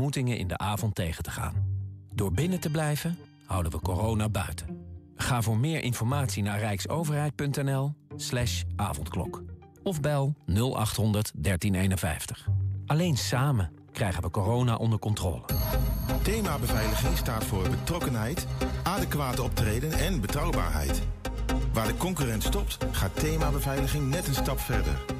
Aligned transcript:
ontmoetingen 0.00 0.38
in 0.38 0.48
de 0.48 0.58
avond 0.58 0.94
tegen 0.94 1.22
te 1.22 1.30
gaan. 1.30 1.54
Door 2.14 2.32
binnen 2.32 2.60
te 2.60 2.70
blijven, 2.70 3.18
houden 3.46 3.72
we 3.72 3.80
corona 3.80 4.28
buiten. 4.28 4.66
Ga 5.14 5.42
voor 5.42 5.58
meer 5.58 5.82
informatie 5.82 6.42
naar 6.42 6.58
rijksoverheid.nl 6.58 7.94
slash 8.16 8.62
avondklok. 8.76 9.42
Of 9.82 10.00
bel 10.00 10.34
0800 10.46 11.32
1351. 11.34 12.48
Alleen 12.86 13.16
samen 13.16 13.72
krijgen 13.92 14.22
we 14.22 14.30
corona 14.30 14.76
onder 14.76 14.98
controle. 14.98 15.42
Thema 16.22 16.58
beveiliging 16.58 17.16
staat 17.16 17.44
voor 17.44 17.68
betrokkenheid, 17.68 18.46
adequate 18.82 19.42
optreden 19.42 19.92
en 19.92 20.20
betrouwbaarheid. 20.20 21.02
Waar 21.72 21.86
de 21.86 21.96
concurrent 21.96 22.42
stopt, 22.42 22.78
gaat 22.90 23.20
thema 23.20 23.50
beveiliging 23.50 24.08
net 24.08 24.26
een 24.26 24.34
stap 24.34 24.58
verder. 24.60 25.19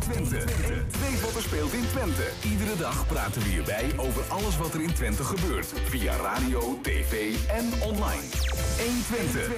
120. 0.00 1.00
Weet 1.00 1.20
wat 1.20 1.34
er 1.34 1.42
speelt 1.42 1.72
in 1.72 1.86
Twente. 1.86 2.30
Iedere 2.42 2.76
dag 2.76 3.06
praten 3.06 3.42
we 3.42 3.48
hierbij 3.48 3.92
over 3.96 4.22
alles 4.22 4.56
wat 4.56 4.74
er 4.74 4.82
in 4.82 4.94
Twente 4.94 5.24
gebeurt. 5.24 5.66
Via 5.88 6.16
radio, 6.16 6.78
tv 6.82 7.34
en 7.48 7.82
online. 7.82 8.22
120. 8.78 9.48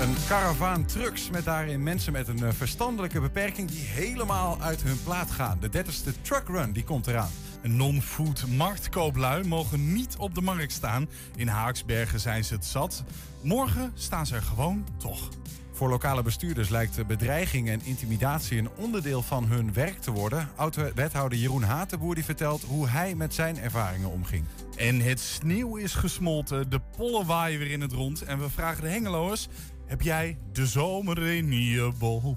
Een 0.00 0.14
karavaan 0.28 0.84
trucks 0.84 1.30
met 1.30 1.44
daarin 1.44 1.82
mensen 1.82 2.12
met 2.12 2.28
een 2.28 2.44
eh, 2.44 2.52
verstandelijke 2.52 3.20
beperking 3.20 3.70
die 3.70 3.84
helemaal 3.84 4.60
uit 4.60 4.82
hun 4.82 5.02
plaat 5.02 5.30
gaan. 5.30 5.58
De 5.60 5.84
30ste 5.84 6.20
truckrun 6.22 6.72
die 6.72 6.84
komt 6.84 7.06
eraan. 7.06 7.30
Non-food 7.62 8.46
marktkooplui 8.46 9.44
mogen 9.44 9.92
niet 9.92 10.16
op 10.18 10.34
de 10.34 10.40
markt 10.40 10.72
staan. 10.72 11.08
In 11.36 11.48
Haaksbergen 11.48 12.20
zijn 12.20 12.44
ze 12.44 12.54
het 12.54 12.64
zat. 12.64 13.04
Morgen 13.40 13.92
staan 13.94 14.26
ze 14.26 14.34
er 14.34 14.42
gewoon 14.42 14.86
toch. 14.96 15.28
Voor 15.74 15.88
lokale 15.88 16.22
bestuurders 16.22 16.68
lijkt 16.68 17.06
bedreiging 17.06 17.68
en 17.68 17.80
intimidatie 17.84 18.58
een 18.58 18.68
onderdeel 18.76 19.22
van 19.22 19.46
hun 19.46 19.72
werk 19.72 20.00
te 20.00 20.10
worden. 20.10 20.48
Oud-wethouder 20.56 21.38
Jeroen 21.38 21.62
Hatenboer 21.62 22.14
die 22.14 22.24
vertelt 22.24 22.62
hoe 22.62 22.88
hij 22.88 23.14
met 23.14 23.34
zijn 23.34 23.58
ervaringen 23.58 24.10
omging. 24.10 24.44
En 24.76 25.00
het 25.00 25.20
sneeuw 25.20 25.76
is 25.76 25.94
gesmolten, 25.94 26.70
de 26.70 26.80
pollen 26.96 27.26
waaien 27.26 27.58
weer 27.58 27.70
in 27.70 27.80
het 27.80 27.92
rond. 27.92 28.22
En 28.22 28.38
we 28.38 28.50
vragen 28.50 28.82
de 28.82 28.88
hengeloers, 28.88 29.48
heb 29.86 30.02
jij 30.02 30.38
de 30.52 30.66
zomer 30.66 31.26
in 31.26 31.52
je 31.52 31.92
bol? 31.98 32.36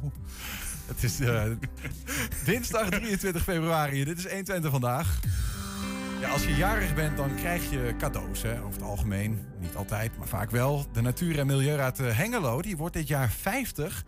Het 0.85 1.03
is 1.03 1.19
uh, 1.19 1.43
dinsdag 2.45 2.89
23 2.89 3.43
februari. 3.43 4.03
Dit 4.03 4.17
is 4.17 4.23
120 4.23 4.71
vandaag. 4.71 5.19
Ja, 6.19 6.29
als 6.29 6.45
je 6.45 6.55
jarig 6.55 6.95
bent, 6.95 7.17
dan 7.17 7.35
krijg 7.35 7.69
je 7.69 7.93
cadeaus. 7.97 8.41
Hè? 8.41 8.61
Over 8.61 8.73
het 8.73 8.81
algemeen. 8.81 9.39
Niet 9.59 9.75
altijd, 9.75 10.17
maar 10.17 10.27
vaak 10.27 10.51
wel. 10.51 10.85
De 10.91 11.01
Natuur- 11.01 11.39
en 11.39 11.47
Milieuraad 11.47 11.99
eh, 11.99 12.17
Hengelo 12.17 12.61
die 12.61 12.77
wordt 12.77 12.93
dit 12.93 13.07
jaar 13.07 13.29
50. 13.29 14.03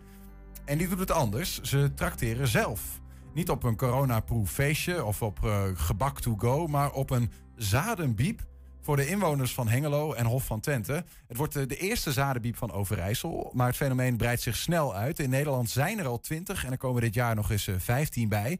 En 0.64 0.78
die 0.78 0.88
doet 0.88 0.98
het 0.98 1.10
anders. 1.10 1.60
Ze 1.60 1.94
trakteren 1.94 2.48
zelf. 2.48 3.00
Niet 3.34 3.50
op 3.50 3.62
een 3.62 3.76
coronaproof 3.76 4.50
feestje 4.50 5.04
of 5.04 5.22
op 5.22 5.38
uh, 5.44 5.62
gebak 5.74 6.20
to 6.20 6.34
go, 6.38 6.66
maar 6.66 6.92
op 6.92 7.10
een 7.10 7.30
zadenbiep 7.56 8.40
voor 8.80 8.96
de 8.96 9.06
inwoners 9.06 9.54
van 9.54 9.68
Hengelo 9.68 10.12
en 10.12 10.26
Hof 10.26 10.44
van 10.44 10.60
Twente. 10.60 11.04
Het 11.28 11.36
wordt 11.36 11.52
de 11.52 11.76
eerste 11.76 12.12
zadenbiep 12.12 12.56
van 12.56 12.72
Overijssel, 12.72 13.50
maar 13.54 13.66
het 13.66 13.76
fenomeen 13.76 14.16
breidt 14.16 14.42
zich 14.42 14.56
snel 14.56 14.94
uit. 14.94 15.18
In 15.18 15.30
Nederland 15.30 15.70
zijn 15.70 15.98
er 15.98 16.06
al 16.06 16.20
20 16.20 16.64
en 16.64 16.70
er 16.70 16.78
komen 16.78 17.02
dit 17.02 17.14
jaar 17.14 17.34
nog 17.34 17.50
eens 17.50 17.68
15 17.78 18.28
bij. 18.28 18.58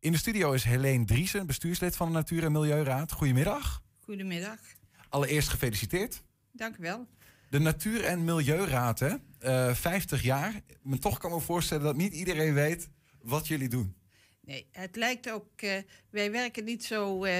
In 0.00 0.12
de 0.12 0.18
studio 0.18 0.52
is 0.52 0.64
Helene 0.64 1.04
Driesen, 1.04 1.46
bestuurslid 1.46 1.96
van 1.96 2.06
de 2.06 2.12
Natuur- 2.12 2.44
en 2.44 2.52
Milieuraad. 2.52 3.12
Goedemiddag. 3.12 3.82
Goedemiddag. 4.00 4.58
Allereerst 5.08 5.48
gefeliciteerd. 5.48 6.22
Dank 6.52 6.76
u 6.76 6.82
wel. 6.82 7.06
De 7.50 7.58
Natuur- 7.58 8.04
en 8.04 8.24
Milieuraad, 8.24 8.98
hè? 8.98 9.14
Uh, 9.44 9.74
50 9.74 10.22
jaar. 10.22 10.60
Maar 10.82 10.98
toch 10.98 11.18
kan 11.18 11.30
me 11.30 11.40
voorstellen 11.40 11.84
dat 11.84 11.96
niet 11.96 12.12
iedereen 12.12 12.54
weet 12.54 12.88
wat 13.22 13.48
jullie 13.48 13.68
doen. 13.68 13.94
Nee, 14.48 14.66
het 14.72 14.96
lijkt 14.96 15.30
ook. 15.30 15.46
Uh, 15.56 15.70
wij 16.10 16.30
werken 16.30 16.64
niet 16.64 16.84
zo 16.84 17.24
uh, 17.24 17.32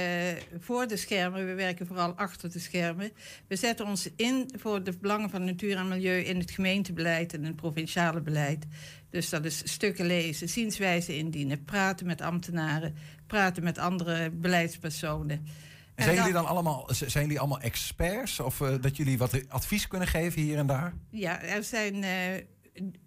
voor 0.58 0.86
de 0.86 0.96
schermen, 0.96 1.46
we 1.46 1.54
werken 1.54 1.86
vooral 1.86 2.12
achter 2.12 2.52
de 2.52 2.58
schermen. 2.58 3.10
We 3.46 3.56
zetten 3.56 3.86
ons 3.86 4.08
in 4.16 4.50
voor 4.56 4.82
de 4.82 4.92
belangen 5.00 5.30
van 5.30 5.44
natuur 5.44 5.76
en 5.76 5.88
milieu 5.88 6.20
in 6.20 6.38
het 6.38 6.50
gemeentebeleid 6.50 7.34
en 7.34 7.44
het 7.44 7.56
provinciale 7.56 8.20
beleid. 8.20 8.66
Dus 9.10 9.28
dat 9.28 9.44
is 9.44 9.62
stukken 9.64 10.06
lezen, 10.06 10.48
zienswijze 10.48 11.16
indienen, 11.16 11.64
praten 11.64 12.06
met 12.06 12.20
ambtenaren, 12.20 12.94
praten 13.26 13.64
met 13.64 13.78
andere 13.78 14.30
beleidspersonen. 14.30 15.46
En 15.94 16.04
zijn, 16.04 16.16
jullie 16.16 16.32
dan 16.32 16.46
allemaal, 16.46 16.88
zijn 16.90 17.24
jullie 17.24 17.38
allemaal 17.38 17.60
experts? 17.60 18.40
Of 18.40 18.60
uh, 18.60 18.74
dat 18.80 18.96
jullie 18.96 19.18
wat 19.18 19.48
advies 19.48 19.86
kunnen 19.86 20.08
geven 20.08 20.42
hier 20.42 20.58
en 20.58 20.66
daar? 20.66 20.94
Ja, 21.10 21.42
er 21.42 21.64
zijn 21.64 22.04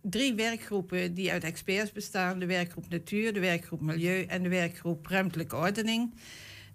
drie 0.02 0.34
werkgroepen 0.34 1.14
die 1.14 1.32
uit 1.32 1.44
experts 1.44 1.92
bestaan. 1.92 2.40
De 2.40 2.46
werkgroep 2.46 2.90
Natuur, 2.90 3.34
de 3.34 3.40
werkgroep 3.40 3.82
Milieu 3.82 4.24
en 4.24 4.44
de 4.44 4.50
werkgroep 4.50 5.08
Ruimtelijke 5.08 5.56
Ordening. 5.56 6.14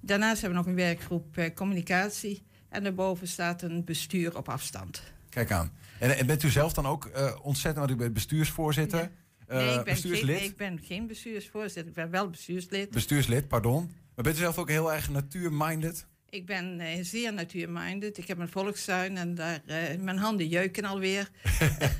Daarnaast 0.01 0.41
hebben 0.41 0.59
we 0.59 0.65
nog 0.65 0.75
een 0.75 0.85
werkgroep 0.85 1.37
eh, 1.37 1.55
Communicatie. 1.55 2.45
En 2.69 2.83
daarboven 2.83 3.29
staat 3.29 3.63
een 3.63 3.85
bestuur 3.85 4.37
op 4.37 4.49
afstand. 4.49 5.03
Kijk 5.29 5.51
aan. 5.51 5.73
En, 5.99 6.17
en 6.17 6.27
bent 6.27 6.43
u 6.43 6.49
zelf 6.49 6.73
dan 6.73 6.87
ook 6.87 7.11
uh, 7.17 7.37
ontzettend, 7.43 7.87
want 7.87 7.91
u 7.91 8.03
bent 8.03 8.13
bestuursvoorzitter? 8.13 9.01
Ja. 9.01 9.11
Nee, 9.49 9.79
ik 9.79 9.85
ben, 9.85 9.97
geen, 9.97 10.43
ik 10.43 10.57
ben 10.57 10.81
geen 10.83 11.07
bestuursvoorzitter. 11.07 11.87
Ik 11.87 11.93
ben 11.93 12.11
wel 12.11 12.31
bestuurslid. 12.31 12.91
Bestuurslid, 12.91 13.49
pardon. 13.49 13.91
Maar 14.15 14.25
bent 14.25 14.37
u 14.37 14.41
zelf 14.41 14.59
ook 14.59 14.69
heel 14.69 14.93
erg 14.93 15.11
natuurminded? 15.11 16.07
Ik 16.31 16.47
ben 16.47 16.81
uh, 16.81 16.87
zeer 17.01 17.33
natuurminded. 17.33 18.19
Ik 18.19 18.29
heb 18.29 18.39
een 18.39 18.49
volkstuin 18.49 19.17
en 19.17 19.35
daar, 19.35 19.61
uh, 19.67 19.77
mijn 20.01 20.19
handen 20.19 20.49
jeuken 20.49 20.85
alweer. 20.85 21.31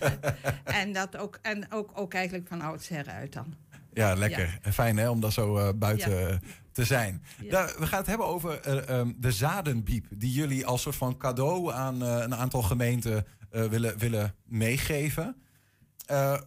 en 0.65 0.93
dat 0.93 1.17
ook, 1.17 1.39
en 1.43 1.73
ook, 1.73 1.91
ook 1.95 2.15
eigenlijk 2.15 2.49
van 2.49 2.61
oudsher 2.61 3.07
uit 3.07 3.33
dan. 3.33 3.55
Ja, 3.93 4.15
lekker. 4.15 4.59
Ja. 4.63 4.73
Fijn 4.73 4.97
hè, 4.97 5.09
om 5.09 5.21
dat 5.21 5.33
zo 5.33 5.59
uh, 5.59 5.69
buiten 5.77 6.19
ja. 6.19 6.39
te 6.73 6.85
zijn. 6.85 7.23
Ja. 7.41 7.51
Daar, 7.51 7.75
we 7.79 7.87
gaan 7.87 7.99
het 7.99 8.07
hebben 8.07 8.27
over 8.27 8.91
um, 8.91 9.17
de 9.19 9.33
zadenbiep... 9.33 10.07
die 10.11 10.33
jullie 10.33 10.67
als 10.67 10.83
soort 10.83 10.97
van 10.97 11.17
cadeau 11.17 11.73
aan 11.73 12.01
een 12.01 12.35
aantal 12.35 12.63
gemeenten 12.63 13.27
willen, 13.51 13.99
willen 13.99 14.35
meegeven. 14.45 15.37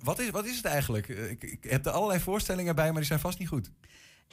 wat, 0.04 0.20
is, 0.20 0.30
wat 0.30 0.46
is 0.46 0.58
het 0.58 0.66
eigenlijk? 0.66 1.08
Ik, 1.08 1.44
ik 1.44 1.64
heb 1.64 1.86
er 1.86 1.92
allerlei 1.92 2.20
voorstellingen 2.20 2.76
bij, 2.76 2.86
maar 2.86 2.96
die 2.96 3.06
zijn 3.06 3.20
vast 3.20 3.40
niet 3.40 3.48
goed. 3.48 3.72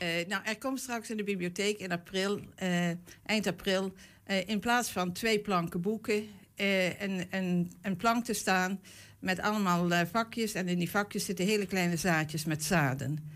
Uh, 0.02 0.08
nou, 0.28 0.42
er 0.44 0.58
komt 0.58 0.80
straks 0.80 1.10
in 1.10 1.16
de 1.16 1.24
bibliotheek 1.24 1.78
in 1.78 1.92
april, 1.92 2.40
uh, 2.62 2.88
eind 3.26 3.46
april, 3.46 3.92
uh, 4.26 4.48
in 4.48 4.60
plaats 4.60 4.90
van 4.90 5.12
twee 5.12 5.38
planken 5.38 5.80
boeken, 5.80 6.28
een, 6.56 7.26
een, 7.30 7.72
een, 7.82 7.96
plank 7.96 8.24
te 8.24 8.32
staan 8.32 8.80
met 9.18 9.40
allemaal 9.40 10.06
vakjes. 10.06 10.54
En 10.54 10.68
in 10.68 10.78
die 10.78 10.90
vakjes 10.90 11.24
zitten 11.24 11.46
hele 11.46 11.66
kleine 11.66 11.96
zaadjes 11.96 12.44
met 12.44 12.64
zaden. 12.64 13.30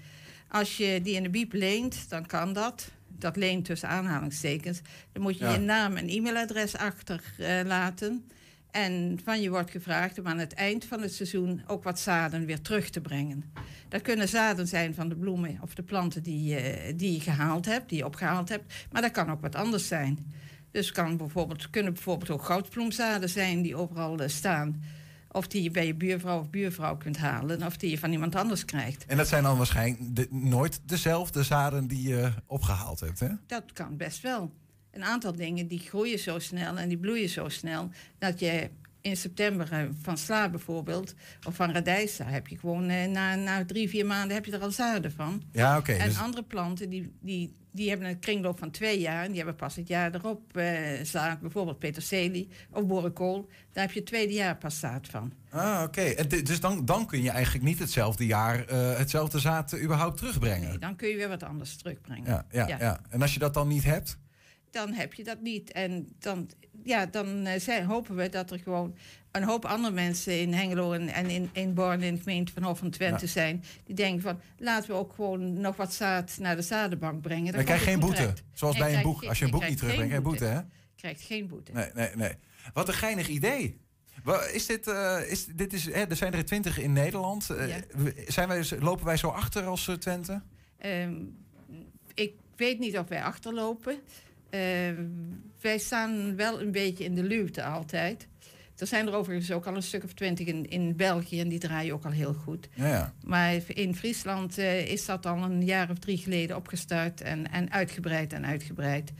Als 0.49 0.76
je 0.76 1.00
die 1.02 1.14
in 1.14 1.23
de 1.23 1.31
biep 1.31 1.52
leent, 1.52 2.08
dan 2.08 2.26
kan 2.26 2.52
dat. 2.52 2.90
Dat 3.06 3.37
leent 3.37 3.64
tussen 3.64 3.88
aanhalingstekens. 3.88 4.81
Dan 5.12 5.23
moet 5.23 5.38
je 5.38 5.44
ja. 5.44 5.52
je 5.52 5.58
naam 5.58 5.96
en 5.96 6.08
e-mailadres 6.08 6.76
achterlaten. 6.76 8.25
En 8.70 9.20
van 9.25 9.40
je 9.40 9.50
wordt 9.50 9.70
gevraagd 9.70 10.19
om 10.19 10.26
aan 10.26 10.38
het 10.38 10.55
eind 10.55 10.84
van 10.84 11.02
het 11.02 11.14
seizoen 11.14 11.62
ook 11.67 11.84
wat 11.84 12.00
zaden 12.00 12.46
weer 12.46 12.61
terug 12.61 12.90
te 12.90 13.00
brengen. 13.00 13.52
Dat 13.88 14.02
kunnen 14.02 14.28
zaden 14.28 14.69
zijn 14.69 14.94
van 14.94 15.08
de 15.08 15.17
bloemen 15.17 15.58
of 15.62 15.75
de 15.75 15.82
planten 15.82 16.22
die, 16.22 16.62
uh, 16.62 16.93
die 16.96 17.12
je 17.12 17.20
gehaald 17.20 17.64
hebt, 17.64 17.88
die 17.88 17.99
je 17.99 18.05
opgehaald 18.05 18.49
hebt. 18.49 18.75
Maar 18.93 19.02
dat 19.02 19.11
kan 19.11 19.31
ook 19.31 19.40
wat 19.40 19.55
anders 19.55 19.87
zijn. 19.87 20.32
Dus 20.70 20.93
kan 20.93 21.17
bijvoorbeeld, 21.17 21.70
kunnen 21.70 21.93
bijvoorbeeld 21.93 22.31
ook 22.31 22.44
goudbloemzaden 22.44 23.28
zijn 23.28 23.62
die 23.62 23.76
overal 23.76 24.20
uh, 24.22 24.28
staan. 24.28 24.82
Of 25.32 25.46
die 25.46 25.62
je 25.62 25.70
bij 25.70 25.87
je 25.87 25.94
buurvrouw 25.94 26.40
of 26.40 26.50
buurvrouw 26.50 26.96
kunt 26.96 27.17
halen. 27.17 27.62
Of 27.62 27.76
die 27.76 27.90
je 27.90 27.99
van 27.99 28.12
iemand 28.12 28.34
anders 28.34 28.64
krijgt. 28.64 29.06
En 29.06 29.17
dat 29.17 29.28
zijn 29.28 29.43
dan 29.43 29.56
waarschijnlijk 29.56 30.17
de, 30.17 30.26
nooit 30.31 30.81
dezelfde 30.84 31.43
zaden 31.43 31.87
die 31.87 32.08
je 32.08 32.32
opgehaald 32.46 33.00
hebt, 33.00 33.20
hè? 33.20 33.28
Dat 33.46 33.72
kan 33.72 33.96
best 33.96 34.20
wel 34.22 34.52
een 34.92 35.04
aantal 35.04 35.34
dingen 35.37 35.66
die 35.66 35.78
groeien 35.78 36.19
zo 36.19 36.38
snel 36.38 36.78
en 36.78 36.88
die 36.88 36.98
bloeien 36.98 37.28
zo 37.28 37.48
snel 37.48 37.90
dat 38.19 38.40
je 38.40 38.70
in 39.00 39.16
september 39.16 39.72
eh, 39.72 39.84
van 40.02 40.19
sla 40.19 40.48
bijvoorbeeld, 40.48 41.14
of 41.46 41.54
van 41.54 41.72
radijsa, 41.72 42.25
heb 42.25 42.46
je 42.46 42.58
gewoon 42.58 42.88
eh, 42.88 43.08
na, 43.08 43.34
na 43.34 43.64
drie, 43.64 43.88
vier 43.88 44.06
maanden 44.06 44.34
heb 44.34 44.44
je 44.44 44.52
er 44.52 44.60
al 44.60 44.70
zaden 44.70 45.12
van. 45.12 45.42
Ja, 45.52 45.78
oké. 45.78 45.92
en 45.92 46.08
dus- 46.08 46.19
andere 46.19 46.42
planten 46.42 46.90
die, 46.90 47.12
die, 47.20 47.54
die 47.72 47.88
hebben 47.88 48.08
een 48.08 48.19
kringloop 48.19 48.58
van 48.58 48.70
twee 48.70 49.00
jaar 49.00 49.22
en 49.22 49.28
die 49.28 49.37
hebben 49.37 49.56
pas 49.56 49.76
het 49.76 49.88
jaar 49.88 50.14
erop 50.14 50.56
eh, 50.56 50.69
zaad. 51.02 51.40
Bijvoorbeeld 51.40 51.78
peterselie 51.78 52.48
of 52.70 52.86
boerenkool. 52.86 53.48
Daar 53.72 53.84
heb 53.84 53.93
je 53.93 53.98
het 53.98 54.08
tweede 54.08 54.32
jaar 54.32 54.56
pas 54.56 54.78
zaad 54.78 55.08
van. 55.08 55.32
Ah, 55.50 55.82
oké. 55.86 56.26
Dus 56.43 56.60
dan, 56.60 56.84
dan 56.84 57.06
kun 57.06 57.22
je 57.22 57.31
eigenlijk 57.31 57.64
niet 57.64 57.78
hetzelfde 57.78 58.26
jaar 58.26 58.66
eh, 58.66 58.96
hetzelfde 58.96 59.38
zaad 59.38 59.78
überhaupt 59.78 60.16
terugbrengen. 60.16 60.69
Nee, 60.69 60.78
dan 60.78 60.96
kun 60.96 61.08
je 61.08 61.16
weer 61.16 61.28
wat 61.28 61.43
anders 61.43 61.76
terugbrengen. 61.76 62.25
Ja, 62.26 62.66
ja, 62.66 62.78
ja. 62.78 63.00
En 63.08 63.22
als 63.22 63.32
je 63.32 63.38
dat 63.38 63.54
dan 63.54 63.69
niet 63.69 63.84
hebt? 63.84 64.19
Dan 64.70 64.93
heb 64.93 65.14
je 65.14 65.25
dat 65.25 65.40
niet. 65.40 65.72
En 65.72 66.08
dan, 66.19 66.50
ja, 66.84 67.06
dan 67.06 67.46
eh, 67.46 67.61
zijn, 67.61 67.84
hopen 67.84 68.17
we 68.17 68.28
dat 68.28 68.50
er 68.50 68.58
gewoon 68.58 68.96
een 69.31 69.43
hoop 69.43 69.64
andere 69.64 69.94
mensen 69.94 70.40
in 70.40 70.52
Hengelo 70.52 70.93
en, 70.93 71.08
en 71.08 71.31
in, 71.31 71.50
in 71.52 71.75
Born 71.75 72.02
in 72.02 72.14
de 72.14 72.20
gemeente 72.20 72.52
van 72.52 72.62
Hof 72.62 72.78
van 72.78 72.90
Twente 72.90 73.25
Ja. 73.25 73.31
zijn. 73.31 73.64
Die 73.84 73.94
denken 73.94 74.22
van 74.22 74.40
laten 74.58 74.90
we 74.90 74.96
ook 74.96 75.12
gewoon 75.14 75.61
nog 75.61 75.76
wat 75.76 75.94
zaad 75.94 76.37
naar 76.38 76.56
de 76.56 76.62
zadenbank 76.62 77.20
brengen. 77.22 77.52
Dan 77.52 77.64
krijg 77.64 77.81
je 77.84 77.87
geen 77.90 78.00
boete. 78.00 78.32
Zoals 78.52 78.75
En 78.75 78.81
bij 78.81 78.94
een 78.96 79.02
boek. 79.02 79.25
Als 79.25 79.38
je 79.38 79.44
een 79.44 79.50
boek 79.50 79.69
niet 79.69 79.78
terugbrengt, 79.78 80.12
geen 80.12 80.22
boete, 80.22 80.44
hè? 80.44 80.56
Je 80.58 80.64
krijgt 80.96 81.20
geen 81.22 81.46
boete. 81.49 81.72
Nee, 81.72 81.90
nee, 81.94 82.11
nee. 82.17 82.32
Wat 82.72 82.88
een 82.88 82.94
geinig 82.94 83.28
idee. 83.28 83.81
Is 84.52 84.67
dit, 84.67 84.87
eh, 84.88 85.19
is, 85.31 85.46
dit 85.46 85.72
is, 85.72 85.84
hè, 85.84 86.02
er 86.05 86.17
zijn 86.17 86.32
er 86.32 86.44
twintig 86.44 86.78
in 86.78 86.93
Nederland. 86.93 87.50
Eh, 87.50 87.69
Ja. 87.69 87.81
zijn 88.26 88.49
wij, 88.49 88.64
lopen 88.78 89.05
wij 89.05 89.17
zo 89.17 89.28
achter 89.28 89.64
als 89.67 89.90
Twente? 89.99 90.43
Ehm, 90.78 91.14
ik 92.14 92.32
weet 92.56 92.78
niet 92.78 92.99
of 92.99 93.08
wij 93.08 93.22
achterlopen. 93.22 93.99
Ehm, 94.50 95.05
wij 95.61 95.79
staan 95.79 96.37
wel 96.37 96.61
een 96.61 96.73
beetje 96.73 97.05
in 97.05 97.14
de 97.14 97.23
luwte 97.23 97.64
altijd. 97.64 98.29
Er 98.76 98.87
zijn 98.87 99.06
er 99.06 99.14
overigens 99.14 99.52
ook 99.52 99.67
al 99.67 99.76
een 99.76 99.82
stuk 99.82 100.05
of 100.05 100.12
twintig 100.12 100.47
in, 100.47 100.69
in 100.69 100.97
België 100.97 101.41
en 101.41 101.49
die 101.49 101.58
draaien 101.58 101.94
ook 101.94 102.05
al 102.05 102.11
heel 102.11 102.35
goed. 102.35 102.69
Ja, 102.75 102.87
ja. 102.87 103.14
Maar 103.25 103.55
in 103.67 103.97
Friesland 103.97 104.58
eh, 104.58 104.87
is 104.87 105.06
dat 105.06 105.26
al 105.26 105.43
een 105.43 105.64
jaar 105.64 105.91
of 105.91 105.99
drie 105.99 106.19
geleden 106.19 106.56
opgestart 106.56 107.20
en, 107.20 107.50
en 107.50 107.73
uitgebreid 107.73 108.32
en 108.32 108.47
uitgebreid. 108.47 109.12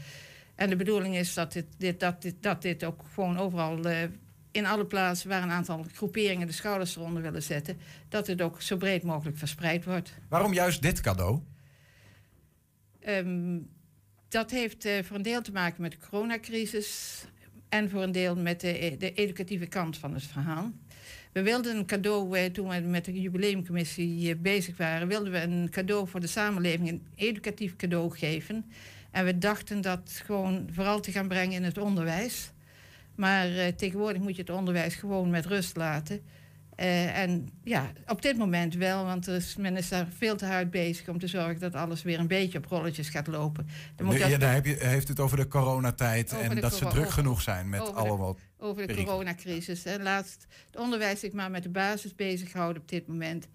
En 0.55 0.69
de 0.69 0.77
bedoeling 0.77 1.17
is 1.17 1.35
dat 1.35 1.53
dit, 1.53 1.67
dit, 1.77 2.01
dat 2.01 2.23
dit, 2.23 2.35
dat 2.41 2.63
dit 2.63 2.85
ook 2.85 3.05
gewoon 3.15 3.39
overal 3.39 3.85
eh, 3.85 3.97
in 4.51 4.67
alle 4.67 4.87
plaatsen 4.87 5.29
waar 5.29 5.43
een 5.43 5.51
aantal 5.51 5.87
groeperingen 5.95 6.47
de 6.47 6.53
schouders 6.53 6.97
eronder 6.97 7.23
willen 7.23 7.43
zetten, 7.43 7.79
dat 8.09 8.27
het 8.27 8.43
ook 8.43 8.63
zo 8.63 8.77
breed 8.77 9.03
mogelijk 9.03 9.39
verspreid 9.39 9.85
wordt. 9.85 10.13
Waarom 10.29 10.53
juist 10.53 10.83
dit 10.83 11.01
cadeau? 11.01 11.41
Ehm, 13.01 13.59
dat 14.31 14.51
heeft 14.51 14.85
eh, 14.85 15.03
voor 15.03 15.17
een 15.17 15.23
deel 15.23 15.43
te 15.43 15.53
maken 15.53 15.83
met 15.83 15.91
de 15.91 15.99
coronacrisis 16.09 17.25
en 17.69 17.91
voor 17.91 18.03
een 18.03 18.13
deel 18.13 18.37
met 18.37 18.61
de, 18.61 19.13
educatieve 19.15 19.67
kant 19.67 19.99
van 19.99 20.15
het 20.15 20.23
verhaal. 20.23 20.71
We 21.33 21.43
wilden 21.43 21.77
een 21.77 21.87
cadeau, 21.87 22.39
eh, 22.39 22.45
toen 22.45 22.69
we 22.69 22.81
met 22.81 23.05
de 23.05 23.21
jubileumcommissie 23.21 24.31
eh, 24.31 24.41
bezig 24.41 24.77
waren, 24.77 25.09
wilden 25.09 25.33
we 25.33 25.41
een 25.41 25.69
cadeau 25.71 26.09
voor 26.09 26.21
de 26.21 26.27
samenleving, 26.27 26.89
een 26.89 27.07
educatief 27.15 27.77
cadeau 27.77 28.11
geven. 28.11 28.65
En 29.11 29.25
we 29.25 29.39
dachten 29.39 29.81
dat 29.81 30.21
gewoon 30.25 30.69
vooral 30.73 31.01
te 31.01 31.13
gaan 31.13 31.29
brengen 31.29 31.55
in 31.55 31.65
het 31.65 31.79
onderwijs. 31.79 32.51
Maar 33.15 33.75
tegenwoordig 33.77 34.23
moet 34.23 34.37
je 34.37 34.41
het 34.41 34.51
onderwijs 34.51 34.95
gewoon 34.95 35.31
met 35.31 35.47
rust 35.47 35.77
laten. 35.77 36.23
Eh, 36.81 37.19
en 37.19 37.49
ja, 37.65 37.91
op 38.07 38.23
dit 38.23 38.37
moment 38.37 38.75
wel, 38.75 39.05
want 39.05 39.27
er 39.27 39.35
is, 39.35 39.57
men 39.57 39.77
is 39.77 39.89
daar 39.89 40.07
veel 40.17 40.37
te 40.37 40.47
hard 40.47 40.71
bezig 40.71 41.09
om 41.09 41.19
te 41.19 41.27
zorgen 41.27 41.61
dat 41.61 41.75
alles 41.75 42.03
weer 42.03 42.19
een 42.19 42.27
beetje 42.27 42.59
op 42.59 42.65
rolletjes 42.67 43.09
gaat 43.09 43.27
lopen. 43.27 43.69
Er 43.97 44.05
moet 44.05 44.19
dat- 44.19 44.31
ja, 44.31 44.39
daar 44.39 44.55
heb 44.55 44.67
je, 44.67 44.77
heeft 44.79 45.09
het 45.09 45.21
over 45.21 45.37
de 45.37 45.49
coronatijd 45.49 46.33
Over 46.35 46.45
en 46.45 46.55
de 46.55 46.61
dat 46.61 46.75
ze 46.75 46.85
druk 46.87 47.01
over- 47.01 47.13
genoeg 47.13 47.43
zijn 47.43 47.69
met 47.69 47.95
allemaal. 47.95 48.37
over 48.59 48.87
de 48.87 48.95
coronacrisis. 49.05 49.85
Hè. 49.85 49.99
Laatst 50.03 50.47
het 50.67 50.77
onderwijs 50.77 51.21
zich 51.21 51.33
maar 51.33 51.51
met 51.51 51.63
de 51.63 51.69
basis 51.69 52.15
bezighouden 52.15 52.83
op 52.83 52.89
dit 52.89 53.07
moment. 53.07 53.49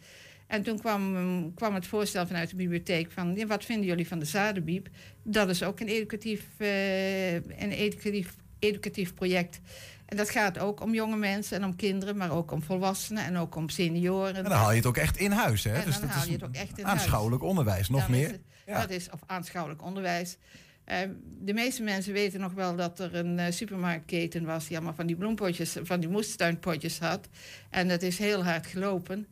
En 0.48 0.64
toen 0.64 0.80
kwam, 0.80 1.02
mm, 1.02 1.54
kwam 1.54 1.74
het 1.74 1.88
voorstel 1.88 2.28
vanuit 2.28 2.50
de 2.50 2.56
bibliotheek 2.56 3.12
van... 3.12 3.36
Ja, 3.36 3.46
wat 3.46 3.66
vinden 3.66 3.86
jullie 3.86 4.08
van 4.08 4.20
de 4.20 4.26
zadenbiep? 4.26 4.88
Dat 5.24 5.50
is 5.50 5.64
ook 5.64 5.80
een 5.80 5.88
educatief, 5.88 6.44
eh, 6.58 7.34
een 7.34 7.72
educatief, 7.72 8.36
educatief 8.60 9.14
project. 9.14 9.60
En 10.06 10.18
dat 10.18 10.30
gaat 10.30 10.60
ook 10.60 10.82
om 10.82 10.94
jonge 10.94 11.16
mensen 11.18 11.58
en 11.58 11.64
om 11.66 11.76
kinderen... 11.76 12.18
maar 12.18 12.32
ook 12.32 12.52
om 12.52 12.62
volwassenen 12.64 13.24
en 13.26 13.38
ook 13.38 13.56
om 13.56 13.70
senioren. 13.70 14.36
En 14.36 14.44
dan 14.44 14.52
haal 14.52 14.70
je 14.72 14.78
het 14.78 14.86
ook 14.86 14.98
echt 14.98 15.18
in 15.18 15.32
huis, 15.32 15.64
hè? 15.64 15.74
En 15.74 15.86
dus 15.86 15.94
dan 15.94 16.02
dat 16.02 16.10
haal 16.12 16.22
is 16.22 16.28
je 16.28 16.34
het 16.34 16.44
ook 16.44 16.54
echt 16.56 16.78
in 16.78 16.86
huis. 16.86 17.00
aanschouwelijk 17.00 17.44
onderwijs, 17.44 17.90
nog 17.90 18.02
Dan 18.02 18.12
meer. 18.12 18.26
is 18.26 18.32
het- 18.32 18.42
Ja. 18.66 18.80
Dat 18.82 18.90
is 18.90 19.10
of 19.10 19.20
aanschouwelijk 19.26 19.84
onderwijs. 19.84 20.38
Eh, 20.84 20.98
de 21.42 21.54
meeste 21.54 21.84
mensen 21.84 22.14
weten 22.14 22.40
nog 22.40 22.54
wel 22.54 22.76
dat 22.76 23.00
er 23.00 23.16
een 23.16 23.40
eh, 23.40 23.52
supermarktketen 23.52 24.46
was 24.46 24.68
die 24.68 24.76
allemaal 24.78 24.96
van 24.96 25.06
die 25.08 25.16
bloempotjes, 25.16 25.76
van 25.84 26.00
die 26.00 26.10
moestuinpotjes 26.10 27.00
had. 27.00 27.28
En 27.70 27.88
dat 27.88 28.02
is 28.02 28.18
heel 28.18 28.44
hard 28.44 28.68
gelopen. 28.68 29.28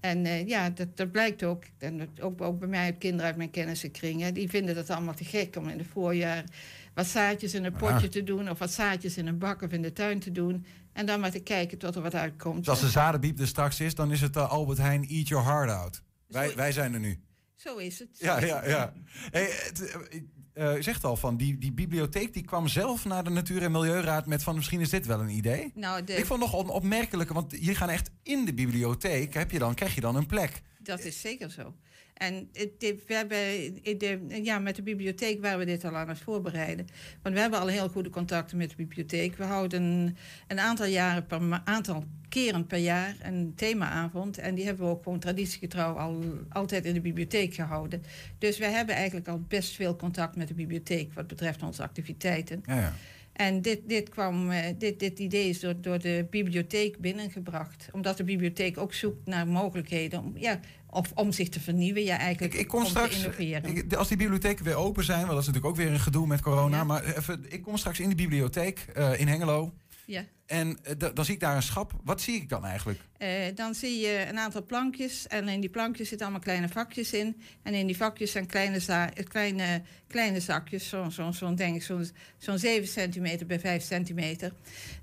En 0.00 0.26
eh, 0.26 0.46
ja, 0.48 0.70
dat, 0.70 0.96
dat 0.96 1.10
blijkt 1.10 1.42
ook. 1.42 1.62
En 1.78 1.98
dat, 1.98 2.08
ook, 2.20 2.40
ook 2.40 2.58
bij 2.58 2.68
mij, 2.68 2.92
kinderen 2.92 3.26
uit 3.26 3.36
mijn 3.36 3.50
kennissenkring, 3.50 4.20
hè, 4.20 4.32
die 4.32 4.48
vinden 4.48 4.74
dat 4.74 4.90
allemaal 4.90 5.14
te 5.14 5.24
gek 5.24 5.56
om 5.56 5.68
in 5.68 5.78
het 5.78 5.86
voorjaar 5.92 6.44
wat 6.94 7.06
zaadjes 7.06 7.54
in 7.54 7.64
een 7.64 7.72
potje 7.72 7.94
Ah. 8.06 8.12
te 8.12 8.22
doen, 8.22 8.50
of 8.50 8.58
wat 8.58 8.72
zaadjes 8.72 9.16
in 9.16 9.26
een 9.26 9.38
bak 9.38 9.62
of 9.62 9.70
in 9.70 9.82
de 9.82 9.92
tuin 9.92 10.18
te 10.20 10.32
doen. 10.32 10.64
En 10.92 11.06
dan 11.06 11.20
maar 11.20 11.30
te 11.30 11.40
kijken 11.40 11.78
tot 11.78 11.94
er 11.94 12.02
wat 12.02 12.14
uitkomt. 12.14 12.58
Dus 12.58 12.68
als 12.68 12.80
de 12.80 12.88
zadenbiep 12.88 13.38
er 13.40 13.46
straks 13.46 13.80
is, 13.80 13.94
dan 13.94 14.12
is 14.12 14.20
het 14.20 14.36
eh, 14.36 14.50
Albert 14.50 14.78
Heijn 14.78 15.08
Eat 15.08 15.28
Your 15.28 15.44
Heart 15.44 15.70
Out. 15.70 16.02
Wij, 16.28 16.54
wij 16.56 16.72
zijn 16.72 16.94
er 16.94 17.00
nu. 17.00 17.20
Zo 17.56 17.76
is 17.76 17.98
het. 17.98 18.08
Ja, 18.18 18.40
ja, 18.44 18.66
ja. 18.66 18.92
Hey, 19.30 19.42
het, 19.50 19.90
eh, 19.90 20.20
eh, 20.68 20.76
je 20.76 20.82
zegt 20.82 21.04
al 21.04 21.16
van, 21.16 21.36
die, 21.36 21.58
die 21.58 21.72
bibliotheek 21.72 22.32
die 22.32 22.44
kwam 22.44 22.68
zelf 22.68 23.04
naar 23.04 23.24
de 23.24 23.30
Natuur- 23.30 23.62
en 23.62 23.72
Milieuraad 23.72 24.26
met 24.26 24.42
van 24.42 24.54
misschien 24.54 24.80
is 24.80 24.90
dit 24.90 25.06
wel 25.06 25.20
een 25.20 25.28
idee. 25.28 25.70
Nou, 25.74 26.04
de, 26.04 26.14
Ik 26.14 26.26
vond 26.26 26.40
nog 26.40 26.52
een 26.60 26.68
opmerkelijke, 26.68 27.34
want 27.34 27.50
jullie 27.50 27.74
gaan 27.74 27.88
echt 27.90 28.10
in 28.22 28.44
de 28.44 28.54
bibliotheek, 28.54 29.34
heb 29.34 29.50
je 29.50 29.58
dan, 29.58 29.74
krijg 29.74 29.94
je 29.94 30.00
dan 30.00 30.16
een 30.16 30.26
plek. 30.26 30.62
Dat 30.82 31.04
is 31.04 31.20
zeker 31.20 31.50
zo. 31.50 31.74
En 32.14 32.48
we 32.78 33.02
hebben, 33.06 34.44
ja, 34.44 34.58
met 34.58 34.76
de 34.76 34.82
bibliotheek 34.82 35.40
waren 35.40 35.58
we 35.58 35.64
dit 35.64 35.84
al 35.84 35.96
aan 35.96 36.08
het 36.08 36.18
voorbereiden. 36.18 36.86
Want 37.22 37.34
we 37.34 37.40
hebben 37.40 37.60
al 37.60 37.66
heel 37.66 37.88
goede 37.88 38.10
contacten 38.10 38.56
met 38.56 38.70
de 38.70 38.76
bibliotheek. 38.76 39.36
We 39.36 39.44
houden 39.44 39.82
een, 39.82 40.16
een 40.46 40.60
aantal, 40.60 40.86
jaren 40.86 41.26
per 41.26 41.60
aantal 41.64 42.04
keren 42.28 42.66
per 42.66 42.78
jaar 42.78 43.16
een 43.22 43.52
themaavond. 43.56 44.38
En 44.38 44.54
die 44.54 44.64
hebben 44.64 44.86
we 44.86 44.92
ook 44.92 45.02
gewoon 45.02 45.18
traditiegetrouw 45.18 45.94
al, 45.94 46.22
altijd 46.48 46.84
in 46.84 46.94
de 46.94 47.00
bibliotheek 47.00 47.54
gehouden. 47.54 48.02
Dus 48.38 48.58
we 48.58 48.66
hebben 48.66 48.94
eigenlijk 48.94 49.28
al 49.28 49.40
best 49.48 49.74
veel 49.74 49.96
contact 49.96 50.36
met 50.36 50.48
de 50.48 50.54
bibliotheek 50.54 51.12
wat 51.12 51.26
betreft 51.26 51.62
onze 51.62 51.82
activiteiten. 51.82 52.62
Ja, 52.66 52.80
ja. 52.80 52.92
En 53.32 53.62
dit, 53.62 53.80
dit, 53.88 54.08
kwam, 54.08 54.50
eh, 54.50 54.66
dit, 54.78 55.00
dit 55.00 55.18
idee 55.18 55.48
is 55.48 55.60
door, 55.60 55.74
door 55.80 55.98
de 55.98 56.26
bibliotheek 56.30 56.98
binnengebracht. 56.98 57.88
Omdat 57.92 58.16
de 58.16 58.24
bibliotheek 58.24 58.78
ook 58.78 58.94
zoekt 58.94 59.26
naar 59.26 59.46
mogelijkheden 59.46 60.20
om, 60.20 60.32
ja, 60.36 60.60
of 60.90 61.12
om 61.14 61.32
zich 61.32 61.48
te 61.48 61.60
vernieuwen. 61.60 62.02
Ja, 62.04 62.18
eigenlijk 62.18 62.54
Ik, 62.54 62.60
ik 62.60 62.68
kom 62.68 62.80
om 62.80 62.86
straks, 62.86 63.10
te 63.10 63.16
innoveren. 63.18 63.76
ik- 63.76 63.94
als 63.94 64.08
die 64.08 64.16
bibliotheken 64.16 64.64
weer 64.64 64.74
open 64.74 65.04
zijn, 65.04 65.18
want 65.20 65.30
dat 65.30 65.40
is 65.40 65.46
natuurlijk 65.46 65.72
ook 65.74 65.80
weer 65.84 65.92
een 65.92 66.00
gedoe 66.00 66.26
met 66.26 66.40
corona. 66.40 66.76
Ja. 66.76 66.84
Maar 66.84 67.04
even, 67.16 67.44
ik 67.48 67.62
kom 67.62 67.76
straks 67.76 68.00
in 68.00 68.08
de 68.08 68.14
bibliotheek 68.14 68.86
eh, 68.94 69.20
in 69.20 69.28
Hengelo. 69.28 69.72
Ja. 70.06 70.24
En 70.46 70.78
eh, 70.82 70.92
da- 70.98 71.10
dan 71.10 71.24
zie 71.24 71.34
ik 71.34 71.40
daar 71.40 71.56
een 71.56 71.62
schap. 71.62 71.92
Wat 72.04 72.20
zie 72.20 72.34
ik 72.34 72.48
dan 72.48 72.64
eigenlijk? 72.64 73.00
Eh, 73.18 73.28
dan 73.54 73.74
zie 73.74 74.00
je 74.00 74.26
een 74.28 74.38
aantal 74.38 74.64
plankjes. 74.66 75.26
En 75.26 75.48
in 75.48 75.60
die 75.60 75.70
plankjes 75.70 76.08
zitten 76.08 76.26
allemaal 76.26 76.44
kleine 76.44 76.68
vakjes 76.68 77.12
in. 77.12 77.42
En 77.62 77.74
in 77.74 77.86
die 77.86 77.96
vakjes 77.96 78.30
zijn 78.32 78.46
kleine, 78.46 78.78
za- 78.80 79.12
eh, 79.14 79.24
kleine, 79.26 79.82
kleine 80.06 80.40
zakjes. 80.40 80.88
Zo'n 80.88 81.10
zo, 81.12 81.30
zo, 81.30 81.54
denk 81.54 81.74
ik, 81.76 81.82
zo'n 81.82 82.08
zo'n 82.38 82.58
7 82.58 82.88
centimeter 82.88 83.46
bij 83.46 83.60
5 83.60 83.82
centimeter. 83.82 84.52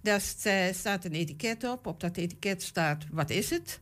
Daar 0.01 0.21
st- 0.21 0.49
staat 0.73 1.05
een 1.05 1.13
etiket 1.13 1.63
op. 1.63 1.87
Op 1.87 1.99
dat 1.99 2.17
etiket 2.17 2.63
staat 2.63 3.05
wat 3.11 3.29
is 3.29 3.49
het? 3.49 3.79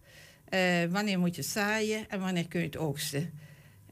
Eh, 0.50 0.60
wanneer 0.90 1.20
moet 1.20 1.36
je 1.36 1.42
het 1.42 1.50
zaaien? 1.52 2.10
En 2.10 2.20
wanneer 2.20 2.48
kun 2.48 2.60
je 2.60 2.66
het 2.66 2.78
oogsten? 2.78 3.32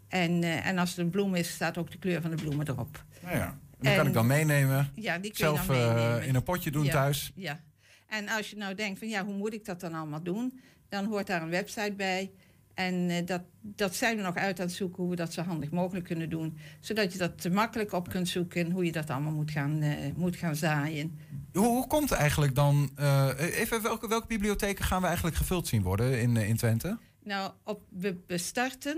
En, 0.07 0.43
en 0.43 0.77
als 0.77 0.89
het 0.89 0.97
een 0.99 1.09
bloem 1.09 1.35
is, 1.35 1.49
staat 1.49 1.77
ook 1.77 1.91
de 1.91 1.97
kleur 1.97 2.21
van 2.21 2.29
de 2.29 2.35
bloemen 2.43 2.67
erop. 2.69 3.03
Nou 3.23 3.35
ja, 3.37 3.59
en 3.85 3.95
dan 3.95 3.95
kan 3.95 4.01
En- 4.05 4.07
ik 4.07 4.13
dan 4.13 4.27
meenemen. 4.47 4.91
Ja, 4.95 5.17
die 5.17 5.31
kun 5.31 5.39
Zelf 5.39 5.61
je 5.61 5.73
dan 5.73 5.77
eh, 5.81 5.95
meenemen. 5.95 6.25
in 6.27 6.35
een 6.35 6.43
potje 6.43 6.71
doen 6.71 6.83
Ja. 6.83 6.91
thuis. 6.91 7.31
Ja, 7.35 7.59
en 8.07 8.29
als 8.29 8.49
je 8.49 8.55
nou 8.57 8.75
denkt 8.75 8.99
van 8.99 9.07
ja, 9.09 9.25
hoe 9.25 9.33
moet 9.35 9.53
ik 9.53 9.65
dat 9.65 9.79
dan 9.79 9.93
allemaal 9.93 10.23
doen? 10.23 10.59
Dan 10.89 11.05
hoort 11.05 11.27
daar 11.27 11.41
een 11.41 11.49
website 11.49 11.93
bij. 11.97 12.31
En 12.73 13.09
eh, 13.09 13.25
dat, 13.25 13.41
dat 13.61 13.95
zijn 13.95 14.17
we 14.17 14.21
nog 14.23 14.35
uit 14.35 14.59
aan 14.59 14.65
het 14.65 14.75
zoeken 14.75 15.01
hoe 15.01 15.09
we 15.09 15.15
dat 15.15 15.33
zo 15.33 15.41
handig 15.41 15.71
mogelijk 15.71 16.05
kunnen 16.05 16.29
doen. 16.29 16.57
Zodat 16.79 17.11
je 17.11 17.17
dat 17.17 17.41
te 17.41 17.49
makkelijk 17.49 17.91
op 17.93 18.09
kunt 18.09 18.27
zoeken 18.27 18.71
hoe 18.71 18.85
je 18.85 18.91
dat 18.91 19.09
allemaal 19.09 19.31
moet 19.31 19.51
gaan, 19.51 19.81
eh, 19.81 19.91
moet 20.15 20.35
gaan 20.35 20.55
zaaien. 20.55 21.19
Hoe, 21.53 21.65
hoe 21.65 21.87
komt 21.87 22.11
eigenlijk 22.11 22.55
dan... 22.55 22.89
even, 23.37 23.81
welke, 23.81 24.07
welke 24.07 24.27
bibliotheken 24.27 24.85
gaan 24.85 25.01
we 25.01 25.07
eigenlijk 25.07 25.35
gevuld 25.35 25.67
zien 25.67 25.81
worden 25.81 26.21
in, 26.21 26.37
in 26.37 26.57
Twente? 26.57 26.97
Nou, 27.23 27.51
op, 27.63 27.81
we, 27.89 28.37
starten 28.37 28.97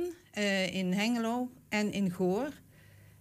in 0.71 0.93
Hengelo 0.93 1.51
en 1.69 1.91
in 1.91 2.11
Goor. 2.11 2.49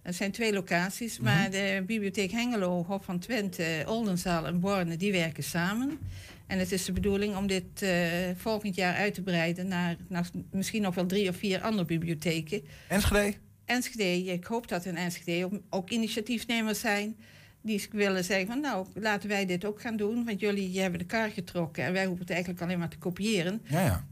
Dat 0.07 0.15
zijn 0.15 0.31
twee 0.31 0.53
locaties, 0.53 1.19
maar 1.19 1.51
de 1.51 1.83
bibliotheek 1.85 2.31
Hengelo, 2.31 2.83
Hof 2.83 3.05
van 3.05 3.19
Twente, 3.19 3.83
Oldenzaal 3.87 4.45
en 4.45 4.59
Borne, 4.59 4.97
die 4.97 5.11
werken 5.11 5.43
samen. 5.43 5.99
En 6.45 6.59
het 6.59 6.71
is 6.71 6.85
de 6.85 6.91
bedoeling 6.91 7.35
om 7.35 7.47
dit 7.47 7.81
eh, 7.81 7.89
volgend 8.35 8.75
jaar 8.75 8.95
uit 8.95 9.13
te 9.13 9.21
breiden 9.21 9.67
naar, 9.67 9.95
naar 10.07 10.29
misschien 10.51 10.81
nog 10.81 10.95
wel 10.95 11.05
drie 11.05 11.29
of 11.29 11.35
vier 11.35 11.61
andere 11.61 11.85
bibliotheken. 11.85 12.61
Enschede? 12.87 13.33
Enschede, 13.65 14.31
ik 14.31 14.45
hoop 14.45 14.67
dat 14.67 14.85
in 14.85 14.97
Enschede 14.97 15.61
ook, 15.69 15.89
initiatiefnemers 15.89 16.79
zijn. 16.79 17.15
die 17.61 17.87
willen 17.91 18.23
zeggen 18.23 18.47
van 18.47 18.59
nou, 18.59 18.87
laten 18.93 19.29
wij 19.29 19.45
dit 19.45 19.65
ook 19.65 19.81
gaan 19.81 19.97
doen. 19.97 20.25
Want 20.25 20.39
jullie 20.39 20.79
hebben 20.79 20.99
de 20.99 21.05
kar 21.05 21.29
getrokken 21.29 21.83
en 21.83 21.93
wij 21.93 22.05
hoeven 22.05 22.21
het 22.21 22.33
eigenlijk 22.33 22.61
alleen 22.61 22.79
maar 22.79 22.89
te 22.89 22.97
kopiëren. 22.97 23.61
Ja, 23.63 23.81
ja. 23.81 24.07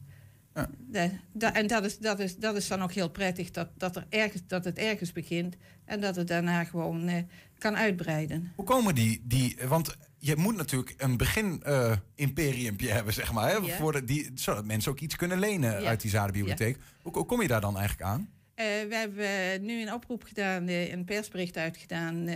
De- 0.88 1.10
da- 1.32 1.54
en 1.54 1.68
dat 1.68 1.86
is, 1.86 1.98
dat, 1.98 2.20
is, 2.20 2.38
dat 2.38 2.56
is 2.56 2.68
dan 2.68 2.82
ook 2.82 2.94
heel 2.94 3.10
prettig, 3.10 3.52
dat, 3.52 3.70
dat, 3.78 3.96
er 3.96 4.06
ergens, 4.10 4.42
dat 4.48 4.66
het 4.66 4.78
ergens 4.78 5.12
begint 5.12 5.56
en 5.86 6.00
dat 6.02 6.16
het 6.16 6.28
daarna 6.28 6.64
gewoon 6.64 7.08
eh, 7.08 7.24
kan 7.58 7.76
uitbreiden. 7.78 8.52
Hoe 8.56 8.66
komen 8.66 8.96
die, 8.96 9.22
die... 9.24 9.58
Want 9.68 9.96
je 10.18 10.36
moet 10.36 10.56
natuurlijk 10.56 10.94
een 10.98 11.18
begin-imperiumpje 11.18 12.90
hebben, 12.92 13.14
zeg 13.14 13.32
maar. 13.34 13.50
Hè, 13.50 13.56
Ja. 13.56 13.76
voor 13.76 13.92
de, 13.92 14.04
die, 14.04 14.32
zodat 14.36 14.66
mensen 14.66 14.92
ook 14.92 15.00
iets 15.00 15.16
kunnen 15.16 15.40
lenen 15.40 15.82
Ja. 15.82 15.88
uit 15.88 16.02
die 16.02 16.10
zadenbibliotheek. 16.12 16.78
Hoe, 17.02 17.12
hoe 17.14 17.26
kom 17.26 17.42
je 17.42 17.48
daar 17.48 17.62
dan 17.62 17.78
eigenlijk 17.78 18.10
aan? 18.10 18.30
Eh, 18.56 18.66
we 18.66 18.96
hebben 18.96 19.66
nu 19.66 19.82
een 19.82 19.94
oproep 19.94 20.24
gedaan, 20.24 20.68
eh, 20.68 20.92
een 20.92 21.06
persbericht 21.06 21.58
uitgedaan 21.58 22.28
eh, 22.28 22.36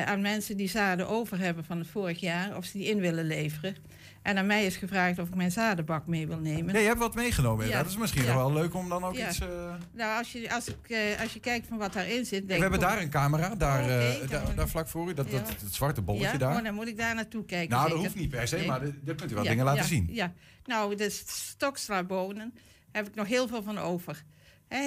eh, 0.00 0.06
aan 0.08 0.20
mensen 0.20 0.56
die 0.56 0.68
zaden 0.68 1.08
over 1.08 1.38
hebben 1.38 1.64
van 1.64 1.78
het 1.78 1.86
vorig 1.88 2.20
jaar, 2.20 2.56
of 2.56 2.64
ze 2.64 2.78
die 2.78 2.86
in 2.86 3.00
willen 3.00 3.24
leveren. 3.26 3.76
En 4.22 4.38
aan 4.38 4.46
mij 4.46 4.66
is 4.66 4.76
gevraagd 4.76 5.18
of 5.18 5.28
ik 5.28 5.34
mijn 5.34 5.50
zadenbak 5.52 6.06
mee 6.06 6.26
wil 6.26 6.38
nemen. 6.38 6.74
Ja, 6.74 6.80
je 6.80 6.86
hebt 6.86 6.98
wat 6.98 7.14
meegenomen. 7.14 7.68
Ja. 7.68 7.78
Dat 7.82 7.90
is 7.90 7.96
misschien 7.96 8.24
Ja. 8.24 8.34
wel 8.34 8.52
leuk 8.52 8.74
om 8.74 8.88
dan 8.88 9.04
ook 9.04 9.14
Ja. 9.16 9.28
iets... 9.28 9.40
eh, 9.40 9.74
Nou, 9.92 10.18
als 10.18 10.32
je, 10.32 10.52
als, 10.54 10.68
ik, 10.68 10.88
eh, 10.90 11.20
als 11.20 11.32
je 11.32 11.40
kijkt 11.40 11.66
van 11.66 11.78
wat 11.78 11.92
daarin 11.92 12.24
zit. 12.24 12.40
We 12.40 12.46
denk 12.46 12.60
hebben 12.60 12.80
ik, 12.80 12.84
daar 12.86 13.00
een 13.00 13.10
camera, 13.10 13.54
daar, 13.54 13.80
Oh, 13.82 13.88
daar, 14.30 14.46
we- 14.46 14.54
daar 14.54 14.68
vlak 14.68 14.88
voor 14.88 15.08
u. 15.10 15.14
Dat, 15.14 15.30
dat, 15.30 15.54
zwarte 15.70 16.02
bolletje 16.02 16.26
ja? 16.32 16.36
daar. 16.38 16.56
Oh, 16.56 16.64
dan 16.64 16.74
moet 16.74 16.86
ik 16.88 16.96
daar 16.96 17.14
naartoe 17.14 17.44
kijken. 17.44 17.76
nou, 17.76 17.88
dat 17.88 17.98
hoeft 17.98 18.14
niet 18.14 18.30
per 18.30 18.48
se, 18.48 18.56
Nee. 18.56 18.66
maar 18.66 18.80
daar 18.80 19.14
kunt 19.14 19.30
u 19.30 19.34
wel 19.34 19.44
dingen 19.44 19.64
laten 19.64 19.84
zien. 19.84 20.08
Ja, 20.10 20.32
nou, 20.64 20.94
de 20.96 21.10
stokslabonen 21.26 22.54
heb 22.92 23.06
ik 23.06 23.14
nog 23.14 23.26
heel 23.26 23.48
veel 23.48 23.62
van 23.62 23.78
over. 23.78 24.22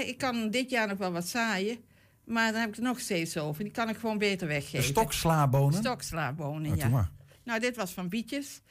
Ik 0.06 0.18
kan 0.18 0.50
dit 0.50 0.70
jaar 0.70 0.88
nog 0.88 0.98
wel 0.98 1.12
wat 1.12 1.28
zaaien, 1.28 1.78
maar 2.26 2.52
dan 2.52 2.62
heb 2.62 2.70
ik 2.70 2.76
er 2.76 2.82
nog 2.84 3.00
steeds 3.00 3.38
over. 3.38 3.64
Die 3.64 3.74
kan 3.74 3.90
ik 3.90 3.98
gewoon 3.98 4.18
beter 4.18 4.48
De 4.48 4.54
weggeven. 4.54 4.84
stokslabonen? 4.88 5.80
Stokslabonen, 5.80 6.78
Nou, 6.78 6.90
ja. 6.92 7.10
Nou, 7.44 7.60
dit 7.60 7.76
was 7.76 7.92
van 7.92 8.10
bietjes. 8.10 8.62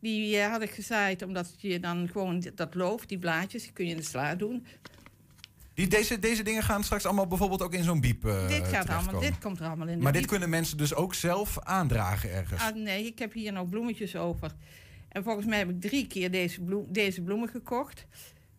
Die 0.00 0.36
eh, 0.36 0.50
had 0.50 0.62
ik 0.62 0.70
gezaaid 0.70 1.22
omdat 1.22 1.54
je 1.56 1.80
dan 1.80 2.08
gewoon 2.12 2.44
dat 2.54 2.74
loof, 2.74 3.06
die 3.06 3.18
blaadjes, 3.18 3.62
die 3.62 3.72
kun 3.72 3.84
je 3.84 3.90
in 3.90 3.96
de 3.96 4.02
sla 4.02 4.34
doen. 4.34 4.66
Die, 5.74 5.88
deze, 5.88 6.18
deze 6.18 6.42
dingen 6.42 6.62
gaan 6.62 6.84
straks 6.84 7.04
allemaal 7.04 7.26
bijvoorbeeld 7.26 7.62
ook 7.62 7.74
in 7.74 7.84
zo'n 7.84 8.00
biep 8.00 8.24
eh, 8.24 8.48
dit, 8.48 8.66
gaat 8.66 8.88
allemaal, 8.88 9.20
dit 9.20 9.38
komt 9.38 9.60
er 9.60 9.66
allemaal 9.66 9.88
in. 9.88 9.98
Maar 9.98 10.12
dit 10.12 10.20
biep. 10.20 10.30
kunnen 10.30 10.50
mensen 10.50 10.76
dus 10.76 10.94
ook 10.94 11.14
zelf 11.14 11.58
aandragen 11.58 12.32
ergens. 12.32 12.62
Ah, 12.62 12.74
nee, 12.74 13.06
ik 13.06 13.18
heb 13.18 13.32
hier 13.32 13.52
nog 13.52 13.68
bloemetjes 13.68 14.16
over. 14.16 14.52
En 15.08 15.22
volgens 15.22 15.46
mij 15.46 15.58
heb 15.58 15.70
ik 15.70 15.80
drie 15.80 16.06
keer 16.06 16.30
deze, 16.30 16.60
bloem, 16.60 16.86
deze 16.88 17.22
bloemen 17.22 17.48
gekocht. 17.48 18.06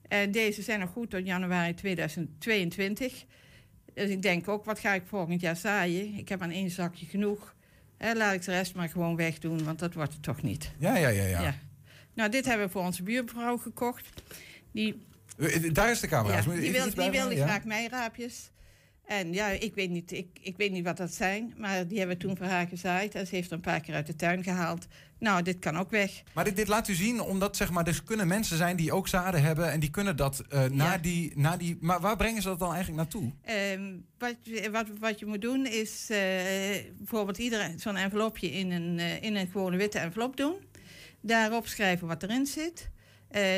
En 0.08 0.32
deze 0.32 0.62
zijn 0.62 0.80
nog 0.80 0.90
goed 0.90 1.10
tot 1.10 1.26
januari 1.26 1.74
2022. 1.74 3.26
Dus 3.94 4.10
ik 4.10 4.22
denk 4.22 4.48
ook, 4.48 4.66
wat 4.66 4.80
ga 4.80 4.94
ik 4.94 5.04
volgend 5.06 5.42
jaar 5.42 5.56
zaaien? 5.56 6.18
Ik 6.18 6.30
heb 6.30 6.42
aan 6.42 6.52
één 6.52 6.70
zakje 6.70 7.06
genoeg. 7.06 7.56
Hè, 8.02 8.14
laat 8.14 8.34
ik 8.34 8.44
de 8.46 8.52
rest 8.52 8.76
maar 8.76 8.90
gewoon 8.90 9.16
wegdoen, 9.16 9.64
want 9.64 9.80
dat 9.80 9.94
wordt 9.94 10.14
het 10.14 10.24
toch 10.24 10.42
niet. 10.42 10.72
Ja, 10.78 10.98
ja, 10.98 11.08
ja. 11.08 11.24
ja. 11.42 11.56
Nou, 12.14 12.30
dit 12.30 12.46
hebben 12.46 12.66
we 12.66 12.72
voor 12.72 12.82
onze 12.84 13.04
buurvrouw 13.04 13.58
gekocht. 13.58 14.22
Die, 14.72 15.06
Eh, 15.38 15.74
Daar 15.74 15.92
is 15.92 16.00
de 16.00 16.08
camera. 16.08 16.36
ja, 16.38 16.42
die, 16.42 16.72
wil, 16.72 16.94
die 16.94 17.10
wilde 17.12 17.36
graag 17.36 17.64
meiraapjes. 17.64 18.51
En 19.20 19.34
ja, 19.34 19.48
ik 19.50 19.76
weet, 19.76 19.90
niet, 19.90 20.12
ik, 20.12 20.28
ik 20.42 20.58
weet 20.58 20.72
niet 20.72 20.84
wat 20.84 20.98
dat 20.98 21.14
zijn. 21.14 21.54
Maar 21.58 21.88
die 21.88 21.98
hebben 21.98 22.18
we 22.18 22.24
toen 22.24 22.38
voor 22.38 22.46
haar 22.46 22.68
gezaaid. 22.68 23.16
En 23.16 23.28
ze 23.28 23.36
heeft 23.36 23.48
er 23.50 23.54
een 23.56 23.62
paar 23.62 23.80
keer 23.82 23.96
uit 23.96 24.08
de 24.08 24.16
tuin 24.16 24.44
gehaald. 24.44 24.88
Nou, 25.20 25.42
dit 25.42 25.60
kan 25.60 25.78
ook 25.78 25.90
weg. 25.90 26.24
Maar 26.34 26.44
dit, 26.44 26.56
dit 26.56 26.68
laat 26.68 26.88
u 26.88 26.94
zien, 26.94 27.22
omdat 27.22 27.56
zeg 27.58 27.72
maar, 27.72 27.88
er 27.88 28.04
kunnen 28.04 28.28
mensen 28.28 28.58
zijn 28.58 28.76
die 28.76 28.92
ook 28.92 29.08
zaden 29.08 29.44
hebben 29.44 29.72
en 29.72 29.80
die 29.80 29.90
kunnen 29.90 30.16
dat 30.16 30.44
eh 30.50 30.64
naar, 30.66 31.02
die, 31.02 31.32
naar 31.36 31.58
die. 31.58 31.78
Maar 31.82 32.00
waar 32.00 32.16
brengen 32.18 32.42
ze 32.42 32.48
dat 32.48 32.60
dan 32.60 32.74
eigenlijk 32.74 32.98
naartoe? 32.98 33.32
Ehm, 33.44 33.94
wat, 34.18 34.36
je- 34.42 34.72
wat, 34.72 34.88
wat 35.00 35.20
je 35.20 35.26
moet 35.26 35.42
doen 35.42 35.66
is 35.66 36.08
eh, 36.10 36.20
bijvoorbeeld 36.98 37.38
iedereen 37.38 37.80
zo'n 37.80 37.96
envelopje 37.98 38.52
in 38.52 38.72
een, 38.72 39.00
eh, 39.00 39.22
in 39.24 39.36
een 39.36 39.48
gewone 39.52 39.78
witte 39.78 40.00
envelop 40.00 40.38
doen. 40.38 40.54
Daarop 41.22 41.68
schrijven 41.68 42.08
wat 42.08 42.24
erin 42.24 42.46
zit. 42.46 42.90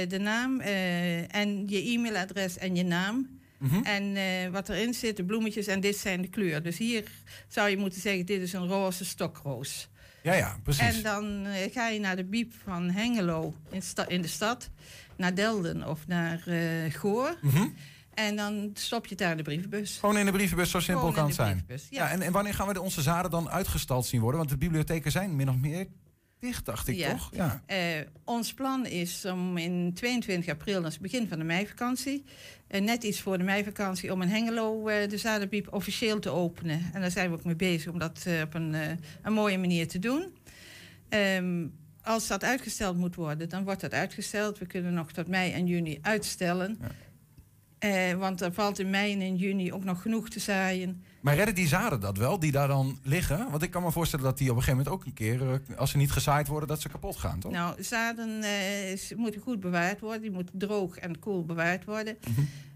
De 0.08 0.18
naam 0.20 0.60
en 0.60 1.68
je 1.68 1.78
e-mailadres 1.82 2.58
en 2.58 2.76
je 2.76 2.84
naam. 2.84 3.42
Mhm. 3.64 3.84
En 3.84 4.16
eh, 4.16 4.50
wat 4.52 4.70
erin 4.70 4.94
zit, 4.94 5.18
de 5.18 5.24
bloemetjes 5.26 5.68
en 5.68 5.80
dit 5.80 5.98
zijn 5.98 6.22
de 6.22 6.28
kleur. 6.28 6.64
Dus 6.64 6.78
hier 6.78 7.04
zou 7.48 7.70
je 7.70 7.78
moeten 7.78 8.02
zeggen, 8.02 8.26
dit 8.26 8.42
is 8.42 8.54
een 8.54 8.68
roze 8.68 9.06
stokroos. 9.06 9.90
Ja, 10.24 10.34
ja, 10.34 10.58
precies. 10.64 10.96
En 10.96 11.04
dan 11.04 11.46
eh, 11.46 11.72
ga 11.74 11.88
je 11.88 12.00
naar 12.00 12.16
de 12.16 12.24
biep 12.24 12.54
van 12.64 12.90
Hengelo 12.90 13.54
in, 13.72 13.82
sta- 13.82 14.08
in 14.08 14.22
de 14.22 14.28
stad, 14.28 14.70
naar 15.18 15.36
Delden 15.36 15.88
of 15.88 16.08
naar 16.08 16.44
eh, 16.48 16.94
Goor. 16.94 17.38
Mhm. 17.42 17.68
En 18.14 18.36
dan 18.36 18.70
stop 18.74 19.04
je 19.04 19.10
het 19.10 19.20
daar 19.20 19.32
in 19.32 19.38
de 19.38 19.44
brievenbus. 19.44 19.98
Gewoon 20.00 20.18
in 20.18 20.26
de 20.26 20.32
brievenbus, 20.32 20.72
zo 20.72 20.80
simpel 20.80 21.00
Gewoon 21.00 21.16
kan 21.16 21.26
het 21.26 21.36
zijn. 21.36 21.66
Ja. 21.68 21.76
ja. 21.90 22.10
en, 22.12 22.22
en 22.22 22.32
wanneer 22.32 22.54
gaan 22.54 22.68
we 22.68 22.74
de, 22.74 22.82
onze 22.82 23.02
zaden 23.02 23.32
dan 23.32 23.50
uitgestald 23.50 24.06
zien 24.06 24.22
worden? 24.22 24.38
Want 24.40 24.52
de 24.52 24.58
bibliotheken 24.58 25.12
zijn 25.12 25.36
min 25.36 25.50
of 25.50 25.56
meer 25.56 25.88
dicht, 26.40 26.66
dacht 26.66 26.88
ik 26.88 26.96
Ja. 26.96 27.10
toch? 27.12 27.30
Ja. 27.34 27.64
Ons 28.24 28.54
plan 28.54 28.86
is 28.86 29.26
om 29.26 29.58
in 29.58 29.92
22 29.94 30.50
april, 30.50 30.76
dat 30.82 30.86
is 30.88 30.94
het 30.94 31.02
begin 31.02 31.28
van 31.28 31.38
de 31.38 31.44
meivakantie, 31.44 32.24
net 32.82 33.04
iets 33.04 33.22
voor 33.22 33.38
de 33.38 33.44
meivakantie, 33.44 34.12
om 34.12 34.22
in 34.22 34.28
Hengelo 34.28 34.88
eh, 34.88 35.10
de 35.10 35.18
Zadenbiep 35.18 35.74
officieel 35.74 36.20
te 36.20 36.30
openen. 36.30 36.82
En 36.94 37.02
daar 37.02 37.12
zijn 37.12 37.30
we 37.30 37.36
ook 37.36 37.44
mee 37.44 37.56
bezig 37.56 37.92
om 37.92 38.00
dat 38.00 38.24
eh, 38.26 38.42
op 38.42 38.54
een, 38.54 38.76
eh, 38.76 38.92
een 39.22 39.34
mooie 39.34 39.58
manier 39.58 39.88
te 39.88 40.00
doen. 40.00 40.34
Ehm, 41.10 41.68
als 42.02 42.28
dat 42.28 42.44
uitgesteld 42.44 42.98
moet 42.98 43.16
worden, 43.16 43.50
dan 43.50 43.64
wordt 43.64 43.82
dat 43.82 43.94
uitgesteld. 43.94 44.58
We 44.58 44.66
kunnen 44.66 44.94
nog 44.94 45.12
tot 45.12 45.28
mei 45.28 45.52
en 45.52 45.68
juni 45.68 46.00
uitstellen. 46.02 46.80
Eh, 47.84 48.14
want 48.14 48.42
er 48.42 48.54
valt 48.54 48.80
in 48.80 48.90
mei 48.90 49.14
en 49.14 49.22
in 49.22 49.36
juni 49.36 49.74
ook 49.74 49.84
nog 49.84 50.02
genoeg 50.02 50.30
te 50.30 50.40
zaaien. 50.40 51.04
Maar 51.22 51.36
redden 51.36 51.56
die 51.56 51.68
zaden 51.68 52.00
dat 52.00 52.18
wel, 52.18 52.40
die 52.40 52.52
daar 52.52 52.68
dan 52.68 53.00
liggen? 53.04 53.50
Want 53.52 53.64
ik 53.64 53.72
kan 53.72 53.84
me 53.84 53.92
voorstellen 53.92 54.26
dat 54.26 54.38
die 54.38 54.50
op 54.50 54.56
een 54.56 54.64
gegeven 54.64 54.84
moment 54.84 55.02
ook 55.02 55.06
een 55.08 55.14
keer, 55.14 55.52
eh, 55.70 55.78
als 55.78 55.92
ze 55.92 55.98
niet 55.98 56.12
gezaaid 56.12 56.48
worden, 56.48 56.68
dat 56.68 56.82
ze 56.82 56.90
kapot 56.90 57.16
gaan, 57.18 57.40
toch? 57.40 57.52
Nou, 57.52 57.84
zaden 57.84 58.44
eh, 58.44 59.00
moeten 59.18 59.42
goed 59.42 59.60
bewaard 59.60 60.00
worden. 60.00 60.22
Die 60.22 60.32
moeten 60.32 60.58
droog 60.60 60.98
en 60.98 61.20
koel 61.20 61.46
bewaard 61.46 61.86
worden. 61.86 62.18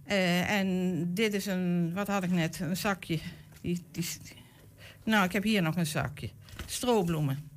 Eh, 0.03 0.49
en 0.59 1.01
dit 1.13 1.33
is 1.33 1.45
een, 1.45 1.93
wat 1.93 2.07
had 2.07 2.23
ik 2.23 2.31
net? 2.31 2.59
Een 2.59 2.77
zakje. 2.77 3.19
Die, 3.61 3.83
die, 3.91 4.05
nou, 5.03 5.25
ik 5.25 5.31
heb 5.31 5.43
hier 5.43 5.61
nog 5.61 5.75
een 5.75 5.85
zakje. 5.85 6.29
Strobloemen. 6.65 7.49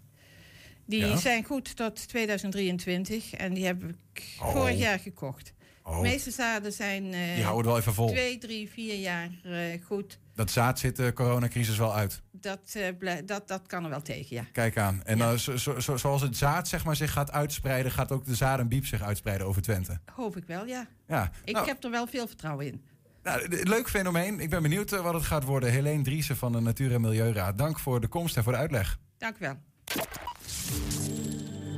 Die 0.87 1.07
Ja. 1.07 1.17
zijn 1.17 1.45
goed 1.45 1.77
tot 1.77 2.09
2023 2.09 3.33
en 3.35 3.55
die 3.55 3.65
heb 3.65 3.83
ik 3.85 4.37
Oh. 4.41 4.51
vorig 4.53 4.79
jaar 4.79 4.99
gekocht. 4.99 5.53
Oh. 5.91 5.97
De 5.97 6.03
meeste 6.03 6.31
zaden 6.31 6.73
zijn 6.73 7.13
eh, 7.15 7.35
Die 7.35 7.45
houden 7.45 7.71
wel 7.71 7.81
even 7.81 7.95
vol. 7.95 8.09
twee, 8.09 8.39
drie, 8.39 8.71
vier 8.71 8.95
jaar 8.99 9.29
eh, 9.43 9.85
goed. 9.87 10.19
Dat 10.35 10.51
zaad 10.51 10.79
zit 10.79 10.97
de 10.97 11.13
coronacrisis 11.13 11.77
wel 11.77 11.95
uit. 11.95 12.23
Dat, 12.33 12.61
eh, 12.73 13.17
dat, 13.25 13.49
dat 13.49 13.67
kan 13.67 13.85
er 13.85 13.91
wel 13.91 14.03
tegen, 14.03 14.37
ja. 14.37 14.45
Kijk 14.53 14.79
aan. 14.79 15.03
En 15.05 15.17
Ja. 15.19 15.37
zo, 15.37 15.57
zo, 15.57 15.81
zo- 15.81 15.97
zoals 15.97 16.23
het 16.23 16.37
zaad 16.37 16.69
zeg 16.69 16.85
maar, 16.85 16.97
zich 16.97 17.13
gaat 17.13 17.31
uitspreiden, 17.33 17.93
gaat 17.93 18.13
ook 18.13 18.25
de 18.25 18.35
zadenbiep 18.35 18.87
zich 18.87 19.03
uitspreiden 19.03 19.47
over 19.47 19.63
Twente. 19.63 20.01
Hoop 20.15 20.37
ik 20.37 20.45
wel, 20.47 20.67
ja. 20.67 20.87
Ja. 21.07 21.31
Ik 21.45 21.55
Nou, 21.55 21.67
heb 21.67 21.85
er 21.85 21.91
wel 21.91 22.07
veel 22.07 22.27
vertrouwen 22.27 22.67
in. 22.67 22.83
nou, 23.23 23.49
leuk 23.65 23.89
fenomeen. 23.91 24.41
Ik 24.41 24.51
ben 24.51 24.63
benieuwd 24.63 24.91
wat 24.91 25.15
het 25.15 25.23
gaat 25.25 25.45
worden. 25.45 25.71
Helene 25.71 26.03
Driessen 26.03 26.37
van 26.37 26.53
de 26.53 26.61
Natuur- 26.61 26.93
en 26.95 27.01
Milieuraad. 27.01 27.59
Dank 27.59 27.79
voor 27.79 28.01
de 28.01 28.09
komst 28.09 28.37
en 28.37 28.43
voor 28.43 28.53
de 28.53 28.59
uitleg. 28.59 28.99
Dank 29.19 29.37
u 29.37 29.39
wel. 29.41 29.57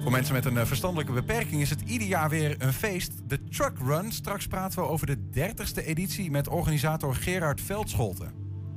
Voor 0.02 0.10
mensen 0.10 0.34
met 0.34 0.44
een 0.44 0.58
eh, 0.58 0.66
verstandelijke 0.66 1.12
beperking 1.12 1.60
is 1.60 1.70
het 1.70 1.80
ieder 1.80 2.08
jaar 2.08 2.28
weer 2.28 2.54
een 2.58 2.72
feest. 2.72 3.12
De 3.26 3.44
Truck 3.44 3.78
Run. 3.78 4.12
Straks 4.12 4.46
praten 4.46 4.78
we 4.78 4.88
over 4.88 5.06
de 5.06 5.18
30ste 5.34 5.84
editie 5.84 6.30
met 6.30 6.48
organisator 6.48 7.14
Gerard 7.14 7.60
Veldscholten. 7.60 8.32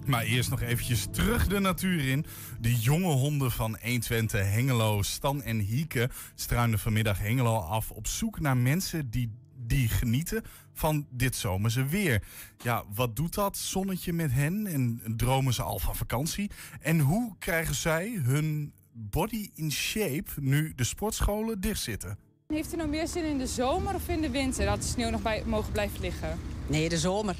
Maar 0.06 0.24
eerst 0.24 0.50
nog 0.50 0.62
eventjes 0.62 1.08
terug 1.12 1.48
de 1.48 1.60
natuur 1.60 2.08
in. 2.08 2.26
De 2.60 2.76
jonge 2.76 3.14
honden 3.14 3.52
van 3.52 3.78
120 3.82 4.52
Hengelo, 4.52 5.02
Stan 5.02 5.44
en 5.44 5.60
Hieke... 5.60 6.10
struinen 6.36 6.80
vanmiddag 6.80 7.20
Hengelo 7.20 7.58
af 7.58 7.92
op 7.92 8.08
zoek 8.08 8.40
naar 8.40 8.58
mensen 8.58 9.10
die, 9.10 9.32
die 9.56 9.88
genieten 9.88 10.44
van 10.74 11.08
dit 11.10 11.36
zomerse 11.36 11.86
weer. 11.86 12.24
Ja, 12.58 12.84
wat 12.94 13.16
doet 13.16 13.34
dat 13.34 13.58
zonnetje 13.58 14.14
met 14.14 14.32
hen 14.32 14.68
en 14.68 15.14
dromen 15.18 15.54
ze 15.54 15.64
al 15.64 15.80
van 15.80 15.96
vakantie? 15.96 16.52
En 16.80 17.00
hoe 17.00 17.36
krijgen 17.40 17.76
zij 17.76 18.20
hun 18.24 18.74
body 18.98 19.50
in 19.54 19.72
shape 19.72 20.32
nu 20.36 20.74
de 20.76 20.84
sportscholen 20.84 21.62
dichtzitten? 21.62 22.18
Heeft 22.48 22.74
u 22.74 22.78
nou 22.78 22.90
meer 22.90 23.08
zin 23.08 23.24
in 23.24 23.38
de 23.38 23.48
zomer 23.48 23.96
of 23.96 24.08
in 24.08 24.22
de 24.22 24.30
winter 24.30 24.66
dat 24.66 24.82
de 24.82 24.88
sneeuw 24.88 25.10
nog 25.10 25.22
bij 25.22 25.44
mogen 25.46 25.72
blijven 25.72 26.02
liggen? 26.02 26.40
Nee, 26.68 26.90
de 26.90 26.98
zomer. 26.98 27.36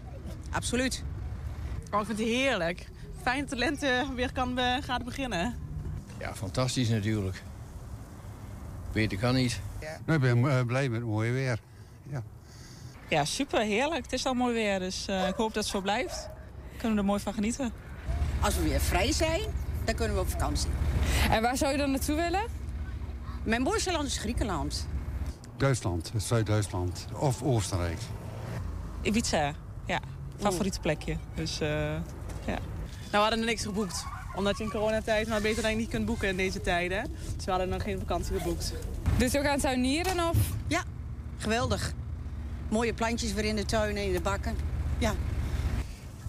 Absoluut. 0.52 1.04
Oh, 1.92 2.00
ik 2.00 2.06
vind 2.06 2.20
het 2.20 2.28
heerlijk. 2.28 2.88
Fijn 3.22 3.40
dat 3.40 3.50
de 3.50 3.56
lente 3.56 4.06
weer 4.16 4.32
kan 4.32 4.60
eh, 4.60 4.84
gaan 4.84 5.04
beginnen. 5.04 5.56
Ja, 6.20 6.36
fantastisch 6.36 6.90
natuurlijk. 6.90 7.44
Beter 8.92 9.18
kan 9.18 9.36
niet. 9.36 9.60
Nou, 10.06 10.26
ik 10.26 10.34
ben 10.34 10.52
eh, 10.52 10.66
blij 10.66 10.90
met 10.90 11.00
het 11.00 11.10
mooie 11.10 11.32
weer. 11.32 11.60
Ja, 13.10 13.26
super 13.26 13.62
heerlijk. 13.62 14.04
Het 14.04 14.14
is 14.14 14.26
al 14.26 14.34
mooi 14.34 14.54
weer, 14.54 14.80
dus 14.80 15.08
eh, 15.08 15.28
ik 15.28 15.36
hoop 15.36 15.54
dat 15.54 15.64
het 15.64 15.74
zo 15.74 15.82
blijft. 15.82 16.30
Kunnen 16.78 16.92
we 16.92 16.98
er 16.98 17.06
mooi 17.06 17.20
van 17.20 17.34
genieten. 17.34 17.72
Als 18.42 18.56
we 18.56 18.64
weer 18.64 18.82
vrij 18.82 19.12
zijn, 19.12 19.42
dan 19.86 19.96
kunnen 19.96 20.16
we 20.16 20.22
op 20.22 20.30
vakantie. 20.30 20.70
En 21.30 21.42
waar 21.42 21.58
zou 21.58 21.72
je 21.72 21.78
dan 21.78 21.92
naartoe 21.92 22.16
willen? 22.16 22.44
Mijn 23.44 23.62
mooiste 23.62 23.92
land 23.92 24.08
is 24.08 24.18
Griekenland. 24.18 24.88
Duitsland, 25.58 26.12
Zuid-Duitsland 26.18 27.06
of 27.14 27.42
Oostenrijk. 27.44 27.98
Ibiza, 29.02 29.54
ja. 29.86 30.00
Favoriete 30.40 30.80
plekje. 30.80 31.18
Dus, 31.36 31.60
eh, 31.60 31.70
ja. 32.46 32.46
Nou, 32.46 32.60
we 33.12 33.18
hadden 33.18 33.40
er 33.40 33.46
niks 33.46 33.64
geboekt. 33.64 34.06
Omdat 34.36 34.58
je 34.58 34.64
in 34.64 34.70
coronatijd 34.70 35.28
maar 35.28 35.42
beter 35.42 35.64
dan 35.64 35.78
niet 35.78 35.90
kunt 35.90 36.06
boeken 36.06 36.30
in 36.30 36.38
deze 36.38 36.62
tijden. 36.62 37.12
Dus 37.36 37.46
we 37.46 37.52
hadden 37.52 37.70
nog 37.70 37.84
geen 37.84 38.00
vakantie 38.00 38.38
geboekt. 38.38 38.74
Dus 39.18 39.36
ook 39.38 39.46
aan 39.46 39.52
het 39.52 39.62
tuinieren 39.62 40.30
of? 40.30 40.38
Ja, 40.68 40.84
geweldig. 41.38 41.94
Mooie 42.70 42.94
plantjes 42.94 43.34
weer 43.34 43.46
in 43.46 43.56
de 43.56 43.66
tuin 43.66 43.98
en 43.98 44.04
in 44.04 44.14
de 44.14 44.22
bakken. 44.22 44.56
Ja. 44.98 45.14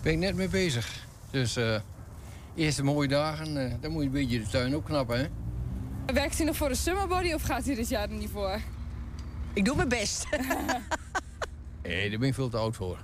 Ben 0.03 0.13
ik 0.13 0.19
net 0.19 0.35
mee 0.35 0.49
bezig. 0.49 1.07
Dus 1.31 1.57
eh 1.57 1.77
eerste 2.57 2.85
mooie 2.85 3.09
dagen, 3.09 3.65
eh, 3.65 3.75
dan 3.81 3.91
moet 3.91 4.01
je 4.01 4.07
een 4.07 4.13
beetje 4.13 4.39
de 4.39 4.49
tuin 4.49 4.77
opknappen, 4.77 5.19
hè? 5.19 5.27
Werkt 6.13 6.41
u 6.41 6.45
nog 6.45 6.57
voor 6.57 6.69
de 6.69 6.75
summerbody 6.75 7.33
of 7.33 7.43
gaat 7.43 7.67
u 7.67 7.75
dit 7.75 7.89
jaar 7.89 8.11
er 8.11 8.17
niet 8.17 8.31
voor? 8.31 8.59
Ik 9.53 9.65
doe 9.65 9.77
mijn 9.77 9.89
best. 9.89 10.27
Nee, 11.87 12.11
daar 12.11 12.19
ben 12.19 12.29
ik 12.29 12.35
veel 12.35 12.49
te 12.49 12.57
oud 12.57 12.77
voor. 12.77 12.99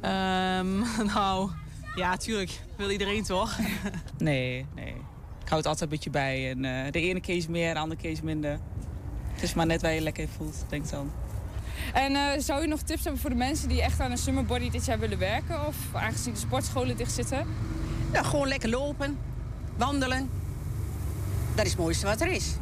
Ehm, 0.00 0.78
nou, 1.14 1.50
ja, 1.94 2.16
tuurlijk. 2.16 2.60
Wil 2.76 2.90
iedereen 2.90 3.22
toch? 3.22 3.58
nee, 4.18 4.66
nee. 4.74 4.94
Ik 5.42 5.48
hou 5.48 5.56
het 5.56 5.66
altijd 5.66 5.80
een 5.80 5.88
beetje 5.88 6.10
bij. 6.10 6.50
En 6.50 6.64
eh, 6.64 6.92
de 6.92 7.00
ene 7.00 7.20
keer 7.20 7.44
meer, 7.48 7.74
de 7.74 7.80
andere 7.80 8.00
keer 8.00 8.18
minder. 8.22 8.58
Het 9.32 9.42
is 9.42 9.54
maar 9.54 9.66
net 9.66 9.82
waar 9.82 9.92
je 9.92 10.00
lekker 10.00 10.28
voelt, 10.36 10.64
denk 10.68 10.84
ik 10.84 10.90
dan. 10.90 11.12
En 11.92 12.14
eh, 12.14 12.40
zou 12.40 12.62
u 12.62 12.66
nog 12.66 12.82
tips 12.82 13.02
hebben 13.02 13.20
voor 13.20 13.30
de 13.30 13.36
mensen 13.36 13.68
die 13.68 13.82
echt 13.82 14.00
aan 14.00 14.10
een 14.10 14.18
summerbody 14.18 14.70
dit 14.70 14.84
jaar 14.84 14.98
willen 14.98 15.18
werken? 15.18 15.66
Of 15.66 15.76
aangezien 15.92 16.32
de 16.32 16.38
sportscholen 16.38 16.96
dicht 16.96 17.12
zitten? 17.12 17.46
Ja, 18.12 18.22
gewoon 18.22 18.48
lekker 18.48 18.68
lopen, 18.68 19.18
wandelen. 19.76 20.28
Dat 21.54 21.64
is 21.64 21.70
het 21.70 21.80
mooiste 21.80 22.06
wat 22.06 22.20
er 22.20 22.26
is. 22.32 22.52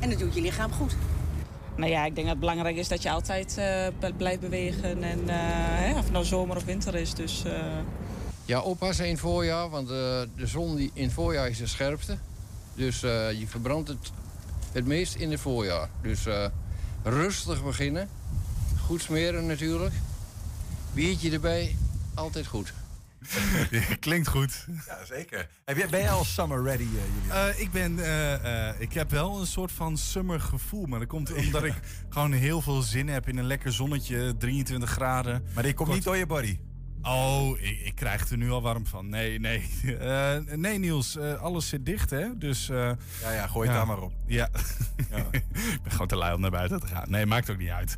En 0.00 0.10
dat 0.10 0.18
doet 0.18 0.34
je 0.34 0.40
lichaam 0.40 0.72
goed. 0.72 0.96
Nou 1.76 1.90
ja, 1.90 2.04
ik 2.04 2.14
denk 2.14 2.26
dat 2.26 2.36
het 2.36 2.38
belangrijk 2.40 2.76
is 2.76 2.88
dat 2.88 3.02
je 3.02 3.10
altijd 3.10 3.56
eh, 3.58 4.10
blijft 4.16 4.40
bewegen. 4.40 5.02
En 5.02 5.28
eh, 5.28 5.36
hè, 5.38 5.92
of 5.92 6.02
het 6.02 6.12
nou 6.12 6.24
zomer 6.24 6.56
of 6.56 6.64
winter 6.64 6.94
is. 6.94 7.14
Dus 7.14 7.44
eh, 7.44 7.52
Ja, 8.44 8.60
oppassen 8.60 9.04
in 9.04 9.10
het 9.10 9.20
voorjaar, 9.20 9.68
want 9.70 9.88
eh, 9.88 9.94
de 10.36 10.46
zon 10.46 10.76
die 10.76 10.90
in 10.94 11.02
het 11.04 11.12
voorjaar 11.12 11.48
is 11.48 11.58
de 11.58 11.66
scherpste. 11.66 12.16
Dus 12.74 13.02
eh, 13.02 13.32
je 13.32 13.46
verbrandt 13.46 13.88
het 13.88 14.12
het 14.72 14.86
meest 14.86 15.14
in 15.14 15.30
het 15.30 15.40
voorjaar. 15.40 15.88
Dus 16.02 16.26
eh, 16.26 16.44
rustig 17.02 17.64
beginnen. 17.64 18.08
Goed 18.86 19.02
smeren 19.02 19.46
natuurlijk. 19.46 19.94
Biertje 20.92 21.30
erbij, 21.30 21.76
altijd 22.14 22.46
goed. 22.46 22.72
Klinkt 24.00 24.28
goed. 24.28 24.66
Ja, 24.86 25.04
zeker. 25.04 25.48
Heb 25.64 25.76
jij, 25.76 25.88
ben 25.88 26.00
jij 26.00 26.10
al 26.10 26.24
summer 26.24 26.62
ready, 26.62 26.82
uh, 26.82 26.90
Julian? 26.90 27.48
Eh, 27.48 27.60
ik, 27.60 27.70
ben, 27.70 27.98
eh, 27.98 28.68
eh, 28.68 28.80
ik 28.80 28.92
heb 28.92 29.10
wel 29.10 29.40
een 29.40 29.46
soort 29.46 29.72
van 29.72 29.96
summer 29.96 30.40
gevoel. 30.40 30.86
Maar 30.86 30.98
dat 30.98 31.08
komt 31.08 31.32
omdat 31.32 31.64
ik 31.64 31.74
gewoon 32.08 32.32
heel 32.32 32.60
veel 32.60 32.82
zin 32.82 33.08
heb 33.08 33.28
in 33.28 33.38
een 33.38 33.46
lekker 33.46 33.72
zonnetje, 33.72 34.36
23 34.36 34.90
graden. 34.90 35.44
Maar 35.54 35.62
die 35.62 35.74
komt 35.74 35.92
niet 35.92 36.04
door 36.04 36.16
je 36.16 36.26
body? 36.26 36.58
Oh, 37.02 37.60
ik, 37.60 37.80
ik 37.80 37.94
krijg 37.94 38.30
er 38.30 38.36
nu 38.36 38.50
al 38.50 38.62
warm 38.62 38.86
van. 38.86 39.08
Nee, 39.08 39.40
nee. 39.40 39.68
Eh, 39.98 40.36
nee, 40.54 40.78
Niels, 40.78 41.16
eh, 41.16 41.40
alles 41.42 41.68
zit 41.68 41.86
dicht, 41.86 42.10
hè? 42.10 42.38
Dus, 42.38 42.68
eh, 42.68 42.90
Ja, 43.22 43.32
ja, 43.32 43.46
gooi 43.46 43.68
het 43.68 43.76
daar 43.76 43.86
maar 43.86 44.00
op. 44.00 44.12
Ja. 44.26 44.48
ik 45.30 45.82
ben 45.82 45.92
gewoon 45.92 46.06
te 46.06 46.16
lui 46.16 46.34
om 46.34 46.40
naar 46.40 46.50
buiten 46.50 46.80
te 46.80 46.86
gaan. 46.86 47.10
Nee, 47.10 47.26
maakt 47.26 47.50
ook 47.50 47.58
niet 47.58 47.68
uit. 47.68 47.96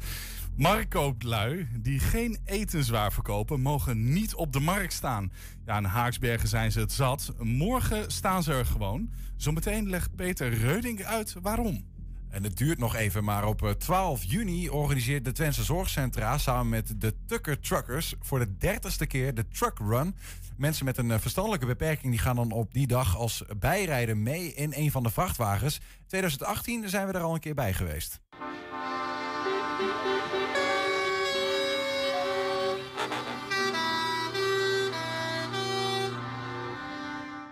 Marktkooplui 0.56 1.68
die 1.78 1.98
geen 1.98 2.38
etenswaar 2.44 3.12
verkopen, 3.12 3.60
mogen 3.60 4.12
niet 4.12 4.34
op 4.34 4.52
de 4.52 4.60
markt 4.60 4.92
staan. 4.92 5.32
Ja, 5.66 5.76
in 5.76 5.84
Haaksbergen 5.84 6.48
zijn 6.48 6.72
ze 6.72 6.80
het 6.80 6.92
zat. 6.92 7.32
Morgen 7.38 8.10
staan 8.10 8.42
ze 8.42 8.52
er 8.52 8.66
gewoon. 8.66 9.10
Zometeen 9.36 9.88
legt 9.88 10.14
Peter 10.14 10.54
Reuding 10.54 11.04
uit 11.04 11.34
waarom. 11.42 11.84
En 12.30 12.42
het 12.42 12.56
duurt 12.56 12.78
nog 12.78 12.96
even, 12.96 13.24
maar 13.24 13.46
op 13.46 13.62
eh, 13.62 13.70
12 13.70 14.24
juni 14.24 14.68
organiseert 14.68 15.24
de 15.24 15.32
Twentse 15.32 15.64
Zorgcentra 15.64 16.38
samen 16.38 16.68
met 16.68 17.00
de 17.00 17.14
Tucker 17.26 17.60
Truckers 17.60 18.14
voor 18.20 18.38
de 18.38 18.56
dertigste 18.56 19.06
keer 19.06 19.34
de 19.34 19.48
Truck 19.48 19.78
Run. 19.78 20.14
Mensen 20.56 20.84
met 20.84 20.98
een 20.98 21.10
eh, 21.10 21.18
verstandelijke 21.18 21.66
beperking 21.66 22.12
die 22.12 22.20
gaan 22.20 22.36
dan 22.36 22.50
op 22.50 22.72
die 22.72 22.86
dag 22.86 23.16
als 23.16 23.44
bijrijder 23.58 24.16
mee 24.16 24.54
in 24.54 24.72
een 24.76 24.90
van 24.90 25.02
de 25.02 25.10
vrachtwagens. 25.10 25.80
2018 26.06 26.88
zijn 26.88 27.06
we 27.06 27.12
er 27.12 27.22
al 27.22 27.34
een 27.34 27.40
keer 27.40 27.54
bij 27.54 27.72
geweest. 27.72 28.20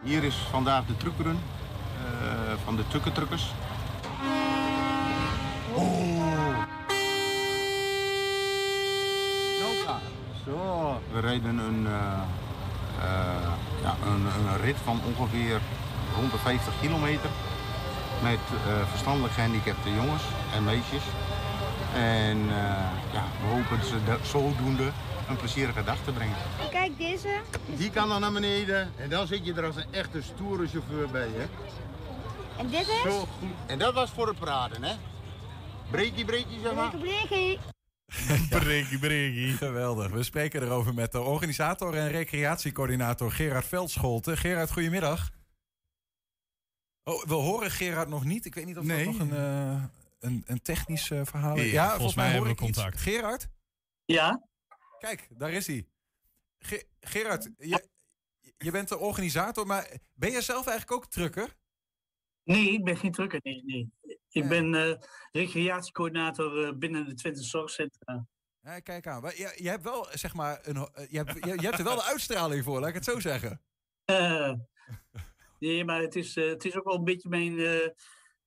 Hier 0.03 0.25
is 0.25 0.37
vandaag 0.51 0.87
de 0.87 0.97
truckrun 0.97 1.39
eh, 1.97 2.53
van 2.65 2.77
de 2.77 2.89
tukkentrukkers. 2.89 3.53
Oh. 5.75 6.17
Zo. 10.45 11.01
We 11.13 11.21
reden 11.21 11.59
een, 11.59 11.87
eh, 11.87 11.93
eh, 13.03 13.51
ja, 13.83 13.97
een, 14.07 14.27
een 14.27 14.61
rit 14.61 14.77
van 14.85 15.01
ongeveer 15.05 15.61
rond 16.17 16.33
de 16.33 16.39
50 16.39 16.73
kilometer. 16.81 17.31
Met 18.23 18.39
verstandelijk 18.91 19.35
gehandicapte 19.35 19.95
jongens 19.95 20.23
en 20.55 20.65
meisjes. 20.65 21.03
En 21.95 22.39
ja, 23.13 23.25
we 23.41 23.47
hopen 23.47 23.87
ze 23.87 24.19
zodoende 24.23 24.91
een 25.29 25.37
plezierige 25.37 25.85
dag 25.85 26.05
te 26.05 26.13
brengen. 26.13 26.37
Kijk, 26.71 26.99
deze. 26.99 27.41
Die 27.77 27.91
kan 27.91 28.09
dan 28.09 28.21
naar 28.21 28.33
beneden 28.33 28.93
en 28.97 29.11
dan 29.11 29.27
zit 29.27 29.45
je 29.47 29.55
er 29.55 29.65
als 29.65 29.77
een 29.77 29.93
echte 29.93 30.23
stoere 30.23 30.67
chauffeur 30.69 31.09
bij, 31.11 31.29
hè? 31.29 31.47
En 32.59 32.69
dit 32.69 32.81
is? 32.89 33.03
Zo 33.03 33.19
goed. 33.27 33.49
En 33.67 33.79
dat 33.79 33.95
was 33.95 34.11
voor 34.11 34.29
het 34.29 34.39
praten, 34.39 34.83
hè? 34.83 34.95
Breekie, 35.91 36.25
breekie, 36.25 36.61
zeg 36.63 36.75
maar. 36.75 36.91
Breekie. 36.97 37.59
Breekie, 38.61 38.99
breekie. 38.99 39.53
Geweldig. 39.53 40.11
We 40.11 40.23
spreken 40.23 40.63
erover 40.63 40.95
met 40.95 41.13
de 41.13 41.21
organisator 41.21 41.95
en 41.95 42.09
recreatiecoördinator 42.09 43.33
Gerard 43.33 43.67
Veldscholte. 43.67 44.37
Gerard, 44.37 44.73
goedemiddag. 44.73 45.31
Oh, 47.05 47.25
we 47.25 47.35
horen 47.35 47.71
Gerard 47.71 48.09
nog 48.09 48.25
niet. 48.25 48.45
Ik 48.45 48.55
weet 48.55 48.67
niet 48.67 48.79
of 48.79 48.85
Nee. 48.85 49.05
dat 49.05 49.15
nog 49.15 49.21
een, 49.29 49.37
eh, 49.37 49.83
een, 50.21 50.43
een 50.47 50.63
technisch 50.63 51.11
eh, 51.11 51.21
verhaal 51.25 51.57
is. 51.57 51.71
Ja, 51.71 51.95
volgens 51.95 52.15
mij 52.15 52.25
hoor 52.25 52.35
hebben 52.35 52.53
ik 52.53 52.59
we 52.61 52.67
iets. 52.67 52.77
contact. 52.79 53.01
Gerard? 53.03 53.49
Ja? 54.05 54.43
Kijk, 54.99 55.29
daar 55.31 55.53
is 55.53 55.67
hij. 55.67 55.89
Ge- 56.59 56.87
Gerard, 57.01 57.51
je, 57.59 57.89
je 58.59 58.71
bent 58.71 58.89
de 58.89 58.99
organisator, 58.99 59.67
maar 59.67 59.97
ben 60.15 60.31
je 60.31 60.41
zelf 60.41 60.67
eigenlijk 60.67 60.93
ook 61.03 61.11
trucker? 61.11 61.57
Nee, 62.43 62.73
ik 62.73 62.85
ben 62.85 62.97
geen 62.97 63.13
drukker. 63.13 63.41
Nee, 63.43 63.63
nee. 63.65 63.93
Ik 64.31 64.49
ben 64.49 64.75
eh, 64.75 64.95
recreatiecoördinator 65.33 66.67
eh, 66.67 66.73
binnen 66.75 67.07
de 67.07 67.15
Twente 67.15 67.43
Zorgcentra. 67.43 68.27
Ja, 68.61 68.81
kijk 68.81 69.07
aan. 69.07 69.23
Maar 69.23 69.37
je, 69.37 69.53
je 69.57 69.69
hebt 69.69 69.83
wel, 69.83 70.07
zeg 70.11 70.35
maar, 70.35 70.59
een, 70.63 70.77
eh, 70.77 71.11
je, 71.11 71.17
hebt, 71.17 71.45
je, 71.45 71.53
je 71.55 71.67
hebt 71.67 71.79
er 71.79 71.85
wel 71.85 71.97
de 71.97 72.05
uitstraling 72.05 72.65
voor, 72.65 72.81
laat 72.81 72.89
ik 72.89 72.95
het 72.95 73.05
zo 73.05 73.21
zeggen. 73.21 73.63
Nee, 75.59 75.85
maar 75.85 76.01
het 76.01 76.17
is, 76.17 76.35
het 76.35 76.65
is 76.65 76.77
ook 76.77 76.85
wel 76.85 76.95
een 76.95 77.05
beetje 77.05 77.29
mijn... 77.29 77.59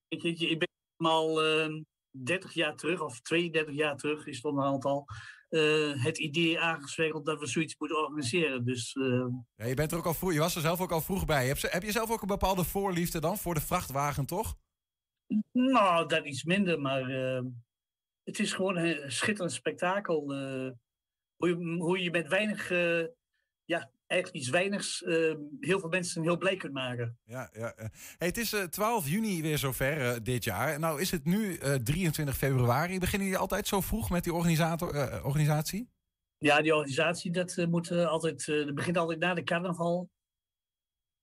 ik, 0.08 0.24
ik, 0.24 0.40
ik 0.40 0.60
ben 0.60 0.68
al 0.98 1.44
eh, 1.44 1.82
30 2.12 2.54
jaar 2.54 2.76
terug, 2.76 3.02
of 3.02 3.22
32 3.22 3.76
jaar 3.76 3.98
terug 3.98 4.26
is 4.26 4.42
het 4.42 4.86
al... 4.86 5.06
eh, 5.52 6.04
het 6.04 6.18
idee 6.18 6.60
aangezwengeld 6.60 7.26
dat 7.26 7.40
we 7.40 7.48
zoiets 7.48 7.76
moeten 7.78 8.04
organiseren. 8.04 8.66
Dus 8.66 8.94
eh, 8.94 9.26
Ja, 9.56 9.66
je, 9.66 9.74
bent 9.74 9.92
er 9.92 9.98
ook 9.98 10.06
al 10.06 10.14
vroeg, 10.14 10.34
je 10.34 10.40
was 10.40 10.56
er 10.56 10.62
zelf 10.62 10.82
ook 10.82 10.92
al 10.92 11.02
vroeg 11.02 11.26
bij. 11.26 11.48
Heb, 11.48 11.58
heb 11.62 11.84
je 11.84 11.92
zelf 11.92 12.12
ook 12.12 12.22
een 12.22 12.28
bepaalde 12.28 12.64
voorliefde 12.64 13.20
dan 13.20 13.38
voor 13.38 13.54
de 13.54 13.62
vrachtwagen, 13.62 14.26
toch? 14.26 14.56
Nou, 15.52 16.08
dat 16.08 16.26
iets 16.26 16.44
minder, 16.44 16.82
maar 16.82 17.10
eh, 17.10 17.44
het 18.24 18.40
is 18.40 18.54
gewoon 18.54 18.78
een 18.78 19.12
schitterend 19.12 19.54
spektakel. 19.54 20.34
eh, 20.34 20.72
hoe, 21.36 21.50
je, 21.50 21.56
hoe 21.80 22.04
je 22.04 22.12
met 22.12 22.28
weinig, 22.28 22.72
eh, 22.72 23.06
ja, 23.66 23.92
eigenlijk 24.12 24.44
iets 24.44 24.50
weinigs, 24.50 25.04
eh, 25.04 25.36
heel 25.60 25.80
veel 25.80 25.90
mensen 25.90 26.22
heel 26.22 26.38
blij 26.38 26.56
kunt 26.56 26.74
maken. 26.74 27.18
Ja, 27.24 27.50
ja. 27.54 27.74
eh. 27.76 27.86
Hey, 28.18 28.28
het 28.28 28.38
is 28.38 28.54
eh, 28.54 28.64
12 28.64 29.08
juni 29.08 29.42
weer 29.42 29.58
zover 29.58 30.02
eh, 30.02 30.16
dit 30.24 30.44
jaar. 30.44 30.80
Nou 30.80 31.02
is 31.02 31.12
het 31.12 31.26
nu 31.26 31.56
eh, 31.56 31.74
23 31.74 32.38
februari. 32.38 33.00
Beginnen 33.00 33.28
jullie 33.28 33.42
altijd 33.42 33.68
zo 33.68 33.82
vroeg 33.82 34.10
met 34.10 34.24
die 34.24 34.34
organisator, 34.34 34.96
eh, 34.96 35.26
organisatie? 35.26 35.90
Ja, 36.38 36.62
die 36.62 36.76
organisatie, 36.76 37.32
dat, 37.32 37.58
eh, 37.58 37.68
moet, 37.68 37.92
eh, 37.92 38.08
altijd, 38.08 38.48
eh, 38.48 38.66
dat 38.66 38.76
begint 38.76 38.98
altijd 38.98 39.20
na 39.20 39.34
de 39.34 39.44
carnaval. 39.44 40.10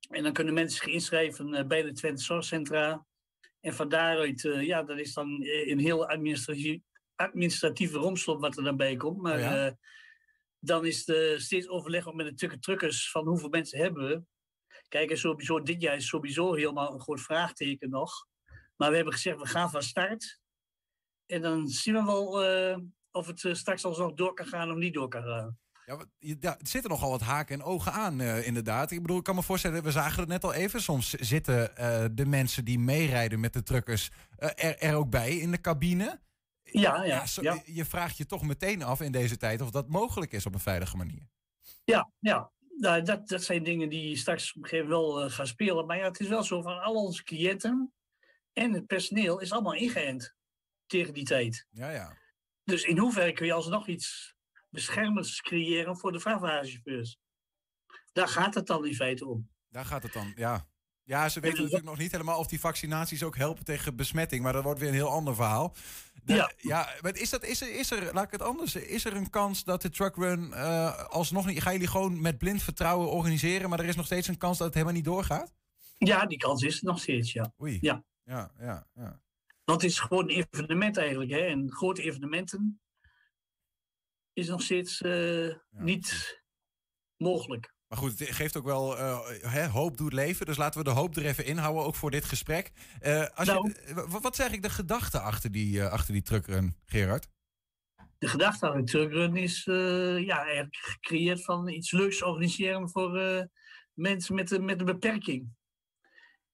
En 0.09 0.23
dan 0.23 0.33
kunnen 0.33 0.55
mensen 0.55 0.79
zich 0.79 0.93
inschrijven 0.95 1.55
eh, 1.55 1.67
bij 1.67 1.83
de 1.83 1.93
Twente 1.93 2.23
Zorgcentra. 2.23 3.07
En 3.61 3.75
van 3.75 3.89
daaruit, 3.89 4.45
eh, 4.45 4.63
ja, 4.63 4.83
dat 4.83 4.99
is 4.99 5.15
dan 5.15 5.43
eh, 5.43 5.71
een 5.71 5.79
heel 5.79 6.09
administratief, 6.09 6.81
administratieve 7.15 7.99
romslop 7.99 8.41
wat 8.41 8.57
er 8.57 8.65
dan 8.65 8.77
bij 8.77 8.97
komt. 8.97 9.21
Maar 9.23 9.35
Oh 9.35 9.41
ja? 9.41 9.77
Dan 10.59 10.87
is 10.87 11.07
het 11.07 11.43
steeds 11.43 11.69
overleg 11.69 12.13
met 12.13 12.27
de 12.27 12.35
tukke 12.35 12.59
truckers 12.59 13.11
van 13.11 13.27
hoeveel 13.27 13.49
mensen 13.49 13.79
hebben 13.79 14.09
we. 14.09 14.23
Kijk, 14.89 15.17
sowieso, 15.17 15.63
dit 15.63 15.83
jaar 15.83 15.97
is 15.97 16.09
sowieso 16.09 16.55
helemaal 16.55 16.93
een 16.93 17.01
groot 17.01 17.21
vraagteken 17.21 17.91
nog. 17.91 18.27
Maar 18.77 18.91
we 18.91 18.97
hebben 18.97 19.15
gezegd, 19.15 19.39
we 19.39 19.47
gaan 19.47 19.71
van 19.71 19.83
start. 19.83 20.41
En 21.27 21.43
dan 21.43 21.69
zien 21.69 21.95
we 21.95 22.05
wel 22.05 22.45
eh, 22.45 22.79
of 23.11 23.27
het 23.27 23.45
eh, 23.45 23.55
straks 23.55 23.85
alsnog 23.85 24.15
door 24.15 24.35
kan 24.35 24.47
gaan 24.47 24.71
of 24.71 24.77
niet 24.77 24.95
door 24.95 25.09
kan 25.09 25.23
gaan. 25.23 25.59
Ja, 26.19 26.59
er 26.59 26.67
zitten 26.67 26.91
nogal 26.91 27.11
wat 27.11 27.21
haken 27.21 27.55
en 27.55 27.63
ogen 27.63 27.93
aan, 27.93 28.21
eh, 28.21 28.47
inderdaad. 28.47 28.91
Ik 28.91 29.01
bedoel, 29.01 29.19
ik 29.19 29.25
kan 29.25 29.35
me 29.35 29.43
voorstellen, 29.43 29.83
we 29.83 29.91
zagen 29.91 30.21
het 30.21 30.29
net 30.29 30.45
al 30.45 30.53
even. 30.53 30.83
Soms 30.83 31.11
zitten 31.11 31.71
de 32.17 32.27
mensen 32.27 32.65
die 32.65 32.79
meerijden 32.79 33.41
met 33.41 33.53
de 33.53 33.63
truckers 33.63 34.11
er, 34.37 34.79
er 34.79 34.95
ook 34.95 35.11
bij 35.11 35.37
in 35.37 35.51
de 35.51 35.61
cabine. 35.61 36.21
Ja, 36.71 37.05
ja, 37.05 37.27
zo- 37.27 37.43
ja. 37.43 37.63
Je 37.65 37.85
vraagt 37.85 38.17
je 38.17 38.27
toch 38.27 38.43
meteen 38.43 38.83
af 38.83 39.01
in 39.01 39.13
deze 39.13 39.37
tijd 39.37 39.61
of 39.61 39.71
dat 39.71 39.89
mogelijk 39.89 40.33
is 40.33 40.47
op 40.47 40.55
een 40.55 40.61
veilige 40.61 40.97
manier. 40.97 41.29
Ja, 41.85 42.11
ja. 42.19 42.53
Nou, 42.77 43.03
dat, 43.03 43.29
dat 43.29 43.43
zijn 43.43 43.63
dingen 43.63 43.89
die 43.89 44.17
straks 44.17 44.55
op 44.55 44.63
een 44.63 44.69
gegeven 44.69 44.91
moment 44.91 45.13
wel 45.15 45.25
eh, 45.25 45.33
gaan 45.33 45.47
spelen. 45.47 45.87
Maar 45.87 45.97
ja, 45.97 46.05
het 46.05 46.21
is 46.21 46.29
wel 46.29 46.43
zo 46.43 46.63
van 46.63 46.81
al 46.83 46.95
onze 46.95 47.23
cliënten 47.23 47.93
en 48.53 48.73
het 48.73 48.87
personeel 48.87 49.41
is 49.41 49.53
allemaal 49.53 49.75
ingeënt 49.75 50.35
tegen 50.87 51.15
die 51.15 51.25
tijd. 51.25 51.67
Ja, 51.71 51.91
ja. 51.91 52.17
Dus 52.65 52.83
in 52.85 52.99
hoeverre 52.99 53.33
kun 53.33 53.47
je 53.47 53.53
alsnog 53.53 53.87
iets 53.89 54.35
beschermends 54.69 55.41
creëren 55.41 55.97
voor 55.99 56.13
de 56.13 56.21
vrachtwagenchauffeurs? 56.21 57.19
Daar 58.13 58.29
gaat 58.29 58.55
het 58.55 58.67
dan 58.67 58.87
in 58.87 58.95
feite 58.95 59.27
om. 59.27 59.51
Daar 59.69 59.85
gaat 59.85 60.03
het 60.03 60.13
dan, 60.13 60.33
ja. 60.35 60.69
Ja, 61.09 61.29
ze 61.29 61.41
weten 61.41 61.59
natuurlijk 61.59 61.89
nog 61.89 61.99
niet 61.99 62.13
helemaal 62.13 62.39
of 62.39 62.47
die 62.47 62.61
vaccinaties 62.61 63.23
ook 63.23 63.37
helpen 63.37 63.65
tegen 63.65 63.97
besmetting. 63.97 64.43
Maar 64.43 64.53
dat 64.53 64.63
wordt 64.63 64.81
weer 64.81 64.89
een 64.89 64.95
heel 64.95 65.09
ander 65.11 65.35
verhaal. 65.35 65.75
De- 66.23 66.35
Ja. 66.35 66.53
ja 66.57 66.89
maar 67.01 67.17
is, 67.17 67.31
dat, 67.31 67.45
is, 67.45 67.61
er, 67.61 67.75
is 67.79 67.91
er, 67.91 68.15
laat 68.15 68.25
ik 68.25 68.31
het 68.31 68.43
anders, 68.43 68.75
is 68.75 69.05
er 69.05 69.17
een 69.17 69.31
kans 69.31 69.65
dat 69.65 69.83
de 69.83 69.91
truckrun 69.91 70.53
eh 70.53 71.05
alsnog 71.09 71.47
niet... 71.47 71.63
Gaan 71.63 71.73
jullie 71.73 71.89
gewoon 71.89 72.21
met 72.21 72.39
blind 72.39 72.63
vertrouwen 72.63 73.11
organiseren, 73.11 73.69
maar 73.69 73.79
er 73.81 73.85
is 73.85 73.97
nog 73.97 74.07
steeds 74.07 74.29
een 74.29 74.39
kans 74.39 74.57
dat 74.57 74.67
het 74.67 74.75
helemaal 74.75 74.97
niet 74.97 75.05
doorgaat? 75.05 75.55
Ja, 75.99 76.27
die 76.27 76.39
kans 76.39 76.63
is 76.63 76.79
er 76.79 76.85
nog 76.85 77.01
steeds, 77.01 77.33
ja. 77.33 77.53
Oei. 77.61 77.79
Ja. 77.81 78.05
Ja, 78.25 78.53
ja, 78.59 78.87
ja. 78.95 79.21
Het 79.65 79.83
is 79.83 79.99
gewoon 79.99 80.31
een 80.31 80.47
evenement 80.51 80.97
eigenlijk. 80.97 81.31
Hè? 81.31 81.39
En 81.41 81.71
grote 81.73 82.03
evenementen 82.03 82.81
is 84.33 84.49
nog 84.49 84.63
steeds 84.63 85.01
eh, 85.01 85.55
niet 85.71 86.41
mogelijk. 87.17 87.77
Maar 87.89 87.99
goed, 87.99 88.19
het 88.19 88.29
geeft 88.29 88.57
ook 88.57 88.65
wel 88.65 88.99
eh, 88.99 89.29
hè, 89.41 89.67
hoop 89.67 89.97
doet 89.97 90.13
leven. 90.13 90.47
Dus 90.47 90.57
laten 90.57 90.79
we 90.79 90.85
de 90.85 90.95
hoop 90.95 91.17
er 91.17 91.25
even 91.25 91.45
inhouden, 91.45 91.85
ook 91.85 91.95
voor 91.95 92.11
dit 92.11 92.25
gesprek. 92.25 92.73
Eh, 93.01 93.27
als 93.35 93.47
Nou. 93.49 93.69
je, 93.87 93.95
wat 94.09 94.33
is 94.33 94.39
eigenlijk 94.39 94.63
de 94.69 94.75
gedachte 94.75 95.21
achter 95.21 95.53
die, 95.53 95.81
eh, 95.81 95.91
achter 95.93 96.13
die 96.13 96.23
truckrun, 96.23 96.77
Gerard? 96.87 97.29
De 98.19 98.29
gedachte 98.29 98.71
aan 98.71 98.77
de 98.79 98.85
truckrun 98.91 99.37
is 99.37 99.65
ja, 99.65 100.43
eigenlijk 100.45 100.77
gecreëerd 100.77 101.45
van 101.45 101.69
iets 101.69 101.91
leuks 101.93 102.23
organiseren 102.23 102.91
voor 102.91 103.11
mensen 103.95 104.35
met, 104.35 104.51
een- 104.51 104.65
met 104.65 104.81
een 104.81 104.87
beperking. 104.87 105.57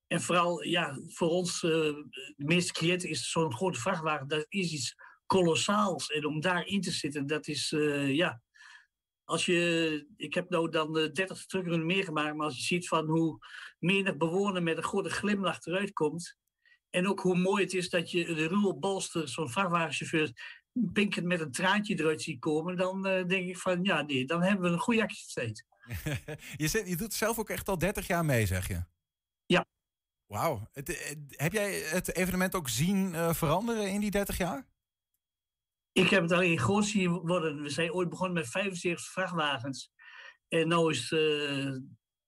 En 0.07 0.21
vooral 0.21 0.63
ja, 0.63 0.99
voor 1.07 1.29
ons, 1.29 1.61
de 1.61 2.35
meeste 2.37 2.73
cliënten, 2.73 3.09
is 3.09 3.31
zo'n 3.31 3.55
grote 3.55 3.81
vrachtwagen, 3.81 4.29
dat 4.29 4.47
is 4.49 4.73
iets 4.73 4.95
kolossaals. 5.27 6.11
En 6.11 6.27
om 6.27 6.41
daarin 6.41 6.81
te 6.81 6.91
zitten, 6.91 7.27
dat 7.27 7.47
is 7.47 7.71
ja. 8.07 8.43
Als 9.25 9.47
je, 9.47 10.07
ik 10.17 10.35
heb 10.35 10.51
nou 10.51 10.71
dan 10.71 10.99
eh, 10.99 11.13
30 11.13 11.47
truckrun 11.47 11.87
meegemaakt, 11.87 12.37
maar 12.37 12.47
als 12.47 12.57
je 12.57 12.63
ziet 12.63 12.89
van 12.89 13.07
hoe 13.07 13.39
menig 13.79 14.17
bewoner 14.17 14.63
met 14.63 14.77
een 14.77 14.83
grote 14.83 15.11
glimlach 15.11 15.65
eruit 15.65 15.93
komt. 15.93 16.39
En 16.91 17.09
ook 17.09 17.21
hoe 17.21 17.37
mooi 17.37 17.63
het 17.63 17.73
is 17.73 17.91
dat 17.91 18.11
je 18.11 18.25
de 18.25 18.47
ruwe 18.47 18.75
bolster, 18.75 19.29
zo'n 19.29 19.51
vrachtwagenchauffeur, 19.51 20.33
pinkend 20.93 21.27
met 21.27 21.41
een 21.41 21.53
traantje 21.53 21.99
eruit 21.99 22.23
ziet 22.23 22.41
komen, 22.41 22.77
dan 22.77 23.07
eh, 23.07 23.27
denk 23.27 23.49
ik 23.49 23.59
van 23.59 23.85
ja, 23.85 24.03
nee, 24.03 24.25
dan 24.25 24.43
hebben 24.43 24.65
we 24.65 24.73
een 24.73 24.81
goede 24.83 25.03
activiteit. 25.03 25.65
je, 26.63 26.69
zit, 26.69 26.89
je 26.89 26.97
doet 26.97 27.15
zelf 27.15 27.39
ook 27.39 27.51
echt 27.51 27.69
al 27.69 27.79
30 27.79 28.07
jaar 28.07 28.25
mee, 28.25 28.47
zeg 28.47 28.69
je? 28.69 28.85
Ja. 29.47 29.67
Wauw. 30.27 30.69
Eh, 30.73 30.97
heb 31.29 31.53
jij 31.53 31.73
het 31.73 32.17
evenement 32.17 32.55
ook 32.55 32.69
zien 32.69 33.35
veranderen 33.35 33.91
in 33.91 34.01
die 34.01 34.11
30 34.11 34.37
jaar? 34.37 34.67
Ik 35.95 36.09
heb 36.09 36.23
het 36.23 36.33
alleen 36.33 36.59
groot 36.59 36.85
zien 36.85 37.11
worden. 37.11 37.63
We 37.63 37.71
zijn 37.71 37.93
ooit 37.93 38.09
begonnen 38.09 38.35
met 38.35 38.49
75 38.49 39.13
vrachtwagens. 39.13 39.93
En 40.49 40.69
nu 40.69 40.89
is 40.89 41.11
het 41.11 41.21
eh, 41.21 41.73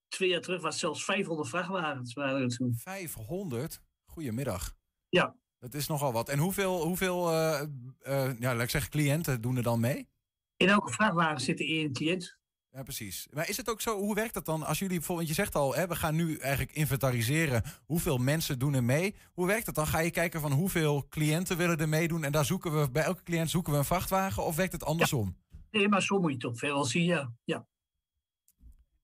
twee 0.09 0.29
jaar 0.29 0.41
terug, 0.41 0.63
was 0.63 0.79
zelfs 0.79 1.05
500 1.05 1.49
vrachtwagens 1.49 2.13
waren 2.13 2.43
er 2.43 2.49
toen. 2.49 2.75
500? 2.77 3.81
Goedemiddag. 4.05 4.75
Ja. 5.09 5.37
Dat 5.59 5.75
is 5.75 5.87
nogal 5.87 6.13
wat. 6.13 6.29
En 6.29 6.39
hoeveel, 6.39 6.83
hoeveel 6.83 7.31
eh, 7.33 7.63
eh, 8.01 8.39
ja, 8.39 8.55
laat 8.55 8.63
ik 8.63 8.71
zeggen, 8.71 8.91
cliënten 8.91 9.41
doen 9.41 9.57
er 9.57 9.63
dan 9.63 9.81
mee? 9.81 10.09
In 10.57 10.69
elke 10.69 10.93
vrachtwagen 10.93 11.41
zit 11.41 11.61
er 11.61 11.67
één 11.67 11.93
cliënt. 11.93 12.39
Ja, 12.77 12.83
precies. 12.83 13.27
Maar 13.33 13.49
is 13.49 13.57
het 13.57 13.71
ook 13.71 13.81
zo, 13.81 13.99
hoe 13.99 14.15
werkt 14.15 14.35
dat 14.35 14.45
dan? 14.45 14.63
Als 14.63 14.79
jullie 14.79 14.97
bijvoorbeeld, 14.97 15.29
je 15.29 15.35
zegt 15.35 15.55
al, 15.55 15.75
hè, 15.75 15.87
we 15.87 15.97
gaan 15.97 16.15
nu 16.15 16.37
eigenlijk 16.37 16.77
inventariseren 16.77 17.63
hoeveel 17.87 18.19
mensen 18.19 18.59
doen 18.59 18.75
er 18.75 18.85
mee. 18.85 19.15
Hoe 19.33 19.47
werkt 19.47 19.67
dat 19.67 19.75
dan? 19.75 19.87
Ga 19.87 19.99
je 19.99 20.11
kijken 20.11 20.41
van 20.41 20.53
hoeveel 20.53 21.07
cliënten 21.09 21.57
willen 21.57 21.79
er 21.79 21.89
meedoen 21.89 22.25
en 22.25 22.33
daar 22.33 22.45
zoeken 22.45 22.81
we, 22.81 22.91
bij 22.91 23.03
elke 23.03 23.23
cliënt 23.23 23.51
zoeken 23.51 23.73
we 23.73 23.79
een 23.79 23.85
vrachtwagen 23.85 24.45
of 24.45 24.57
werkt 24.57 24.73
het 24.73 24.85
andersom? 24.85 25.37
Nee, 25.71 25.89
maar 25.89 26.03
zo 26.03 26.21
moet 26.21 26.29
je 26.29 26.37
het 26.37 26.41
toch 26.41 26.61
wel 26.61 26.85
zien, 26.85 27.05
ja. 27.05 27.33
ja. 27.45 27.67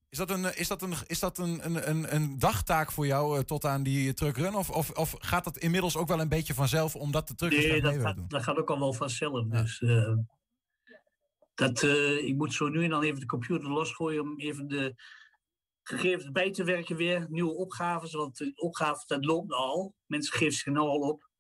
Is 0.09 0.19
dat 0.19 0.31
een, 0.31 0.57
is 0.57 0.69
dat 0.69 0.83
een, 0.83 0.95
is 1.07 1.19
dat 1.19 1.39
een, 1.39 1.65
een, 1.67 1.91
een, 1.91 2.15
een 2.15 2.39
dagtaak 2.39 2.93
voor 2.93 3.07
jou 3.07 3.39
eh, 3.39 3.45
tot 3.45 3.65
aan 3.65 3.83
die 3.83 4.15
truckrun? 4.15 4.55
Of, 4.55 4.71
of, 4.71 4.91
of 4.91 5.15
gaat 5.19 5.45
dat 5.45 5.59
inmiddels 5.59 5.97
ook 5.97 6.09
wel 6.09 6.21
een 6.21 6.29
beetje 6.29 6.55
vanzelf 6.55 6.97
omdat 6.97 7.29
de 7.29 7.35
truckers 7.35 7.63
Nee, 7.63 7.73
mee 7.73 7.81
dat 7.81 7.93
doen? 7.93 8.03
gaat, 8.03 8.31
dat 8.31 8.43
gaat 8.43 8.57
ook 8.57 8.71
al 8.71 8.79
wel 8.79 8.93
vanzelf. 8.93 9.47
Dus, 9.47 9.83
eh, 9.83 10.13
dat, 11.67 11.83
eh, 11.83 12.25
ik 12.25 12.37
moet 12.37 12.55
zo 12.55 12.69
nu 12.69 12.85
en 12.85 12.91
dan 12.91 13.03
even 13.03 13.21
de 13.21 13.27
computer 13.27 13.69
losgooien 13.69 14.21
om 14.23 14.39
even 14.39 14.69
de 14.69 14.95
gegevens 15.83 16.31
bij 16.31 16.51
te 16.51 16.65
werken 16.65 16.97
weer. 16.97 17.27
Nieuwe 17.31 17.53
opgaves, 17.55 18.13
want 18.13 18.37
de 18.37 18.53
opgave 18.55 19.03
dat 19.07 19.25
loopt 19.25 19.53
al. 19.53 19.95
Mensen 20.07 20.37
geven 20.37 20.53
zich 20.53 20.73
nou 20.73 20.89
al 20.89 21.01
op. 21.01 21.31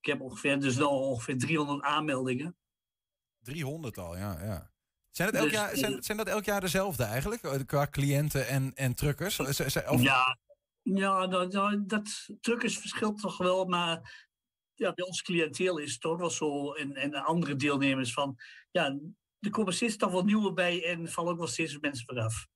Ik 0.00 0.06
heb 0.06 0.20
ongeveer, 0.20 0.60
dus 0.60 0.76
nou 0.76 0.90
ongeveer 0.90 1.38
300 1.38 1.82
aanmeldingen. 1.82 2.56
300 3.40 3.98
al, 3.98 4.16
ja. 4.16 4.44
ja. 4.44 4.70
Zijn, 5.10 5.28
het 5.28 5.36
elk 5.36 5.48
Dus, 5.48 5.58
jaar, 5.58 5.76
zijn, 5.76 6.02
zijn 6.02 6.18
dat 6.18 6.26
elk 6.26 6.44
jaar 6.44 6.60
dezelfde 6.60 7.04
eigenlijk? 7.04 7.42
eh, 7.42 7.60
Qua 7.66 7.86
cliënten 7.86 8.48
en, 8.48 8.74
en 8.74 8.94
truckers? 8.94 9.40
Of, 9.40 10.02
Ja, 10.02 10.38
ja 10.82 11.26
dat, 11.26 11.52
dat, 11.52 11.88
dat 11.88 12.28
truckers 12.40 12.78
verschilt 12.78 13.20
toch 13.20 13.38
wel, 13.38 13.64
maar 13.64 14.28
ja, 14.74 14.92
bij 14.92 15.04
ons 15.04 15.22
cliënteel 15.22 15.78
is 15.78 15.92
het 15.92 16.00
toch 16.00 16.18
wel 16.18 16.30
zo. 16.30 16.72
En, 16.72 16.94
en 16.94 17.10
de 17.10 17.22
andere 17.22 17.56
deelnemers 17.56 18.12
van, 18.12 18.36
ja, 18.70 18.98
er 19.40 19.50
komen 19.50 19.74
steeds 19.74 19.96
toch 19.96 20.12
wel 20.12 20.24
nieuwe 20.24 20.52
bij 20.52 20.84
en 20.84 21.08
vallen 21.08 21.32
ook 21.32 21.38
wel 21.38 21.46
steeds 21.46 21.78
mensen 21.78 22.06
vooraf. 22.06 22.46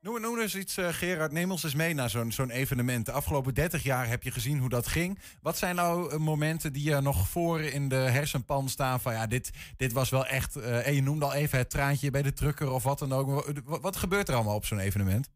Noem, 0.00 0.20
noem 0.20 0.38
eens 0.38 0.54
iets, 0.54 0.76
eh, 0.76 0.88
Gerard. 0.88 1.32
Neem 1.32 1.50
ons 1.50 1.62
eens 1.62 1.74
mee 1.74 1.94
naar 1.94 2.10
zo'n 2.10 2.32
zo'n 2.32 2.50
evenement. 2.50 3.06
De 3.06 3.12
afgelopen 3.12 3.54
30 3.54 3.82
jaar 3.82 4.08
heb 4.08 4.22
je 4.22 4.30
gezien 4.30 4.58
hoe 4.58 4.68
dat 4.68 4.86
ging. 4.86 5.18
Wat 5.40 5.58
zijn 5.58 5.74
nou 5.74 6.10
eh, 6.10 6.18
momenten 6.18 6.72
die 6.72 6.92
er 6.92 7.02
nog 7.02 7.28
voor 7.28 7.60
in 7.60 7.88
de 7.88 7.94
hersenpan 7.94 8.68
staan 8.68 9.00
van 9.00 9.12
ja, 9.12 9.26
dit, 9.26 9.50
dit 9.76 9.92
was 9.92 10.10
wel 10.10 10.26
echt. 10.26 10.56
eh, 10.56 10.86
en 10.86 10.94
je 10.94 11.02
noemde 11.02 11.24
al 11.24 11.32
even 11.32 11.58
het 11.58 11.70
traantje 11.70 12.10
bij 12.10 12.22
de 12.22 12.32
trucker 12.32 12.70
of 12.70 12.82
wat 12.82 12.98
dan 12.98 13.12
ook. 13.12 13.52
Wat, 13.64 13.80
wat 13.80 13.96
gebeurt 13.96 14.28
er 14.28 14.34
allemaal 14.34 14.54
op 14.54 14.64
zo'n 14.64 14.78
evenement? 14.78 15.30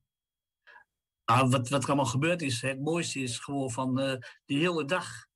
Nou, 1.24 1.48
wat, 1.48 1.68
wat 1.68 1.82
er 1.82 1.88
allemaal 1.88 2.06
gebeurd 2.06 2.42
is, 2.42 2.60
het 2.60 2.80
mooiste 2.80 3.20
is 3.20 3.38
gewoon 3.38 3.70
van 3.70 4.00
eh 4.00 4.20
die 4.44 4.58
hele 4.58 4.84
dag. 4.84 5.26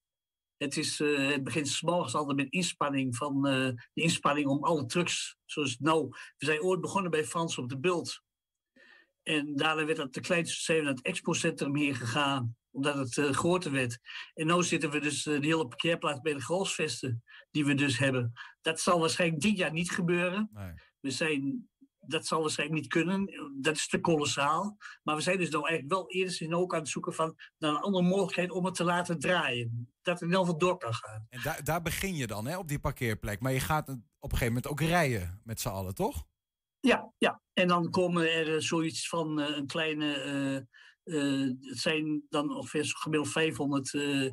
Het, 0.56 0.76
is, 0.76 1.00
eh, 1.00 1.28
het 1.28 1.44
begint 1.44 1.68
s 1.68 1.82
morgens 1.82 2.14
altijd 2.14 2.36
met 2.36 2.50
inspanning 2.50 3.16
van 3.16 3.46
eh, 3.46 3.68
de 3.92 4.02
inspanning 4.02 4.46
om 4.46 4.64
alle 4.64 4.86
trucks. 4.86 5.36
Zoals 5.44 5.76
nou, 5.78 6.08
we 6.36 6.46
zijn 6.46 6.62
ooit 6.62 6.80
begonnen 6.80 7.10
bij 7.10 7.24
Frans 7.24 7.58
op 7.58 7.68
de 7.68 7.78
Bult. 7.78 8.24
En 9.22 9.56
daarna 9.56 9.84
werd 9.84 9.96
dat 9.96 10.14
de 10.14 10.20
kleinste 10.20 10.62
zijn 10.62 10.82
naar 10.82 10.92
het 10.92 11.02
expo-centrum 11.02 11.76
heen 11.76 11.94
gegaan, 11.94 12.56
omdat 12.70 12.96
het 12.96 13.18
eh, 13.18 13.30
groter 13.30 13.72
werd. 13.72 13.98
En 14.34 14.46
nu 14.46 14.62
zitten 14.62 14.90
we 14.90 15.00
dus 15.00 15.22
de 15.22 15.38
hele 15.40 15.68
parkeerplaats 15.68 16.20
bij 16.20 16.32
de 16.32 16.40
Grolsvesten, 16.40 17.22
die 17.50 17.64
we 17.64 17.74
dus 17.74 17.98
hebben. 17.98 18.32
Dat 18.60 18.80
zal 18.80 19.00
waarschijnlijk 19.00 19.42
dit 19.42 19.56
jaar 19.56 19.72
niet 19.72 19.90
gebeuren. 19.90 20.50
We 21.00 21.10
zijn, 21.10 21.68
dat 22.06 22.26
zal 22.26 22.40
waarschijnlijk 22.40 22.80
niet 22.80 22.90
kunnen. 22.90 23.30
Dat 23.60 23.76
is 23.76 23.88
te 23.88 24.00
kolossaal. 24.00 24.76
Maar 25.02 25.16
we 25.16 25.22
zijn 25.22 25.38
dus 25.38 25.50
nou 25.50 25.68
eigenlijk 25.68 25.94
wel 25.98 26.10
eerst 26.10 26.40
in 26.40 26.54
ook 26.54 26.74
aan 26.74 26.80
het 26.80 26.88
zoeken 26.88 27.14
van 27.14 27.36
naar 27.58 27.70
een 27.70 27.80
andere 27.80 28.04
mogelijkheid 28.04 28.50
om 28.50 28.64
het 28.64 28.74
te 28.74 28.84
laten 28.84 29.18
draaien. 29.18 29.94
Dat 30.02 30.14
het 30.14 30.22
in 30.22 30.26
ieder 30.28 30.40
geval 30.44 30.58
door 30.58 30.78
kan 30.78 30.94
gaan. 30.94 31.26
En 31.28 31.40
daar, 31.42 31.64
daar 31.64 31.82
begin 31.82 32.14
je 32.14 32.26
dan, 32.26 32.46
hè, 32.46 32.58
op 32.58 32.68
die 32.68 32.78
parkeerplek. 32.78 33.40
Maar 33.40 33.52
je 33.52 33.60
gaat 33.60 33.88
op 33.88 34.32
een 34.32 34.38
gegeven 34.38 34.46
moment 34.46 34.68
ook 34.68 34.80
rijden 34.80 35.40
met 35.44 35.60
z'n 35.60 35.68
allen, 35.68 35.94
toch? 35.94 36.24
Ja, 36.80 37.12
ja. 37.18 37.40
En 37.52 37.68
dan 37.68 37.90
komen 37.90 38.32
er 38.34 38.54
eh, 38.54 38.60
zoiets 38.60 39.08
van 39.08 39.40
eh, 39.40 39.56
een 39.56 39.66
kleine. 39.66 40.14
eh, 41.04 41.40
het 41.70 41.78
zijn 41.78 42.22
dan 42.28 42.56
ongeveer 42.56 42.84
gemiddeld 42.96 43.32
500 43.32 43.94
eh, 43.94 44.24
eh, 44.24 44.32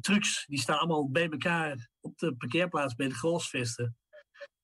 trucks. 0.00 0.44
Die 0.46 0.58
staan 0.60 0.78
allemaal 0.78 1.10
bij 1.10 1.28
elkaar 1.28 1.88
op 2.00 2.18
de 2.18 2.34
parkeerplaats 2.36 2.94
bij 2.94 3.08
de 3.08 3.14
Grolsvesten. 3.14 3.96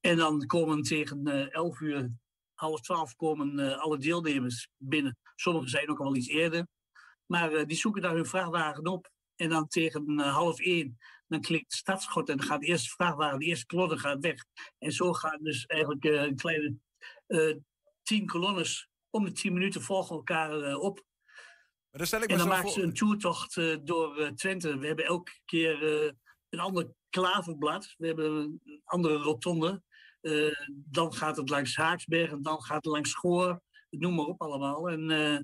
En 0.00 0.16
dan 0.16 0.46
komen 0.46 0.82
tegen 0.82 1.26
eh 1.26 1.54
11 1.54 1.80
uur, 1.80 2.10
half 2.54 2.80
12 2.80 3.16
komen 3.16 3.58
eh, 3.58 3.78
alle 3.78 3.98
deelnemers 3.98 4.68
binnen. 4.76 5.18
Sommigen 5.34 5.68
zijn 5.68 5.90
ook 5.90 6.00
al 6.00 6.16
iets 6.16 6.28
eerder. 6.28 6.66
Maar 7.26 7.52
eh, 7.52 7.66
die 7.66 7.76
zoeken 7.76 8.02
daar 8.02 8.14
hun 8.14 8.26
vrachtwagen 8.26 8.86
op. 8.86 9.10
En 9.36 9.48
dan 9.48 9.68
tegen 9.68 10.20
eh, 10.20 10.34
half 10.34 10.60
1, 10.60 10.98
dan 11.26 11.40
klikt 11.40 11.72
startschot 11.72 12.28
en 12.28 12.36
dan 12.36 12.46
gaat 12.46 12.60
de 12.60 12.66
eerste 12.66 12.88
vrachtwagen, 12.88 13.38
de 13.38 13.44
eerste 13.44 13.66
kolonne 13.66 13.98
gaat 13.98 14.20
weg. 14.20 14.44
En 14.78 14.92
zo 14.92 15.12
gaan 15.12 15.42
dus 15.42 15.66
eigenlijk 15.66 16.04
eh, 16.04 16.22
een 16.22 16.36
kleine 16.36 16.74
eh, 17.26 17.56
tien 18.02 18.26
kolonnes 18.26 18.88
om 19.10 19.24
de 19.24 19.32
tien 19.32 19.52
minuten 19.52 19.82
volgen 19.82 20.16
elkaar 20.16 20.62
eh, 20.62 20.78
op. 20.78 21.04
Maar 21.90 21.98
dan 21.98 22.06
stel 22.06 22.22
ik 22.22 22.28
me 22.28 22.32
en 22.32 22.38
dan 22.38 22.48
maken 22.48 22.70
ze 22.70 22.82
een 22.82 22.94
toertocht 22.94 23.56
eh, 23.56 23.76
door 23.82 24.18
eh, 24.18 24.28
Twente. 24.32 24.78
We 24.78 24.86
hebben 24.86 25.04
elke 25.04 25.32
keer 25.44 26.02
eh, 26.02 26.12
een 26.48 26.60
ander 26.60 26.92
klaverblad. 27.08 27.94
We 27.98 28.06
hebben 28.06 28.32
een 28.32 28.80
andere 28.84 29.16
rotonde. 29.16 29.82
Eh, 30.20 30.54
dan 30.68 31.14
gaat 31.14 31.36
het 31.36 31.48
langs 31.48 31.76
Haaksberg 31.76 32.30
en 32.30 32.42
dan 32.42 32.62
gaat 32.62 32.84
het 32.84 32.92
langs 32.92 33.10
Schoor. 33.10 33.60
Noem 33.90 34.14
maar 34.14 34.24
op 34.24 34.40
allemaal. 34.42 34.88
En, 34.90 35.10
eh, 35.10 35.38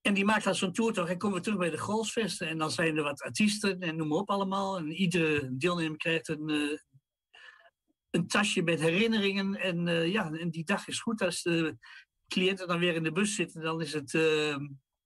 en 0.00 0.14
die 0.14 0.24
maakt 0.24 0.44
dan 0.44 0.54
zo'n 0.54 0.72
toertocht 0.72 1.10
en 1.10 1.18
komen 1.18 1.36
we 1.36 1.42
terug 1.42 1.58
bij 1.58 1.70
de 1.70 1.76
Grolsvesten. 1.76 2.48
En 2.48 2.58
dan 2.58 2.70
zijn 2.70 2.96
er 2.96 3.02
wat 3.02 3.22
artiesten 3.22 3.80
en 3.80 3.96
noem 3.96 4.08
maar 4.08 4.18
op 4.18 4.30
allemaal. 4.30 4.76
En 4.76 4.92
iedere 4.92 5.56
deelnemer 5.56 5.96
krijgt 5.96 6.28
een, 6.28 6.50
eh, 6.50 6.78
een 8.10 8.26
tasje 8.26 8.62
met 8.62 8.80
herinneringen. 8.80 9.54
En 9.54 10.10
ja, 10.10 10.32
en 10.32 10.50
die 10.50 10.64
dag 10.64 10.88
is 10.88 11.00
goed 11.00 11.22
als 11.22 11.42
de 11.42 11.76
cliënten 12.28 12.68
dan 12.68 12.78
weer 12.78 12.94
in 12.94 13.02
de 13.02 13.12
bus 13.12 13.34
zitten, 13.34 13.62
dan 13.62 13.80
is 13.80 13.92
het 13.92 14.10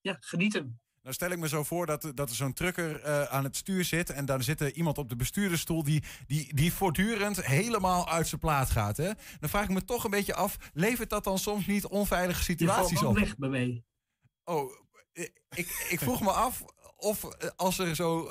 ja, 0.01 0.17
genieten. 0.21 0.80
Nou 1.03 1.15
stel 1.15 1.31
ik 1.31 1.39
me 1.39 1.49
zo 1.49 1.65
voor 1.65 1.87
dat, 1.87 2.13
dat 2.15 2.29
er 2.29 2.35
zo'n 2.35 2.53
trucker 2.53 3.03
eh, 3.03 3.23
aan 3.23 3.45
het 3.45 3.57
stuur 3.57 3.85
zit... 3.85 4.11
en 4.11 4.25
dan 4.25 4.43
zit 4.43 4.61
er 4.61 4.73
iemand 4.73 4.99
op 4.99 5.09
de 5.09 5.17
bestuurdersstoel 5.17 5.83
die, 5.83 6.03
die, 6.27 6.55
die 6.55 6.73
voortdurend 6.73 7.45
helemaal 7.45 8.09
uit 8.09 8.29
zijn 8.29 8.41
plaat 8.41 8.71
gaat. 8.71 8.97
Hè? 8.97 9.11
Dan 9.41 9.49
vraag 9.49 9.65
ik 9.65 9.71
me 9.71 9.85
toch 9.85 10.05
een 10.05 10.11
beetje 10.11 10.35
af, 10.35 10.57
levert 10.73 11.11
dat 11.11 11.25
dan 11.25 11.39
soms 11.39 11.67
niet 11.67 11.87
onveilige 11.87 12.43
situaties 12.43 13.03
op? 13.03 13.15
weg 13.15 13.37
bij 13.37 13.49
mij. 13.49 13.85
Oh, 14.45 14.73
eh, 15.13 15.25
ik, 15.51 15.87
ik 15.91 15.99
vroeg 15.99 16.21
me 16.21 16.31
af 16.31 16.65
of 16.97 17.25
eh, 17.25 17.51
als 17.57 17.79
er 17.79 17.95
zo 17.95 18.31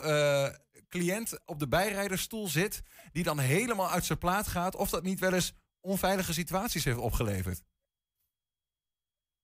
cliënt 0.88 1.40
op 1.46 1.60
de 1.60 1.68
bijrijdersstoel 1.68 2.48
zit... 2.48 2.82
die 3.12 3.24
dan 3.24 3.40
helemaal 3.40 3.90
uit 3.90 4.06
zijn 4.06 4.18
plaat 4.18 4.48
gaat... 4.48 4.76
of 4.76 4.90
dat 4.90 5.04
niet 5.04 5.20
wel 5.20 5.34
eens 5.34 5.54
onveilige 5.82 6.34
situaties 6.34 6.84
heeft 6.84 6.98
opgeleverd. 6.98 7.62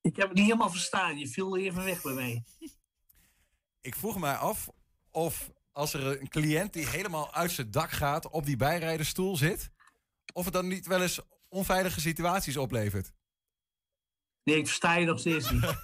Ik 0.00 0.16
heb 0.16 0.28
het 0.28 0.36
niet 0.36 0.46
helemaal 0.46 0.70
verstaan. 0.70 1.18
Je 1.18 1.28
viel 1.28 1.56
even 1.56 1.84
weg 1.84 2.02
bij 2.02 2.14
mij. 2.14 2.44
Ik 3.86 3.94
vroeg 3.94 4.18
mij 4.18 4.34
af 4.34 4.68
of 5.10 5.50
als 5.72 5.92
er 5.94 6.20
een 6.20 6.28
cliënt 6.28 6.72
die 6.72 6.86
helemaal 6.86 7.34
uit 7.34 7.50
zijn 7.50 7.70
dak 7.70 7.90
gaat... 7.90 8.28
op 8.28 8.46
die 8.46 8.56
bijrijdersstoel 8.56 9.36
zit... 9.36 9.70
of 10.32 10.44
het 10.44 10.54
dan 10.54 10.68
niet 10.68 10.86
wel 10.86 11.02
eens 11.02 11.20
onveilige 11.48 12.00
situaties 12.00 12.56
oplevert. 12.56 13.12
Nee, 14.42 14.56
ik 14.56 14.66
versta 14.66 14.94
je 14.94 15.06
nog 15.06 15.18
steeds 15.18 15.50
niet. 15.50 15.74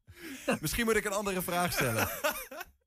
Misschien 0.60 0.84
moet 0.84 0.96
ik 0.96 1.04
een 1.04 1.12
andere 1.12 1.42
vraag 1.42 1.72
stellen. 1.72 2.08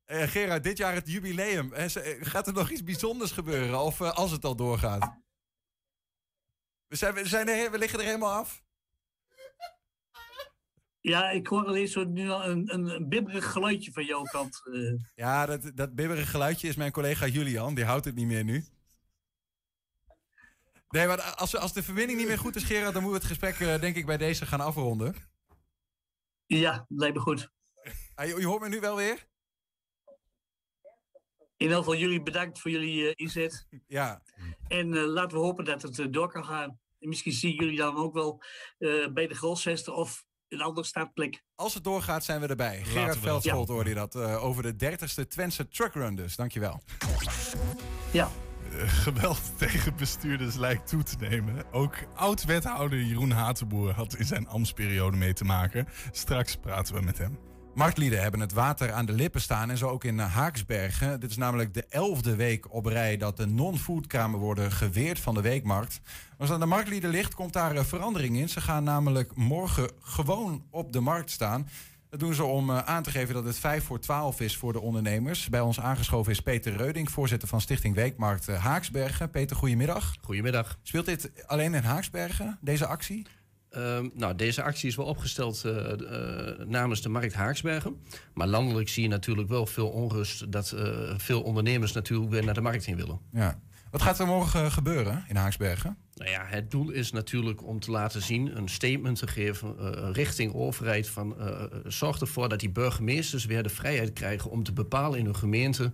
Eh, 0.06 0.28
Gerard, 0.28 0.64
dit 0.64 0.76
jaar 0.76 0.94
het 0.94 1.08
jubileum. 1.10 1.72
Eh, 1.72 1.96
eh, 1.96 2.26
Gaat 2.26 2.46
er 2.46 2.52
nog 2.52 2.70
iets 2.70 2.82
bijzonders 2.82 3.30
gebeuren? 3.30 3.80
Of 3.80 4.00
als 4.00 4.30
het 4.30 4.44
al 4.44 4.56
doorgaat? 4.56 5.20
We, 6.86 6.96
zijn, 6.96 7.14
we, 7.14 7.28
zijn 7.28 7.48
er, 7.48 7.70
we 7.70 7.78
liggen 7.78 7.98
er 7.98 8.04
helemaal 8.04 8.32
af. 8.32 8.62
Ja, 11.06 11.30
ik 11.30 11.46
hoor 11.46 11.66
alleen 11.66 11.88
zo 11.88 12.04
nu 12.04 12.30
al 12.30 12.44
een, 12.44 12.74
een, 12.74 13.08
bibberig 13.08 13.52
geluidje 13.52 13.92
van 13.92 14.04
jouw 14.04 14.22
kant. 14.22 14.62
eh. 14.72 14.94
Ja, 15.14 15.46
dat, 15.46 15.72
dat 15.74 15.94
bibberige 15.94 16.26
geluidje 16.26 16.68
is 16.68 16.76
mijn 16.76 16.92
collega 16.92 17.26
Julian. 17.26 17.74
Die 17.74 17.84
houdt 17.84 18.04
het 18.04 18.14
niet 18.14 18.26
meer 18.26 18.44
nu. 18.44 18.64
Nee, 20.88 21.06
maar 21.06 21.20
als, 21.20 21.56
als 21.56 21.72
de 21.72 21.82
verbinding 21.82 22.18
niet 22.18 22.28
meer 22.28 22.38
goed 22.38 22.56
is, 22.56 22.64
Gerard... 22.64 22.92
dan 22.92 23.02
moeten 23.02 23.20
we 23.20 23.26
het 23.26 23.38
gesprek 23.38 23.68
eh, 23.68 23.80
denk 23.80 23.96
ik 23.96 24.06
bij 24.06 24.16
deze 24.16 24.46
gaan 24.46 24.60
afronden. 24.60 25.14
Ja, 26.46 26.86
lijkt 26.88 27.16
me 27.16 27.20
goed. 27.20 27.50
Ah, 28.14 28.26
je, 28.26 28.40
je 28.40 28.46
hoort 28.46 28.62
me 28.62 28.68
nu 28.68 28.80
wel 28.80 28.96
weer? 28.96 29.28
In 31.56 31.66
ieder 31.66 31.76
geval 31.76 31.96
jullie 31.96 32.22
bedankt 32.22 32.60
voor 32.60 32.70
jullie 32.70 33.06
eh, 33.06 33.12
inzet. 33.14 33.66
Ja. 33.86 34.22
En 34.68 34.96
laten 34.96 35.38
we 35.38 35.44
hopen 35.44 35.64
dat 35.64 35.82
het 35.82 36.12
door 36.12 36.28
kan 36.28 36.44
gaan. 36.44 36.80
En 36.98 37.08
misschien 37.08 37.32
zien 37.32 37.54
jullie 37.54 37.76
dan 37.76 37.96
ook 37.96 38.14
wel 38.14 38.42
bij 39.12 39.26
de 39.26 39.34
Grolsvesten 39.34 39.94
of 39.94 40.25
een 40.48 40.60
andere 40.60 40.86
startplek. 40.86 41.42
Als 41.54 41.74
het 41.74 41.84
doorgaat, 41.84 42.24
zijn 42.24 42.40
we 42.40 42.46
erbij. 42.46 42.76
Laten 42.78 42.92
Gerard. 42.92 43.18
Veldscholt 43.18 43.68
Ja. 43.68 43.74
hoorde 43.74 43.88
je 43.88 43.94
dat 43.94 44.14
eh, 44.14 44.44
over 44.44 44.62
de 44.62 44.76
30ste 44.76 45.26
Twentse 45.28 45.68
Truckrun 45.68 46.14
dus. 46.14 46.36
Dankjewel. 46.36 46.82
Ja. 48.12 48.28
Eh, 48.72 48.88
geweld 48.88 49.40
tegen 49.58 49.96
bestuurders 49.96 50.54
lijkt 50.56 50.88
toe 50.88 51.02
te 51.02 51.16
nemen. 51.18 51.72
Ook 51.72 51.94
oud-wethouder 52.14 53.02
Jeroen 53.02 53.30
Hatenboer 53.30 53.92
had 53.92 54.14
in 54.14 54.24
zijn 54.24 54.48
ambtsperiode 54.48 55.16
mee 55.16 55.32
te 55.32 55.44
maken. 55.44 55.88
Straks 56.10 56.56
praten 56.56 56.94
we 56.94 57.00
met 57.00 57.18
hem. 57.18 57.38
Marktlieden 57.76 58.22
hebben 58.22 58.40
het 58.40 58.52
water 58.52 58.92
aan 58.92 59.06
de 59.06 59.12
lippen 59.12 59.40
staan 59.40 59.70
en 59.70 59.78
zo 59.78 59.88
ook 59.88 60.04
in 60.04 60.18
Haaksbergen. 60.18 61.20
Dit 61.20 61.30
is 61.30 61.36
namelijk 61.36 61.74
de 61.74 61.84
elfde 61.88 62.36
week 62.36 62.72
op 62.74 62.86
rij 62.86 63.16
dat 63.16 63.36
de 63.36 63.46
non-foodkramen 63.46 64.40
worden 64.40 64.72
geweerd 64.72 65.20
van 65.20 65.34
de 65.34 65.40
weekmarkt. 65.40 66.00
Als 66.38 66.50
aan 66.50 66.60
de 66.60 66.66
marktlieden 66.66 67.10
ligt, 67.10 67.34
komt 67.34 67.52
daar 67.52 67.76
eh, 67.76 67.84
verandering 67.84 68.36
in. 68.36 68.48
Ze 68.48 68.60
gaan 68.60 68.84
namelijk 68.84 69.36
morgen 69.36 69.90
gewoon 70.00 70.64
op 70.70 70.92
de 70.92 71.00
markt 71.00 71.30
staan. 71.30 71.68
Dat 72.10 72.20
doen 72.20 72.34
ze 72.34 72.44
om 72.44 72.70
eh, 72.70 72.78
aan 72.78 73.02
te 73.02 73.10
geven 73.10 73.34
dat 73.34 73.44
het 73.44 73.58
5 73.58 73.84
voor 73.84 74.00
12 74.00 74.40
is 74.40 74.56
voor 74.56 74.72
de 74.72 74.80
ondernemers. 74.80 75.48
Bij 75.48 75.60
ons 75.60 75.80
aangeschoven 75.80 76.32
is 76.32 76.40
Peter 76.40 76.76
Reuding, 76.76 77.10
voorzitter 77.10 77.48
van 77.48 77.60
Stichting 77.60 77.94
Weekmarkt 77.94 78.48
eh, 78.48 78.64
Haaksbergen. 78.64 79.30
Peter, 79.30 79.56
goedemiddag. 79.56 80.14
Goedemiddag. 80.20 80.78
Speelt 80.82 81.06
dit 81.06 81.30
alleen 81.46 81.74
in 81.74 81.82
Haaksbergen, 81.82 82.58
deze 82.60 82.86
actie? 82.86 83.26
Ehm, 83.76 84.08
nou, 84.14 84.34
deze 84.34 84.62
actie 84.62 84.88
is 84.88 84.96
wel 84.96 85.06
opgesteld 85.06 85.64
eh, 85.64 85.92
eh, 85.92 86.58
namens 86.66 87.02
de 87.02 87.08
markt 87.08 87.34
Haaksbergen. 87.34 87.96
Maar 88.34 88.46
landelijk 88.46 88.88
zie 88.88 89.02
je 89.02 89.08
natuurlijk 89.08 89.48
wel 89.48 89.66
veel 89.66 89.88
onrust 89.88 90.52
dat 90.52 90.72
eh, 90.72 90.84
veel 91.16 91.42
ondernemers 91.42 91.92
natuurlijk 91.92 92.30
weer 92.30 92.44
naar 92.44 92.54
de 92.54 92.60
markt 92.60 92.84
heen 92.84 92.96
willen. 92.96 93.20
Ja. 93.32 93.58
Wat 93.90 94.02
gaat 94.02 94.18
er 94.18 94.26
morgen 94.26 94.72
gebeuren 94.72 95.24
in 95.28 95.36
Haaksbergen? 95.36 95.96
Nou 96.14 96.30
ja, 96.30 96.44
het 96.46 96.70
doel 96.70 96.90
is 96.90 97.12
natuurlijk 97.12 97.66
om 97.66 97.80
te 97.80 97.90
laten 97.90 98.22
zien, 98.22 98.56
een 98.56 98.68
statement 98.68 99.18
te 99.18 99.26
geven 99.26 99.74
richting 100.12 100.54
overheid 100.54 101.08
van 101.08 101.36
zorg 101.86 102.20
ervoor 102.20 102.48
dat 102.48 102.60
die 102.60 102.70
burgemeesters 102.70 103.44
weer 103.44 103.62
de 103.62 103.68
vrijheid 103.68 104.12
krijgen 104.12 104.50
om 104.50 104.62
te 104.62 104.72
bepalen 104.72 105.18
in 105.18 105.24
hun 105.24 105.36
gemeente 105.36 105.92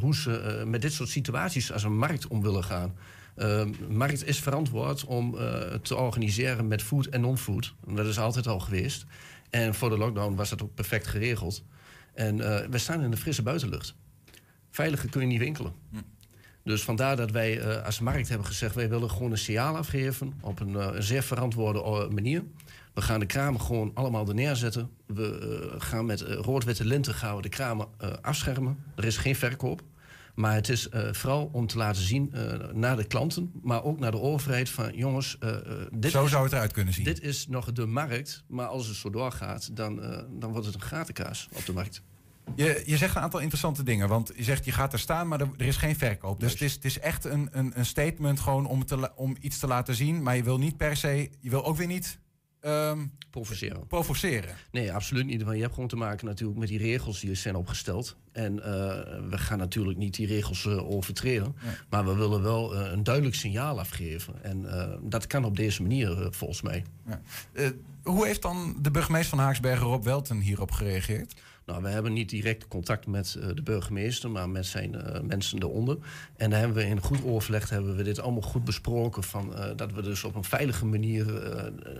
hoe 0.00 0.14
ze 0.14 0.62
met 0.66 0.82
dit 0.82 0.92
soort 0.92 1.08
situaties 1.08 1.72
als 1.72 1.82
een 1.82 1.98
markt 1.98 2.26
om 2.26 2.42
willen 2.42 2.64
gaan. 2.64 2.94
Eh, 3.34 3.64
markt 3.88 4.26
is 4.26 4.38
verantwoord 4.38 5.04
om 5.04 5.38
eh, 5.38 5.74
te 5.74 5.96
organiseren 5.96 6.68
met 6.68 6.82
food 6.82 7.06
en 7.06 7.20
non-food. 7.20 7.74
Dat 7.86 8.06
is 8.06 8.18
altijd 8.18 8.46
al 8.46 8.60
geweest. 8.60 9.06
En 9.50 9.74
voor 9.74 9.88
de 9.88 9.98
lockdown 9.98 10.34
was 10.34 10.50
dat 10.50 10.62
ook 10.62 10.74
perfect 10.74 11.06
geregeld. 11.06 11.64
En 12.14 12.40
eh, 12.40 12.68
we 12.68 12.78
staan 12.78 13.02
in 13.02 13.10
de 13.10 13.16
frisse 13.16 13.42
buitenlucht. 13.42 13.94
Veiliger 14.70 15.10
kun 15.10 15.20
je 15.20 15.26
niet 15.26 15.38
winkelen. 15.38 15.72
Dus 16.62 16.82
vandaar 16.82 17.16
dat 17.16 17.30
wij 17.30 17.60
eh, 17.60 17.84
als 17.84 18.00
markt 18.00 18.28
hebben 18.28 18.46
gezegd... 18.46 18.74
wij 18.74 18.88
willen 18.88 19.10
gewoon 19.10 19.30
een 19.30 19.38
signaal 19.38 19.76
afgeven 19.76 20.34
op 20.40 20.60
een, 20.60 20.74
een 20.74 21.02
zeer 21.02 21.22
verantwoorde 21.22 22.08
manier. 22.10 22.42
We 22.94 23.02
gaan 23.02 23.20
de 23.20 23.26
kramen 23.26 23.60
gewoon 23.60 23.90
allemaal 23.94 24.28
er 24.28 24.34
neerzetten. 24.34 24.90
We 25.06 25.74
gaan 25.78 26.06
met 26.06 26.20
rood-witte 26.20 26.84
linten 26.84 27.14
gaan 27.14 27.36
we 27.36 27.42
de 27.42 27.48
kramen 27.48 27.86
afschermen. 28.20 28.78
Er 28.96 29.04
is 29.04 29.16
geen 29.16 29.36
verkoop. 29.36 29.82
Maar 30.34 30.54
het 30.54 30.68
is 30.68 30.88
eh, 30.88 31.12
vooral 31.12 31.48
om 31.52 31.66
te 31.66 31.76
laten 31.76 32.02
zien 32.02 32.32
eh, 32.32 32.68
naar 32.72 32.96
de 32.96 33.04
klanten... 33.04 33.52
maar 33.62 33.84
ook 33.84 33.98
naar 33.98 34.10
de 34.10 34.20
overheid 34.20 34.68
van 34.68 34.92
jongens... 34.96 35.36
eh, 35.40 35.56
dit 35.92 36.10
Zo 36.10 36.24
is- 36.24 36.30
zou 36.30 36.42
het 36.44 36.52
eruit 36.52 36.72
kunnen 36.72 36.94
zien. 36.94 37.04
Dit 37.04 37.20
is 37.20 37.46
nog 37.48 37.72
de 37.72 37.86
markt, 37.86 38.44
maar 38.48 38.66
als 38.66 38.86
het 38.86 38.96
zo 38.96 39.10
doorgaat... 39.10 39.76
dan, 39.76 39.96
dan 40.38 40.50
wordt 40.52 40.66
het 40.66 40.74
een 40.74 40.80
gatenkaas 40.82 41.48
op 41.52 41.66
de 41.66 41.72
markt. 41.72 42.02
Je, 42.54 42.82
je 42.86 42.96
zegt 42.96 43.16
een 43.16 43.22
aantal 43.22 43.40
interessante 43.40 43.82
dingen. 43.82 44.08
Want 44.08 44.32
je 44.36 44.42
zegt 44.42 44.64
je 44.64 44.72
gaat 44.72 44.92
er 44.92 44.98
staan, 44.98 45.28
maar 45.28 45.40
er, 45.40 45.48
er 45.56 45.66
is 45.66 45.76
geen 45.76 45.96
verkoop. 45.96 46.40
Dus 46.40 46.52
het 46.52 46.60
is, 46.62 46.72
het 46.74 46.84
is 46.84 46.98
echt 46.98 47.24
een, 47.24 47.48
een, 47.52 47.78
een 47.78 47.86
statement 47.86 48.40
gewoon 48.40 48.66
om, 48.66 48.84
te, 48.84 49.10
om 49.16 49.36
iets 49.40 49.58
te 49.58 49.66
laten 49.66 49.94
zien. 49.94 50.22
Maar 50.22 50.36
je 50.36 50.42
wil 50.42 50.58
niet 50.58 50.76
per 50.76 50.96
se, 50.96 51.30
je 51.40 51.50
wil 51.50 51.64
ook 51.64 51.76
weer 51.76 51.86
niet 51.86 52.18
ehm, 52.64 53.06
Provoceren. 53.30 53.86
provoceren. 53.86 54.54
Nee, 54.70 54.92
absoluut 54.92 55.26
niet. 55.26 55.42
Want 55.42 55.56
je 55.56 55.62
hebt 55.62 55.74
gewoon 55.74 55.88
te 55.88 55.96
maken 55.96 56.26
natuurlijk 56.26 56.58
met 56.58 56.68
die 56.68 56.78
regels 56.78 57.20
die 57.20 57.30
er 57.30 57.36
zijn 57.36 57.54
opgesteld. 57.54 58.16
En 58.32 58.62
eh, 58.62 58.72
we 59.30 59.38
gaan 59.38 59.58
natuurlijk 59.58 59.98
niet 59.98 60.14
die 60.14 60.26
regels 60.26 60.66
eh, 60.66 60.90
overtreden. 60.90 61.56
Maar 61.88 62.04
we 62.04 62.14
willen 62.14 62.42
wel 62.42 62.74
eh, 62.74 62.92
een 62.92 63.04
duidelijk 63.04 63.34
signaal 63.34 63.78
afgeven. 63.78 64.34
En 64.42 64.66
dat 65.02 65.26
kan 65.26 65.44
op 65.44 65.56
deze 65.56 65.82
manier, 65.82 66.28
volgens 66.30 66.62
mij. 66.62 66.84
Ja. 67.06 67.20
Hoe 68.02 68.26
heeft 68.26 68.42
dan 68.42 68.76
de 68.80 68.90
burgemeester 68.90 69.36
van 69.36 69.44
Haaksbergen, 69.44 69.86
Rob 69.86 70.04
Welten, 70.04 70.40
hierop 70.40 70.70
gereageerd? 70.70 71.34
Nou, 71.66 71.82
we 71.82 71.88
hebben 71.88 72.12
niet 72.12 72.28
direct 72.28 72.68
contact 72.68 73.06
met 73.06 73.34
eh, 73.40 73.48
de 73.54 73.62
burgemeester, 73.62 74.30
maar 74.30 74.48
met 74.48 74.66
zijn 74.66 74.94
eh, 74.94 75.20
mensen 75.20 75.62
eronder. 75.62 75.96
En 76.36 76.50
daar 76.50 76.58
hebben 76.58 76.76
we 76.76 76.86
in 76.86 77.00
goed 77.00 77.24
overleg 77.24 77.68
hebben 77.70 77.96
we 77.96 78.02
dit 78.02 78.20
allemaal 78.20 78.42
goed 78.42 78.64
besproken. 78.64 79.22
Van, 79.22 79.56
eh, 79.56 79.70
dat 79.76 79.92
we 79.92 80.02
dus 80.02 80.24
op 80.24 80.34
een 80.34 80.44
veilige 80.44 80.86
manier 80.86 81.42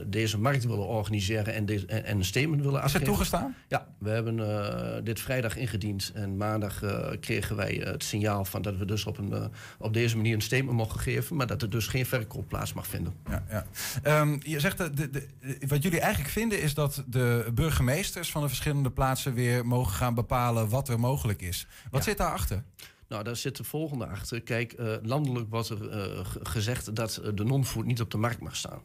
deze 0.06 0.38
markt 0.38 0.64
willen 0.64 0.86
organiseren 0.86 1.54
en, 1.54 1.66
deze- 1.66 1.86
en, 1.86 2.04
en 2.04 2.16
een 2.16 2.24
statement 2.24 2.62
willen 2.62 2.72
Is 2.72 2.76
het 2.76 2.84
afgeven. 2.84 3.06
toegestaan? 3.06 3.54
Ja, 3.68 3.86
we 3.98 4.10
hebben 4.10 5.04
dit 5.04 5.20
vrijdag 5.20 5.56
ingediend. 5.56 6.10
En 6.14 6.36
maandag 6.36 6.80
kregen 7.20 7.56
wij 7.56 7.80
het 7.84 8.04
signaal 8.04 8.44
van 8.44 8.62
dat 8.62 8.76
we 8.76 8.84
dus 8.84 9.04
op, 9.04 9.18
een, 9.18 9.50
op 9.78 9.92
deze 9.92 10.16
manier 10.16 10.34
een 10.34 10.40
statement 10.40 10.76
mogen 10.76 11.00
geven. 11.00 11.36
Maar 11.36 11.46
dat 11.46 11.62
er 11.62 11.70
dus 11.70 11.86
geen 11.86 12.06
verkoop 12.06 12.48
plaats 12.48 12.72
mag 12.72 12.86
vinden. 12.86 13.12
Ja, 13.28 13.44
ja. 13.50 13.66
Ehm, 14.02 14.36
je 14.42 14.60
zegt, 14.60 14.78
dat 14.78 14.96
de, 14.96 15.10
de, 15.10 15.26
wat 15.66 15.82
jullie 15.82 16.00
eigenlijk 16.00 16.32
vinden 16.32 16.62
is 16.62 16.74
dat 16.74 17.04
de 17.06 17.50
burgemeesters 17.54 18.30
van 18.30 18.42
de 18.42 18.48
verschillende 18.48 18.90
plaatsen 18.90 19.34
weer 19.34 19.53
mogen 19.62 19.92
gaan 19.92 20.14
bepalen 20.14 20.68
wat 20.68 20.88
er 20.88 21.00
mogelijk 21.00 21.42
is. 21.42 21.66
Wat 21.90 22.04
zit 22.04 22.18
daarachter? 22.18 22.64
Nou, 23.08 23.26
daar 23.26 23.36
zit 23.36 23.56
de 23.56 23.64
volgende 23.64 24.06
achter. 24.06 24.42
Kijk, 24.42 24.72
eh, 24.72 24.94
landelijk 25.02 25.50
wordt 25.50 25.68
er 25.68 25.90
eh, 25.90 26.26
gezegd 26.42 26.96
dat 26.96 27.16
eh, 27.16 27.30
de 27.34 27.44
non-food 27.44 27.84
niet 27.84 28.00
op 28.00 28.10
de 28.10 28.18
markt 28.18 28.40
mag 28.40 28.56
staan. 28.56 28.82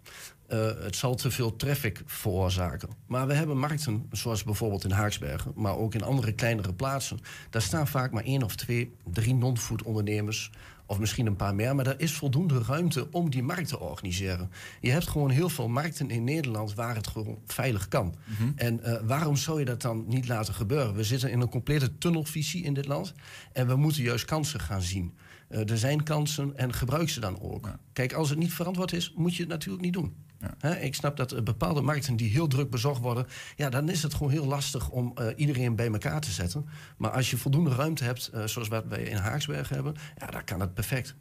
Het 0.80 0.96
zal 0.96 1.16
te 1.16 1.32
veel 1.32 1.56
traffic 1.56 2.02
veroorzaken. 2.06 2.90
Maar 3.08 3.28
we 3.28 3.34
hebben 3.34 3.58
markten, 3.58 4.10
zoals 4.12 4.44
bijvoorbeeld 4.44 4.84
in 4.84 4.92
Haaksbergen, 4.92 5.52
maar 5.56 5.78
ook 5.78 5.94
in 5.94 6.04
andere 6.04 6.32
kleinere 6.32 6.74
plaatsen. 6.74 7.20
Daar 7.50 7.62
staan 7.62 7.88
vaak 7.88 8.12
maar 8.12 8.24
één 8.24 8.44
of 8.44 8.56
twee, 8.56 8.96
drie 9.12 9.34
non-food 9.34 9.84
ondernemers. 9.84 10.52
Of 10.90 11.00
misschien 11.00 11.26
een 11.26 11.36
paar 11.36 11.56
meer, 11.56 11.76
maar 11.76 11.88
er 11.88 12.00
is 12.00 12.14
voldoende 12.14 12.64
ruimte 12.64 13.08
om 13.12 13.30
die 13.30 13.44
markt 13.44 13.68
te 13.68 13.80
organiseren. 13.80 14.52
Je 14.82 14.92
hebt 14.92 15.08
gewoon 15.08 15.30
heel 15.30 15.50
veel 15.50 15.68
markten 15.68 16.10
in 16.10 16.24
Nederland 16.24 16.74
waar 16.74 16.96
het 16.96 17.08
gewoon 17.08 17.38
veilig 17.46 17.88
kan. 17.88 18.16
En 18.56 18.84
eh, 18.84 19.02
waarom 19.04 19.36
zou 19.36 19.60
je 19.60 19.66
dat 19.66 19.82
dan 19.82 20.04
niet 20.08 20.28
laten 20.28 20.54
gebeuren? 20.54 20.96
We 20.96 21.04
zitten 21.04 21.32
in 21.32 21.42
een 21.42 21.50
complete 21.50 21.98
tunnelvisie 21.98 22.64
in 22.64 22.74
dit 22.74 22.86
land. 22.86 23.14
En 23.54 23.68
we 23.68 23.76
moeten 23.76 24.04
juist 24.04 24.26
kansen 24.26 24.60
gaan 24.60 24.82
zien. 24.82 25.14
Eh, 25.48 25.70
er 25.70 25.78
zijn 25.78 26.04
kansen 26.04 26.58
en 26.58 26.74
gebruik 26.74 27.10
ze 27.10 27.20
dan 27.20 27.42
ook. 27.42 27.70
Kijk, 27.94 28.14
als 28.14 28.30
het 28.30 28.40
niet 28.40 28.54
verantwoord 28.54 28.94
is, 28.94 29.14
moet 29.16 29.36
je 29.36 29.42
het 29.42 29.52
natuurlijk 29.52 29.84
niet 29.84 29.94
doen. 29.94 30.16
Hè, 30.60 30.76
ik 30.76 30.96
snap 30.96 31.18
dat 31.18 31.44
bepaalde 31.44 31.82
markten 31.82 32.16
die 32.16 32.30
heel 32.30 32.48
druk 32.48 32.70
bezocht 32.70 33.02
worden, 33.02 33.26
ja, 33.56 33.70
dan 33.70 33.90
is 33.90 34.04
het 34.04 34.14
gewoon 34.14 34.32
heel 34.32 34.46
lastig 34.46 34.90
om 34.90 35.12
eh, 35.16 35.26
iedereen 35.36 35.76
bij 35.76 35.92
elkaar 35.92 36.22
te 36.22 36.32
zetten. 36.32 36.66
Maar 36.98 37.12
als 37.12 37.30
je 37.30 37.38
voldoende 37.38 37.76
ruimte 37.76 38.04
hebt, 38.04 38.28
eh, 38.28 38.44
zoals 38.46 38.68
wat 38.68 38.86
wij 38.88 39.04
in 39.04 39.18
Haaksberg 39.18 39.70
hebben, 39.70 39.96
ja, 40.18 40.26
dan 40.28 40.44
kan 40.44 40.60
het 40.60 40.74
perfect. 40.74 41.16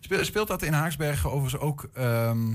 Speel- 0.00 0.24
Speelt 0.24 0.48
dat 0.48 0.62
in 0.62 0.72
Haaksbergen 0.72 1.30
overigens 1.32 1.62
ook, 1.62 1.88
ehm, 1.94 2.54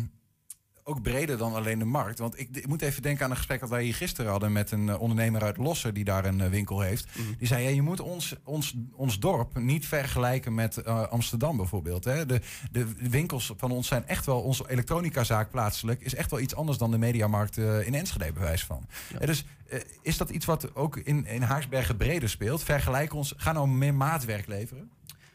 ook 0.83 1.01
breder 1.01 1.37
dan 1.37 1.53
alleen 1.53 1.79
de 1.79 1.85
markt? 1.85 2.19
Want 2.19 2.39
ik, 2.39 2.49
ik 2.51 2.67
moet 2.67 2.81
even 2.81 3.01
denken 3.01 3.25
aan 3.25 3.31
een 3.31 3.37
gesprek 3.37 3.59
dat 3.59 3.69
wij 3.69 3.83
hier 3.83 3.93
gisteren 3.95 4.31
hadden 4.31 4.51
met 4.51 4.71
een 4.71 4.89
eh, 4.89 5.01
ondernemer 5.01 5.43
uit 5.43 5.57
Losser 5.57 5.93
die 5.93 6.03
daar 6.03 6.25
een 6.25 6.41
eh, 6.41 6.49
winkel 6.49 6.81
heeft. 6.81 7.07
Die 7.37 7.47
zei, 7.47 7.63
ja, 7.63 7.69
je 7.69 7.81
moet 7.81 7.99
ons, 7.99 8.35
ons, 8.43 8.75
ons 8.95 9.19
dorp 9.19 9.57
niet 9.59 9.85
vergelijken 9.85 10.53
met 10.53 10.77
eh, 10.77 11.07
Amsterdam 11.07 11.57
bijvoorbeeld. 11.57 12.03
Hè. 12.03 12.25
De, 12.25 12.41
de 12.71 12.85
winkels 13.09 13.53
van 13.57 13.71
ons 13.71 13.87
zijn 13.87 14.07
echt 14.07 14.25
wel, 14.25 14.41
onze 14.41 14.69
elektronicazaak 14.69 15.51
plaatselijk 15.51 16.01
is 16.01 16.15
echt 16.15 16.31
wel 16.31 16.39
iets 16.39 16.55
anders 16.55 16.77
dan 16.77 16.91
de 16.91 16.97
mediamarkt 16.97 17.57
in 17.57 17.93
Enschede 17.93 18.33
bewijs 18.33 18.63
van. 18.63 18.87
Eh, 19.19 19.27
dus 19.27 19.45
is 20.01 20.17
dat 20.17 20.29
iets 20.29 20.45
wat 20.45 20.75
ook 20.75 20.97
in, 20.97 21.25
in 21.25 21.41
Haaksbergen 21.41 21.97
breder 21.97 22.29
speelt? 22.29 22.63
Vergelijk 22.63 23.13
ons, 23.13 23.33
ga 23.37 23.51
nou 23.51 23.67
meer 23.67 23.93
maatwerk 23.93 24.47
leveren? 24.47 24.89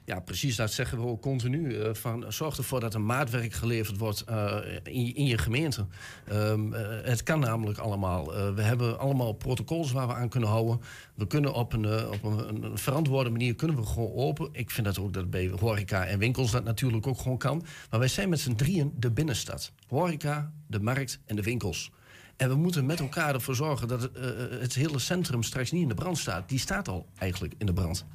Ja, 0.08 0.20
precies. 0.20 0.56
Dat 0.56 0.72
zeggen 0.72 0.98
we 0.98 1.06
ook 1.06 1.22
continu. 1.22 1.76
eh, 1.78 1.94
van, 1.94 2.24
zorg 2.28 2.56
ervoor 2.56 2.80
dat 2.80 2.94
er 2.94 3.00
maatwerk 3.00 3.52
geleverd 3.52 3.98
wordt 3.98 4.24
eh, 4.24 4.56
in, 4.82 5.14
in 5.14 5.24
je 5.24 5.38
gemeente. 5.38 5.86
Ehm, 6.24 6.74
eh, 6.74 6.86
het 7.02 7.22
kan 7.22 7.40
namelijk 7.40 7.78
allemaal. 7.78 8.54
We 8.54 8.62
hebben 8.62 8.98
allemaal 8.98 9.32
protocols 9.32 9.92
waar 9.92 10.06
we 10.06 10.14
aan 10.14 10.28
kunnen 10.28 10.48
houden. 10.48 10.80
We 11.14 11.26
kunnen 11.26 11.54
op 11.54 11.72
een, 11.72 12.08
op 12.08 12.22
een, 12.24 12.62
een 12.62 12.78
verantwoorde 12.78 13.30
manier 13.30 13.54
kunnen 13.54 13.76
we 13.76 13.86
gewoon 13.86 14.12
open. 14.12 14.48
Ik 14.52 14.70
vind 14.70 14.86
dat 14.86 14.98
ook 14.98 15.12
dat 15.12 15.30
bij 15.30 15.52
horeca 15.60 16.04
en 16.04 16.18
winkels 16.18 16.50
dat 16.50 16.64
natuurlijk 16.64 17.06
ook 17.06 17.18
gewoon 17.18 17.38
kan. 17.38 17.64
Maar 17.90 17.98
wij 17.98 18.08
zijn 18.08 18.28
met 18.28 18.40
z'n 18.40 18.54
drieën 18.54 18.92
de 18.96 19.10
binnenstad. 19.10 19.72
Horeca, 19.88 20.52
de 20.66 20.80
markt 20.80 21.20
en 21.24 21.36
de 21.36 21.42
winkels. 21.42 21.90
En 22.36 22.48
we 22.48 22.54
moeten 22.54 22.86
met 22.86 23.00
elkaar 23.00 23.34
ervoor 23.34 23.54
zorgen 23.54 23.88
dat 23.88 24.10
het 24.60 24.74
hele 24.74 24.98
centrum 24.98 25.42
straks 25.42 25.70
niet 25.70 25.82
in 25.82 25.88
de 25.88 25.94
brand 25.94 26.18
staat. 26.18 26.48
Die 26.48 26.58
staat 26.58 26.88
al 26.88 27.06
eigenlijk 27.18 27.54
in 27.58 27.66
de 27.66 27.72
brand. 27.72 28.06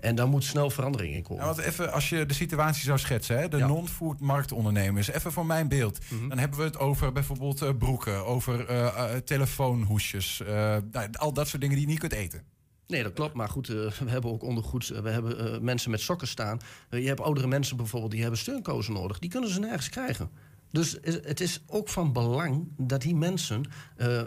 En 0.00 0.14
daar 0.14 0.28
moet 0.28 0.44
snel 0.44 0.70
verandering 0.70 1.14
in 1.14 1.22
komen. 1.22 1.44
Ja, 1.44 1.54
want 1.54 1.66
even 1.66 1.92
als 1.92 2.08
je 2.08 2.26
de 2.26 2.34
situatie 2.34 2.82
zou 2.82 2.98
schetsen, 2.98 3.38
hè, 3.38 3.48
de 3.48 3.58
non-food 3.58 4.20
marktondernemers, 4.20 5.08
even 5.10 5.32
voor 5.32 5.46
mijn 5.46 5.68
beeld. 5.68 5.98
Mhm. 6.08 6.28
Dan 6.28 6.38
hebben 6.38 6.58
we 6.58 6.64
het 6.64 6.78
over 6.78 7.12
bijvoorbeeld 7.12 7.62
eh, 7.62 7.70
broeken, 7.78 8.26
over 8.26 8.66
eh, 8.66 8.86
eh, 8.86 9.16
telefoonhoesjes, 9.22 10.42
nou, 10.90 11.08
al 11.12 11.32
dat 11.32 11.48
soort 11.48 11.62
dingen 11.62 11.76
die 11.76 11.84
je 11.86 11.90
niet 11.90 12.00
kunt 12.00 12.12
eten. 12.12 12.42
Nee, 12.86 13.02
dat 13.02 13.12
klopt. 13.12 13.34
Maar 13.34 13.48
goed, 13.48 13.66
we 13.66 13.92
hebben 14.06 14.30
ook 14.30 14.42
ondergoed. 14.42 14.88
we 14.88 15.10
hebben 15.10 15.64
mensen 15.64 15.90
met 15.90 16.00
sokken 16.00 16.28
staan. 16.28 16.58
Je 16.90 17.06
hebt 17.06 17.20
oudere 17.20 17.46
mensen 17.46 17.76
bijvoorbeeld 17.76 18.10
die 18.12 18.20
hebben 18.20 18.38
steunkozen 18.38 18.92
nodig. 18.92 19.18
Die 19.18 19.30
kunnen 19.30 19.50
ze 19.50 19.60
nergens 19.60 19.88
krijgen. 19.88 20.30
Dus 20.70 20.98
het 21.02 21.40
is 21.40 21.62
ook 21.66 21.88
van 21.88 22.12
belang 22.12 22.68
dat 22.76 23.02
die 23.02 23.14
mensen, 23.14 23.64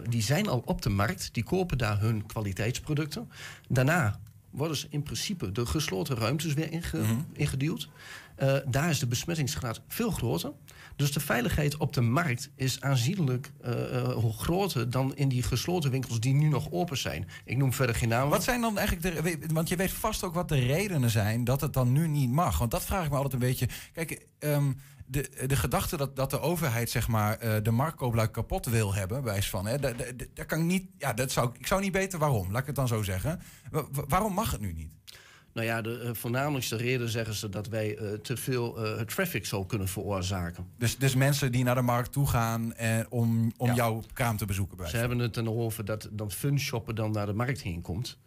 die 0.08 0.22
zijn 0.22 0.48
al 0.48 0.62
op 0.64 0.82
de 0.82 0.90
markt, 0.90 1.34
die 1.34 1.44
kopen 1.44 1.78
daar 1.78 2.00
hun 2.00 2.26
kwaliteitsproducten. 2.26 3.30
Daarna 3.68 4.20
worden 4.52 4.76
ze 4.76 4.86
in 4.90 5.02
principe 5.02 5.52
de 5.52 5.66
gesloten 5.66 6.16
ruimtes 6.16 6.54
weer 6.54 6.70
inge- 6.72 7.04
ingeduwd. 7.32 7.88
Eh, 8.36 8.56
daar 8.66 8.90
is 8.90 8.98
de 8.98 9.06
besmettingsgraad 9.06 9.80
veel 9.88 10.10
groter. 10.10 10.52
Dus 10.96 11.12
de 11.12 11.20
veiligheid 11.20 11.76
op 11.76 11.92
de 11.92 12.00
markt 12.00 12.50
is 12.56 12.80
aanzienlijk 12.80 13.52
eh, 13.60 13.96
eh, 14.00 14.24
groter 14.36 14.90
dan 14.90 15.16
in 15.16 15.28
die 15.28 15.42
gesloten 15.42 15.90
winkels 15.90 16.20
die 16.20 16.34
nu 16.34 16.48
nog 16.48 16.70
open 16.70 16.96
zijn. 16.98 17.28
Ik 17.44 17.56
noem 17.56 17.72
verder 17.72 17.94
geen 17.94 18.08
namen. 18.08 18.28
Wat 18.30 18.44
zijn 18.44 18.60
dan 18.60 18.78
eigenlijk 18.78 19.24
de. 19.24 19.46
Want 19.54 19.68
je 19.68 19.76
weet 19.76 19.90
vast 19.92 20.24
ook 20.24 20.34
wat 20.34 20.48
de 20.48 20.58
redenen 20.58 21.10
zijn 21.10 21.44
dat 21.44 21.60
het 21.60 21.72
dan 21.72 21.92
nu 21.92 22.08
niet 22.08 22.30
mag. 22.30 22.58
Want 22.58 22.70
dat 22.70 22.84
vraag 22.84 23.04
ik 23.04 23.10
me 23.10 23.16
altijd 23.16 23.32
een 23.34 23.38
beetje. 23.48 23.68
Kijk, 23.92 24.26
ehm, 24.38 24.72
de, 25.06 25.44
de 25.46 25.56
gedachte 25.56 25.96
dat, 25.96 26.16
dat 26.16 26.30
de 26.30 26.40
overheid 26.40 26.90
zeg 26.90 27.08
maar 27.08 27.38
eh, 27.38 27.62
de 27.62 27.70
marktkooplui 27.70 28.28
kapot 28.30 28.66
wil 28.66 28.94
hebben, 28.94 29.22
wijs 29.22 29.48
van, 29.50 29.66
hè, 29.66 29.78
daar 30.34 30.46
kan 30.46 30.66
niet. 30.66 30.86
Ja, 30.98 31.12
dat 31.12 31.32
zou 31.32 31.50
ik- 31.58 31.66
zou 31.66 31.80
niet 31.80 31.92
weten 31.92 32.18
waarom. 32.18 32.50
Laat 32.50 32.60
ik 32.60 32.66
het 32.66 32.76
dan 32.76 32.88
zo 32.88 33.02
zeggen. 33.02 33.40
Wa- 33.70 33.84
wa- 33.92 34.04
waarom 34.08 34.32
mag 34.32 34.50
het 34.50 34.60
nu 34.60 34.72
niet? 34.72 34.92
Nou 35.52 35.66
ja, 35.66 35.80
de 35.80 35.98
eh, 35.98 36.10
voornamelijkste 36.12 36.76
reden 36.76 37.08
zeggen 37.08 37.34
ze 37.34 37.48
dat 37.48 37.68
wij 37.68 37.96
eh, 37.96 38.12
te 38.12 38.36
veel 38.36 38.84
eh, 38.84 39.00
traffic 39.00 39.46
zou 39.46 39.66
kunnen 39.66 39.88
veroorzaken. 39.88 40.66
Dus, 40.78 40.98
dus 40.98 41.14
mensen 41.14 41.52
die 41.52 41.64
naar 41.64 41.74
de 41.74 41.82
markt 41.82 42.12
toe 42.12 42.26
gaan 42.26 42.74
om, 43.08 43.52
om 43.56 43.68
Ja. 43.68 43.74
jouw 43.74 44.02
kraam 44.12 44.36
te 44.36 44.46
bezoeken. 44.46 44.76
bij 44.76 44.88
Ze 44.88 44.96
hebben 44.96 45.18
het 45.18 45.34
dan 45.34 45.48
over 45.48 45.84
dat 45.84 46.08
dan 46.12 46.30
fun 46.30 46.60
shoppen 46.60 46.94
dan 46.94 47.10
naar 47.12 47.26
de 47.26 47.32
markt 47.32 47.62
heen 47.62 47.80
komt. 47.80 48.18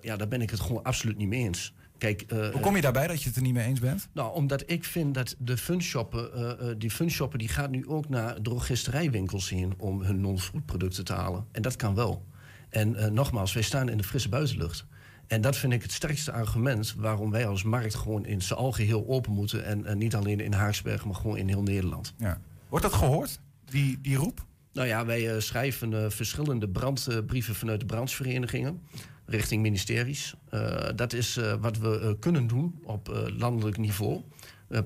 Ja, 0.00 0.16
daar 0.16 0.28
ben 0.28 0.42
ik 0.42 0.50
het 0.50 0.60
gewoon 0.60 0.82
absoluut 0.82 1.16
niet 1.16 1.28
mee 1.28 1.40
eens. 1.44 1.74
Kijk, 1.98 2.24
Hoe 2.28 2.60
kom 2.60 2.76
je 2.76 2.82
daarbij 2.82 3.06
dat 3.06 3.22
je 3.22 3.28
het 3.28 3.36
er 3.36 3.42
niet 3.42 3.54
mee 3.54 3.66
eens 3.66 3.80
bent? 3.80 4.08
Nou, 4.12 4.34
omdat 4.34 4.70
ik 4.70 4.84
vind 4.84 5.14
dat 5.14 5.34
de 5.38 5.56
funshoppen, 5.56 6.34
eh, 6.58 6.66
die 6.78 6.90
funshoppen 6.90 7.38
die 7.38 7.48
gaat 7.48 7.70
nu 7.70 7.88
ook 7.88 8.08
naar 8.08 8.40
drogisterijwinkels 8.40 9.48
heen 9.48 9.74
om 9.78 10.02
hun 10.02 10.20
non-food 10.20 10.66
producten 10.66 11.04
te 11.04 11.12
halen. 11.12 11.46
En 11.52 11.62
dat 11.62 11.76
kan 11.76 11.94
wel. 11.94 12.24
En 12.68 13.14
nogmaals, 13.14 13.52
wij 13.52 13.62
staan 13.62 13.88
in 13.88 13.96
de 13.96 14.04
frisse 14.04 14.28
buitenlucht. 14.28 14.86
En 15.32 15.40
dat 15.40 15.56
vind 15.56 15.72
ik 15.72 15.82
het 15.82 15.92
sterkste 15.92 16.32
argument 16.32 16.94
waarom 16.96 17.30
wij 17.30 17.46
als 17.46 17.62
markt 17.62 17.94
gewoon 17.94 18.26
in 18.26 18.42
zijn 18.42 18.58
algeheel 18.58 19.04
open 19.08 19.32
moeten. 19.32 19.64
En, 19.64 19.86
en 19.86 19.98
niet 19.98 20.14
alleen 20.14 20.40
in 20.40 20.52
Haaksbergen, 20.52 21.08
maar 21.08 21.16
gewoon 21.16 21.36
in 21.36 21.48
heel 21.48 21.62
Nederland. 21.62 22.14
Ja. 22.16 22.40
Wordt 22.68 22.84
dat 22.84 22.94
gehoord, 22.94 23.40
die, 23.64 23.98
die 24.00 24.16
roep? 24.16 24.44
Nou 24.72 24.88
ja, 24.88 25.06
wij 25.06 25.34
eh, 25.34 25.40
schrijven 25.40 26.04
eh, 26.04 26.10
verschillende 26.10 26.68
brandbrieven 26.68 27.54
vanuit 27.54 27.80
de 27.80 27.86
brandsverenigingen 27.86 28.80
richting 29.26 29.62
ministeries. 29.62 30.34
Eh, 30.48 30.88
dat 30.96 31.12
is 31.12 31.36
eh, 31.36 31.54
wat 31.60 31.78
we 31.78 32.00
eh, 32.00 32.10
kunnen 32.18 32.46
doen 32.46 32.80
op 32.84 33.08
eh, 33.08 33.38
landelijk 33.38 33.76
niveau. 33.76 34.20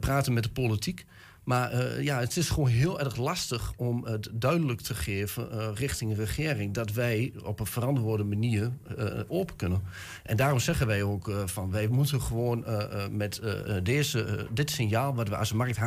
Praten 0.01 0.33
met 0.33 0.43
de 0.43 0.51
politiek. 0.51 1.07
Maar 1.47 1.71
eh, 1.71 2.03
ja, 2.03 2.19
het 2.19 2.37
is 2.37 2.49
gewoon 2.49 2.69
heel 2.69 3.01
erg 3.01 3.17
lastig 3.17 3.73
om 3.77 4.05
het 4.05 4.29
duidelijk 4.33 4.81
te 4.81 4.95
geven 4.95 5.51
eh, 5.51 5.69
richting 5.75 6.17
regering 6.17 6.75
dat 6.75 6.93
wij 6.93 7.33
op 7.45 7.61
een 7.61 7.67
verantwoorde 7.67 8.25
manier 8.25 8.73
eh, 8.97 9.21
open 9.29 9.57
kunnen. 9.57 9.83
En 10.23 10.37
daarom 10.37 10.59
zeggen 10.59 10.87
wij 10.87 11.03
ook 11.03 11.31
van 11.45 11.71
wij 11.71 11.89
moeten 11.89 12.21
gewoon 12.21 12.65
met 13.11 13.41
deze, 13.83 14.47
dit 14.51 14.71
signaal 14.71 15.15
wat 15.15 15.29
we 15.29 15.37
als 15.37 15.53
markt 15.53 15.79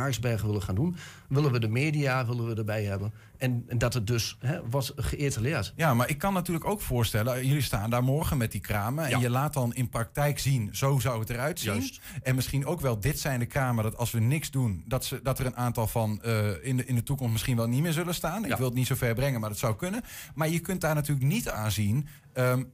willen 0.42 0.62
gaan 0.62 0.74
doen, 0.74 0.96
willen 1.28 1.52
we 1.52 1.60
de 1.60 1.68
media 1.68 2.26
willen 2.26 2.46
we 2.46 2.54
erbij 2.54 2.84
hebben. 2.84 3.12
En, 3.40 3.64
en 3.68 3.78
dat 3.78 3.94
het 3.94 4.06
dus 4.06 4.36
hè, 4.38 4.68
wordt 4.68 4.92
geëtaleerd. 4.96 5.72
Ja, 5.76 5.94
maar 5.94 6.08
ik 6.08 6.18
kan 6.18 6.32
natuurlijk 6.32 6.66
ook 6.66 6.80
voorstellen, 6.80 7.46
jullie 7.46 7.62
staan 7.62 7.90
daar 7.90 8.02
morgen 8.04 8.36
met 8.36 8.52
die 8.52 8.60
kramen 8.60 9.04
en 9.04 9.10
Ja. 9.10 9.18
je 9.18 9.30
laat 9.30 9.52
dan 9.52 9.74
in 9.74 9.88
praktijk 9.88 10.38
zien, 10.38 10.68
zo 10.72 10.98
zou 10.98 11.20
het 11.20 11.30
eruit 11.30 11.60
zien. 11.60 11.72
Juist. 11.72 12.00
En 12.22 12.34
misschien 12.34 12.66
ook 12.66 12.80
wel, 12.80 13.00
dit 13.00 13.18
zijn 13.20 13.38
de 13.38 13.46
kramen, 13.46 13.84
dat 13.84 13.96
als 13.96 14.10
we 14.10 14.20
niks 14.20 14.50
doen, 14.50 14.84
dat, 14.86 15.04
ze, 15.04 15.20
dat 15.22 15.38
er 15.38 15.46
een 15.46 15.56
aantal 15.56 15.86
van 15.86 16.22
eh, 16.22 16.48
in, 16.64 16.76
de, 16.76 16.84
in 16.84 16.94
de 16.94 17.02
toekomst 17.02 17.32
misschien 17.32 17.56
wel 17.56 17.68
niet 17.68 17.82
meer 17.82 17.92
zullen 17.92 18.14
staan. 18.14 18.44
Ik 18.44 18.56
wil 18.56 18.66
het 18.66 18.74
niet 18.74 18.86
zo 18.86 18.94
ver 18.94 19.14
brengen, 19.14 19.40
maar 19.40 19.50
dat 19.50 19.58
zou 19.58 19.76
kunnen. 19.76 20.02
Maar 20.34 20.48
je 20.48 20.58
kunt 20.58 20.80
daar 20.80 20.94
natuurlijk 20.94 21.26
niet 21.26 21.48
aan 21.48 21.70
zien, 21.70 22.06
ehm, 22.32 22.64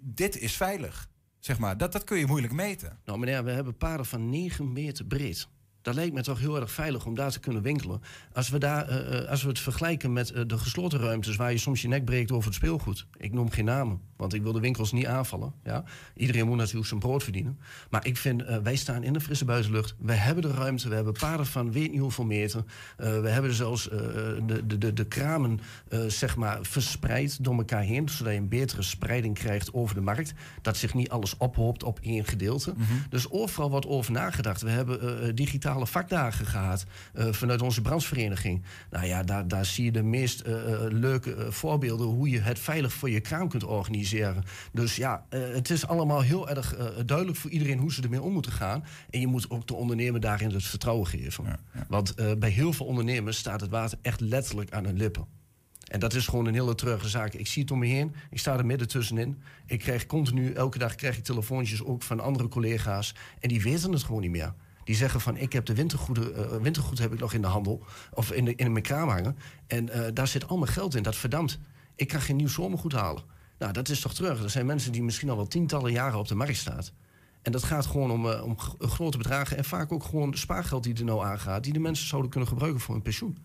dit 0.00 0.38
is 0.38 0.52
veilig. 0.56 1.08
Zeg 1.40 1.58
maar, 1.58 1.76
dat, 1.76 1.92
dat 1.92 2.04
kun 2.04 2.18
je 2.18 2.26
moeilijk 2.26 2.52
meten. 2.52 2.98
Nou 3.04 3.18
meneer, 3.18 3.44
we 3.44 3.50
hebben 3.50 3.76
paden 3.76 4.06
van 4.06 4.30
9 4.30 4.72
meter 4.72 5.04
breed. 5.04 5.48
Dat 5.86 5.94
lijkt 5.94 6.14
me 6.14 6.22
toch 6.22 6.38
heel 6.38 6.60
erg 6.60 6.70
veilig 6.70 7.06
om 7.06 7.14
daar 7.14 7.30
te 7.30 7.40
kunnen 7.40 7.62
winkelen. 7.62 8.00
Als 8.32 8.48
we, 8.48 8.58
daar, 8.58 8.88
eh, 8.88 9.18
eh, 9.18 9.28
als 9.28 9.42
we 9.42 9.48
het 9.48 9.58
vergelijken 9.58 10.12
met 10.12 10.30
eh, 10.30 10.42
de 10.46 10.58
gesloten 10.58 11.00
ruimtes 11.00 11.36
waar 11.36 11.50
je 11.50 11.58
soms 11.58 11.82
je 11.82 11.88
nek 11.88 12.04
breekt 12.04 12.32
over 12.32 12.46
het 12.46 12.54
speelgoed. 12.54 13.06
Ik 13.16 13.32
noem 13.32 13.50
geen 13.50 13.64
namen, 13.64 14.00
want 14.16 14.34
ik 14.34 14.42
wil 14.42 14.52
de 14.52 14.60
winkels 14.60 14.92
niet 14.92 15.06
aanvallen. 15.06 15.52
Ja? 15.64 15.84
Iedereen 16.14 16.46
moet 16.46 16.56
natuurlijk 16.56 16.86
zijn 16.86 17.00
brood 17.00 17.22
verdienen. 17.22 17.58
Maar 17.90 18.06
ik 18.06 18.16
vind, 18.16 18.44
eh, 18.44 18.56
wij 18.58 18.76
staan 18.76 19.02
in 19.02 19.12
de 19.12 19.20
frisse 19.20 19.44
buitenlucht. 19.44 19.94
We 19.98 20.12
hebben 20.12 20.42
de 20.42 20.52
ruimte, 20.52 20.88
we 20.88 20.94
hebben 20.94 21.12
paden 21.12 21.46
van 21.46 21.72
weet 21.72 21.90
niet 21.90 22.00
hoeveel 22.00 22.24
meter. 22.24 22.64
Eh, 22.96 23.20
we 23.20 23.28
hebben 23.28 23.52
zelfs 23.52 23.88
eh, 23.88 23.98
de, 24.46 24.66
de, 24.66 24.78
de, 24.78 24.92
de 24.92 25.06
kramen 25.06 25.60
zeg 26.06 26.36
maar 26.36 26.58
verspreid 26.62 27.44
door 27.44 27.56
elkaar 27.56 27.82
heen. 27.82 28.08
Zodat 28.08 28.32
je 28.32 28.38
een 28.38 28.48
betere 28.48 28.82
spreiding 28.82 29.34
krijgt 29.34 29.72
over 29.72 29.94
de 29.94 30.00
markt. 30.00 30.34
Dat 30.62 30.76
zich 30.76 30.94
niet 30.94 31.08
alles 31.08 31.36
ophoopt 31.36 31.82
op 31.82 31.98
één 32.02 32.24
gedeelte. 32.24 32.74
Dus 33.08 33.30
overal 33.30 33.70
wordt 33.70 33.86
over 33.86 34.12
nagedacht. 34.12 34.62
We 34.62 34.70
hebben 34.70 35.34
digitale 35.34 35.86
vakdagen 35.86 36.46
gehad 36.46 36.84
eh, 37.12 37.32
vanuit 37.32 37.62
onze 37.62 37.82
brandsvereniging. 37.82 38.62
Nou 38.90 39.06
ja, 39.06 39.22
daar, 39.22 39.48
daar 39.48 39.64
zie 39.64 39.84
je 39.84 39.92
de 39.92 40.02
meest 40.02 40.42
leuke 40.88 41.46
voorbeelden 41.52 42.06
hoe 42.06 42.28
je 42.28 42.40
het 42.40 42.58
veilig 42.58 42.92
voor 42.92 43.10
je 43.10 43.20
kraam 43.20 43.48
kunt 43.48 43.64
organiseren. 43.64 44.05
Dus 44.72 44.96
ja, 44.96 45.26
eh, 45.28 45.40
het 45.40 45.70
is 45.70 45.86
allemaal 45.86 46.20
heel 46.20 46.48
erg 46.48 46.74
eh, 46.74 46.86
duidelijk 47.06 47.38
voor 47.38 47.50
iedereen 47.50 47.78
hoe 47.78 47.92
ze 47.92 48.02
ermee 48.02 48.22
om 48.22 48.32
moeten 48.32 48.52
gaan. 48.52 48.84
En 49.10 49.20
je 49.20 49.26
moet 49.26 49.50
ook 49.50 49.66
de 49.66 49.74
ondernemer 49.74 50.20
daarin 50.20 50.50
het 50.50 50.64
vertrouwen 50.64 51.06
geven. 51.06 51.44
Want 51.88 52.14
eh, 52.14 52.32
bij 52.38 52.50
heel 52.50 52.72
veel 52.72 52.86
ondernemers 52.86 53.38
staat 53.38 53.60
het 53.60 53.70
water 53.70 53.98
echt 54.02 54.20
letterlijk 54.20 54.72
aan 54.72 54.84
hun 54.84 54.96
lippen. 54.96 55.26
En 55.86 56.00
dat 56.00 56.14
is 56.14 56.26
gewoon 56.26 56.46
een 56.46 56.54
hele 56.54 56.74
treurige 56.74 57.08
zaak. 57.08 57.34
Ik 57.34 57.46
zie 57.46 57.62
het 57.62 57.70
om 57.70 57.78
me 57.78 57.86
heen. 57.86 58.14
Ik 58.30 58.38
sta 58.38 58.58
er 58.58 58.66
midden 58.66 58.88
tussenin. 58.88 59.42
Ik 59.66 59.78
krijg 59.78 60.06
continu, 60.06 60.52
elke 60.52 60.78
dag 60.78 60.94
krijg 60.94 61.16
ik 61.16 61.24
telefoontjes 61.24 61.84
ook 61.84 62.02
van 62.02 62.20
andere 62.20 62.48
collega's. 62.48 63.14
En 63.40 63.48
die 63.48 63.62
weten 63.62 63.92
het 63.92 64.02
gewoon 64.02 64.20
niet 64.20 64.30
meer. 64.30 64.54
Die 64.84 64.94
zeggen 64.94 65.20
van, 65.20 65.36
ik 65.36 65.52
heb 65.52 65.64
de 65.64 65.74
wintergoeden, 65.74 66.34
eh, 66.34 66.56
wintergoed 66.56 66.98
heb 66.98 67.12
ik 67.12 67.18
nog 67.18 67.32
in 67.32 67.40
de 67.40 67.46
handel. 67.46 67.84
Of 68.12 68.32
in, 68.32 68.44
de, 68.44 68.54
in 68.54 68.72
mijn 68.72 68.84
kraam 68.84 69.08
hangen. 69.08 69.36
En 69.66 69.90
daar 70.14 70.28
zit 70.28 70.48
al 70.48 70.58
mijn 70.58 70.72
geld 70.72 70.94
in. 70.94 71.02
Dat 71.02 71.16
verdampt. 71.16 71.58
Ik 71.94 72.08
kan 72.08 72.20
geen 72.20 72.36
nieuw 72.36 72.48
zomergoed 72.48 72.92
halen. 72.92 73.22
Nou, 73.58 73.72
dat 73.72 73.88
is 73.88 74.00
toch 74.00 74.14
terug. 74.14 74.42
Er 74.42 74.50
zijn 74.50 74.66
mensen 74.66 74.92
die 74.92 75.02
misschien 75.02 75.30
al 75.30 75.36
wel 75.36 75.46
tientallen 75.46 75.92
jaren 75.92 76.18
op 76.18 76.28
de 76.28 76.34
markt 76.34 76.56
staan. 76.56 76.82
En 77.42 77.52
dat 77.52 77.62
gaat 77.62 77.86
gewoon 77.86 78.10
om, 78.10 78.30
eh, 78.30 78.44
om 78.44 78.58
grote 78.78 79.18
bedragen. 79.18 79.56
En 79.56 79.64
vaak 79.64 79.92
ook 79.92 80.04
gewoon 80.04 80.34
spaargeld 80.36 80.82
die 80.84 80.94
er 80.94 81.04
nou 81.04 81.24
aangaat. 81.24 81.64
Die 81.64 81.72
de 81.72 81.78
mensen 81.78 82.06
zouden 82.06 82.30
kunnen 82.30 82.48
gebruiken 82.48 82.80
voor 82.80 82.94
hun 82.94 83.02
pensioen. 83.02 83.38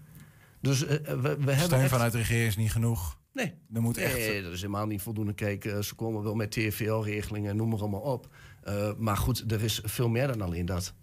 Dus 0.62 0.86
eh, 0.86 0.97
we, 1.05 1.22
we 1.22 1.28
hebben 1.28 1.57
Steun 1.59 1.80
echt- 1.80 1.89
vanuit 1.89 2.12
de 2.12 2.18
regering 2.18 2.47
is 2.47 2.57
niet 2.57 2.72
genoeg. 2.72 3.20
Nee. 3.34 3.53
Er 3.74 3.82
moet 3.82 3.95
nee, 3.95 4.05
echt... 4.05 4.43
dat 4.43 4.53
is 4.53 4.62
helemaal 4.62 4.86
niet 4.86 5.01
voldoende. 5.01 5.34
Kijk, 5.34 5.66
eh, 5.66 5.80
ze 5.80 5.95
komen 5.95 6.24
wel 6.24 6.36
met 6.36 6.51
TFL-regelingen, 6.51 7.55
noem 7.55 7.70
maar 7.70 7.80
allemaal 7.80 7.99
op. 7.99 8.28
Eh, 8.64 8.91
maar 8.97 9.18
goed, 9.18 9.51
er 9.51 9.62
is 9.64 9.82
veel 9.84 10.09
meer 10.09 10.28
dan 10.28 10.41
alleen 10.41 10.66
dat. 10.66 10.93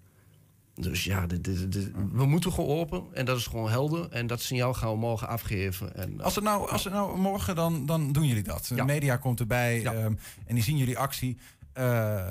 Dus 0.80 1.04
ja, 1.04 1.26
dit, 1.26 1.44
dit, 1.44 1.72
dit- 1.72 1.90
we 2.12 2.26
moeten 2.26 2.52
gewoon 2.52 2.78
open. 2.78 3.02
En 3.12 3.24
dat 3.24 3.38
is 3.38 3.46
gewoon 3.46 3.70
helder. 3.70 4.08
En 4.10 4.26
dat 4.26 4.40
signaal 4.40 4.74
gaan 4.74 4.90
we 4.90 4.96
morgen 4.96 5.28
afgeven. 5.28 5.94
En, 5.96 6.18
eh, 6.18 6.24
Als 6.24 6.34
het 6.34 6.44
nou, 6.44 6.70
als 6.70 6.84
het 6.84 6.92
nou 6.92 7.18
morgen, 7.18 7.54
dan, 7.54 7.86
dan 7.86 8.12
doen 8.12 8.26
jullie 8.26 8.42
dat. 8.42 8.70
De 8.74 8.84
media 8.84 9.16
komt 9.16 9.40
erbij 9.40 9.84
ehm, 9.84 10.12
en 10.46 10.54
die 10.54 10.62
zien 10.64 10.76
jullie 10.76 10.98
actie. 10.98 11.36
Eh, 11.72 12.26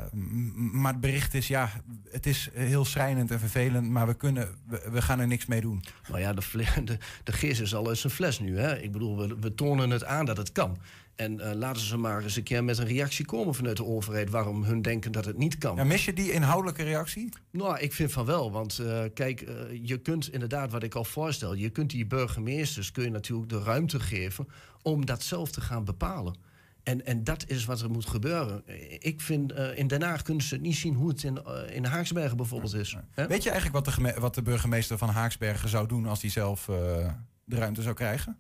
maar 0.54 0.92
het 0.92 1.02
bericht 1.02 1.34
is, 1.34 1.48
ja, 1.48 1.70
het 2.12 2.26
is 2.26 2.50
heel 2.54 2.86
schrijnend 2.86 3.32
en 3.32 3.40
vervelend, 3.40 3.90
maar 3.90 4.08
we, 4.08 4.14
kunnen, 4.14 4.50
we, 4.68 4.88
we 4.92 5.02
gaan 5.02 5.20
er 5.20 5.28
niks 5.28 5.46
mee 5.46 5.62
doen. 5.62 5.84
Nou 6.10 6.20
ja, 6.20 6.34
de, 6.34 6.42
de, 6.84 6.98
de 7.24 7.32
geest 7.32 7.62
is 7.62 7.76
al 7.76 7.88
uit 7.88 7.98
zijn 7.98 8.14
fles 8.14 8.40
nu. 8.40 8.58
Hè? 8.60 8.80
Ik 8.80 8.92
bedoel, 8.92 9.18
we, 9.18 9.36
we 9.40 9.56
tonen 9.56 9.90
het 9.90 10.04
aan 10.06 10.26
dat 10.26 10.38
het 10.38 10.52
kan. 10.52 10.78
En 11.18 11.40
eh, 11.40 11.56
laten 11.56 11.82
ze 11.82 11.98
maar 11.98 12.24
eens 12.24 12.36
een 12.36 12.44
keer 12.44 12.64
met 12.64 12.78
een 12.78 12.88
reactie 12.88 13.26
komen 13.26 13.56
vanuit 13.56 13.78
de 13.78 13.86
overheid... 13.86 14.30
waarom 14.30 14.64
hun 14.64 14.82
denken 14.82 15.12
dat 15.12 15.26
het 15.26 15.38
niet 15.38 15.58
kan. 15.58 15.76
Ja, 15.76 15.84
mis 15.84 16.06
je 16.06 16.14
die 16.14 16.32
inhoudelijke 16.32 16.84
reactie? 16.84 17.30
Nou, 17.52 17.80
ik 17.80 17.94
vind 17.94 18.12
van 18.12 18.26
wel. 18.26 18.52
Want 18.52 18.80
eh, 18.80 19.04
kijk, 19.14 19.42
eh, 19.42 19.56
je 19.82 19.98
kunt 19.98 20.34
inderdaad, 20.34 20.72
wat 20.72 20.84
ik 20.84 20.96
al 20.96 21.04
voorstel... 21.04 21.54
je 21.54 21.70
kunt 21.70 21.90
die 21.90 22.06
burgemeesters 22.06 22.92
kun 22.92 23.04
je 23.04 23.10
natuurlijk 23.10 23.50
de 23.50 23.64
ruimte 23.64 24.00
geven... 24.00 24.48
om 24.82 25.06
dat 25.06 25.24
zelf 25.24 25.52
te 25.52 25.62
gaan 25.62 25.84
bepalen. 25.84 26.36
En, 26.84 27.06
en 27.06 27.24
dat 27.24 27.44
is 27.48 27.66
wat 27.66 27.82
er 27.82 27.90
moet 27.90 28.08
gebeuren. 28.08 28.64
Ik 29.00 29.22
vind, 29.22 29.54
in 29.76 29.88
Den 29.88 30.02
Haag 30.02 30.22
kunnen 30.22 30.44
ze 30.44 30.58
niet 30.58 30.76
zien 30.76 30.94
hoe 30.94 31.10
het 31.10 31.24
in, 31.24 31.40
in 31.70 31.86
Haaksbergen 31.86 32.38
bijvoorbeeld 32.38 32.74
is. 32.74 32.98
Weet 33.16 33.44
je 33.44 33.50
eigenlijk 33.50 33.86
wat 33.86 33.96
de, 33.96 34.20
wat 34.20 34.36
de 34.36 34.42
burgemeester 34.42 34.98
van 34.98 35.10
Haaksbergen 35.10 35.70
zou 35.70 35.88
doen 35.88 36.06
als 36.06 36.22
hij 36.22 36.30
zelf 36.30 36.66
de 37.44 37.56
ruimte 37.56 37.82
zou 37.82 37.96
krijgen? 37.96 38.38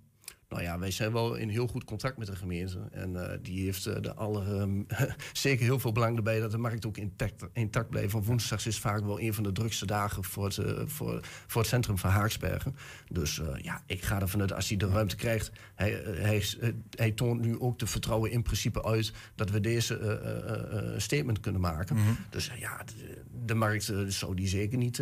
Nou 0.49 0.61
ja, 0.61 0.79
wij 0.79 0.91
zijn 0.91 1.11
wel 1.11 1.35
in 1.35 1.49
heel 1.49 1.67
goed 1.67 1.83
contact 1.83 2.17
met 2.17 2.27
de 2.27 2.35
gemeente. 2.35 2.79
En 2.91 3.31
eh, 3.31 3.37
die 3.41 3.63
heeft 3.63 3.85
eh, 3.85 4.01
de 4.01 4.13
aller, 4.13 4.59
ehm, 4.59 4.81
zeker 5.33 5.65
heel 5.65 5.79
veel 5.79 5.91
belang 5.91 6.17
erbij 6.17 6.39
dat 6.39 6.51
de 6.51 6.57
markt 6.57 6.85
ook 6.85 6.97
intact, 6.97 7.45
intact 7.53 7.89
blijft. 7.89 8.11
Want 8.11 8.25
woensdags 8.25 8.67
is 8.67 8.79
vaak 8.79 9.05
wel 9.05 9.19
een 9.19 9.33
van 9.33 9.43
de 9.43 9.51
drukste 9.51 9.85
dagen 9.85 10.23
voor 10.23 10.45
het, 10.45 10.57
eh, 10.57 10.81
voor, 10.85 11.19
voor 11.47 11.61
het 11.61 11.69
centrum 11.69 11.97
van 11.97 12.09
Haaksbergen. 12.09 12.75
Dus 13.09 13.41
ja, 13.61 13.81
ik 13.85 14.03
ga 14.03 14.21
ervan 14.21 14.41
uit 14.41 14.53
als 14.53 14.67
hij 14.67 14.77
de 14.77 14.87
ruimte 14.87 15.15
krijgt. 15.15 15.51
Hij, 15.75 16.43
hij, 16.89 17.11
toont 17.11 17.41
nu 17.41 17.59
ook 17.59 17.79
de 17.79 17.87
vertrouwen 17.87 18.31
in 18.31 18.43
principe 18.43 18.83
uit 18.83 19.13
dat 19.35 19.49
we 19.49 19.59
deze 19.59 20.95
statement 20.97 21.39
kunnen 21.39 21.61
maken. 21.61 21.95
Mhm. 21.95 22.11
Dus 22.29 22.51
ja, 22.59 22.83
de, 22.83 23.21
de 23.45 23.53
markt 23.53 23.93
zou 24.07 24.35
die 24.35 24.47
zeker 24.47 24.77
niet 24.77 24.97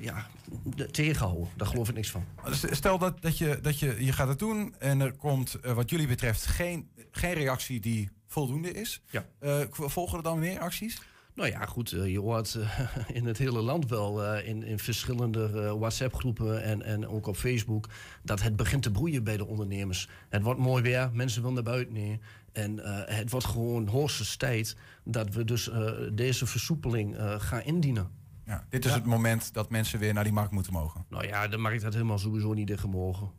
ja, 0.00 0.26
de- 0.64 0.90
tegenhouden. 0.90 1.48
Daar 1.56 1.66
geloof 1.66 1.88
ik 1.88 1.94
niks 1.94 2.10
van. 2.10 2.24
Stel 2.70 2.98
dat, 2.98 3.22
dat, 3.22 3.38
je, 3.38 3.58
dat 3.62 3.78
je, 3.78 4.04
je 4.04 4.12
gaat 4.12 4.28
het 4.28 4.38
doen 4.38 4.74
en 4.88 5.00
er 5.00 5.12
komt 5.12 5.54
eh, 5.54 5.72
wat 5.72 5.90
jullie 5.90 6.06
betreft 6.06 6.46
geen, 6.46 6.88
geen 7.10 7.32
reactie 7.32 7.80
die 7.80 8.10
voldoende 8.26 8.72
is. 8.72 9.02
Ja. 9.10 9.26
Eh, 9.38 9.60
volgen 9.70 10.16
er 10.16 10.24
dan 10.24 10.38
meer 10.38 10.58
acties? 10.58 11.00
Nou 11.34 11.50
ja, 11.50 11.66
goed, 11.66 11.92
eh, 11.92 12.12
je 12.12 12.20
hoort 12.20 12.58
in 13.12 13.26
het 13.26 13.38
hele 13.38 13.60
land 13.60 13.88
wel 13.88 14.36
in, 14.36 14.62
in 14.62 14.78
verschillende 14.78 15.76
WhatsApp-groepen 15.78 16.62
en, 16.62 16.82
en 16.82 17.08
ook 17.08 17.26
op 17.26 17.36
Facebook 17.36 17.88
dat 18.22 18.42
het 18.42 18.56
begint 18.56 18.82
te 18.82 18.90
broeien 18.90 19.24
bij 19.24 19.36
de 19.36 19.46
ondernemers. 19.46 20.08
Het 20.28 20.42
wordt 20.42 20.60
mooi 20.60 20.82
weer, 20.82 21.10
mensen 21.12 21.40
willen 21.40 21.54
naar 21.54 21.72
buiten 21.72 21.94
nee. 21.94 22.20
En 22.52 22.78
het 23.14 23.30
wordt 23.30 23.46
gewoon 23.46 23.86
hoogste 23.86 24.36
tijd 24.36 24.76
dat 25.04 25.34
we 25.34 25.44
dus 25.44 25.70
deze 26.12 26.46
versoepeling 26.46 27.16
gaan 27.38 27.62
indienen. 27.62 28.10
Ja, 28.44 28.64
dit 28.68 28.84
is 28.84 28.92
het 28.92 29.04
moment 29.04 29.54
dat 29.54 29.70
mensen 29.70 29.98
weer 29.98 30.14
naar 30.14 30.24
die 30.24 30.32
markt 30.32 30.52
moeten 30.52 30.72
mogen. 30.72 31.04
Nou 31.08 31.26
ja, 31.26 31.48
de 31.48 31.56
markt 31.56 31.82
had 31.82 31.92
helemaal 31.92 32.18
sowieso 32.18 32.52
niet 32.52 32.66
dicht 32.66 32.80
gemogen. 32.80 33.30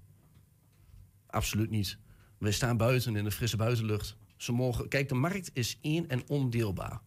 Absoluut 1.30 1.70
niet. 1.70 1.98
Wij 2.38 2.52
staan 2.52 2.78
buiten 2.78 3.16
in 3.16 3.24
de 3.24 3.32
frisse 3.32 3.58
buitenlucht. 3.58 4.18
Ze 4.38 4.52
mogen, 4.52 4.88
kijk, 4.88 5.10
de 5.10 5.16
markt 5.16 5.50
is 5.54 5.78
één 5.82 6.10
en 6.10 6.22
ondeelbaar. 6.28 7.02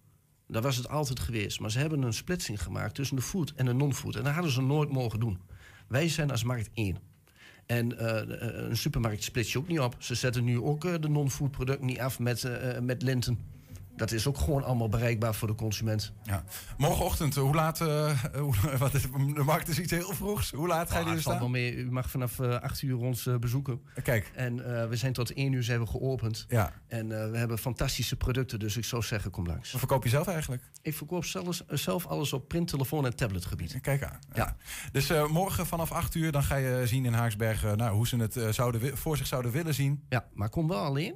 Daar 0.46 0.62
was 0.62 0.76
het 0.76 0.88
altijd 0.88 1.20
geweest. 1.20 1.60
Maar 1.60 1.70
ze 1.70 1.78
hebben 1.78 2.02
een 2.02 2.12
splitsing 2.12 2.62
gemaakt 2.62 2.94
tussen 2.94 3.16
de 3.16 3.22
food 3.22 3.52
en 3.56 3.64
de 3.64 3.72
non-food. 3.72 4.16
En 4.16 4.24
dat 4.24 4.32
hadden 4.32 4.52
ze 4.52 4.62
nooit 4.62 4.90
mogen 4.90 5.20
doen. 5.20 5.38
Wij 5.88 6.08
zijn 6.08 6.30
als 6.30 6.44
markt 6.44 6.70
één. 6.74 6.98
En 7.66 7.98
eh, 7.98 8.68
een 8.68 8.76
supermarkt 8.76 9.22
splits 9.22 9.52
je 9.52 9.58
ook 9.58 9.68
niet 9.68 9.80
op. 9.80 9.96
Ze 9.98 10.14
zetten 10.14 10.44
nu 10.44 10.60
ook 10.60 10.84
eh, 10.84 10.94
de 11.00 11.08
non-food 11.08 11.50
producten 11.50 11.86
niet 11.86 11.98
af 11.98 12.18
met, 12.18 12.44
eh, 12.44 12.76
eh, 12.76 12.82
met 12.82 13.02
linten. 13.02 13.38
Dat 13.96 14.12
is 14.12 14.26
ook 14.26 14.38
gewoon 14.38 14.64
allemaal 14.64 14.88
bereikbaar 14.88 15.34
voor 15.34 15.48
de 15.48 15.54
consument. 15.54 16.12
Ja. 16.22 16.44
Morgenochtend, 16.76 17.34
hoe 17.34 17.54
laat... 17.54 17.80
eh, 17.80 18.20
hoe, 18.34 18.54
wat 18.78 18.94
is, 18.94 19.02
de 19.02 19.42
markt 19.44 19.68
is 19.68 19.78
iets 19.78 19.90
heel 19.92 20.12
vroegs. 20.14 20.50
Hoe 20.50 20.66
laat 20.68 20.90
ga 20.90 20.98
je 20.98 21.04
Ah, 21.04 21.12
er 21.12 21.20
staan? 21.20 21.38
wel 21.38 21.48
mee. 21.48 21.74
U 21.74 21.90
mag 21.92 22.10
vanaf 22.10 22.38
eh 22.38 22.60
8 22.60 22.82
uur 22.82 22.96
ons 22.96 23.26
eh, 23.26 23.36
bezoeken. 23.36 23.80
Kijk. 24.02 24.30
En 24.34 24.80
eh, 24.82 24.88
we 24.88 24.96
zijn 24.96 25.12
tot 25.12 25.32
1 25.32 25.52
uur 25.52 25.62
zijn 25.62 25.80
we 25.80 25.86
geopend. 25.86 26.44
Ja. 26.48 26.72
En 26.88 27.22
eh, 27.24 27.30
we 27.30 27.38
hebben 27.38 27.58
fantastische 27.58 28.16
producten, 28.16 28.58
dus 28.58 28.76
ik 28.76 28.84
zou 28.84 29.02
zeggen, 29.02 29.30
kom 29.30 29.46
langs. 29.46 29.70
Wat 29.70 29.78
verkoop 29.80 30.04
je 30.04 30.10
zelf 30.10 30.26
eigenlijk? 30.26 30.62
Ik 30.82 30.94
verkoop 30.94 31.24
zelfs, 31.24 31.66
eh, 31.66 31.76
zelf 31.76 32.06
alles 32.06 32.32
op 32.32 32.48
print, 32.48 32.68
telefoon 32.68 33.04
en 33.06 33.16
tabletgebied. 33.16 33.80
Kijk 33.80 34.02
aan. 34.04 34.18
Ja. 34.34 34.56
Dus 34.92 35.10
eh, 35.10 35.26
morgen 35.28 35.66
vanaf 35.66 35.92
8 35.92 36.14
uur 36.14 36.32
dan 36.32 36.42
ga 36.42 36.56
je 36.56 36.82
zien 36.86 37.04
in 37.04 37.12
Haaksbergen 37.12 37.76
nou, 37.76 37.94
hoe 37.94 38.06
ze 38.08 38.16
het 38.16 38.36
eh, 38.36 38.48
zouden, 38.48 38.96
voor 38.98 39.16
zich 39.16 39.26
zouden 39.26 39.50
willen 39.52 39.74
zien. 39.74 40.04
Ja, 40.08 40.26
maar 40.34 40.48
kom 40.48 40.68
wel 40.68 40.80
alleen. 40.84 41.14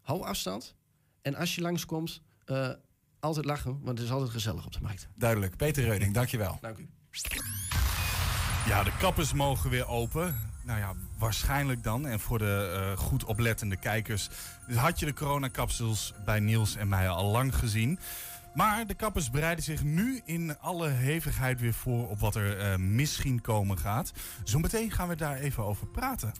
Hou 0.00 0.22
afstand. 0.24 0.78
En 1.22 1.34
als 1.34 1.54
je 1.54 1.60
langskomt, 1.60 2.22
eh 2.44 2.70
altijd 3.20 3.44
lachen, 3.44 3.78
want 3.82 3.98
het 3.98 4.06
is 4.06 4.12
altijd 4.12 4.30
gezellig 4.30 4.66
op 4.66 4.72
de 4.72 4.80
markt. 4.82 5.08
Duidelijk. 5.14 5.56
Peter 5.56 5.84
Reuding, 5.84 6.14
dankjewel. 6.14 6.58
Dank 6.60 6.78
u. 6.78 6.88
Ja, 8.66 8.82
de 8.82 8.92
kappers 8.98 9.32
mogen 9.32 9.70
weer 9.70 9.88
open. 9.88 10.36
Nou 10.64 10.78
ja, 10.78 10.94
waarschijnlijk 11.18 11.82
dan. 11.82 12.06
En 12.06 12.20
voor 12.20 12.38
de 12.38 12.72
eh, 12.74 12.98
goed 12.98 13.24
oplettende 13.24 13.76
kijkers 13.76 14.28
dus 14.66 14.76
had 14.76 14.98
je 14.98 15.06
de 15.06 15.12
coronakapsels 15.12 16.14
bij 16.24 16.40
Niels 16.40 16.76
en 16.76 16.88
mij 16.88 17.08
al 17.08 17.30
lang 17.30 17.54
gezien. 17.54 17.98
Maar 18.54 18.86
de 18.86 18.94
kappers 18.94 19.30
bereiden 19.30 19.64
zich 19.64 19.82
nu 19.82 20.20
in 20.24 20.58
alle 20.58 20.88
hevigheid 20.88 21.60
weer 21.60 21.74
voor 21.74 22.08
op 22.08 22.20
wat 22.20 22.34
er 22.34 22.58
eh, 22.58 22.76
misschien 22.76 23.40
komen 23.40 23.78
gaat. 23.78 24.12
Zometeen 24.44 24.90
gaan 24.90 25.08
we 25.08 25.16
daar 25.16 25.36
even 25.36 25.64
over 25.64 25.86
praten. 25.86 26.32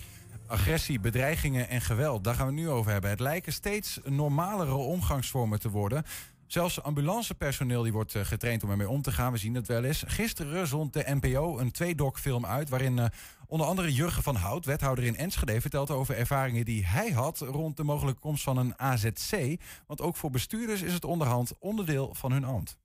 Agressie, 0.50 1.00
bedreigingen 1.00 1.68
en 1.68 1.80
geweld, 1.80 2.24
daar 2.24 2.34
gaan 2.34 2.46
we 2.46 2.52
nu 2.52 2.68
over 2.68 2.92
hebben. 2.92 3.10
Het 3.10 3.20
lijken 3.20 3.52
steeds 3.52 4.00
normalere 4.04 4.74
omgangsvormen 4.74 5.60
te 5.60 5.70
worden. 5.70 6.04
Zelfs 6.46 6.82
ambulancepersoneel 6.82 7.82
die 7.82 7.92
wordt 7.92 8.14
eh, 8.14 8.24
getraind 8.24 8.62
om 8.62 8.70
ermee 8.70 8.88
om 8.88 9.02
te 9.02 9.12
gaan. 9.12 9.32
We 9.32 9.38
zien 9.38 9.54
het 9.54 9.66
wel 9.66 9.84
eens. 9.84 10.04
Gisteren 10.06 10.66
zond 10.66 10.92
de 10.92 11.04
NPO 11.20 11.58
een 11.58 11.70
tweedok-film 11.70 12.46
uit... 12.46 12.68
waarin 12.68 12.98
eh, 12.98 13.06
onder 13.46 13.66
andere 13.66 13.92
Jurgen 13.92 14.22
van 14.22 14.36
Hout, 14.36 14.64
wethouder 14.64 15.04
in 15.04 15.16
Enschede... 15.16 15.60
vertelt 15.60 15.90
over 15.90 16.16
ervaringen 16.16 16.64
die 16.64 16.86
hij 16.86 17.10
had 17.10 17.38
rond 17.38 17.76
de 17.76 17.84
mogelijke 17.84 18.20
komst 18.20 18.42
van 18.42 18.56
een 18.56 18.78
AZC. 18.78 19.60
Want 19.86 20.00
ook 20.00 20.16
voor 20.16 20.30
bestuurders 20.30 20.82
is 20.82 20.92
het 20.92 21.04
onderhand 21.04 21.52
onderdeel 21.58 22.14
van 22.14 22.32
hun 22.32 22.44
ambt. 22.44 22.78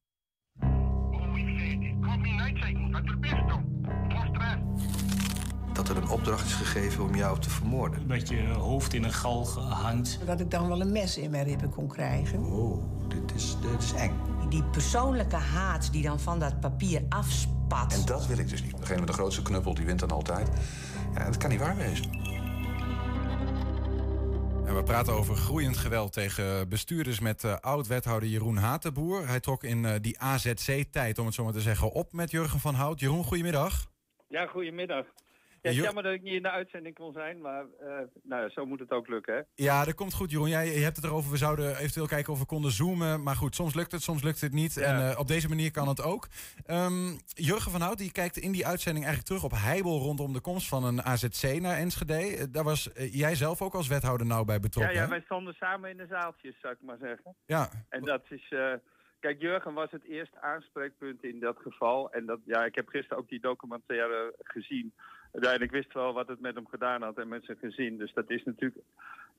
Dat 5.75 5.89
er 5.89 5.97
een 5.97 6.09
opdracht 6.09 6.45
is 6.45 6.53
gegeven 6.53 7.03
om 7.03 7.15
jou 7.15 7.39
te 7.39 7.49
vermoorden. 7.49 8.07
Dat 8.07 8.29
je 8.29 8.47
hoofd 8.47 8.93
in 8.93 9.03
een 9.03 9.13
galg 9.13 9.55
hangt. 9.69 10.19
Dat 10.25 10.39
ik 10.39 10.51
dan 10.51 10.67
wel 10.67 10.81
een 10.81 10.91
mes 10.91 11.17
in 11.17 11.31
mijn 11.31 11.45
ribben 11.45 11.69
kon 11.69 11.87
krijgen. 11.87 12.43
Oh, 12.43 12.83
dit 13.07 13.35
is, 13.35 13.57
dit 13.61 13.83
is 13.83 13.93
eng. 13.93 14.13
Die 14.49 14.63
persoonlijke 14.63 15.35
haat 15.35 15.91
die 15.91 16.03
dan 16.03 16.19
van 16.19 16.39
dat 16.39 16.59
papier 16.59 17.01
afspat. 17.09 17.93
En 17.93 18.05
dat 18.05 18.27
wil 18.27 18.37
ik 18.37 18.49
dus 18.49 18.63
niet. 18.63 18.77
Degene 18.77 18.99
met 18.99 19.07
de 19.07 19.13
grootste 19.13 19.41
knuppel, 19.41 19.73
die 19.73 19.85
wint 19.85 19.99
dan 19.99 20.11
altijd. 20.11 20.49
Ja, 21.13 21.25
dat 21.25 21.37
kan 21.37 21.49
niet 21.49 21.59
waar 21.59 21.77
wezen. 21.77 22.09
En 24.65 24.75
we 24.75 24.83
praten 24.83 25.13
over 25.13 25.35
groeiend 25.35 25.77
geweld 25.77 26.13
tegen 26.13 26.69
bestuurders 26.69 27.19
met 27.19 27.43
eh, 27.43 27.55
oud-wethouder 27.55 28.29
Jeroen 28.29 28.57
Hatenboer. 28.57 29.27
Hij 29.27 29.39
trok 29.39 29.63
in 29.63 29.85
eh, 29.85 29.93
die 30.01 30.19
AZC-tijd, 30.19 31.19
om 31.19 31.25
het 31.25 31.35
zo 31.35 31.43
maar 31.43 31.53
te 31.53 31.61
zeggen, 31.61 31.91
op 31.91 32.13
met 32.13 32.31
Jurgen 32.31 32.59
van 32.59 32.73
Hout. 32.73 32.99
Jeroen, 32.99 33.23
goedemiddag. 33.23 33.85
Ja, 34.27 34.45
goedemiddag. 34.45 35.05
Ja, 35.73 35.81
jammer 35.81 36.03
dat 36.03 36.13
ik 36.13 36.21
niet 36.21 36.33
in 36.33 36.41
de 36.41 36.49
uitzending 36.51 36.95
kon 36.95 37.13
zijn, 37.13 37.41
maar 37.41 37.63
eh, 37.79 37.87
nou, 38.23 38.41
ja, 38.43 38.49
zo 38.49 38.65
moet 38.65 38.79
het 38.79 38.91
ook 38.91 39.07
lukken, 39.07 39.35
hè? 39.35 39.41
Ja, 39.55 39.85
dat 39.85 39.93
komt 39.93 40.13
goed, 40.13 40.31
Jeroen. 40.31 40.49
Jij 40.49 40.65
je 40.73 40.83
hebt 40.83 40.95
het 40.95 41.05
erover, 41.05 41.31
we 41.31 41.37
zouden 41.37 41.77
eventueel 41.77 42.07
kijken 42.07 42.33
of 42.33 42.39
we 42.39 42.45
konden 42.45 42.71
zoomen. 42.71 43.23
Maar 43.23 43.35
goed, 43.35 43.55
soms 43.55 43.73
lukt 43.73 43.91
het, 43.91 44.01
soms 44.01 44.23
lukt 44.23 44.41
het 44.41 44.53
niet. 44.53 44.77
En 44.77 45.09
eh, 45.09 45.19
op 45.19 45.27
deze 45.27 45.47
manier 45.47 45.71
kan 45.71 45.87
het 45.87 46.01
ook. 46.01 46.27
Ehm, 46.65 47.15
Jurgen 47.27 47.71
van 47.71 47.81
Hout 47.81 47.97
die 47.97 48.11
kijkt 48.11 48.37
in 48.37 48.51
die 48.51 48.67
uitzending 48.67 49.05
eigenlijk 49.05 49.35
terug 49.39 49.51
op 49.51 49.59
heibel 49.59 49.99
rondom 49.99 50.33
de 50.33 50.39
komst 50.39 50.67
van 50.67 50.83
een 50.83 51.03
AZC 51.03 51.59
naar 51.59 51.77
Enschede. 51.77 52.13
Eh, 52.13 52.43
Daar 52.51 52.63
was 52.63 52.89
jij 53.11 53.35
zelf 53.35 53.61
ook 53.61 53.73
als 53.73 53.87
wethouder 53.87 54.27
nauw 54.27 54.43
bij 54.43 54.55
Ja, 54.55 54.61
betrokken. 54.61 54.95
ja, 54.95 55.01
hè? 55.01 55.07
wij 55.07 55.21
stonden 55.21 55.53
samen 55.53 55.89
in 55.89 55.97
de 55.97 56.07
zaaltjes, 56.09 56.59
zou 56.61 56.73
ik 56.73 56.79
maar 56.81 56.97
zeggen. 57.01 57.35
ja. 57.45 57.69
En 57.89 58.01
dat 58.01 58.21
is... 58.29 58.53
kijk, 59.25 59.41
Jurgen 59.41 59.73
was 59.73 59.91
het 59.91 60.03
eerste 60.03 60.41
aanspreekpunt 60.41 61.23
in 61.23 61.39
dat 61.39 61.57
geval. 61.59 62.11
En 62.11 62.25
dat, 62.25 62.39
ja, 62.43 62.65
ik 62.65 62.75
heb 62.75 62.87
gisteren 62.87 63.17
ook 63.17 63.29
die 63.29 63.39
documentaire 63.39 64.33
gezien. 64.43 64.93
En 65.31 65.61
ik 65.61 65.71
wist 65.71 65.93
wel 65.93 66.13
wat 66.13 66.27
het 66.27 66.39
met 66.39 66.55
hem 66.55 66.67
gedaan 66.67 67.01
had 67.01 67.17
en 67.17 67.27
met 67.27 67.45
zijn 67.45 67.57
gezin. 67.57 67.97
Dus 67.97 68.13
dat 68.13 68.29
is 68.29 68.43
natuurlijk 68.43 68.81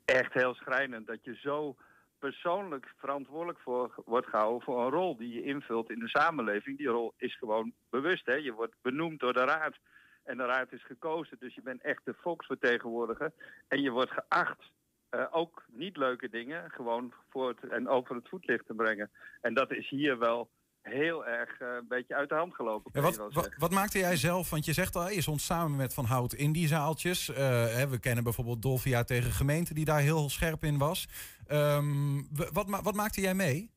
echt 0.05 0.33
heel 0.33 0.55
schrijnend. 0.55 1.07
Dat 1.07 1.25
je 1.25 1.35
zo 1.35 1.77
persoonlijk 2.19 2.93
verantwoordelijk 2.97 3.59
voor 3.59 3.95
wordt 4.05 4.27
gehouden 4.27 4.63
voor 4.63 4.85
een 4.85 4.91
rol 4.91 5.17
die 5.17 5.33
je 5.33 5.43
invult 5.43 5.91
in 5.91 5.99
de 5.99 6.09
samenleving. 6.09 6.79
Die 6.79 6.89
rol 6.89 7.15
is 7.17 7.37
gewoon 7.37 7.73
bewust. 7.91 8.27
Hè? 8.27 8.35
Je 8.35 8.53
wordt 8.53 8.75
benoemd 8.83 9.21
door 9.21 9.33
de 9.33 9.45
raad. 9.45 9.77
en 10.25 10.37
de 10.37 10.45
raad 10.45 10.73
is 10.73 10.85
gekozen. 10.85 11.37
Dus 11.39 11.55
je 11.55 11.63
bent 11.63 11.83
echt 11.83 12.05
de 12.05 12.15
volksvertegenwoordiger. 12.15 13.33
En 13.69 13.83
je 13.83 13.91
wordt 13.91 14.11
geacht 14.11 14.71
eh, 15.09 15.25
ook 15.31 15.65
niet 15.67 15.97
leuke 15.97 16.29
dingen 16.29 16.71
gewoon 16.71 17.13
voor 17.31 17.49
het, 17.49 17.71
en 17.71 17.89
over 17.89 18.15
het 18.15 18.29
voetlicht 18.29 18.67
te 18.67 18.75
brengen. 18.75 19.11
En 19.41 19.55
dat 19.55 19.73
is 19.73 19.89
hier 19.89 20.19
wel 20.19 20.51
heel 20.83 21.27
erg 21.27 21.61
eh, 21.61 21.69
een 21.69 21.89
beetje 21.89 22.15
uit 22.15 22.29
de 22.29 22.35
hand 22.35 22.55
gelopen. 22.55 22.91
Ja, 22.95 23.01
wat, 23.01 23.17
wat, 23.17 23.55
wat 23.59 23.71
maakte 23.71 23.99
jij 23.99 24.17
zelf? 24.17 24.51
Want 24.51 24.65
je 24.65 24.73
zegt 24.73 24.97
al, 24.97 25.11
je 25.11 25.21
stond 25.21 25.41
samen 25.41 25.77
met 25.77 25.95
Van 25.95 26.05
Hout 26.05 26.33
in 26.33 26.53
die 26.53 26.67
zaaltjes. 26.67 27.29
Eh, 27.29 27.37
hè, 27.77 27.89
we 27.89 28.01
kennen 28.01 28.25
bijvoorbeeld 28.25 28.63
Dolvia 28.63 29.05
tegen 29.05 29.31
gemeente 29.31 29.75
die 29.75 29.85
daar 29.85 30.01
heel 30.01 30.29
scherp 30.29 30.63
in 30.63 30.79
was. 30.79 31.09
Ehm, 31.47 32.23
wat, 32.53 32.81
wat 32.83 32.95
maakte 32.95 33.21
jij 33.21 33.35
mee? 33.35 33.75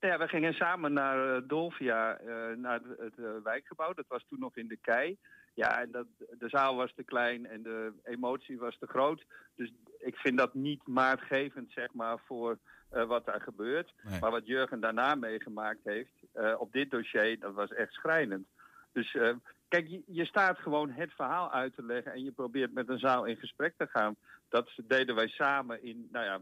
Ja, 0.00 0.18
we 0.18 0.28
gingen 0.28 0.52
samen 0.52 0.92
naar 0.92 1.46
Dolvia, 1.46 2.18
naar 2.56 2.80
het, 2.80 3.16
het, 3.16 3.42
wijkgebouw. 3.42 3.92
Dat 3.92 4.04
was 4.08 4.24
toen 4.28 4.38
nog 4.38 4.56
in 4.56 4.68
de 4.68 4.78
kei. 4.80 5.18
Ja, 5.56 5.80
en 5.80 5.90
dat, 5.90 6.06
de 6.38 6.48
zaal 6.48 6.76
was 6.76 6.92
te 6.94 7.02
klein 7.02 7.46
en 7.46 7.62
de 7.62 7.92
emotie 8.04 8.58
was 8.58 8.78
te 8.78 8.86
groot. 8.86 9.24
Dus 9.54 9.72
ik 9.98 10.16
vind 10.16 10.38
dat 10.38 10.54
niet 10.54 10.86
maatgevend, 10.86 11.72
zeg 11.72 11.92
maar, 11.92 12.18
voor 12.26 12.58
eh, 12.90 13.04
wat 13.04 13.24
daar 13.24 13.40
gebeurt. 13.40 13.92
Nee. 14.02 14.20
Maar 14.20 14.30
wat 14.30 14.46
Jurgen 14.46 14.80
daarna 14.80 15.14
meegemaakt 15.14 15.84
heeft 15.84 16.12
eh, 16.32 16.54
op 16.58 16.72
dit 16.72 16.90
dossier, 16.90 17.38
dat 17.38 17.54
was 17.54 17.72
echt 17.72 17.92
schrijnend. 17.92 18.46
Dus 18.92 19.14
eh, 19.14 19.34
kijk, 19.68 19.88
je, 19.88 20.02
je 20.06 20.24
staat 20.24 20.58
gewoon 20.58 20.90
het 20.90 21.12
verhaal 21.12 21.52
uit 21.52 21.74
te 21.74 21.84
leggen 21.84 22.12
en 22.12 22.24
je 22.24 22.32
probeert 22.32 22.72
met 22.72 22.88
een 22.88 22.98
zaal 22.98 23.24
in 23.24 23.36
gesprek 23.36 23.74
te 23.76 23.86
gaan. 23.86 24.16
Dat 24.48 24.70
deden 24.84 25.14
wij 25.14 25.28
samen 25.28 25.82
in, 25.82 26.08
nou 26.12 26.24
ja, 26.24 26.40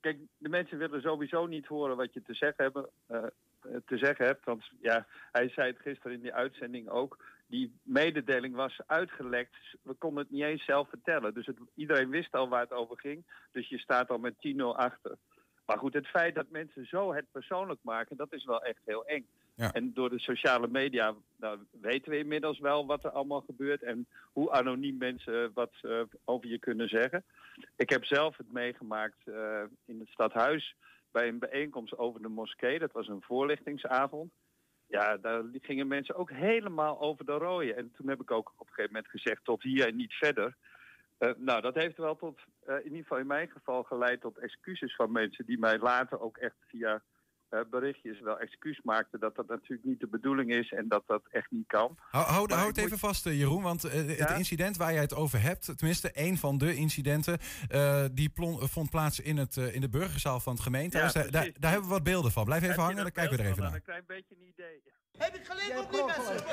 kijk, 0.00 0.18
de 0.36 0.48
mensen 0.48 0.78
willen 0.78 1.00
sowieso 1.00 1.46
niet 1.46 1.66
horen 1.66 1.96
wat 1.96 2.12
je 2.12 2.22
te 2.22 2.34
zeggen, 2.34 2.64
hebben, 2.64 2.90
te 3.86 3.98
zeggen 3.98 4.26
hebt. 4.26 4.44
Want 4.44 4.70
ja, 4.80 5.06
hij 5.32 5.48
zei 5.48 5.70
het 5.70 5.80
gisteren 5.80 6.12
in 6.12 6.22
die 6.22 6.34
uitzending 6.34 6.88
ook. 6.88 7.16
Die 7.48 7.78
mededeling 7.82 8.54
was 8.54 8.80
uitgelekt. 8.86 9.56
We 9.82 9.94
konden 9.94 10.22
het 10.22 10.32
niet 10.32 10.42
eens 10.42 10.64
zelf 10.64 10.88
vertellen. 10.88 11.34
Dus 11.34 11.46
het, 11.46 11.58
iedereen 11.74 12.10
wist 12.10 12.34
al 12.34 12.48
waar 12.48 12.60
het 12.60 12.72
over 12.72 12.98
ging. 12.98 13.24
Dus 13.52 13.68
je 13.68 13.78
staat 13.78 14.10
al 14.10 14.18
met 14.18 14.34
10-0 14.34 14.56
achter. 14.62 15.16
Maar 15.68 15.78
goed, 15.78 15.94
het 15.94 16.06
feit 16.06 16.34
dat 16.34 16.50
mensen 16.50 16.86
zo 16.86 17.14
het 17.14 17.24
persoonlijk 17.32 17.80
maken, 17.82 18.16
dat 18.16 18.32
is 18.32 18.44
wel 18.44 18.62
echt 18.62 18.80
heel 18.84 19.04
eng. 19.04 19.26
Ja. 19.54 19.72
En 19.72 19.92
door 19.94 20.10
de 20.10 20.18
sociale 20.18 20.68
media 20.68 21.14
nou, 21.36 21.58
weten 21.80 22.10
we 22.10 22.18
inmiddels 22.18 22.58
wel 22.58 22.86
wat 22.86 23.04
er 23.04 23.10
allemaal 23.10 23.40
gebeurt 23.40 23.82
en 23.82 24.06
hoe 24.32 24.50
anoniem 24.50 24.96
mensen 24.96 25.50
wat 25.54 25.72
eh, 25.82 26.00
over 26.24 26.48
je 26.48 26.58
kunnen 26.58 26.88
zeggen. 26.88 27.24
Ik 27.76 27.90
heb 27.90 28.04
zelf 28.04 28.36
het 28.36 28.52
meegemaakt 28.52 29.28
eh, 29.28 29.62
in 29.84 29.98
het 29.98 30.08
stadhuis 30.08 30.74
bij 31.10 31.28
een 31.28 31.38
bijeenkomst 31.38 31.98
over 31.98 32.22
de 32.22 32.28
moskee. 32.28 32.78
Dat 32.78 32.92
was 32.92 33.08
een 33.08 33.22
voorlichtingsavond. 33.22 34.32
Ja, 34.88 35.16
daar 35.16 35.42
gingen 35.52 35.86
mensen 35.86 36.14
ook 36.14 36.30
helemaal 36.30 37.00
over 37.00 37.24
de 37.24 37.32
rooien. 37.32 37.76
En 37.76 37.92
toen 37.96 38.08
heb 38.08 38.20
ik 38.20 38.30
ook 38.30 38.52
op 38.56 38.66
een 38.66 38.74
gegeven 38.74 38.92
moment 38.92 39.10
gezegd 39.10 39.44
tot 39.44 39.62
hier 39.62 39.86
en 39.86 39.96
niet 39.96 40.12
verder. 40.12 40.56
Eh, 41.18 41.30
nou, 41.36 41.60
dat 41.60 41.74
heeft 41.74 41.96
wel 41.96 42.16
tot, 42.16 42.40
eh, 42.64 42.76
in 42.76 42.84
ieder 42.84 42.98
geval 42.98 43.18
in 43.18 43.26
mijn 43.26 43.48
geval, 43.48 43.82
geleid 43.82 44.20
tot 44.20 44.38
excuses 44.38 44.94
van 44.94 45.12
mensen 45.12 45.46
die 45.46 45.58
mij 45.58 45.78
later 45.78 46.20
ook 46.20 46.36
echt 46.36 46.56
via 46.66 47.02
berichtjes 47.70 48.20
wel 48.20 48.38
excuus 48.38 48.80
maakten 48.82 49.20
dat 49.20 49.36
dat 49.36 49.48
natuurlijk 49.48 49.84
niet 49.84 50.00
de 50.00 50.06
bedoeling 50.08 50.50
is 50.50 50.72
en 50.72 50.88
dat 50.88 51.02
dat 51.06 51.22
echt 51.30 51.50
niet 51.50 51.66
kan. 51.66 51.96
Hou, 52.10 52.24
hou, 52.26 52.46
Maar 52.48 52.56
hou 52.56 52.68
ik 52.70 52.76
het 52.76 52.84
even 52.84 52.90
moet- 52.90 53.00
vast, 53.00 53.26
eh, 53.26 53.38
Jeroen. 53.38 53.62
Want 53.62 53.84
eh, 53.84 53.92
het 53.92 54.16
Ja? 54.18 54.34
incident 54.34 54.76
waar 54.76 54.92
jij 54.92 55.00
het 55.02 55.14
over 55.14 55.40
hebt, 55.42 55.76
tenminste 55.78 56.10
één 56.12 56.36
van 56.36 56.58
de 56.58 56.74
incidenten, 56.74 57.38
eh, 57.68 58.04
die 58.12 58.28
plon- 58.28 58.68
vond 58.68 58.90
plaats 58.90 59.20
in, 59.20 59.36
het, 59.36 59.56
eh, 59.56 59.74
in 59.74 59.80
de 59.80 59.88
burgerzaal 59.88 60.40
van 60.40 60.52
het 60.52 60.62
gemeentehuis. 60.62 61.12
Ja, 61.12 61.22
daar, 61.22 61.50
daar, 61.58 61.70
hebben 61.70 61.88
we 61.88 61.94
wat 61.94 62.02
beelden 62.04 62.32
van. 62.32 62.44
Blijf 62.44 62.62
even 62.62 62.74
Heb 62.74 62.84
hangen, 62.84 63.02
dan 63.02 63.12
kijken 63.12 63.36
we 63.36 63.42
er 63.42 63.48
even 63.50 63.62
van? 63.62 63.72
naar. 63.72 63.72
Dan 63.72 63.82
krijg 63.82 64.02
je 64.06 64.12
een 64.14 64.22
beetje 64.28 64.34
een 64.42 64.48
idee. 64.48 64.82
Heb 65.18 65.34
ik 65.34 65.44
gelijk 65.46 65.84
op 65.84 65.92
die 65.92 66.04
mensen? 66.04 66.46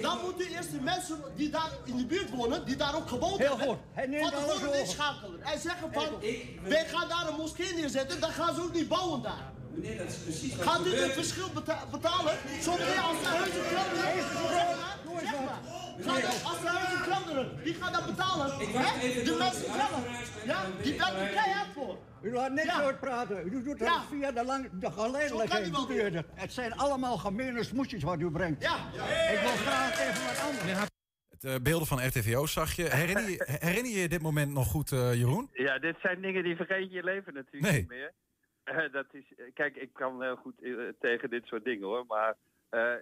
Dan 0.00 0.18
moeten 0.24 0.46
eerst 0.46 0.70
de 0.70 0.80
mensen 0.80 1.16
die 1.34 1.50
daar 1.50 1.70
in 1.84 1.96
de 1.96 2.06
buurt 2.06 2.30
wonen, 2.30 2.64
die 2.64 2.76
daar 2.76 2.96
ook 2.96 3.08
gewoond 3.08 3.38
Heel 3.38 3.58
hebben, 3.58 3.78
van 4.20 4.30
tevoren 4.30 4.78
inschakelen. 4.80 5.42
En 5.42 5.60
zeggen 5.60 5.92
van, 5.92 6.08
wij 6.62 6.84
gaan 6.84 7.08
daar 7.08 7.28
een 7.28 7.36
moskee 7.36 7.74
neerzetten, 7.74 8.20
dan 8.20 8.30
gaan 8.30 8.54
ze 8.54 8.62
ook 8.62 8.72
niet 8.72 8.88
bouwen 8.88 9.22
daar. 9.22 9.54
Meneer, 9.74 9.98
dat 9.98 10.06
is 10.06 10.16
precies 10.16 10.56
wat 10.56 10.66
Gaat 10.66 10.86
u 10.86 10.90
het 10.94 11.12
verschil 11.12 11.48
beta- 11.54 11.84
betalen? 11.90 12.34
Zometeen 12.60 12.98
als 12.98 13.20
de 13.22 13.26
huizen 13.28 13.62
kladderen, 13.68 14.12
zeg 14.12 14.34
maar, 14.34 15.42
maar. 15.44 15.60
Gaan 16.04 16.14
de- 16.20 16.40
Als 16.44 16.60
de 16.60 16.68
huizen 16.68 17.62
wie 17.62 17.74
gaat 17.74 17.94
dat 17.94 18.06
betalen? 18.06 18.60
Ik 18.60 18.72
De 19.24 19.36
mensen 19.38 19.64
zelf. 19.64 20.06
Ja, 20.44 20.64
die 20.82 20.98
werken 20.98 21.30
keihard 21.32 21.68
voor. 21.74 21.98
U 22.22 22.32
laat 22.32 22.52
niks 22.52 22.66
Ja. 22.66 22.80
uitpraten. 22.82 23.46
U 23.46 23.50
doet 23.62 23.78
dat 23.78 23.88
Ja. 23.88 24.02
via 24.10 24.32
de, 24.32 24.44
lang, 24.44 24.68
de 24.72 24.90
geleidelijkheid. 24.92 25.66
u 25.90 26.00
het. 26.00 26.26
Het 26.34 26.52
zijn 26.52 26.72
allemaal 26.76 27.16
gemene 27.18 27.64
smoesjes 27.64 28.02
wat 28.02 28.20
u 28.20 28.30
brengt. 28.30 28.62
Ja. 28.62 28.76
Ik 29.32 29.38
wil 29.40 29.50
graag 29.50 30.00
even 30.00 30.24
wat 30.26 30.40
anders. 30.40 30.88
Het, 31.28 31.44
eh, 31.44 31.54
beelden 31.62 31.86
van 31.86 32.06
RTVO 32.06 32.46
zag 32.46 32.72
je. 32.72 32.82
Herinner 32.82 33.30
je, 33.30 33.44
herinner 33.60 33.92
je 33.92 33.98
je 34.00 34.08
dit 34.08 34.22
moment 34.22 34.52
nog 34.52 34.66
goed, 34.68 34.92
eh, 34.92 35.14
Jeroen? 35.14 35.48
Ja, 35.52 35.78
dit 35.78 35.96
zijn 36.02 36.20
dingen 36.20 36.42
die 36.42 36.56
vergeet 36.56 36.92
je 36.92 37.02
leven 37.04 37.34
natuurlijk 37.34 37.72
Nee. 37.72 37.80
niet 37.80 37.88
meer. 37.88 38.12
Eh, 38.66 38.92
dat 38.92 39.06
is, 39.10 39.34
eh, 39.36 39.44
kijk, 39.54 39.76
ik 39.76 39.92
kan 39.92 40.22
heel 40.22 40.36
goed 40.36 40.62
eh, 40.62 40.72
tegen 41.00 41.30
dit 41.30 41.46
soort 41.46 41.64
dingen 41.64 41.86
hoor. 41.86 42.04
Maar 42.06 42.36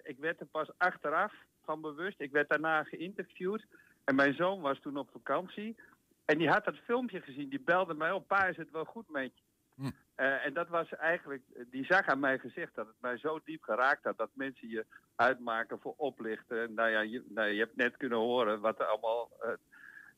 ik 0.02 0.18
werd 0.18 0.40
er 0.40 0.46
pas 0.46 0.70
achteraf 0.76 1.32
van 1.64 1.80
bewust. 1.80 2.20
Ik 2.20 2.32
werd 2.32 2.48
daarna 2.48 2.82
geïnterviewd. 2.82 3.66
En 4.04 4.14
mijn 4.14 4.34
zoon 4.34 4.60
was 4.60 4.80
toen 4.80 4.96
op 4.96 5.08
vakantie. 5.12 5.76
En 6.24 6.38
die 6.38 6.48
had 6.48 6.64
dat 6.64 6.76
filmpje 6.76 7.20
gezien. 7.20 7.48
Die 7.48 7.60
belde 7.60 7.94
mij 7.94 8.10
op. 8.10 8.26
Pa, 8.26 8.46
is 8.46 8.56
het 8.56 8.70
wel 8.70 8.84
goed 8.84 9.08
met 9.08 9.32
je? 9.34 9.42
Hm. 9.74 9.90
En 10.16 10.54
dat 10.54 10.68
was 10.68 10.94
eigenlijk, 10.94 11.42
die 11.70 11.84
zag 11.84 12.06
aan 12.06 12.20
mijn 12.20 12.40
gezicht 12.40 12.74
dat 12.74 12.86
het 12.86 13.00
mij 13.00 13.18
zo 13.18 13.40
diep 13.44 13.62
geraakt 13.62 14.04
had 14.04 14.18
dat 14.18 14.30
mensen 14.32 14.68
je 14.68 14.86
uitmaken 15.16 15.80
voor 15.80 15.94
oplichten. 15.96 16.62
En 16.62 16.74
Nou 16.74 16.90
ja, 16.90 17.00
je, 17.00 17.24
nou, 17.28 17.48
je 17.48 17.60
hebt 17.60 17.76
net 17.76 17.96
kunnen 17.96 18.18
horen 18.18 18.60
wat 18.60 18.80
er 18.80 18.86
allemaal. 18.86 19.30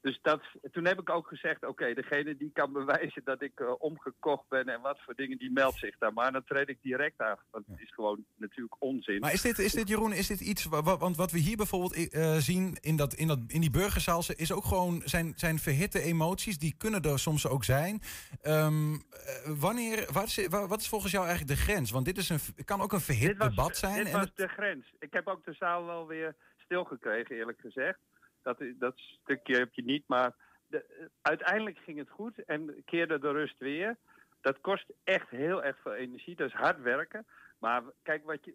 Dus 0.01 0.19
dat, 0.23 0.43
toen 0.73 0.85
heb 0.87 1.01
ik 1.01 1.11
ook 1.11 1.27
gezegd, 1.29 1.67
oké, 1.67 1.95
degene 1.95 2.37
die 2.37 2.51
kan 2.53 2.73
bewijzen 2.73 3.23
dat 3.25 3.43
ik 3.43 3.61
eh, 3.61 3.73
omgekocht 3.79 4.49
ben 4.49 4.65
en 4.69 4.81
wat 4.81 4.99
voor 5.05 5.15
dingen, 5.15 5.39
die 5.39 5.51
meldt 5.53 5.79
zich 5.79 5.99
daar. 5.99 6.13
Maar 6.13 6.33
dan 6.33 6.45
treed 6.45 6.69
ik 6.69 6.79
direct 6.83 7.19
af, 7.19 7.41
want 7.51 7.67
het 7.67 7.81
is 7.81 7.95
gewoon 7.95 8.25
natuurlijk 8.37 8.77
onzin. 8.83 9.21
Maar 9.21 9.33
is 9.33 9.43
dit, 9.43 9.59
is 9.59 9.73
dit 9.73 9.89
Jeroen, 9.89 10.13
is 10.13 10.27
dit 10.27 10.41
iets... 10.41 10.65
wa- 10.65 10.83
wa- 10.83 10.97
Want 10.97 11.17
wat 11.17 11.31
we 11.31 11.39
hier 11.39 11.57
bijvoorbeeld 11.57 11.95
eh, 12.13 12.37
zien 12.37 12.77
in, 12.81 12.97
dat, 12.97 13.15
in, 13.15 13.27
dat, 13.27 13.39
in 13.47 13.61
die 13.61 13.71
burgerzaal... 13.71 14.23
is 14.37 14.53
ook 14.53 14.65
gewoon 14.65 15.03
zijn, 15.05 15.33
zijn 15.37 15.59
verhitte 15.59 16.01
emoties. 16.03 16.59
Die 16.59 16.75
kunnen 16.79 17.03
er 17.03 17.19
soms 17.19 17.47
ook 17.47 17.65
zijn. 17.65 18.01
Ehm, 18.43 18.93
eh, 18.95 18.99
wanneer, 19.59 20.09
wat, 20.13 20.25
is, 20.25 20.47
wa- 20.47 20.67
wat 20.67 20.81
is 20.81 20.89
volgens 20.89 21.13
jou 21.13 21.27
eigenlijk 21.27 21.59
de 21.59 21.65
grens? 21.65 21.91
Want 21.91 22.05
dit 22.05 22.19
is 22.19 22.29
een, 22.29 22.39
kan 22.65 22.81
ook 22.81 22.93
een 22.93 23.01
verhit 23.01 23.37
was, 23.37 23.49
debat 23.49 23.77
zijn. 23.77 23.95
Dit 23.97 24.07
en 24.07 24.13
was 24.13 24.21
het- 24.25 24.37
de 24.37 24.49
grens. 24.49 24.93
Ik 24.99 25.13
heb 25.13 25.27
ook 25.27 25.45
de 25.45 25.53
zaal 25.53 25.87
wel 25.87 26.07
weer 26.07 26.35
stilgekregen, 26.57 27.37
eerlijk 27.37 27.61
gezegd. 27.61 27.99
Dat, 28.47 28.63
dat 28.79 28.99
stukje 28.99 29.57
heb 29.57 29.73
je 29.75 29.83
niet, 29.85 30.05
maar 30.07 30.35
de- 30.67 31.09
uiteindelijk 31.23 31.79
ging 31.79 31.99
het 31.99 32.11
goed 32.11 32.45
en 32.45 32.83
keerde 32.85 33.19
de 33.19 33.31
rust 33.31 33.59
weer. 33.59 33.97
Dat 34.41 34.61
kost 34.61 34.93
echt 35.05 35.31
heel 35.31 35.63
erg 35.65 35.79
veel 35.81 35.95
energie, 35.95 36.37
dat 36.37 36.49
is 36.49 36.55
hard 36.55 36.81
werken. 36.81 37.27
Maar 37.59 37.83
kijk, 38.03 38.25
wat 38.25 38.45
je, 38.45 38.55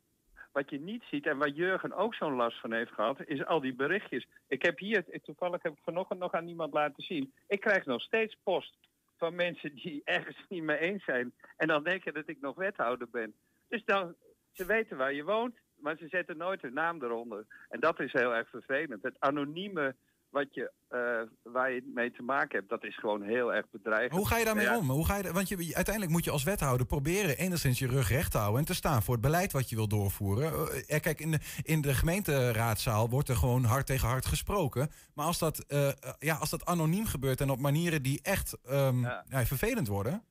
wat 0.51 0.69
je 0.69 0.79
niet 0.79 1.03
ziet 1.03 1.25
en 1.25 1.37
waar 1.37 1.49
Jurgen 1.49 1.93
ook 1.93 2.15
zo'n 2.15 2.35
last 2.35 2.59
van 2.59 2.73
heeft 2.73 2.91
gehad, 2.91 3.17
is 3.25 3.45
al 3.45 3.61
die 3.61 3.75
berichtjes. 3.75 4.27
Ik 4.47 4.61
heb 4.61 4.79
hier, 4.79 5.05
toevallig 5.21 5.61
heb 5.63 5.71
ik 5.71 5.83
vanochtend 5.83 6.19
nog 6.19 6.33
aan 6.33 6.47
iemand 6.47 6.73
laten 6.73 7.03
zien. 7.03 7.33
Ik 7.47 7.59
krijg 7.59 7.85
nog 7.85 8.01
steeds 8.01 8.37
post 8.43 8.77
van 9.17 9.35
mensen 9.35 9.75
die 9.75 10.01
ergens 10.03 10.45
niet 10.49 10.63
mee 10.63 10.77
eens 10.77 11.03
zijn. 11.03 11.33
En 11.57 11.67
dan 11.67 11.83
denken 11.83 12.13
dat 12.13 12.27
ik 12.29 12.41
nog 12.41 12.55
wethouder 12.55 13.09
ben. 13.09 13.33
Dus 13.67 13.85
dan, 13.85 14.15
ze 14.51 14.65
weten 14.65 14.97
waar 14.97 15.13
je 15.13 15.23
woont, 15.23 15.57
maar 15.82 15.95
ze 15.97 16.07
zetten 16.07 16.38
nooit 16.38 16.61
hun 16.61 16.73
naam 16.73 17.03
eronder. 17.03 17.45
En 17.69 17.79
dat 17.79 17.99
is 17.99 18.11
heel 18.13 18.36
erg 18.36 18.49
vervelend. 18.49 19.03
Het 19.03 19.15
anonieme 19.19 19.95
wat 20.29 20.47
je, 20.53 20.71
eh, 20.88 21.51
waar 21.53 21.71
je 21.71 21.91
mee 21.95 22.11
te 22.11 22.21
maken 22.23 22.57
hebt, 22.57 22.69
dat 22.69 22.84
is 22.84 22.97
gewoon 22.99 23.21
heel 23.21 23.53
erg 23.53 23.65
bedreigend. 23.71 24.11
Hoe 24.19 24.27
ga 24.27 24.38
je 24.38 24.45
daarmee 24.45 24.65
Ja. 24.65 24.77
om? 24.77 24.89
Hoe 24.89 25.05
ga 25.05 25.17
je, 25.17 25.32
want 25.32 25.47
je, 25.49 25.55
uiteindelijk 25.75 26.13
moet 26.13 26.23
je 26.23 26.32
als 26.32 26.43
wethouder 26.43 26.86
proberen 26.86 27.38
enigszins 27.38 27.79
je 27.79 27.88
rug 27.88 28.09
recht 28.09 28.32
te 28.32 28.38
houden 28.38 28.59
en 28.59 28.65
te 28.65 28.73
staan 28.73 29.01
voor 29.03 29.13
het 29.13 29.23
beleid 29.23 29.51
wat 29.51 29.69
je 29.69 29.75
wil 29.75 29.88
doorvoeren. 29.88 30.51
Eh, 30.88 30.99
kijk, 30.99 31.19
in 31.19 31.32
de, 31.32 31.39
in 31.63 31.82
de 31.82 31.93
gemeenteraadzaal 31.93 33.09
wordt 33.09 33.29
er 33.29 33.36
gewoon 33.36 33.63
hard 33.63 33.86
tegen 33.86 34.07
hard 34.07 34.25
gesproken. 34.25 34.89
Maar 35.15 35.25
als 35.25 35.39
dat, 35.39 35.59
eh, 35.67 35.88
eh, 35.88 35.93
ja, 36.19 36.36
als 36.36 36.49
dat 36.49 36.65
anoniem 36.65 37.05
gebeurt 37.05 37.41
en 37.41 37.49
op 37.49 37.59
manieren 37.59 38.01
die 38.03 38.19
echt 38.21 38.57
ehm, 38.63 39.01
Ja. 39.01 39.25
ja, 39.29 39.45
vervelend 39.45 39.88
worden. 39.88 40.23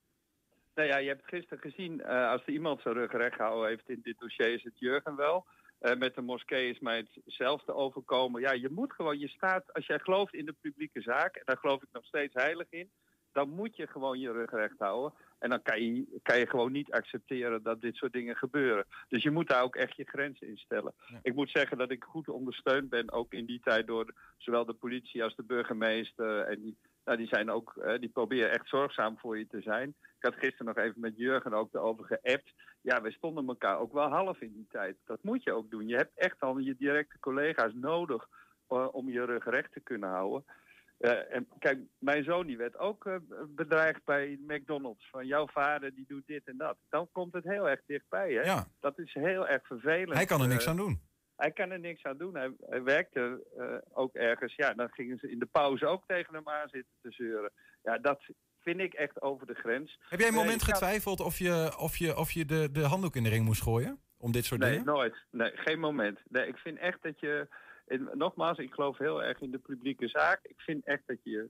Nou 0.81 0.93
ja, 0.93 0.99
je 0.99 1.09
hebt 1.09 1.29
gisteren 1.29 1.59
gezien, 1.59 2.01
eh, 2.01 2.31
als 2.31 2.43
er 2.43 2.53
iemand 2.53 2.81
zijn 2.81 2.95
rug 2.95 3.13
recht 3.13 3.35
gehouden 3.35 3.69
heeft 3.69 3.89
in 3.89 4.01
dit 4.03 4.19
dossier, 4.19 4.53
is 4.53 4.63
het 4.65 4.79
Jurgen 4.79 5.17
wel. 5.17 5.47
Eh, 5.79 5.97
met 5.97 6.15
de 6.15 6.21
moskee 6.21 6.71
is 6.71 6.79
mij 6.79 7.07
hetzelfde 7.25 7.75
overkomen. 7.75 8.41
Ja, 8.41 8.53
je 8.53 8.71
moet 8.71 8.93
gewoon, 8.93 9.19
je 9.19 9.29
staat, 9.29 9.73
als 9.73 9.87
jij 9.87 9.99
gelooft 9.99 10.35
in 10.35 10.47
de 10.47 10.55
publieke 10.61 11.01
zaak, 11.01 11.37
en 11.37 11.43
daar 11.45 11.59
geloof 11.59 11.83
ik 11.83 11.89
nog 11.93 12.05
steeds 12.05 12.35
heilig 12.35 12.67
in, 12.71 12.91
dan 13.33 13.49
moet 13.49 13.77
je 13.77 13.87
gewoon 13.87 14.19
je 14.19 14.33
rug 14.33 14.51
recht 14.51 14.79
houden. 14.79 15.19
En 15.39 15.51
dan 15.51 15.63
kan 15.63 15.83
je, 15.83 16.21
kan 16.23 16.39
je 16.39 16.47
gewoon 16.47 16.73
niet 16.73 16.93
accepteren 16.93 17.63
dat 17.63 17.81
dit 17.81 17.97
soort 17.97 18.13
dingen 18.13 18.37
gebeuren. 18.37 18.87
Dus 19.09 19.23
je 19.23 19.31
moet 19.31 19.49
daar 19.49 19.63
ook 19.63 19.77
echt 19.77 19.97
je 19.97 20.05
grenzen 20.05 20.47
in 20.47 20.57
stellen. 20.57 20.95
Ik 21.23 21.35
moet 21.35 21.51
zeggen 21.51 21.79
dat 21.79 21.91
ik 21.91 22.05
goed 22.05 22.29
ondersteund 22.29 22.89
ben, 22.89 23.13
ook 23.13 23.33
in 23.33 23.47
die 23.47 23.61
tijd 23.61 23.87
door 23.87 24.15
zowel 24.37 24.65
de 24.65 24.73
politie 24.73 25.25
als 25.25 25.37
de 25.37 25.43
burgemeester. 25.43 26.41
En 26.41 26.61
die, 26.61 26.77
Nou, 27.11 27.23
die 27.23 27.31
zijn 27.31 27.51
ook, 27.51 27.77
eh, 27.77 27.99
die 27.99 28.09
proberen 28.09 28.51
echt 28.51 28.69
zorgzaam 28.69 29.19
voor 29.19 29.39
je 29.39 29.47
te 29.47 29.61
zijn. 29.61 29.89
Ik 29.89 30.25
had 30.25 30.35
gisteren 30.35 30.67
nog 30.67 30.77
even 30.77 31.01
met 31.01 31.17
Jurgen 31.17 31.53
ook 31.53 31.75
erover 31.75 32.05
geappt. 32.05 32.53
Ja, 32.81 33.03
wij 33.03 33.11
stonden 33.11 33.47
elkaar 33.47 33.79
ook 33.79 33.93
wel 33.93 34.09
half 34.09 34.41
in 34.41 34.53
die 34.53 34.67
tijd. 34.69 34.97
Dat 35.05 35.23
moet 35.23 35.43
je 35.43 35.53
ook 35.53 35.71
doen. 35.71 35.89
Je 35.89 35.97
hebt 35.97 36.19
echt 36.19 36.41
al 36.41 36.59
je 36.59 36.77
directe 36.79 37.19
collega's 37.19 37.73
nodig 37.75 38.29
eh, 38.69 38.89
om 38.93 39.11
je 39.11 39.25
rug 39.25 39.45
recht 39.45 39.73
te 39.73 39.81
kunnen 39.81 40.09
houden. 40.09 40.45
Eh, 40.99 41.35
en 41.35 41.49
kijk, 41.59 41.79
mijn 41.99 42.25
zoon 42.25 42.47
die 42.47 42.57
werd 42.57 42.79
ook 42.79 43.21
bedreigd 43.49 44.05
bij 44.05 44.39
McDonald's. 44.47 45.09
Van 45.11 45.27
jouw 45.27 45.47
vader 45.47 45.95
die 45.95 46.05
doet 46.09 46.27
dit 46.27 46.49
en 46.49 46.57
dat. 46.57 46.77
Dan 46.89 47.09
komt 47.13 47.33
het 47.33 47.45
heel 47.45 47.69
erg 47.69 47.81
dichtbij. 47.87 48.33
Hè? 48.33 48.43
Ja. 48.43 48.67
Dat 48.81 48.99
is 48.99 49.15
heel 49.15 49.49
erg 49.49 49.67
vervelend. 49.67 50.15
Hij 50.15 50.27
kan 50.27 50.41
er 50.41 50.49
niks 50.49 50.69
aan 50.69 50.77
doen. 50.77 51.01
Hij 51.41 51.51
kan 51.51 51.71
er 51.71 51.79
niks 51.79 52.03
aan 52.03 52.17
doen. 52.19 52.35
Hij, 52.37 52.51
hij 52.67 52.83
werkte 52.83 53.47
eh, 53.59 53.99
ook 53.99 54.15
ergens. 54.15 54.55
Ja, 54.57 54.75
dan 54.75 54.89
gingen 54.91 55.19
ze 55.19 55.31
in 55.31 55.39
de 55.39 55.47
pauze 55.47 55.87
ook 55.87 56.05
tegen 56.07 56.35
hem 56.35 56.49
aan 56.49 56.69
zitten 56.69 56.93
te 57.03 57.11
zeuren. 57.11 57.53
Ja, 57.83 57.99
dat 57.99 58.23
vind 58.63 58.81
ik 58.81 58.95
echt 58.95 59.23
over 59.23 59.47
de 59.47 59.55
grens. 59.55 59.99
Heb 60.09 60.19
jij 60.19 60.29
een 60.29 60.35
Nee, 60.35 60.43
moment 60.43 60.63
getwijfeld 60.63 61.21
of 61.21 61.39
je, 61.39 61.75
of 61.79 61.97
je, 61.97 62.17
of 62.17 62.31
je 62.31 62.45
de, 62.45 62.71
de 62.73 62.85
handdoek 62.85 63.17
in 63.17 63.23
de 63.23 63.29
ring 63.29 63.45
moest 63.45 63.63
gooien? 63.63 64.01
Om 64.19 64.33
dit 64.33 64.45
soort 64.45 64.61
Nee, 64.61 64.71
dingen? 64.71 64.87
nooit. 64.87 65.17
Nee, 65.31 65.51
geen 65.55 65.79
moment. 65.81 66.19
Nee, 66.29 66.47
ik 66.47 66.57
vind 66.57 66.79
echt 66.79 67.03
dat 67.03 67.21
je... 67.21 67.49
en 67.87 68.11
nogmaals, 68.15 68.59
ik 68.59 68.73
geloof 68.73 68.99
heel 68.99 69.23
erg 69.23 69.41
in 69.41 69.51
de 69.51 69.59
publieke 69.59 70.09
zaak. 70.09 70.41
Ik 70.43 70.61
vind 70.61 70.85
echt 70.87 71.03
dat 71.07 71.19
je... 71.23 71.49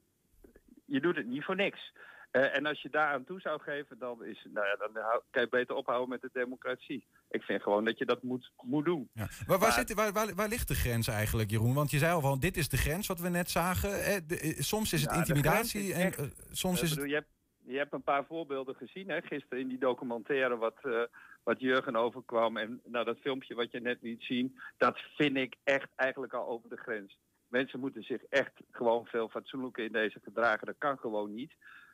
Je 0.84 1.00
doet 1.00 1.16
het 1.16 1.26
niet 1.26 1.44
voor 1.44 1.56
niks. 1.56 1.92
Eh, 2.30 2.56
en 2.56 2.66
als 2.66 2.82
je 2.82 2.90
daaraan 2.90 3.24
toe 3.24 3.40
zou 3.40 3.60
geven, 3.60 3.98
dan, 3.98 4.24
is, 4.24 4.46
nou 4.52 4.66
ja, 4.66 4.76
dan 4.76 4.92
kan 5.30 5.42
je 5.42 5.48
beter 5.48 5.74
ophouden 5.74 6.08
met 6.08 6.20
de 6.20 6.30
democratie. 6.32 7.04
Ik 7.30 7.42
vind 7.42 7.62
gewoon 7.62 7.84
dat 7.84 7.98
je 7.98 8.04
dat 8.04 8.22
moet, 8.22 8.52
moet 8.62 8.84
doen. 8.84 9.08
Waar, 9.14 9.28
waar, 9.46 9.58
Maar- 9.58 9.72
zit, 9.72 9.94
waar, 9.94 10.12
waar, 10.12 10.34
waar 10.34 10.48
ligt 10.48 10.68
de 10.68 10.74
grens 10.74 11.08
eigenlijk, 11.08 11.50
Jeroen? 11.50 11.74
Want 11.74 11.90
je 11.90 11.98
zei 11.98 12.12
al 12.12 12.20
van, 12.20 12.38
dit 12.38 12.56
is 12.56 12.68
de 12.68 12.76
grens 12.76 13.06
wat 13.06 13.20
we 13.20 13.28
net 13.28 13.50
zagen. 13.50 14.04
Eh, 14.04 14.16
de- 14.26 14.54
soms 14.58 14.92
is 14.92 15.02
het 15.02 15.12
intimidatie 15.12 15.94
en 15.94 16.12
eh, 16.14 16.24
soms 16.50 16.82
is 16.82 16.90
het... 16.90 17.08
je, 17.08 17.14
hebt, 17.14 17.28
je 17.64 17.76
hebt 17.76 17.92
een 17.92 18.02
paar 18.02 18.24
voorbeelden 18.24 18.74
gezien 18.74 19.08
hè, 19.08 19.20
gisteren 19.22 19.58
in 19.58 19.68
die 19.68 19.78
documentaire 19.78 20.56
wat, 20.56 20.78
wat 21.42 21.60
Jurgen 21.60 21.96
overkwam. 21.96 22.56
En 22.56 22.80
nou, 22.84 23.04
dat 23.04 23.18
filmpje 23.18 23.54
wat 23.54 23.70
je 23.70 23.80
net 23.80 23.98
liet 24.02 24.22
zien, 24.22 24.58
dat 24.78 24.98
vind 25.16 25.36
ik 25.36 25.54
echt 25.64 25.88
eigenlijk 25.96 26.32
al 26.32 26.48
over 26.48 26.68
de 26.68 26.76
grens. 26.76 27.18
Mensen 27.48 27.80
moeten 27.80 28.02
zich 28.02 28.22
echt 28.24 28.52
gewoon 28.70 29.06
veel 29.06 29.28
fatsoenlijker 29.28 29.84
in 29.84 29.92
deze 29.92 30.20
gedragen. 30.22 30.66
Dat 30.66 30.78
kan 30.78 30.98
gewoon 30.98 31.34
niet. 31.34 31.52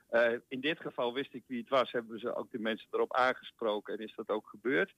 Eh, 0.09 0.33
in 0.49 0.61
dit 0.61 0.81
geval 0.81 1.15
wist 1.15 1.35
ik 1.35 1.45
wie 1.47 1.61
het 1.61 1.69
was, 1.69 1.93
hebben 1.93 2.19
ze 2.19 2.35
ook 2.35 2.51
de 2.51 2.59
mensen 2.59 2.89
erop 2.91 3.15
aangesproken 3.15 3.95
en 3.95 4.05
is 4.05 4.15
dat 4.15 4.29
ook 4.29 4.49
gebeurd. 4.49 4.95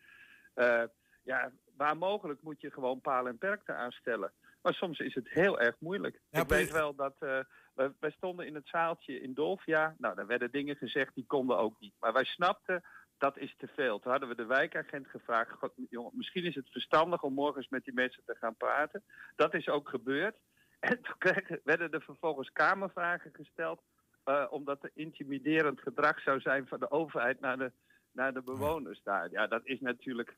Eh, 0.54 0.84
ja, 1.22 1.52
waar 1.76 1.96
mogelijk 1.96 2.42
moet 2.42 2.60
je 2.60 2.70
gewoon 2.70 3.00
palen 3.00 3.32
en 3.32 3.38
perkten 3.38 3.76
aanstellen. 3.76 4.32
Maar 4.62 4.74
soms 4.74 4.98
is 4.98 5.14
het 5.14 5.28
heel 5.28 5.60
erg 5.60 5.76
moeilijk. 5.78 6.20
Ja, 6.30 6.40
ik 6.40 6.48
weet 6.48 6.70
wel 6.70 6.94
dat 6.94 7.14
uh, 7.20 7.38
wij, 7.74 7.92
wij 8.00 8.10
stonden 8.10 8.46
in 8.46 8.54
het 8.54 8.68
zaaltje 8.68 9.20
in 9.20 9.34
Dolfia. 9.34 9.94
Nou, 9.98 10.14
daar 10.14 10.26
werden 10.26 10.50
dingen 10.50 10.76
gezegd 10.76 11.14
die 11.14 11.26
konden 11.26 11.58
ook 11.58 11.80
niet. 11.80 11.94
Maar 11.98 12.12
wij 12.12 12.24
snapten 12.24 12.82
dat 13.18 13.38
is 13.38 13.54
te 13.56 13.66
veel. 13.66 13.98
Toen 13.98 14.10
hadden 14.10 14.28
we 14.28 14.34
de 14.34 14.46
wijkagent 14.46 15.06
gevraagd, 15.06 15.50
God, 15.50 15.72
jongen, 15.90 16.12
misschien 16.14 16.44
is 16.44 16.54
het 16.54 16.70
verstandig 16.70 17.22
om 17.22 17.34
morgens 17.34 17.68
met 17.68 17.84
die 17.84 17.94
mensen 17.94 18.22
te 18.26 18.36
gaan 18.38 18.56
praten. 18.56 19.02
Dat 19.36 19.54
is 19.54 19.68
ook 19.68 19.88
gebeurd. 19.88 20.36
En 20.80 21.02
toen 21.02 21.18
kregen, 21.18 21.60
werden 21.64 21.90
er 21.90 22.02
vervolgens 22.02 22.52
kamervragen 22.52 23.30
gesteld, 23.34 23.82
uh, 24.28 24.44
omdat 24.50 24.82
er 24.82 24.90
intimiderend 24.94 25.80
gedrag 25.80 26.20
zou 26.20 26.40
zijn 26.40 26.66
van 26.66 26.78
de 26.78 26.90
overheid 26.90 27.40
naar 27.40 27.58
de, 27.58 27.72
naar 28.12 28.32
de 28.32 28.42
bewoners 28.42 29.00
daar. 29.02 29.30
Ja, 29.30 29.46
dat 29.46 29.60
is 29.64 29.80
natuurlijk. 29.80 30.36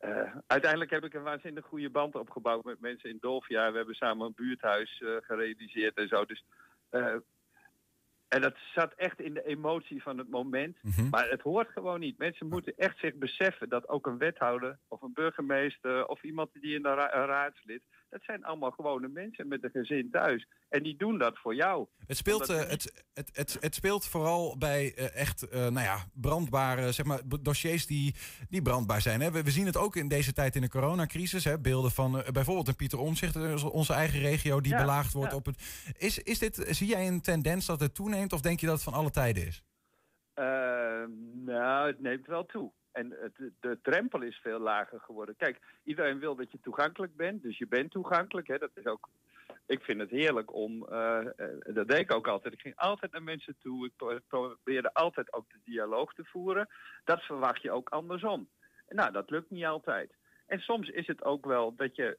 Uh, 0.00 0.36
uiteindelijk 0.46 0.90
heb 0.90 1.04
ik 1.04 1.14
een 1.14 1.22
waanzinnig 1.22 1.64
goede 1.64 1.90
band 1.90 2.14
opgebouwd 2.14 2.64
met 2.64 2.80
mensen 2.80 3.10
in 3.10 3.18
Dolfia. 3.20 3.70
We 3.70 3.76
hebben 3.76 3.94
samen 3.94 4.26
een 4.26 4.34
buurthuis 4.36 5.00
uh, 5.00 5.16
gerealiseerd 5.20 5.96
en 5.96 6.08
zo. 6.08 6.24
Dus 6.24 6.44
en 8.34 8.40
dat 8.40 8.56
zat 8.74 8.92
echt 8.96 9.20
in 9.20 9.34
de 9.34 9.46
emotie 9.46 10.02
van 10.02 10.18
het 10.18 10.28
moment. 10.30 10.76
Mhm. 10.82 11.08
Maar 11.08 11.28
het 11.28 11.40
hoort 11.40 11.68
gewoon 11.68 12.00
niet. 12.00 12.18
Mensen 12.18 12.48
moeten 12.48 12.76
echt 12.76 12.98
zich 12.98 13.14
beseffen 13.14 13.68
dat 13.68 13.88
ook 13.88 14.06
een 14.06 14.18
wethouder 14.18 14.78
of 14.88 15.02
een 15.02 15.12
burgemeester 15.12 16.06
of 16.06 16.22
iemand 16.22 16.50
die 16.52 16.74
in 16.74 16.82
de 16.82 16.94
ra 16.94 17.14
een 17.14 17.26
raadslid, 17.26 17.82
dat 18.14 18.24
zijn 18.24 18.44
allemaal 18.44 18.70
gewone 18.70 19.08
mensen 19.08 19.48
met 19.48 19.64
een 19.64 19.70
gezin 19.70 20.10
thuis. 20.10 20.48
En 20.68 20.82
die 20.82 20.96
doen 20.96 21.18
dat 21.18 21.38
voor 21.38 21.54
jou. 21.54 21.86
Het 22.06 22.16
speelt, 22.16 22.50
uh, 22.50 22.56
het, 22.56 23.04
het, 23.14 23.30
het, 23.36 23.56
het 23.60 23.74
speelt 23.74 24.06
vooral 24.06 24.58
bij 24.58 24.92
uh, 24.98 25.16
echt 25.16 25.44
uh, 25.44 25.50
nou 25.52 25.80
ja, 25.80 25.96
brandbare 26.12 26.92
zeg 26.92 27.06
maar, 27.06 27.20
dossiers 27.42 27.86
die, 27.86 28.14
die 28.48 28.62
brandbaar 28.62 29.00
zijn. 29.00 29.20
Hè. 29.20 29.30
We, 29.30 29.42
we, 29.42 29.50
zien 29.50 29.66
het 29.66 29.76
ook 29.76 29.96
in 29.96 30.08
deze 30.08 30.32
tijd 30.32 30.56
in 30.56 30.60
de 30.60 30.68
coronacrisis. 30.68 31.44
Hè. 31.44 31.58
Beelden 31.58 31.90
van 31.90 32.22
bijvoorbeeld 32.32 32.68
een 32.68 32.76
Pieter 32.76 32.98
Omzicht, 32.98 33.64
onze 33.64 33.92
eigen 33.92 34.20
regio, 34.20 34.60
die 34.60 34.72
ja, 34.72 34.78
belaagd 34.78 35.12
wordt 35.12 35.30
ja. 35.30 35.36
op 35.36 35.46
het. 35.46 35.84
Is, 35.98 36.18
is 36.18 36.38
dit, 36.38 36.66
zie 36.68 36.88
jij 36.88 37.06
een 37.06 37.20
tendens 37.20 37.66
dat 37.66 37.80
het 37.80 37.94
toeneemt 37.94 38.32
of 38.32 38.40
denk 38.40 38.60
je 38.60 38.66
dat 38.66 38.74
het 38.74 38.84
van 38.84 38.94
alle 38.94 39.10
tijden 39.10 39.46
is? 39.46 39.62
nou, 41.44 41.86
het 41.86 42.00
neemt 42.00 42.26
wel 42.26 42.46
toe. 42.46 42.72
En 42.94 43.08
de 43.60 43.78
drempel 43.82 44.22
is 44.22 44.36
veel 44.36 44.58
lager 44.58 45.00
geworden. 45.00 45.36
Kijk, 45.36 45.60
iedereen 45.84 46.18
wil 46.18 46.34
dat 46.34 46.52
je 46.52 46.60
toegankelijk 46.60 47.16
bent. 47.16 47.42
Dus 47.42 47.58
je 47.58 47.66
bent 47.66 47.90
toegankelijk. 47.90 48.46
Hè. 48.46 48.58
Dat 48.58 48.70
is 48.74 48.86
ook, 48.86 49.08
ik 49.66 49.82
vind 49.82 50.00
het 50.00 50.10
heerlijk 50.10 50.54
om, 50.54 50.86
uh, 50.90 51.20
uh, 51.36 51.74
dat 51.74 51.88
deed 51.88 51.98
ik 51.98 52.12
ook 52.12 52.28
altijd. 52.28 52.54
Ik 52.54 52.60
ging 52.60 52.76
altijd 52.76 53.12
naar 53.12 53.22
mensen 53.22 53.56
toe. 53.60 53.86
Ik 53.86 54.20
probeerde 54.28 54.94
altijd 54.94 55.32
ook 55.32 55.50
de 55.50 55.58
dialoog 55.64 56.14
te 56.14 56.24
voeren. 56.24 56.68
Dat 57.04 57.20
verwacht 57.22 57.62
je 57.62 57.70
ook 57.70 57.88
andersom. 57.88 58.48
Nou, 58.88 59.12
dat 59.12 59.30
lukt 59.30 59.50
niet 59.50 59.64
altijd. 59.64 60.12
En 60.46 60.60
soms 60.60 60.88
is 60.88 61.06
het 61.06 61.24
ook 61.24 61.46
wel 61.46 61.74
dat 61.74 61.96
je, 61.96 62.18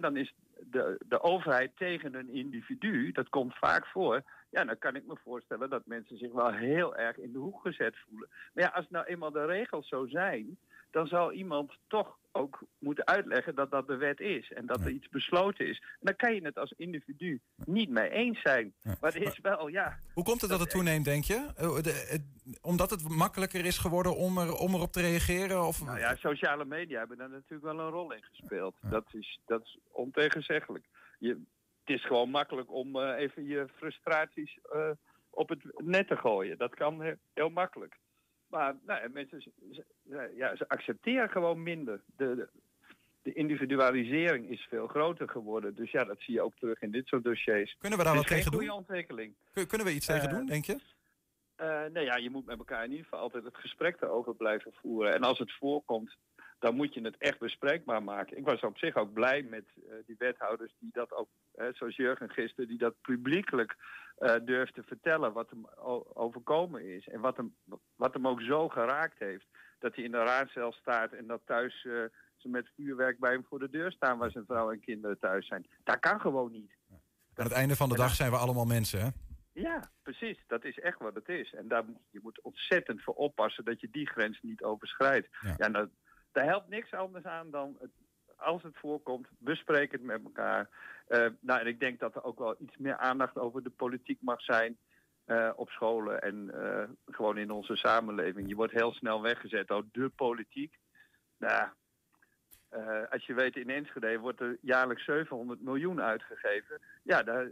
dan 0.00 0.16
is 0.16 0.34
de, 0.60 0.98
de 1.08 1.22
overheid 1.22 1.76
tegen 1.76 2.14
een 2.14 2.28
individu, 2.28 3.12
dat 3.12 3.28
komt 3.28 3.54
vaak 3.54 3.86
voor. 3.86 4.22
Ja, 4.50 4.64
dan 4.64 4.78
kan 4.78 4.96
ik 4.96 5.06
me 5.06 5.16
voorstellen 5.24 5.70
dat 5.70 5.86
mensen 5.86 6.16
zich 6.18 6.32
wel 6.32 6.52
heel 6.52 6.96
erg 6.96 7.18
in 7.18 7.32
de 7.32 7.38
hoek 7.38 7.60
gezet 7.60 7.96
voelen. 8.08 8.28
Maar 8.54 8.64
ja, 8.64 8.70
als 8.70 8.86
nou 8.88 9.06
eenmaal 9.06 9.30
de 9.30 9.44
regels 9.44 9.88
zo 9.88 10.06
zijn, 10.06 10.58
dan 10.90 11.06
zal 11.06 11.32
iemand 11.32 11.78
toch 11.86 12.18
ook 12.36 12.64
moeten 12.78 13.06
uitleggen 13.06 13.54
dat 13.54 13.70
dat 13.70 13.86
de 13.86 13.96
wet 13.96 14.20
is 14.20 14.52
en 14.52 14.66
dat 14.66 14.80
er 14.80 14.90
iets 14.90 15.08
besloten 15.08 15.66
is. 15.66 15.78
En 15.78 15.98
dan 16.00 16.16
kan 16.16 16.34
je 16.34 16.44
het 16.44 16.58
als 16.58 16.74
individu 16.76 17.40
niet 17.64 17.90
mee 17.90 18.10
eens 18.10 18.40
zijn. 18.40 18.74
Maar 18.82 19.12
het 19.12 19.22
is 19.22 19.38
wel, 19.40 19.68
ja. 19.68 19.98
Hoe 20.14 20.24
komt 20.24 20.40
het 20.40 20.50
dat 20.50 20.60
het 20.60 20.70
toeneemt, 20.70 21.04
denk 21.04 21.24
je? 21.24 21.50
Omdat 22.60 22.90
het 22.90 23.08
makkelijker 23.08 23.64
is 23.64 23.78
geworden 23.78 24.16
om, 24.16 24.38
er, 24.38 24.54
om 24.54 24.74
erop 24.74 24.92
te 24.92 25.00
reageren? 25.00 25.66
Of... 25.66 25.84
Nou 25.84 25.98
ja, 25.98 26.16
sociale 26.16 26.64
media 26.64 26.98
hebben 26.98 27.18
daar 27.18 27.30
natuurlijk 27.30 27.62
wel 27.62 27.80
een 27.80 27.90
rol 27.90 28.12
in 28.12 28.22
gespeeld. 28.22 28.76
Ja. 28.82 28.88
Dat, 28.88 29.06
is, 29.10 29.40
dat 29.46 29.62
is 29.62 29.78
ontegenzeggelijk. 29.92 30.84
Je, 31.18 31.28
het 31.84 31.96
is 31.96 32.06
gewoon 32.06 32.30
makkelijk 32.30 32.72
om 32.72 32.96
uh, 32.96 33.18
even 33.18 33.44
je 33.44 33.68
frustraties 33.76 34.58
uh, 34.74 34.90
op 35.30 35.48
het 35.48 35.62
net 35.76 36.08
te 36.08 36.16
gooien. 36.16 36.58
Dat 36.58 36.74
kan 36.74 37.02
heel, 37.02 37.16
heel 37.34 37.50
makkelijk. 37.50 37.96
Maar 38.48 38.74
nou, 38.86 39.08
mensen 39.08 39.42
ze, 39.42 39.82
ja, 40.36 40.56
ze 40.56 40.68
accepteren 40.68 41.30
gewoon 41.30 41.62
minder. 41.62 42.00
De, 42.16 42.34
de, 42.34 42.48
de, 43.22 43.32
individualisering 43.32 44.50
is 44.50 44.66
veel 44.68 44.86
groter 44.86 45.28
geworden. 45.28 45.74
Dus 45.74 45.90
ja, 45.90 46.04
dat 46.04 46.20
zie 46.20 46.34
je 46.34 46.42
ook 46.42 46.56
terug 46.56 46.80
in 46.82 46.90
dit 46.90 47.06
soort 47.06 47.24
dossiers. 47.24 47.76
Kunnen 47.78 47.98
we 47.98 48.04
daar 48.04 48.14
wat 48.14 48.26
tegen 48.26 48.50
doen? 48.50 48.60
goede 48.60 48.74
ontwikkeling. 48.74 49.34
Kunnen 49.52 49.86
we 49.86 49.92
iets 49.92 50.06
tegen 50.06 50.28
uh, 50.28 50.34
doen, 50.34 50.46
denk 50.46 50.64
je? 50.64 50.78
Uh, 51.60 51.84
nee, 51.92 52.04
ja, 52.04 52.16
je 52.16 52.30
moet 52.30 52.46
met 52.46 52.58
elkaar 52.58 52.84
in 52.84 52.90
ieder 52.90 53.04
geval 53.04 53.20
altijd 53.20 53.44
het 53.44 53.56
gesprek 53.56 54.00
erover 54.00 54.34
blijven 54.34 54.72
voeren. 54.72 55.14
En 55.14 55.22
als 55.22 55.38
het 55.38 55.52
voorkomt, 55.52 56.16
dan 56.58 56.74
moet 56.74 56.94
je 56.94 57.00
het 57.00 57.16
echt 57.18 57.38
bespreekbaar 57.38 58.02
maken. 58.02 58.36
Ik 58.36 58.44
was 58.44 58.60
op 58.60 58.78
zich 58.78 58.96
ook 58.96 59.12
blij 59.12 59.42
met 59.42 59.64
uh, 59.76 59.94
die 60.06 60.16
wethouders 60.18 60.74
die 60.78 60.90
dat 60.92 61.12
ook, 61.12 61.28
hè, 61.56 61.72
zoals 61.72 61.96
Jurgen 61.96 62.30
gisteren, 62.30 62.68
die 62.68 62.78
dat 62.78 63.00
publiekelijk 63.00 63.76
uh, 64.18 64.34
durft 64.44 64.74
te 64.74 64.82
vertellen 64.82 65.32
wat 65.32 65.50
hem 65.50 65.66
overkomen 66.14 66.94
is. 66.94 67.08
En 67.08 67.20
wat 67.20 67.36
hem, 67.36 67.54
wat 67.96 68.14
hem 68.14 68.28
ook 68.28 68.40
zo 68.40 68.68
geraakt 68.68 69.18
heeft. 69.18 69.46
Dat 69.78 69.94
hij 69.94 70.04
in 70.04 70.10
de 70.10 70.22
raadcel 70.22 70.72
staat 70.72 71.12
en 71.12 71.26
dat 71.26 71.40
thuis 71.44 71.84
uh, 71.84 72.04
ze 72.36 72.48
met 72.48 72.68
vuurwerk 72.74 73.18
bij 73.18 73.32
hem 73.32 73.44
voor 73.48 73.58
de 73.58 73.70
deur 73.70 73.92
staan 73.92 74.18
waar 74.18 74.30
zijn 74.30 74.44
vrouw 74.46 74.72
en 74.72 74.80
kinderen 74.80 75.18
thuis 75.18 75.46
zijn. 75.46 75.66
Dat 75.84 75.98
kan 75.98 76.20
gewoon 76.20 76.52
niet. 76.52 76.72
Aan 77.34 77.44
het 77.44 77.52
einde 77.52 77.76
van 77.76 77.88
de 77.88 77.96
dag 77.96 78.14
zijn 78.14 78.30
we 78.30 78.36
allemaal 78.36 78.64
mensen, 78.64 79.00
hè? 79.00 79.08
Ja, 79.52 79.90
precies. 80.02 80.44
Dat 80.46 80.64
is 80.64 80.78
echt 80.78 80.98
wat 80.98 81.14
het 81.14 81.28
is. 81.28 81.52
En 81.54 81.68
daar, 81.68 81.84
je 82.10 82.20
moet 82.22 82.40
ontzettend 82.42 83.02
voor 83.02 83.14
oppassen 83.14 83.64
dat 83.64 83.80
je 83.80 83.88
die 83.90 84.08
grens 84.08 84.40
niet 84.42 84.62
overschrijdt. 84.62 85.28
Ja, 85.40 85.54
ja 85.56 85.68
nou, 85.68 85.88
daar 86.32 86.44
helpt 86.44 86.68
niks 86.68 86.92
anders 86.92 87.24
aan 87.24 87.50
dan, 87.50 87.76
het, 87.80 87.90
als 88.36 88.62
het 88.62 88.76
voorkomt, 88.78 89.28
bespreek 89.38 89.92
het 89.92 90.02
met 90.02 90.22
elkaar. 90.24 90.68
Uh, 91.08 91.26
nou, 91.40 91.60
en 91.60 91.66
ik 91.66 91.80
denk 91.80 91.98
dat 92.00 92.14
er 92.14 92.24
ook 92.24 92.38
wel 92.38 92.56
iets 92.58 92.76
meer 92.76 92.96
aandacht 92.96 93.38
over 93.38 93.62
de 93.62 93.70
politiek 93.70 94.18
mag 94.20 94.40
zijn 94.42 94.78
uh, 95.26 95.50
op 95.56 95.70
scholen 95.70 96.22
en 96.22 96.50
uh, 96.54 96.82
gewoon 97.06 97.38
in 97.38 97.50
onze 97.50 97.76
samenleving. 97.76 98.48
Je 98.48 98.54
wordt 98.54 98.72
heel 98.72 98.92
snel 98.92 99.22
weggezet 99.22 99.68
door 99.68 99.84
de 99.92 100.08
politiek. 100.08 100.78
Nou, 101.38 101.68
als 103.10 103.26
je 103.26 103.34
weet, 103.34 103.56
in 103.56 103.70
Enschede 103.70 104.18
wordt 104.18 104.40
er 104.40 104.58
jaarlijks 104.60 105.04
700 105.04 105.60
miljoen 105.60 106.02
uitgegeven. 106.02 106.80
Ja, 107.02 107.22
daar, 107.22 107.50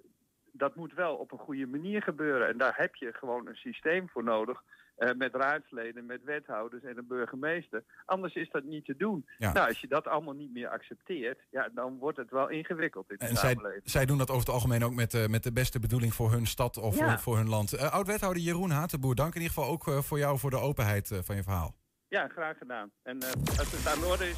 dat 0.52 0.74
moet 0.74 0.94
wel 0.94 1.16
op 1.16 1.32
een 1.32 1.38
goede 1.38 1.66
manier 1.66 2.02
gebeuren. 2.02 2.48
En 2.48 2.58
daar 2.58 2.76
heb 2.76 2.94
je 2.94 3.12
gewoon 3.12 3.46
een 3.46 3.56
systeem 3.56 4.08
voor 4.08 4.24
nodig 4.24 4.62
eh, 4.96 5.10
met 5.16 5.34
raadsleden, 5.34 6.06
met 6.06 6.24
wethouders 6.24 6.82
en 6.82 6.98
een 6.98 7.06
burgemeester. 7.06 7.84
Anders 8.04 8.34
is 8.34 8.50
dat 8.50 8.64
niet 8.64 8.84
te 8.84 8.96
doen. 8.96 9.28
Ja. 9.38 9.52
Nou, 9.52 9.68
als 9.68 9.80
je 9.80 9.88
dat 9.88 10.06
allemaal 10.06 10.34
niet 10.34 10.52
meer 10.52 10.68
accepteert, 10.68 11.40
ja, 11.50 11.68
dan 11.74 11.98
wordt 11.98 12.16
het 12.18 12.30
wel 12.30 12.48
ingewikkeld 12.48 13.10
in 13.10 13.16
de 13.18 13.26
En 13.26 13.36
zij, 13.36 13.50
samenleving. 13.50 13.90
zij 13.90 14.06
doen 14.06 14.18
dat 14.18 14.28
over 14.30 14.42
het 14.42 14.54
algemeen 14.54 14.84
ook 14.84 14.94
met, 14.94 15.14
eh, 15.14 15.26
met 15.26 15.42
de 15.42 15.52
beste 15.52 15.80
bedoeling 15.80 16.14
voor 16.14 16.30
hun 16.32 16.46
stad 16.46 16.76
of 16.78 16.98
Ja. 16.98 17.08
voor, 17.08 17.18
voor 17.18 17.36
hun 17.36 17.48
land. 17.48 17.72
Eh, 17.72 17.92
Oud-wethouder 17.92 18.42
Jeroen 18.42 18.70
Hatenboer, 18.70 19.14
dank 19.14 19.34
in 19.34 19.40
ieder 19.40 19.54
geval 19.56 19.70
ook 19.72 20.04
voor 20.04 20.18
jou 20.18 20.38
voor 20.38 20.50
de 20.50 20.58
openheid 20.58 21.20
van 21.24 21.36
je 21.36 21.42
verhaal. 21.42 21.74
Ja, 22.08 22.28
graag 22.28 22.58
gedaan. 22.58 22.90
En 23.02 23.20
eh, 23.20 23.28
als 23.58 23.70
het 23.72 23.86
aan 23.94 24.00
de 24.00 24.06
orde 24.06 24.28
is, 24.28 24.36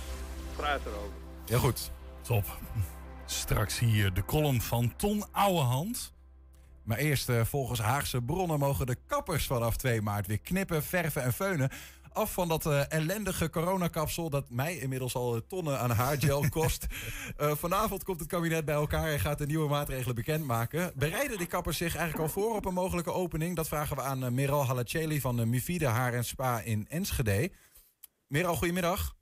praat 0.56 0.80
erover. 0.86 1.12
Heel 1.46 1.58
goed. 1.58 1.90
Top. 2.22 2.44
Straks 3.26 3.78
hier 3.78 4.12
de 4.14 4.24
column 4.24 4.60
van 4.60 4.96
Ton 4.96 5.24
Ouwehand. 5.32 6.14
Maar 6.86 6.98
eerst, 6.98 7.28
eh, 7.28 7.44
volgens 7.44 7.80
Haagse 7.80 8.22
bronnen 8.22 8.58
mogen 8.58 8.86
de 8.86 8.96
kappers 9.06 9.46
vanaf 9.46 9.76
2 9.76 10.02
maart 10.02 10.26
weer 10.26 10.40
knippen, 10.40 10.82
verven 10.82 11.22
en 11.22 11.32
feunen. 11.32 11.70
Af 12.16 12.32
van 12.32 12.48
dat 12.48 12.66
eh, 12.66 12.90
ellendige 12.90 13.50
coronakapsel 13.50 14.30
dat 14.30 14.50
mij 14.50 14.76
inmiddels 14.76 15.14
al 15.14 15.34
eh, 15.34 15.40
tonnen 15.48 15.80
aan 15.80 15.90
haargel 15.90 16.48
kost. 16.58 16.86
Vanavond 17.36 18.04
komt 18.04 18.20
het 18.20 18.28
kabinet 18.28 18.64
bij 18.64 18.74
elkaar 18.74 19.12
en 19.12 19.20
gaat 19.20 19.38
de 19.38 19.46
nieuwe 19.46 19.68
maatregelen 19.68 20.14
bekendmaken. 20.14 20.92
Bereiden 20.94 21.38
die 21.38 21.46
kappers 21.46 21.76
zich 21.76 21.96
eigenlijk 21.96 22.28
al 22.28 22.42
voor 22.42 22.56
op 22.56 22.64
een 22.64 22.74
mogelijke 22.74 23.12
opening? 23.12 23.56
Dat 23.56 23.68
vragen 23.68 23.96
we 23.96 24.02
aan 24.02 24.24
eh, 24.24 24.30
Meral 24.30 24.64
Halaceli 24.64 25.20
van 25.20 25.40
uh, 25.40 25.46
Mivide 25.46 25.86
Haar 25.86 26.14
en 26.14 26.24
Spa 26.24 26.60
in 26.60 26.86
Enschede. 26.88 27.50
Meral, 28.26 28.56
goedemiddag. 28.56 29.15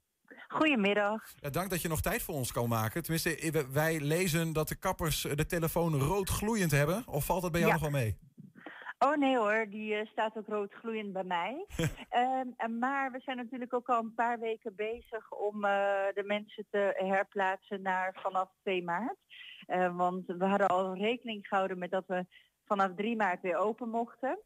Goedemiddag. 0.55 1.23
Ja, 1.39 1.49
dank 1.49 1.69
dat 1.69 1.81
je 1.81 1.87
nog 1.87 2.01
tijd 2.01 2.21
voor 2.23 2.35
ons 2.35 2.51
kan 2.51 2.69
maken. 2.69 3.01
Tenminste, 3.03 3.65
wij- 3.71 3.99
lezen 3.99 4.53
dat 4.53 4.67
de 4.67 4.75
kappers 4.75 5.25
eh, 5.25 5.35
de 5.35 5.45
telefoon 5.45 5.93
rood 5.99 6.29
gloeiend 6.29 6.71
hebben. 6.71 7.03
Of 7.07 7.25
valt 7.25 7.41
dat 7.41 7.51
bij 7.51 7.59
jou 7.61 7.73
Ja. 7.73 7.79
nog 7.79 7.91
wel 7.91 8.01
mee? 8.01 8.17
Oh 8.99 9.15
nee 9.15 9.37
hoor, 9.37 9.65
die 9.69 9.95
eh, 9.95 10.05
staat 10.07 10.37
ook 10.37 10.47
rood 10.47 10.73
gloeiend 10.73 11.13
bij 11.13 11.23
mij. 11.23 11.65
En 12.09 12.55
maar 12.79 13.11
we 13.11 13.19
zijn 13.19 13.37
natuurlijk 13.37 13.73
ook 13.73 13.87
al 13.89 13.99
een 13.99 14.13
paar 14.13 14.39
weken 14.39 14.75
bezig 14.75 15.31
om 15.31 15.63
eh, 15.65 15.71
de 16.13 16.23
mensen 16.25 16.65
te 16.71 16.93
herplaatsen 16.95 17.81
naar 17.81 18.15
vanaf 18.21 18.49
2 18.61 18.83
maart. 18.83 19.15
Want 19.95 20.23
we 20.27 20.45
hadden 20.45 20.67
al 20.67 20.95
rekening 20.95 21.47
gehouden 21.47 21.77
met 21.79 21.91
dat 21.91 22.03
we 22.07 22.25
vanaf 22.65 22.91
3 22.95 23.15
maart 23.15 23.41
weer 23.41 23.57
open 23.57 23.89
mochten. 23.89 24.39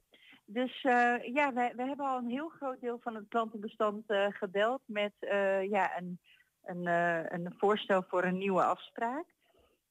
Dus 0.52 0.82
eh, 0.84 1.34
ja, 1.34 1.54
wij, 1.54 1.74
we 1.76 1.84
hebben 1.86 2.06
al 2.06 2.18
een 2.18 2.30
heel 2.30 2.50
groot 2.50 2.82
deel 2.82 3.00
van 3.04 3.16
het 3.16 3.26
klantenbestand 3.30 4.04
eh, 4.10 4.26
gebeld 4.30 4.82
met 4.86 5.14
eh, 5.20 5.70
ja, 5.70 5.97
een, 5.97 6.20
een, 6.64 6.86
een 7.34 7.54
voorstel 7.58 8.04
voor 8.08 8.24
een 8.24 8.38
nieuwe 8.38 8.64
afspraak. 8.64 9.26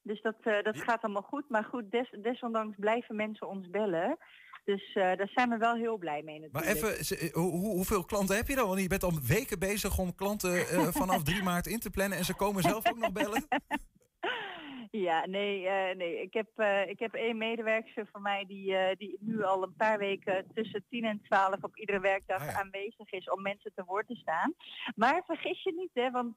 Dus 0.01 0.21
dat, 0.21 0.35
dat 0.43 0.77
gaat 0.81 1.01
allemaal 1.03 1.21
goed. 1.21 1.49
Maar 1.49 1.63
goed, 1.63 1.91
des, 1.91 2.15
desondanks 2.21 2.75
blijven 2.79 3.15
mensen 3.15 3.47
ons 3.47 3.69
bellen. 3.69 4.17
Dus 4.63 4.93
daar 4.93 5.29
zijn 5.33 5.49
we 5.49 5.57
wel 5.57 5.75
heel 5.75 5.97
blij 5.97 6.21
mee 6.23 6.39
Maar 6.39 6.49
natuurlijk. 6.51 6.85
even, 6.93 7.05
ze- 7.05 7.17
eh, 7.17 7.33
hoe, 7.33 7.51
hoe- 7.51 7.73
hoeveel 7.75 8.03
klanten 8.05 8.35
heb 8.35 8.47
je 8.47 8.55
dan? 8.55 8.67
Want 8.67 8.81
je 8.81 8.87
bent 8.87 9.03
al 9.03 9.19
weken 9.27 9.59
bezig 9.59 9.97
om 9.97 10.15
klanten 10.15 10.65
vanaf 10.93 11.23
3 11.23 11.43
maart 11.49 11.67
in 11.67 11.79
te 11.79 11.89
plannen. 11.89 12.17
En 12.17 12.25
ze 12.25 12.35
komen 12.35 12.61
zelf 12.63 12.89
ook 12.89 12.97
nog 12.97 13.11
bellen. 13.11 13.47
Ja, 14.91 15.25
nee, 15.25 15.67
eh, 15.67 15.95
nee. 15.95 16.21
Ik 16.21 16.33
heb, 16.33 16.47
eh, 16.55 16.87
ik 16.87 16.99
heb 16.99 17.13
één 17.13 17.37
medewerker 17.37 18.07
van 18.11 18.21
mij 18.21 18.45
die, 18.45 18.75
eh, 18.75 18.95
die 18.97 19.17
nu 19.19 19.43
al 19.43 19.63
een 19.63 19.75
paar 19.75 19.97
weken 19.97 20.45
tussen 20.53 20.85
10 20.89 21.03
en 21.05 21.21
12 21.21 21.63
op 21.63 21.77
iedere 21.77 21.99
werkdag 21.99 22.53
aanwezig 22.53 23.11
is 23.11 23.29
om 23.29 23.41
mensen 23.41 23.71
te 23.75 23.83
woord 23.83 24.07
te 24.07 24.15
staan. 24.15 24.53
Maar 24.95 25.23
vergis 25.25 25.63
je 25.63 25.73
niet, 25.73 25.91
hè, 25.93 26.11
want 26.11 26.35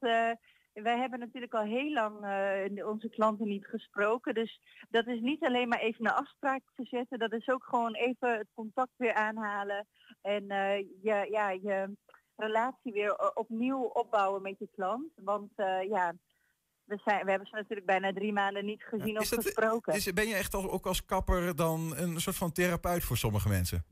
wij 0.72 0.98
hebben 0.98 1.18
natuurlijk 1.18 1.54
al 1.54 1.64
heel 1.64 1.92
lang 1.92 2.16
onze 2.84 3.08
klanten 3.08 3.48
niet 3.48 3.66
gesproken. 3.66 4.34
Dus 4.34 4.60
dat 4.90 5.06
is 5.06 5.20
niet 5.20 5.44
alleen 5.44 5.68
maar 5.68 5.80
even 5.80 6.04
een 6.06 6.12
afspraak 6.12 6.62
te 6.74 6.84
zetten, 6.84 7.18
dat 7.18 7.32
is 7.32 7.48
ook 7.48 7.64
gewoon 7.64 7.94
even 7.94 8.38
het 8.38 8.48
contact 8.54 8.92
weer 8.96 9.14
aanhalen 9.14 9.86
en 10.22 10.44
je, 11.02 11.26
ja, 11.30 11.50
je 11.50 11.96
relatie 12.36 12.92
weer 12.92 13.34
opnieuw 13.34 13.82
opbouwen 13.82 14.42
met 14.42 14.58
je 14.58 14.68
klant. 14.74 15.12
Want 15.14 15.50
ja, 15.88 16.14
we, 16.84 17.00
zijn, 17.04 17.24
we 17.24 17.30
hebben 17.30 17.48
ze 17.48 17.54
natuurlijk 17.54 17.86
bijna 17.86 18.12
drie 18.12 18.32
maanden 18.32 18.64
niet 18.64 18.82
gezien 18.82 19.18
of 19.18 19.28
dat- 19.28 19.44
gesproken. 19.44 19.94
Is, 19.94 20.12
ben 20.12 20.28
je 20.28 20.34
echt 20.34 20.54
al, 20.54 20.70
ook 20.70 20.86
als 20.86 21.04
kapper 21.04 21.56
dan 21.56 21.96
een 21.96 22.20
soort 22.20 22.36
van 22.36 22.52
therapeut 22.52 23.04
voor 23.04 23.16
sommige 23.16 23.48
mensen? 23.48 23.84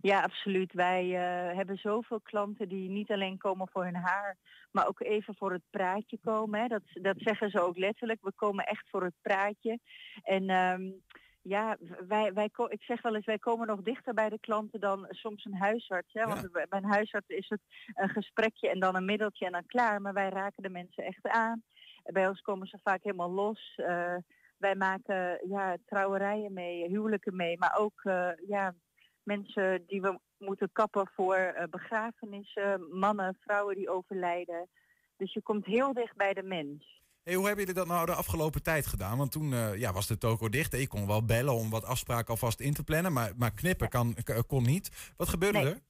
Ja, 0.00 0.20
absoluut. 0.20 0.72
Wij 0.72 1.04
eh, 1.04 1.56
hebben 1.56 1.76
zoveel 1.76 2.20
klanten 2.20 2.68
die 2.68 2.90
niet 2.90 3.10
alleen 3.10 3.38
komen 3.38 3.68
voor 3.72 3.84
hun 3.84 3.96
haar, 3.96 4.36
maar 4.70 4.88
ook 4.88 5.00
even 5.00 5.34
voor 5.36 5.52
het 5.52 5.62
praatje 5.70 6.18
komen. 6.22 6.60
Hè. 6.60 6.66
Dat, 6.66 6.82
dat 6.92 7.16
zeggen 7.18 7.50
ze 7.50 7.60
ook 7.60 7.76
letterlijk. 7.76 8.18
We 8.22 8.32
komen 8.32 8.66
echt 8.66 8.88
voor 8.90 9.02
het 9.04 9.14
praatje. 9.22 9.78
En 10.22 10.48
ehm, 10.48 10.90
ja, 11.42 11.76
wij, 12.08 12.32
wij, 12.32 12.50
ik 12.68 12.82
zeg 12.82 13.02
wel 13.02 13.14
eens, 13.14 13.26
wij 13.26 13.38
komen 13.38 13.66
nog 13.66 13.82
dichter 13.82 14.14
bij 14.14 14.28
de 14.28 14.40
klanten 14.40 14.80
dan 14.80 15.06
soms 15.10 15.44
een 15.44 15.56
huisarts. 15.56 16.12
Hè? 16.12 16.24
Want 16.24 16.52
bij 16.52 16.66
een 16.70 16.84
huisarts 16.84 17.28
is 17.28 17.48
het 17.48 17.60
een 17.94 18.08
gesprekje 18.08 18.70
en 18.70 18.80
dan 18.80 18.96
een 18.96 19.04
middeltje 19.04 19.46
en 19.46 19.52
dan 19.52 19.66
klaar. 19.66 20.00
Maar 20.00 20.12
wij 20.12 20.28
raken 20.28 20.62
de 20.62 20.68
mensen 20.70 21.04
echt 21.04 21.28
aan. 21.28 21.62
Bij 22.12 22.28
ons 22.28 22.40
komen 22.40 22.66
ze 22.66 22.78
vaak 22.82 23.02
helemaal 23.02 23.30
los. 23.30 23.72
Eh, 23.76 24.14
wij 24.56 24.74
maken 24.74 25.40
ja, 25.48 25.76
trouwerijen 25.86 26.52
mee, 26.52 26.88
huwelijken 26.88 27.36
mee, 27.36 27.58
maar 27.58 27.76
ook 27.78 28.00
eh, 28.02 28.28
ja, 28.48 28.74
mensen 29.22 29.84
die 29.86 30.00
we 30.00 30.18
moeten 30.38 30.72
kappen 30.72 31.10
voor 31.14 31.34
eh, 31.34 31.68
begrafenissen, 31.70 32.98
mannen, 32.98 33.36
vrouwen 33.40 33.74
die 33.76 33.90
overlijden. 33.90 34.68
Dus 35.16 35.32
je 35.32 35.42
komt 35.42 35.66
heel 35.66 35.92
dicht 35.92 36.16
bij 36.16 36.34
de 36.34 36.42
mens. 36.42 37.02
Hey, 37.22 37.34
hoe 37.34 37.46
hebben 37.46 37.64
jullie 37.64 37.80
dat 37.80 37.88
nou 37.88 38.06
de 38.06 38.14
afgelopen 38.14 38.62
tijd 38.62 38.86
gedaan? 38.86 39.18
Want 39.18 39.32
toen 39.32 39.48
ja, 39.78 39.92
was 39.92 40.06
de 40.06 40.18
toko 40.18 40.48
dicht. 40.48 40.76
Je 40.76 40.88
kon 40.88 41.06
wel 41.06 41.24
bellen 41.24 41.54
om 41.54 41.70
wat 41.70 41.84
afspraken 41.84 42.28
alvast 42.28 42.60
in 42.60 42.74
te 42.74 42.84
plannen. 42.84 43.12
Maar, 43.12 43.32
maar 43.36 43.54
knippen 43.54 43.88
kan, 43.88 44.16
kon 44.46 44.62
niet. 44.62 45.12
Wat 45.16 45.28
gebeurde 45.28 45.58
Nee. 45.58 45.70
er? 45.70 45.80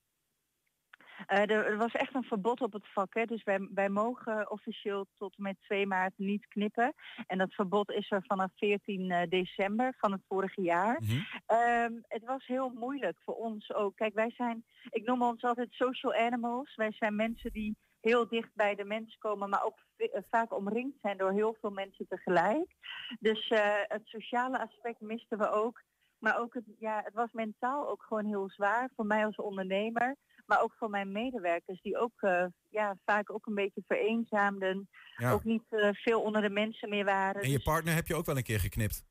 Eh, 1.26 1.50
er, 1.50 1.76
was 1.76 1.92
echt 1.92 2.14
een 2.14 2.24
verbod 2.24 2.60
op 2.60 2.72
het 2.72 2.92
vak. 2.92 3.14
Hè? 3.14 3.24
Dus 3.24 3.42
wij, 3.42 3.68
wij 3.74 3.88
mogen 3.88 4.50
officieel 4.50 5.06
tot 5.18 5.36
en 5.36 5.42
met 5.42 5.56
2 5.60 5.86
maart 5.86 6.12
niet 6.16 6.46
knippen. 6.46 6.94
En 7.26 7.38
dat 7.38 7.54
verbod 7.54 7.90
is 7.90 8.10
er 8.10 8.24
vanaf 8.26 8.50
14 8.56 9.10
eh, 9.10 9.28
december 9.28 9.94
van 9.98 10.12
het 10.12 10.20
vorige 10.28 10.62
jaar. 10.62 11.00
Ehm, 11.46 11.92
het 12.08 12.24
was 12.24 12.46
heel 12.46 12.68
moeilijk 12.68 13.18
voor 13.24 13.34
ons 13.34 13.72
ook. 13.72 13.96
Kijk, 13.96 14.14
wij 14.14 14.30
zijn, 14.30 14.64
ik 14.90 15.04
noem 15.04 15.22
ons 15.22 15.42
altijd 15.42 15.72
social 15.72 16.14
animals. 16.14 16.74
Wij 16.74 16.92
zijn 16.92 17.16
mensen 17.16 17.52
die 17.52 17.76
heel 18.00 18.28
dicht 18.28 18.50
bij 18.54 18.74
de 18.74 18.84
mens 18.84 19.16
komen, 19.18 19.48
maar 19.48 19.64
ook 19.64 19.78
eh, 19.96 20.20
vaak 20.30 20.56
omringd 20.56 20.96
zijn 21.00 21.16
door 21.16 21.32
heel 21.32 21.56
veel 21.60 21.70
mensen 21.70 22.06
tegelijk. 22.08 22.74
Dus 23.20 23.52
het 23.88 24.02
sociale 24.04 24.58
aspect 24.58 25.00
misten 25.00 25.38
we 25.38 25.50
ook. 25.50 25.82
Maar 26.18 26.40
ook 26.40 26.54
het, 26.54 26.64
ja, 26.78 27.00
het 27.04 27.14
was 27.14 27.32
mentaal 27.32 27.88
ook 27.88 28.02
gewoon 28.02 28.24
heel 28.24 28.50
zwaar 28.50 28.90
voor 28.94 29.06
mij 29.06 29.24
als 29.26 29.36
ondernemer. 29.36 30.16
Maar 30.46 30.62
ook 30.62 30.74
voor 30.78 30.90
mijn 30.90 31.12
medewerkers 31.12 31.80
die 31.82 31.98
ook 31.98 32.12
eh, 32.22 32.44
ja, 32.68 32.96
vaak 33.04 33.30
ook 33.30 33.46
een 33.46 33.54
beetje 33.54 33.82
vereenzaamden. 33.86 34.88
Ja. 35.16 35.32
Ook 35.32 35.44
niet 35.44 35.64
eh, 35.68 35.88
veel 35.92 36.22
onder 36.22 36.42
de 36.42 36.50
mensen 36.50 36.88
meer 36.88 37.04
waren. 37.04 37.42
En 37.42 37.48
je 37.50 37.54
Dus- 37.54 37.64
partner 37.64 37.94
heb 37.94 38.06
je 38.06 38.14
ook 38.14 38.26
wel 38.26 38.36
een 38.36 38.42
keer 38.42 38.60
geknipt. 38.60 39.04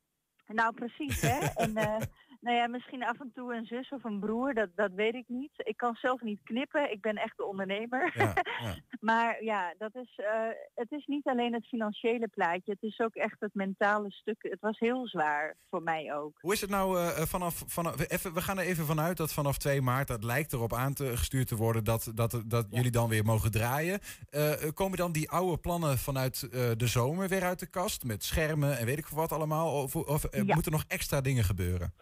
nou, 0.47 0.73
precies, 0.73 1.21
hè. 1.21 1.39
En 1.65 1.75
eh, 1.75 2.01
nou 2.43 2.57
ja, 2.57 2.67
misschien 2.67 3.03
af 3.03 3.19
en 3.19 3.31
toe 3.35 3.55
een 3.55 3.65
zus 3.65 3.89
of 3.89 4.03
een 4.03 4.19
broer, 4.19 4.53
dat, 4.53 4.69
dat 4.75 4.91
weet 4.95 5.13
ik 5.13 5.25
niet. 5.27 5.51
Ik 5.55 5.77
kan 5.77 5.95
zelf 5.95 6.21
niet 6.21 6.39
knippen, 6.43 6.91
ik 6.91 7.01
ben 7.01 7.15
echt 7.15 7.37
de 7.37 7.45
ondernemer. 7.45 8.13
maar 9.09 9.43
ja, 9.43 9.73
dat 9.77 9.95
is, 9.95 10.13
eh, 10.15 10.47
het 10.75 10.91
is 10.91 11.05
niet 11.05 11.27
alleen 11.27 11.53
het 11.53 11.67
financiële 11.67 12.27
plaatje, 12.27 12.71
het 12.71 12.83
is 12.83 12.99
ook 12.99 13.15
echt 13.15 13.35
het 13.39 13.53
mentale 13.53 14.11
stuk. 14.11 14.37
Het 14.39 14.61
was 14.61 14.79
heel 14.79 15.07
zwaar 15.07 15.55
voor 15.69 15.83
mij 15.83 16.15
ook. 16.15 16.37
Hoe 16.41 16.53
is 16.53 16.61
het 16.61 16.69
nou 16.69 16.99
eh, 16.99 17.07
vanaf, 17.07 17.63
vanaf 17.67 18.09
even, 18.09 18.33
we 18.33 18.41
gaan 18.41 18.59
er 18.59 18.65
even 18.65 18.85
vanuit 18.85 19.17
dat 19.17 19.33
vanaf 19.33 19.57
2 19.57 19.81
maart, 19.81 20.07
dat 20.07 20.23
lijkt 20.23 20.53
erop 20.53 20.73
aan 20.73 20.93
te 20.93 21.17
gestuurd 21.17 21.47
te 21.47 21.55
worden 21.55 21.83
dat, 21.83 22.11
dat, 22.15 22.43
dat 22.45 22.65
jullie 22.69 22.91
dan 22.91 23.09
weer 23.09 23.23
mogen 23.25 23.51
draaien. 23.51 23.99
Eh, 24.29 24.51
komen 24.73 24.97
dan 24.97 25.11
die 25.11 25.29
oude 25.29 25.57
plannen 25.57 25.97
vanuit 25.97 26.43
eh, 26.51 26.71
de 26.77 26.87
zomer 26.87 27.29
weer 27.29 27.43
uit 27.43 27.59
de 27.59 27.65
kast 27.65 28.03
met 28.03 28.23
schermen 28.23 28.77
en 28.77 28.85
weet 28.85 28.97
ik 28.97 29.07
wat 29.07 29.31
allemaal? 29.31 29.81
Of, 29.81 29.95
of 29.95 30.23
eh, 30.23 30.43
Ja. 30.45 30.53
moeten 30.53 30.71
nog 30.71 30.83
extra 30.87 31.21
dingen 31.21 31.43
gebeuren? 31.43 31.93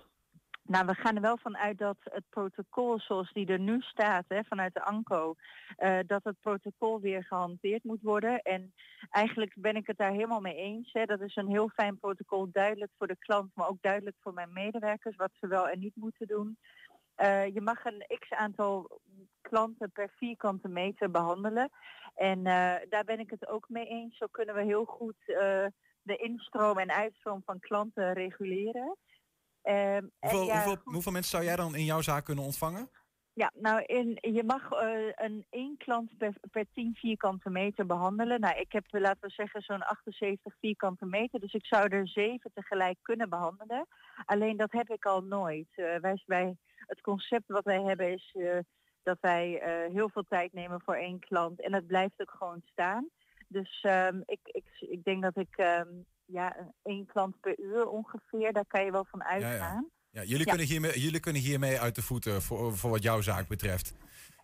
Nou, 0.72 0.86
we 0.86 0.93
gaan 0.93 1.15
er 1.15 1.22
wel 1.22 1.38
van 1.38 1.57
uit 1.57 1.78
dat 1.78 1.97
het 2.01 2.24
protocol 2.30 2.99
zoals 2.99 3.32
die 3.34 3.47
er 3.47 3.59
nu 3.59 3.82
staat 3.82 4.26
hè, 4.28 4.43
vanuit 4.43 4.74
de 4.74 4.84
ANCO, 4.84 5.36
eh, 5.78 5.99
dat 6.07 6.24
het 6.24 6.39
protocol 6.41 6.99
weer 6.99 7.24
gehanteerd 7.24 7.84
moet 7.84 8.01
worden. 8.01 8.41
En 8.41 8.74
eigenlijk 9.09 9.53
ben 9.55 9.76
ik 9.76 9.88
het 9.88 9.97
daar 9.97 10.11
helemaal 10.11 10.41
mee 10.41 10.55
eens. 10.55 10.89
Hè. 10.93 11.05
Dat 11.05 11.22
is 11.22 11.36
een 11.36 11.49
heel 11.49 11.69
fijn 11.69 11.99
protocol, 11.99 12.51
duidelijk 12.51 12.91
voor 12.97 13.07
de 13.07 13.17
klant, 13.17 13.51
maar 13.55 13.67
ook 13.67 13.82
duidelijk 13.82 14.15
voor 14.19 14.34
mijn 14.34 14.53
medewerkers, 14.53 15.15
wat 15.15 15.32
ze 15.39 15.47
wel 15.47 15.67
en 15.67 15.80
niet 15.80 15.95
moeten 15.95 16.28
doen. 16.28 16.57
Eh, 17.15 17.53
je 17.53 17.61
mag 17.61 17.86
een 17.86 18.05
x 18.19 18.32
aantal 18.32 18.99
klanten 19.41 19.91
per 19.91 20.09
vierkante 20.15 20.67
meter 20.67 21.11
behandelen. 21.11 21.69
En 22.15 22.38
eh, 22.38 22.76
daar 22.89 23.03
ben 23.05 23.19
ik 23.19 23.30
het 23.30 23.47
ook 23.47 23.69
mee 23.69 23.86
eens. 23.86 24.17
Zo 24.17 24.26
kunnen 24.32 24.55
we 24.55 24.63
heel 24.63 24.86
goed 24.86 25.15
de 26.03 26.15
instroom 26.15 26.78
en 26.78 26.91
uitstroom 26.91 27.41
van 27.45 27.59
klanten 27.59 28.13
reguleren. 28.13 28.97
Ehm, 29.62 30.07
Hoeveel, 30.20 30.45
ja, 30.45 30.53
hoeveel, 30.53 30.82
hoeveel 30.84 31.12
mensen 31.12 31.32
zou 31.32 31.43
jij 31.43 31.55
dan 31.55 31.76
in 31.76 31.86
jouw 31.86 32.01
zaak 32.01 32.26
kunnen 32.26 32.43
ontvangen? 32.43 32.89
ja, 33.34 33.51
nou 33.55 33.84
in, 33.86 34.18
je 34.22 34.43
mag 34.43 34.72
eh, 34.72 35.12
een 35.16 35.45
één 35.49 35.78
klant 35.78 36.18
per, 36.18 36.34
per 36.51 36.66
10 36.74 36.95
vierkante 36.95 37.49
meter 37.49 37.86
behandelen. 37.86 38.39
Nou, 38.39 38.59
ik 38.59 38.72
heb 38.72 38.86
laten 38.89 39.28
we 39.28 39.30
zeggen 39.30 39.62
zo'n 39.62 39.84
78 39.84 40.53
vierkante 40.59 41.05
meter, 41.05 41.39
dus 41.39 41.53
ik 41.53 41.66
zou 41.66 41.88
er 41.88 42.07
zeven 42.07 42.51
tegelijk 42.53 42.97
kunnen 43.01 43.30
behandelen. 43.30 43.88
Alleen 44.26 44.57
dat 44.57 44.72
heb 44.72 44.89
ik 44.89 45.05
al 45.05 45.22
nooit. 45.22 45.68
Eh, 45.72 45.95
wij, 45.95 46.24
wij, 46.26 46.57
het 46.76 47.01
concept 47.01 47.47
wat 47.47 47.64
wij 47.64 47.82
hebben 47.82 48.14
is, 48.14 48.36
eh, 48.39 48.57
dat 49.03 49.18
wij 49.22 49.62
heel 49.93 50.09
veel 50.09 50.26
tijd 50.28 50.53
nemen 50.53 50.82
voor 50.82 50.95
één 50.95 51.20
klant. 51.20 51.62
En 51.62 51.72
dat 51.72 51.88
blijft 51.88 52.22
ook 52.22 52.36
gewoon 52.38 52.62
staan. 52.66 53.09
Dus 53.47 53.82
ehm, 53.82 54.22
ik, 54.26 54.39
ik, 54.43 54.66
ik 54.80 55.03
denk 55.03 55.22
dat 55.22 55.38
ik 55.38 55.57
ehm, 55.57 55.89
ja, 56.32 56.55
één 56.84 57.05
klant 57.05 57.39
per 57.39 57.59
uur 57.59 57.88
ongeveer, 57.88 58.53
daar 58.53 58.65
kan 58.67 58.86
je 58.86 58.91
wel 58.91 59.05
van 59.09 59.23
uitgaan. 59.23 59.89
Ja, 60.11 60.23
jullie, 60.23 60.38
Ja. 60.38 60.43
Kunnen 60.45 60.65
hiermee, 60.67 60.99
jullie 60.99 61.19
kunnen 61.19 61.41
hiermee 61.41 61.79
uit 61.79 61.95
de 61.95 62.01
voeten 62.01 62.41
voor, 62.41 62.77
voor 62.77 62.89
wat 62.89 63.03
jouw 63.03 63.21
zaak 63.21 63.47
betreft. 63.47 63.93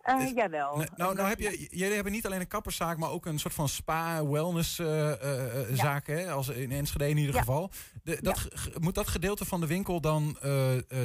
Eh, 0.02 0.34
jawel. 0.34 0.76
Nou, 0.76 0.88
nou, 0.96 1.14
nou 1.14 1.28
heb 1.28 1.38
je, 1.38 1.66
jullie 1.70 1.94
hebben 1.94 2.12
niet 2.12 2.26
alleen 2.26 2.40
een 2.40 2.48
kapperszaak, 2.48 2.96
maar 2.98 3.10
ook 3.10 3.26
een 3.26 3.38
soort 3.38 3.54
van 3.54 3.68
spa-wellness 3.68 4.78
eh? 4.78 6.32
Als 6.32 6.48
in 6.48 6.70
Enschede 6.72 7.08
in 7.08 7.16
ieder 7.16 7.34
Ja. 7.34 7.40
geval. 7.40 7.70
De, 8.02 8.18
dat, 8.22 8.48
Moet 8.80 8.94
dat 8.94 9.08
gedeelte 9.08 9.44
van 9.44 9.60
de 9.60 9.66
winkel 9.66 10.00
dan 10.00 10.36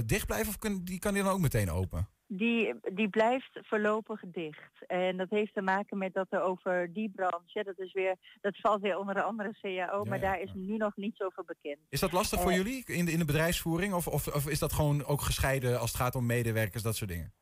dicht 0.05 0.25
blijven 0.25 0.47
of 0.47 0.57
kun, 0.57 0.84
die 0.84 0.99
kan 0.99 1.13
die 1.13 1.23
dan 1.23 1.31
ook 1.31 1.39
meteen 1.39 1.71
open? 1.71 2.07
Die, 2.38 2.73
die 2.93 3.09
blijft 3.09 3.59
voorlopig 3.61 4.21
dicht. 4.25 4.86
En 4.88 5.17
dat 5.17 5.29
heeft 5.29 5.53
te 5.53 5.61
maken 5.61 5.97
met 5.97 6.13
dat 6.13 6.27
er 6.29 6.41
over 6.41 6.93
die 6.93 7.11
branche, 7.15 7.63
dat 7.63 7.79
is 7.79 7.93
weer, 7.93 8.15
dat 8.41 8.57
valt 8.57 8.81
weer 8.81 8.97
onder 8.97 9.15
de 9.15 9.21
andere 9.23 9.55
CAO, 9.61 10.03
maar 10.03 10.19
ja, 10.19 10.23
daar 10.23 10.39
is 10.39 10.53
nu 10.53 10.77
nog 10.77 10.95
niet 10.95 11.15
zoveel 11.15 11.43
bekend. 11.43 11.77
Is 11.89 11.99
dat 11.99 12.11
lastig 12.11 12.41
voor 12.41 12.51
Eh, 12.51 12.57
jullie 12.57 12.84
in 12.86 13.05
de, 13.05 13.11
in 13.11 13.19
de 13.19 13.25
bedrijfsvoering? 13.25 13.93
Of, 13.93 14.07
of, 14.07 14.27
of 14.27 14.47
is 14.49 14.59
dat 14.59 14.73
gewoon 14.73 15.05
ook 15.05 15.21
gescheiden 15.21 15.79
als 15.79 15.91
het 15.91 16.01
gaat 16.01 16.15
om 16.15 16.25
medewerkers, 16.25 16.84
dat 16.84 16.95
soort 16.95 17.09
dingen? 17.09 17.34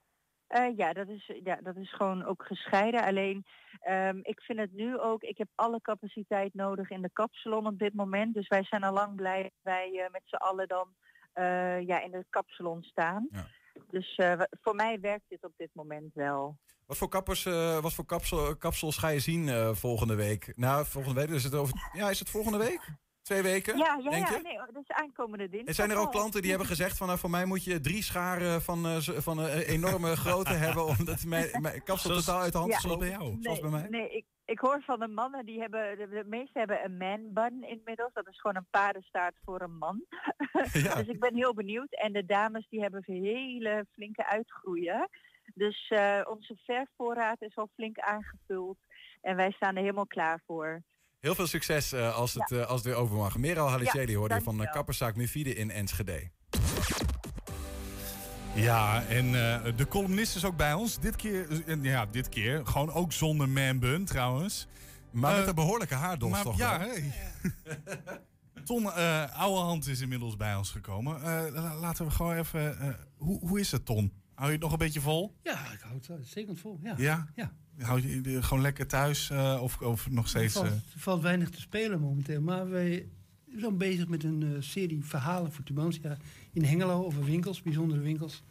Eh, 0.47 0.77
ja, 0.77 0.93
dat 0.93 1.07
is, 1.07 1.31
ja, 1.43 1.59
dat 1.63 1.75
is 1.75 1.93
gewoon 1.93 2.25
ook 2.25 2.43
gescheiden. 2.43 3.03
Alleen, 3.03 3.45
ehm, 3.79 4.19
ik 4.21 4.41
vind 4.41 4.59
het 4.59 4.73
nu 4.73 4.99
ook, 4.99 5.21
ik 5.23 5.37
heb 5.37 5.47
alle 5.55 5.81
capaciteit 5.81 6.53
nodig 6.53 6.89
in 6.89 7.01
de 7.01 7.09
kapsalon 7.13 7.67
op 7.67 7.79
dit 7.79 7.93
moment. 7.93 8.33
Dus 8.33 8.47
wij 8.47 8.63
zijn 8.63 8.83
al 8.83 8.93
lang 8.93 9.15
blij 9.15 9.41
dat 9.41 9.51
wij 9.61 9.89
eh, 9.93 10.11
met 10.11 10.21
z'n 10.25 10.35
allen 10.35 10.67
dan 10.67 10.87
ja, 11.85 12.01
in 12.01 12.11
de 12.11 12.25
kapsalon 12.29 12.83
staan. 12.83 13.27
Dus 13.89 14.15
eh, 14.15 14.41
voor 14.61 14.76
mij 14.76 14.99
werkt 14.99 15.26
dit 15.30 15.43
op 15.43 15.53
dit 15.57 15.69
moment 15.74 16.13
wel. 16.13 16.57
Wat 16.86 16.97
voor, 16.97 17.09
kappers, 17.09 17.45
eh, 17.45 17.80
wat 17.82 17.93
voor 17.93 18.05
kapsel, 18.05 18.55
kapsels 18.57 18.97
ga 18.97 19.07
je 19.07 19.19
zien 19.19 19.49
eh, 19.49 19.74
volgende 19.74 20.15
week? 20.15 20.53
Nou, 20.55 20.86
volgende 20.86 21.19
week, 21.22 21.30
is 21.30 21.43
het 21.43 21.55
over, 21.55 21.89
ja, 21.93 22.09
is 22.09 22.19
het 22.19 22.30
volgende 22.30 22.57
week? 22.57 22.89
Twee 23.22 23.41
weken? 23.41 23.78
Ja, 23.78 23.99
ja, 24.03 24.09
denk 24.09 24.28
ja 24.28 24.36
je? 24.36 24.41
nee, 24.43 24.53
oh, 24.59 24.65
dat 24.74 24.84
is 24.88 24.95
aankomende 24.95 25.43
dinsdag. 25.43 25.67
En 25.67 25.74
zijn 25.76 25.89
er 25.91 25.97
ook 25.97 26.05
al. 26.05 26.11
klanten 26.11 26.41
die 26.41 26.49
hebben 26.49 26.67
gezegd 26.67 26.97
van 26.97 27.07
nou, 27.07 27.19
voor 27.19 27.30
mij 27.30 27.45
moet 27.45 27.63
je 27.63 27.80
drie 27.80 28.03
scharen 28.03 28.61
van, 28.61 28.86
eh, 28.86 28.97
van 28.99 29.38
een 29.38 29.59
enorme 29.59 30.15
grootte 30.26 30.53
hebben 30.53 30.86
omdat 30.86 31.24
mijn, 31.24 31.61
mijn 31.61 31.84
kapsel 31.84 32.09
Zoals- 32.09 32.26
totaal 32.26 32.41
uit 32.41 32.51
de 32.51 32.57
hand 32.57 32.69
Ja. 32.72 32.78
is 32.78 32.82
gelopen? 32.84 33.38
Zoals 33.41 33.59
bij 33.59 33.69
mij? 33.69 33.88
Nee, 33.89 34.09
ik, 34.09 34.26
ik 34.52 34.60
hoor 34.60 34.82
van 34.86 34.99
de 34.99 35.08
mannen 35.08 35.45
die 35.45 35.60
hebben, 35.60 35.97
de, 35.97 36.08
de 36.10 36.24
meeste 36.28 36.60
hebben 36.60 36.84
een 36.84 36.97
man 36.97 37.34
bun 37.34 37.64
inmiddels. 37.70 38.14
Dat 38.14 38.28
is 38.28 38.39
gewoon 38.39 38.56
een 38.56 38.68
paardenstaart 38.70 39.36
voor 39.43 39.62
een 39.62 39.78
man. 39.78 40.06
dus 40.97 41.08
ik 41.08 41.20
ben 41.20 41.36
heel 41.36 41.54
benieuwd. 41.54 41.95
En 41.95 42.14
de 42.14 42.26
dames 42.26 42.68
die 42.70 42.82
hebben 42.82 43.04
hele 43.06 43.86
flinke 43.91 44.26
uitgroeien. 44.26 45.10
Dus 45.54 45.88
eh, 45.89 46.22
onze 46.30 46.58
verfvoorraad 46.66 47.41
is 47.41 47.56
al 47.56 47.70
flink 47.74 47.99
aangevuld. 47.99 48.78
En 49.22 49.36
wij 49.36 49.52
staan 49.52 49.76
er 49.76 49.82
helemaal 49.82 50.08
klaar 50.08 50.41
voor. 50.45 50.84
Heel 51.20 51.36
veel 51.36 51.47
succes 51.47 51.91
eh, 51.91 52.18
als, 52.18 52.34
het, 52.34 52.52
eh, 52.52 52.66
als 52.66 52.84
het 52.84 52.93
weer 52.93 53.02
open 53.02 53.16
mag. 53.16 53.38
Meral 53.38 53.70
Halicieli 53.70 54.12
Ja, 54.12 54.18
hoorde 54.18 54.36
je 54.36 54.41
van 54.41 54.68
kapperszaak 54.72 55.16
Mufide 55.16 55.56
in 55.56 55.70
Enschede. 55.70 56.30
Ja, 58.56 59.04
en 59.04 59.26
eh, 59.26 59.78
de 59.78 59.88
columnist 59.88 60.36
is 60.36 60.45
ook 60.45 60.58
bij 60.58 60.74
ons. 60.74 60.99
Dit 60.99 61.16
keer, 61.16 61.64
eh, 61.68 61.84
ja, 61.84 62.06
dit 62.06 62.30
keer 62.30 62.66
gewoon 62.66 62.91
ook 62.91 63.12
zonder 63.14 63.49
man 63.49 63.80
bun 63.80 64.06
trouwens. 64.06 64.68
Maar 65.12 65.32
met 65.34 65.41
Eh, 65.41 65.47
een 65.47 65.56
behoorlijke 65.56 65.95
haardos 65.95 66.30
maar 66.30 66.43
toch 66.43 66.58
Ja, 66.58 66.80
hey. 66.80 67.12
Ton 68.66 68.84
uh, 68.84 69.39
Ouwehand 69.39 69.88
is 69.88 70.02
inmiddels 70.02 70.38
bij 70.38 70.56
ons 70.56 70.72
gekomen. 70.72 71.16
Eh, 71.16 71.43
la- 71.54 71.76
laten 71.76 72.06
we 72.06 72.12
gewoon 72.12 72.38
even... 72.38 72.80
eh, 72.80 72.88
hoe, 73.18 73.39
hoe 73.47 73.60
is 73.60 73.72
het, 73.72 73.86
Ton? 73.86 74.12
Hou 74.34 74.47
je 74.47 74.54
het 74.54 74.64
nog 74.64 74.72
een 74.72 74.78
beetje 74.78 75.02
vol? 75.02 75.36
Ja, 75.43 75.72
ik 75.72 75.80
hou 75.80 75.93
het 76.20 76.28
zeker 76.28 76.58
vol. 76.58 76.80
Ja. 76.84 76.93
Ja? 76.97 77.28
ja. 77.36 77.52
Hou 77.80 78.02
je 78.08 78.30
je 78.32 78.43
gewoon 78.43 78.62
lekker 78.64 78.88
thuis 78.88 79.30
eh, 79.30 79.60
of, 79.62 79.82
of 79.82 80.10
nog 80.10 80.24
Er 80.24 80.30
steeds... 80.30 80.54
valt, 80.54 80.66
eh, 80.66 80.72
er 80.72 80.82
valt 80.99 81.22
weinig 81.22 81.49
te 81.49 81.60
spelen 81.62 81.99
momenteel. 81.99 82.41
Maar 82.41 82.70
wij 82.70 83.08
zijn 83.58 83.78
bezig 83.78 84.08
met 84.08 84.24
een 84.24 84.56
serie 84.60 85.06
verhalen 85.06 85.52
voor 85.54 85.64
Tubantia 85.64 86.18
in 86.54 86.64
Hengelo 86.64 87.06
over 87.06 87.24
winkels, 87.24 87.62
bijzondere 87.62 88.02
winkels. 88.02 88.43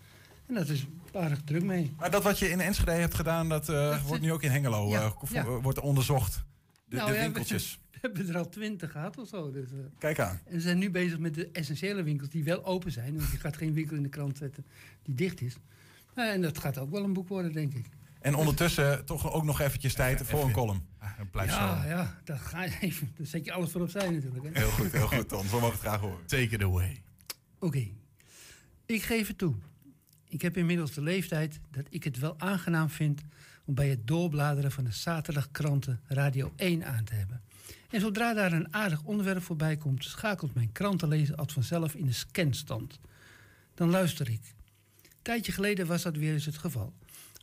En 0.46 0.54
dat 0.54 0.68
is 0.68 0.86
aardig 1.12 1.40
druk 1.44 1.62
mee. 1.62 1.92
Maar 1.98 2.10
dat 2.10 2.22
wat 2.22 2.38
je 2.38 2.50
in 2.50 2.60
Enschede 2.60 2.90
hebt 2.90 3.14
gedaan, 3.14 3.48
dat, 3.48 3.68
eh, 3.68 4.06
wordt 4.06 4.22
nu 4.22 4.32
ook 4.32 4.42
in 4.42 4.50
Hengelo 4.50 4.88
Ja, 4.88 5.02
eh, 5.02 5.30
ja. 5.30 5.44
wordt 5.44 5.80
onderzocht. 5.80 6.44
De, 6.88 6.96
Nou 6.96 7.08
de 7.08 7.14
ja, 7.14 7.18
we- 7.18 7.24
winkeltjes. 7.24 7.78
We, 7.90 7.98
hebben 8.08 8.28
er 8.28 8.36
al 8.36 8.48
twintig 8.48 8.90
gehad 8.92 9.18
of 9.18 9.28
zo. 9.28 9.50
Dus, 9.50 9.70
eh. 9.70 9.78
Kijk 9.98 10.18
aan. 10.18 10.40
En 10.44 10.54
we 10.54 10.60
zijn 10.60 10.78
nu 10.78 10.90
bezig 10.90 11.18
met 11.18 11.34
de 11.34 11.48
essentiële 11.52 12.02
winkels 12.02 12.28
die 12.30 12.44
wel 12.44 12.64
open 12.64 12.92
zijn. 12.92 13.16
Want 13.16 13.30
je 13.30 13.36
gaat 13.38 13.56
geen 13.56 13.72
winkel 13.72 13.96
in 13.96 14.02
de 14.02 14.08
krant 14.08 14.36
zetten 14.36 14.66
die 15.02 15.14
dicht 15.14 15.40
is. 15.40 15.56
Nou, 16.14 16.30
en 16.30 16.42
dat 16.42 16.58
gaat 16.58 16.78
ook 16.78 16.90
wel 16.90 17.04
een 17.04 17.12
boek 17.12 17.28
worden, 17.28 17.52
denk 17.52 17.74
ik. 17.74 17.86
En 18.20 18.34
ondertussen 18.34 19.04
toch 19.04 19.32
ook 19.32 19.44
nog 19.44 19.60
eventjes 19.60 19.94
tijd 19.94 20.22
voor 20.22 20.44
een 20.44 20.52
column. 20.52 20.86
blijf 21.30 21.50
ja, 21.50 21.84
ja, 21.86 22.20
dat 22.24 22.38
ga 22.38 22.64
je 22.64 22.76
even. 22.80 23.12
Dan 23.16 23.26
zet 23.26 23.44
je 23.44 23.52
alles 23.52 23.70
voor 23.70 23.80
opzij 23.80 24.10
natuurlijk. 24.10 24.44
Hè? 24.44 24.50
Heel 24.60 24.70
goed, 24.70 24.92
heel 24.92 25.06
goed, 25.06 25.28
Ton. 25.28 25.42
We 25.42 25.52
mogen 25.52 25.70
het 25.70 25.80
graag 25.80 26.00
horen. 26.00 26.26
Take 26.26 26.42
it 26.42 26.62
away. 26.62 27.02
Oké, 27.62 27.88
ik 28.86 29.02
geef 29.02 29.28
het 29.28 29.38
toe. 29.38 29.54
Ik 30.28 30.42
heb 30.42 30.56
inmiddels 30.56 30.92
de 30.92 31.02
leeftijd 31.02 31.60
dat 31.70 31.86
ik 31.88 32.04
het 32.04 32.18
wel 32.18 32.34
aangenaam 32.38 32.90
vind 32.90 33.22
om 33.64 33.74
bij 33.74 33.88
het 33.88 34.06
doorbladeren 34.06 34.72
van 34.72 34.84
de 34.84 34.92
zaterdagkranten 34.92 36.00
Radio 36.06 36.52
1 36.56 36.84
aan 36.84 37.04
te 37.04 37.14
hebben. 37.14 37.42
En 37.90 38.00
zodra 38.00 38.34
daar 38.34 38.52
een 38.52 38.74
aardig 38.74 39.02
onderwerp 39.02 39.42
voorbij 39.42 39.76
komt, 39.76 40.04
schakelt 40.04 40.54
mijn 40.54 40.72
krantenlezer 40.72 41.34
als 41.34 41.52
vanzelf 41.52 41.94
in 41.94 42.06
de 42.06 42.12
scanstand. 42.12 42.98
Dan 43.74 43.90
luister 43.90 44.30
ik. 44.30 44.54
Een 45.02 45.10
tijdje 45.22 45.52
geleden 45.52 45.86
was 45.86 46.02
dat 46.02 46.16
weer 46.16 46.32
eens 46.32 46.46
het 46.46 46.58
geval. 46.58 46.92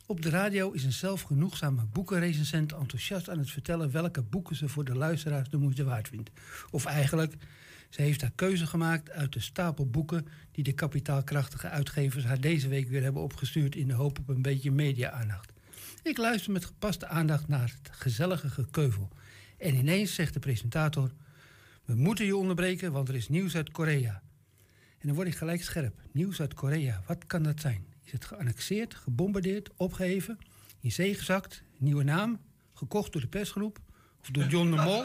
Op 0.06 0.22
de 0.22 0.30
radio 0.30 0.70
is 0.70 0.84
een 0.84 0.92
zelfgenoegzame 0.92 1.84
boekenrecensent 1.84 2.72
enthousiast 2.72 3.30
aan 3.30 3.38
het 3.38 3.50
vertellen 3.50 3.90
welke 3.90 4.22
boeken 4.22 4.56
ze 4.56 4.68
voor 4.68 4.84
de 4.84 4.94
luisteraars 4.94 5.48
de 5.48 5.56
moeite 5.56 5.84
waard 5.84 6.08
vindt. 6.08 6.30
Of 6.70 6.84
eigenlijk, 6.84 7.34
ze 7.88 8.02
heeft 8.02 8.20
haar 8.20 8.32
keuze 8.34 8.66
gemaakt 8.66 9.10
uit 9.10 9.32
de 9.32 9.40
stapel 9.40 9.86
boeken 9.86 10.26
die 10.52 10.64
de 10.64 10.72
kapitaalkrachtige 10.72 11.68
uitgevers 11.68 12.24
haar 12.24 12.40
deze 12.40 12.68
week 12.68 12.88
weer 12.88 13.02
hebben 13.02 13.22
opgestuurd 13.22 13.76
in 13.76 13.88
de 13.88 13.94
hoop 13.94 14.18
op 14.18 14.28
een 14.28 14.42
beetje 14.42 14.70
media-aandacht. 14.70 15.52
Ik 16.02 16.16
luister 16.16 16.52
met 16.52 16.64
gepaste 16.64 17.06
aandacht 17.06 17.48
naar 17.48 17.74
het 17.82 17.96
gezellige 17.96 18.50
gekeuvel. 18.50 19.08
En 19.58 19.74
ineens 19.74 20.14
zegt 20.14 20.34
de 20.34 20.40
presentator: 20.40 21.12
We 21.84 21.94
moeten 21.94 22.24
je 22.24 22.36
onderbreken, 22.36 22.92
want 22.92 23.08
er 23.08 23.14
is 23.14 23.28
nieuws 23.28 23.56
uit 23.56 23.70
Korea. 23.70 24.22
En 24.98 25.06
dan 25.06 25.14
word 25.14 25.28
ik 25.28 25.36
gelijk 25.36 25.62
scherp. 25.62 26.00
Nieuws 26.12 26.40
uit 26.40 26.54
Korea, 26.54 27.02
wat 27.06 27.26
kan 27.26 27.42
dat 27.42 27.60
zijn? 27.60 27.86
Is 28.04 28.12
het 28.12 28.24
geannexeerd, 28.24 28.94
gebombardeerd, 28.94 29.70
opgeheven, 29.76 30.38
in 30.80 30.92
zee 30.92 31.14
gezakt, 31.14 31.62
nieuwe 31.76 32.04
naam, 32.04 32.40
gekocht 32.74 33.12
door 33.12 33.20
de 33.20 33.28
persgroep 33.28 33.78
of 34.20 34.30
door 34.30 34.44
John 34.44 34.70
de 34.70 34.76
Mol? 34.76 35.04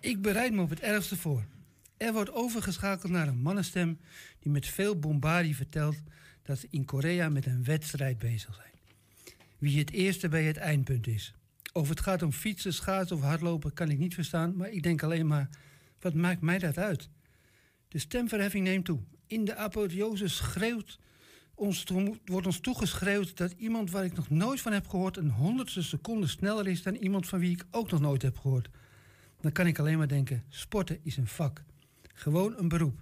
Ik 0.00 0.22
bereid 0.22 0.52
me 0.52 0.62
op 0.62 0.70
het 0.70 0.80
ergste 0.80 1.16
voor. 1.16 1.44
Er 1.96 2.12
wordt 2.12 2.32
overgeschakeld 2.32 3.12
naar 3.12 3.28
een 3.28 3.42
mannenstem 3.42 3.98
die 4.38 4.52
met 4.52 4.66
veel 4.66 4.98
bombardie 4.98 5.56
vertelt 5.56 5.96
dat 6.42 6.58
ze 6.58 6.66
in 6.70 6.84
Korea 6.84 7.28
met 7.28 7.46
een 7.46 7.64
wedstrijd 7.64 8.18
bezig 8.18 8.54
zijn. 8.54 8.68
Wie 9.58 9.78
het 9.78 9.90
eerste 9.90 10.28
bij 10.28 10.44
het 10.44 10.56
eindpunt 10.56 11.06
is. 11.06 11.34
Of 11.72 11.88
het 11.88 12.00
gaat 12.00 12.22
om 12.22 12.32
fietsen, 12.32 12.74
schaatsen 12.74 13.16
of 13.16 13.22
hardlopen 13.22 13.72
kan 13.72 13.90
ik 13.90 13.98
niet 13.98 14.14
verstaan, 14.14 14.56
maar 14.56 14.70
ik 14.70 14.82
denk 14.82 15.02
alleen 15.02 15.26
maar, 15.26 15.48
wat 16.00 16.14
maakt 16.14 16.40
mij 16.40 16.58
dat 16.58 16.78
uit? 16.78 17.08
De 17.88 17.98
stemverheffing 17.98 18.64
neemt 18.64 18.84
toe. 18.84 19.00
In 19.26 19.44
de 19.44 19.56
apotheose 19.56 20.28
schreeuwt 20.28 20.98
ons, 21.54 21.84
wordt 22.24 22.46
ons 22.46 22.60
toegeschreeuwd 22.60 23.36
dat 23.36 23.52
iemand 23.56 23.90
waar 23.90 24.04
ik 24.04 24.14
nog 24.14 24.30
nooit 24.30 24.60
van 24.60 24.72
heb 24.72 24.88
gehoord 24.88 25.16
een 25.16 25.30
honderdste 25.30 25.82
seconde 25.82 26.26
sneller 26.26 26.66
is 26.66 26.82
dan 26.82 26.94
iemand 26.94 27.28
van 27.28 27.38
wie 27.38 27.50
ik 27.50 27.64
ook 27.70 27.90
nog 27.90 28.00
nooit 28.00 28.22
heb 28.22 28.38
gehoord. 28.38 28.68
Dan 29.40 29.52
kan 29.52 29.66
ik 29.66 29.78
alleen 29.78 29.98
maar 29.98 30.08
denken: 30.08 30.44
sporten 30.48 30.98
is 31.02 31.16
een 31.16 31.26
vak. 31.26 31.62
Gewoon 32.14 32.54
een 32.56 32.68
beroep. 32.68 33.00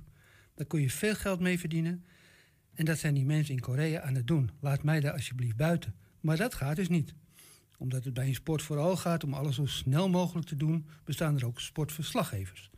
Daar 0.55 0.67
kun 0.67 0.81
je 0.81 0.91
veel 0.91 1.15
geld 1.15 1.41
mee 1.41 1.59
verdienen. 1.59 2.05
En 2.75 2.85
dat 2.85 2.99
zijn 2.99 3.15
die 3.15 3.25
mensen 3.25 3.55
in 3.55 3.61
Korea 3.61 4.01
aan 4.01 4.15
het 4.15 4.27
doen. 4.27 4.51
Laat 4.61 4.83
mij 4.83 5.01
daar 5.01 5.13
alsjeblieft 5.13 5.57
buiten. 5.57 5.95
Maar 6.21 6.37
dat 6.37 6.55
gaat 6.55 6.77
dus 6.77 6.89
niet. 6.89 7.15
Omdat 7.79 8.05
het 8.05 8.15
bij 8.15 8.27
een 8.27 8.35
sport 8.35 8.63
vooral 8.63 8.97
gaat 8.97 9.25
om 9.25 9.35
alles 9.35 9.55
zo 9.55 9.67
snel 9.67 10.09
mogelijk 10.09 10.47
te 10.47 10.57
doen, 10.57 10.87
bestaan 11.05 11.37
er 11.37 11.47
ook 11.47 11.61
sportverslaggevers. 11.61 12.71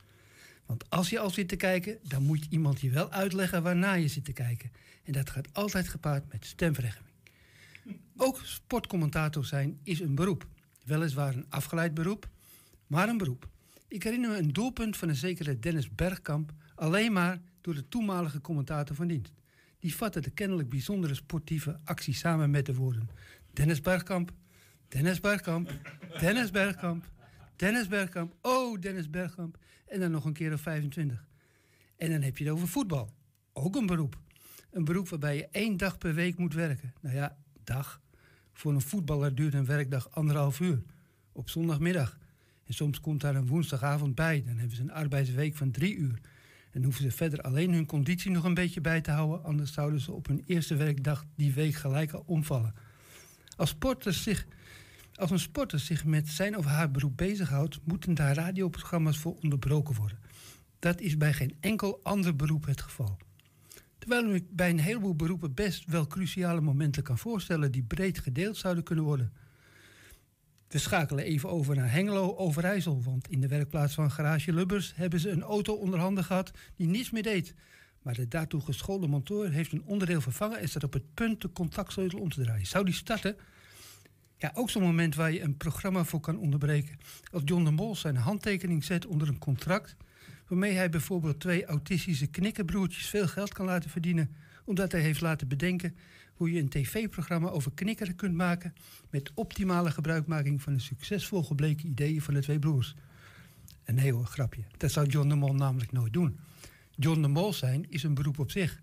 Want 0.67 0.91
als 0.91 1.11
je 1.11 1.19
al 1.19 1.31
zit 1.31 1.49
te 1.49 1.57
kijken, 1.57 1.99
dan 2.03 2.23
moet 2.23 2.47
iemand 2.51 2.81
je 2.81 2.91
wel 2.91 3.11
uitleggen 3.11 3.63
waarna 3.63 3.93
je 3.93 4.09
zit 4.09 4.25
te 4.25 4.33
kijken. 4.33 4.73
En 5.05 5.13
dat 5.13 5.31
gaat 5.31 5.55
altijd 5.55 5.89
gepaard 5.89 6.33
met 6.33 6.47
stemverheffing. 6.47 7.07
Ook 8.17 8.41
sportcommentator 8.45 9.45
zijn 9.45 9.79
is 9.83 10.01
een 10.01 10.15
beroep. 10.15 10.47
Weliswaar 10.85 11.35
een 11.35 11.47
afgeleid 11.49 11.95
beroep, 11.95 12.29
maar 12.89 13.09
een 13.09 13.19
beroep. 13.19 13.49
Ik 13.89 14.03
herinner 14.03 14.31
me 14.31 14.37
een 14.37 14.53
doelpunt 14.53 14.97
van 14.97 15.09
een 15.09 15.17
zekere 15.17 15.59
Dennis 15.59 15.95
Bergkamp 15.95 16.53
alleen 16.75 17.13
maar 17.13 17.41
door 17.61 17.75
de 17.75 17.89
toenmalige 17.89 18.41
commentator 18.41 18.97
van 18.97 19.07
dienst. 19.07 19.33
Die 19.79 19.95
vatte 19.95 20.21
de 20.21 20.31
kennelijk 20.31 20.69
bijzondere 20.69 21.15
sportieve 21.15 21.81
actie 21.85 22.15
samen 22.15 22.51
met 22.51 22.67
de 22.67 22.75
woorden: 22.75 23.09
Dennis 23.53 23.81
Bergkamp, 23.81 24.33
Dennis 24.89 25.21
Bergkamp, 25.21 25.73
Dennis 26.21 26.51
Bergkamp, 26.51 27.11
Dennis 27.57 27.89
Bergkamp, 27.89 28.35
oh 28.43 28.81
Dennis 28.81 29.11
Bergkamp. 29.11 29.59
En 29.87 30.01
dan 30.01 30.11
nog 30.11 30.25
een 30.25 30.33
keer 30.33 30.53
of 30.53 30.61
25. 30.61 31.25
En 31.97 32.11
dan 32.11 32.23
heb 32.23 32.39
je 32.39 32.45
het 32.45 32.53
over 32.53 32.69
voetbal. 32.69 33.15
Ook 33.53 33.77
een 33.77 33.87
beroep. 33.87 34.19
Een 34.71 34.85
beroep 34.85 35.09
waarbij 35.09 35.37
je 35.37 35.49
één 35.51 35.77
dag 35.77 35.99
per 35.99 36.15
week 36.15 36.39
moet 36.39 36.55
werken. 36.55 36.95
Nou 37.01 37.17
ja, 37.17 37.37
dag. 37.65 38.01
Voor 38.53 38.73
een 38.73 38.81
voetballer 38.81 39.35
duurt 39.35 39.55
een 39.55 39.65
werkdag 39.65 40.11
anderhalf 40.11 40.61
uur. 40.61 40.83
Op 41.33 41.49
zondagmiddag. 41.49 42.19
En 42.69 42.75
soms 42.75 43.01
komt 43.01 43.21
daar 43.21 43.35
een 43.35 43.47
woensdagavond 43.47 44.15
bij. 44.15 44.43
Dan 44.47 44.57
hebben 44.57 44.77
ze 44.77 44.83
een 44.83 44.93
arbeidsweek 44.93 45.57
van 45.57 45.71
drie 45.71 45.97
uur. 45.97 46.21
En 46.71 46.83
hoeven 46.83 47.03
ze 47.03 47.11
verder 47.11 47.41
alleen 47.41 47.73
hun 47.73 47.87
conditie 47.87 48.31
nog 48.31 48.45
een 48.45 48.55
beetje 48.55 48.81
bij 48.81 49.01
te 49.01 49.11
houden. 49.11 49.45
Anders 49.45 49.73
zouden 49.73 50.01
ze 50.01 50.13
op 50.13 50.27
hun 50.27 50.43
eerste 50.47 50.77
werkdag 50.77 51.25
die 51.35 51.53
week 51.53 51.75
gelijk 51.75 52.13
al 52.13 52.23
omvallen. 52.27 52.75
Als, 53.57 53.77
zich, 54.01 54.47
als 55.15 55.31
een 55.31 55.39
sporter 55.39 55.79
zich 55.79 56.05
met 56.05 56.29
zijn 56.29 56.57
of 56.57 56.65
haar 56.65 56.91
beroep 56.91 57.17
bezighoudt, 57.17 57.81
moeten 57.85 58.15
daar 58.15 58.35
radioprogramma's 58.35 59.19
voor 59.19 59.37
onderbroken 59.43 59.95
worden. 59.95 60.19
Dat 60.79 61.01
is 61.01 61.17
bij 61.17 61.33
geen 61.33 61.57
enkel 61.61 62.01
ander 62.03 62.37
beroep 62.37 62.67
het 62.67 62.81
geval. 62.81 63.17
Terwijl 63.99 64.35
ik 64.35 64.45
bij 64.51 64.71
een 64.71 64.79
heleboel 64.79 65.15
beroepen 65.15 65.55
best 65.55 65.85
wel 65.87 66.07
cruciale 66.07 66.61
momenten 66.61 67.03
kan 67.03 67.19
voorstellen 67.19 67.73
die 67.73 67.83
breed 67.83 68.19
gedeeld 68.19 68.57
zouden 68.57 68.85
kunnen 68.85 69.05
worden. 69.05 69.33
We 70.69 70.79
schakelen 70.79 71.25
even 71.25 71.49
over 71.49 71.77
naar 71.77 71.93
Hengelo 71.93 72.37
Overijssel, 72.37 73.03
want 73.03 73.29
in 73.29 73.41
de 73.41 73.49
werkplaats 73.49 73.95
van 73.95 74.11
Garage 74.11 74.53
Lubbers 74.53 74.93
hebben 74.97 75.21
ze 75.21 75.31
een 75.31 75.43
auto 75.43 75.75
onder 75.75 75.99
handen 75.99 76.25
gehad 76.25 76.51
die 76.77 76.87
niets 76.87 77.11
meer 77.11 77.23
deed. 77.23 77.55
Maar 78.03 78.15
de 78.15 78.29
daartoe 78.29 78.61
geschoolde 78.61 79.07
monteur 79.07 79.51
heeft 79.51 79.73
een 79.73 79.85
onderdeel 79.85 80.21
vervangen 80.21 80.59
en 80.59 80.69
staat 80.69 80.85
op 80.85 80.93
het 80.93 81.15
punt 81.15 81.41
de 81.41 81.53
contactsleutel 81.53 82.19
om 82.19 82.29
te 82.29 82.43
draaien. 82.43 82.67
Zou 82.67 82.85
die 82.85 82.95
starten? 82.95 83.37
Ja, 84.37 84.51
ook 84.55 84.71
zo'n 84.71 84.83
moment 84.83 85.15
waar 85.15 85.33
je 85.33 85.41
een 85.41 85.57
programma 85.57 86.05
voor 86.05 86.21
kan 86.21 86.39
onderbreken. 86.39 86.99
Als 87.33 87.43
John 87.45 87.65
de 87.65 87.71
Mol 87.71 87.97
zijn 87.97 88.17
handtekening 88.17 88.85
zet 88.85 89.07
onder 89.07 89.29
een 89.29 89.39
contract, 89.39 89.97
waarmee 90.49 90.73
hij 90.73 90.91
bijvoorbeeld 90.91 91.41
twee 91.41 91.67
autistische 91.67 92.27
knikkerbroertjes 92.27 93.07
veel 93.07 93.29
geld 93.29 93.53
kan 93.53 93.67
laten 93.67 93.91
verdienen, 93.91 94.35
omdat 94.65 94.93
hij 94.93 95.01
heeft 95.01 95.21
laten 95.21 95.49
bedenken 95.49 95.97
hoe 96.39 96.53
je 96.53 96.61
een 96.61 96.69
tv-programma 96.69 97.49
over 97.49 97.73
knikkeren 97.75 98.15
kunt 98.15 98.35
maken 98.35 98.75
met 99.11 99.31
optimale 99.35 99.91
gebruikmaking 99.91 100.63
van 100.63 100.73
de 100.73 100.79
succesvol 100.79 101.43
gebleken 101.43 101.89
ideeën 101.89 102.23
van 102.23 102.35
de 102.35 102.41
twee 102.41 102.59
broers. 102.59 102.95
En 103.85 103.95
nee 103.95 104.13
hoor, 104.13 104.25
grapje. 104.25 104.63
Dat 104.77 104.91
zou 104.91 105.07
John 105.07 105.29
de 105.29 105.35
Mol 105.35 105.55
namelijk 105.55 105.93
nooit 105.93 106.13
doen. 106.13 106.39
John 106.91 107.23
de 107.23 107.29
Mol 107.29 107.53
zijn 107.53 107.91
is 107.91 108.03
een 108.03 108.15
beroep 108.15 108.39
op 108.39 108.51
zich. 108.51 108.83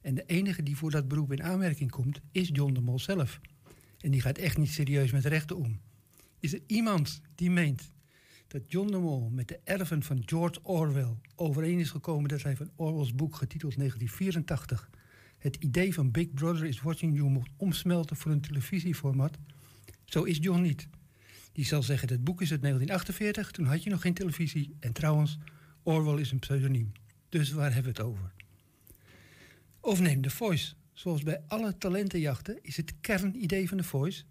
En 0.00 0.14
de 0.14 0.24
enige 0.26 0.62
die 0.62 0.76
voor 0.76 0.90
dat 0.90 1.08
beroep 1.08 1.32
in 1.32 1.42
aanmerking 1.42 1.90
komt, 1.90 2.20
is 2.32 2.48
John 2.52 2.72
de 2.72 2.80
Mol 2.80 2.98
zelf. 2.98 3.40
En 4.00 4.10
die 4.10 4.20
gaat 4.20 4.38
echt 4.38 4.58
niet 4.58 4.70
serieus 4.70 5.12
met 5.12 5.24
rechten 5.24 5.56
om. 5.56 5.80
Is 6.40 6.52
er 6.52 6.60
iemand 6.66 7.20
die 7.34 7.50
meent 7.50 7.92
dat 8.48 8.62
John 8.66 8.90
de 8.90 8.98
Mol 8.98 9.30
met 9.30 9.48
de 9.48 9.60
erven 9.64 10.02
van 10.02 10.22
George 10.26 10.60
Orwell 10.62 11.16
overeen 11.34 11.78
is 11.78 11.90
gekomen 11.90 12.28
dat 12.28 12.42
hij 12.42 12.56
van 12.56 12.70
Orwell's 12.76 13.14
boek 13.14 13.36
getiteld 13.36 13.76
1984 13.76 14.90
het 15.38 15.56
idee 15.56 15.94
van 15.94 16.10
Big 16.10 16.32
Brother 16.32 16.64
is 16.64 16.82
Watching 16.82 17.16
You 17.16 17.28
moet 17.28 17.48
omsmelten 17.56 18.16
voor 18.16 18.30
een 18.30 18.40
televisieformat? 18.40 19.38
Zo 20.04 20.22
is 20.22 20.38
John 20.40 20.60
niet. 20.60 20.88
Die 21.52 21.64
zal 21.64 21.82
zeggen 21.82 22.08
dat 22.08 22.24
boek 22.24 22.42
is 22.42 22.50
uit 22.50 22.62
1948, 22.62 23.50
toen 23.50 23.66
had 23.66 23.82
je 23.82 23.90
nog 23.90 24.00
geen 24.00 24.14
televisie. 24.14 24.76
En 24.80 24.92
trouwens, 24.92 25.38
Orwell 25.82 26.20
is 26.20 26.30
een 26.30 26.38
pseudoniem. 26.38 26.92
Dus 27.28 27.50
waar 27.50 27.74
hebben 27.74 27.92
we 27.92 27.98
het 27.98 28.08
over? 28.08 28.32
Of 29.80 30.00
neem 30.00 30.22
The 30.22 30.30
Voice. 30.30 30.74
Zoals 30.92 31.22
bij 31.22 31.42
alle 31.46 31.78
talentenjachten 31.78 32.58
is 32.62 32.76
het 32.76 32.94
kernidee 33.00 33.68
van 33.68 33.78
The 33.78 33.84
Voice 33.84 34.24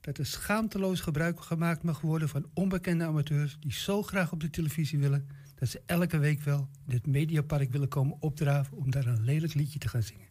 dat 0.00 0.18
er 0.18 0.26
schaamteloos 0.26 1.00
gebruik 1.00 1.40
gemaakt 1.40 1.82
mag 1.82 2.00
worden 2.00 2.28
van 2.28 2.46
onbekende 2.54 3.04
amateurs 3.04 3.56
die 3.60 3.72
zo 3.72 4.02
graag 4.02 4.32
op 4.32 4.40
de 4.40 4.50
televisie 4.50 4.98
willen 4.98 5.28
dat 5.54 5.68
ze 5.68 5.82
elke 5.86 6.18
week 6.18 6.42
wel 6.42 6.68
in 6.86 6.94
het 6.94 7.06
Mediapark 7.06 7.70
willen 7.70 7.88
komen 7.88 8.16
opdraven 8.20 8.76
om 8.76 8.90
daar 8.90 9.06
een 9.06 9.24
lelijk 9.24 9.54
liedje 9.54 9.78
te 9.78 9.88
gaan 9.88 10.02
zingen. 10.02 10.29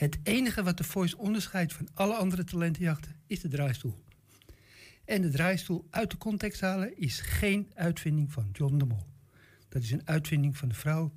Het 0.00 0.18
enige 0.22 0.62
wat 0.62 0.76
de 0.76 0.84
Voice 0.84 1.18
onderscheidt 1.18 1.72
van 1.72 1.88
alle 1.94 2.14
andere 2.14 2.44
talentenjachten 2.44 3.16
is 3.26 3.40
de 3.40 3.48
draaistoel. 3.48 4.04
En 5.04 5.22
de 5.22 5.28
draaistoel 5.28 5.86
uit 5.90 6.10
de 6.10 6.16
context 6.16 6.60
halen 6.60 6.98
is 6.98 7.20
geen 7.20 7.70
uitvinding 7.74 8.32
van 8.32 8.48
John 8.52 8.78
de 8.78 8.84
Mol. 8.84 9.06
Dat 9.68 9.82
is 9.82 9.90
een 9.90 10.08
uitvinding 10.08 10.56
van 10.56 10.68
de 10.68 10.74
vrouw 10.74 11.12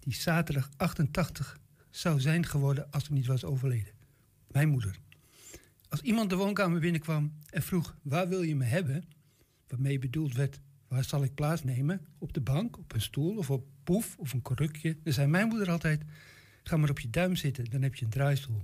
die 0.00 0.14
zaterdag 0.14 0.70
88 0.76 1.58
zou 1.90 2.20
zijn 2.20 2.46
geworden 2.46 2.90
als 2.90 3.04
ze 3.04 3.12
niet 3.12 3.26
was 3.26 3.44
overleden. 3.44 3.92
Mijn 4.46 4.68
moeder. 4.68 4.98
Als 5.88 6.00
iemand 6.00 6.30
de 6.30 6.36
woonkamer 6.36 6.80
binnenkwam 6.80 7.32
en 7.50 7.62
vroeg 7.62 7.96
waar 8.02 8.28
wil 8.28 8.42
je 8.42 8.56
me 8.56 8.64
hebben, 8.64 9.04
waarmee 9.68 9.98
bedoeld 9.98 10.34
werd 10.34 10.60
waar 10.88 11.04
zal 11.04 11.22
ik 11.22 11.34
plaatsnemen, 11.34 12.06
op 12.18 12.32
de 12.32 12.40
bank, 12.40 12.78
op 12.78 12.92
een 12.92 13.00
stoel 13.00 13.36
of 13.36 13.50
op 13.50 13.66
poef 13.84 14.16
of 14.18 14.32
een 14.32 14.42
krukje, 14.42 14.96
dan 15.02 15.12
zei 15.12 15.26
mijn 15.26 15.48
moeder 15.48 15.70
altijd 15.70 16.04
ga 16.68 16.76
maar 16.76 16.90
op 16.90 17.00
je 17.00 17.10
duim 17.10 17.36
zitten, 17.36 17.64
dan 17.64 17.82
heb 17.82 17.94
je 17.94 18.04
een 18.04 18.10
draaistoel. 18.10 18.62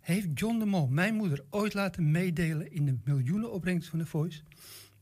Heeft 0.00 0.28
John 0.34 0.58
de 0.58 0.64
Mol 0.64 0.86
mijn 0.86 1.14
moeder 1.14 1.44
ooit 1.50 1.74
laten 1.74 2.10
meedelen 2.10 2.72
in 2.72 2.86
de 2.86 2.96
miljoenen 3.04 3.52
opbrengst 3.52 3.88
van 3.88 3.98
de 3.98 4.06
Voice? 4.06 4.42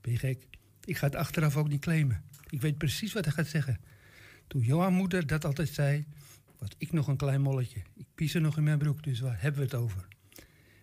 Ben 0.01 0.13
je 0.13 0.19
gek? 0.19 0.47
Ik 0.85 0.97
ga 0.97 1.07
het 1.07 1.17
achteraf 1.17 1.57
ook 1.57 1.69
niet 1.69 1.81
claimen. 1.81 2.23
Ik 2.49 2.61
weet 2.61 2.79
precies 2.79 3.13
wat 3.13 3.25
hij 3.25 3.35
gaat 3.35 3.47
zeggen. 3.47 3.81
Toen 4.47 4.63
Johan 4.63 4.93
moeder 4.93 5.27
dat 5.27 5.45
altijd 5.45 5.69
zei, 5.69 6.05
was 6.59 6.69
ik 6.79 6.93
nog 6.93 7.09
een 7.09 7.17
klein 7.17 7.41
molletje. 7.41 7.83
Ik 7.95 8.07
pies 8.15 8.35
er 8.35 8.41
nog 8.41 8.57
in 8.57 8.63
mijn 8.63 8.79
broek, 8.79 9.03
dus 9.03 9.21
waar 9.21 9.41
hebben 9.41 9.61
we 9.61 9.67
het 9.67 9.75
over? 9.75 10.09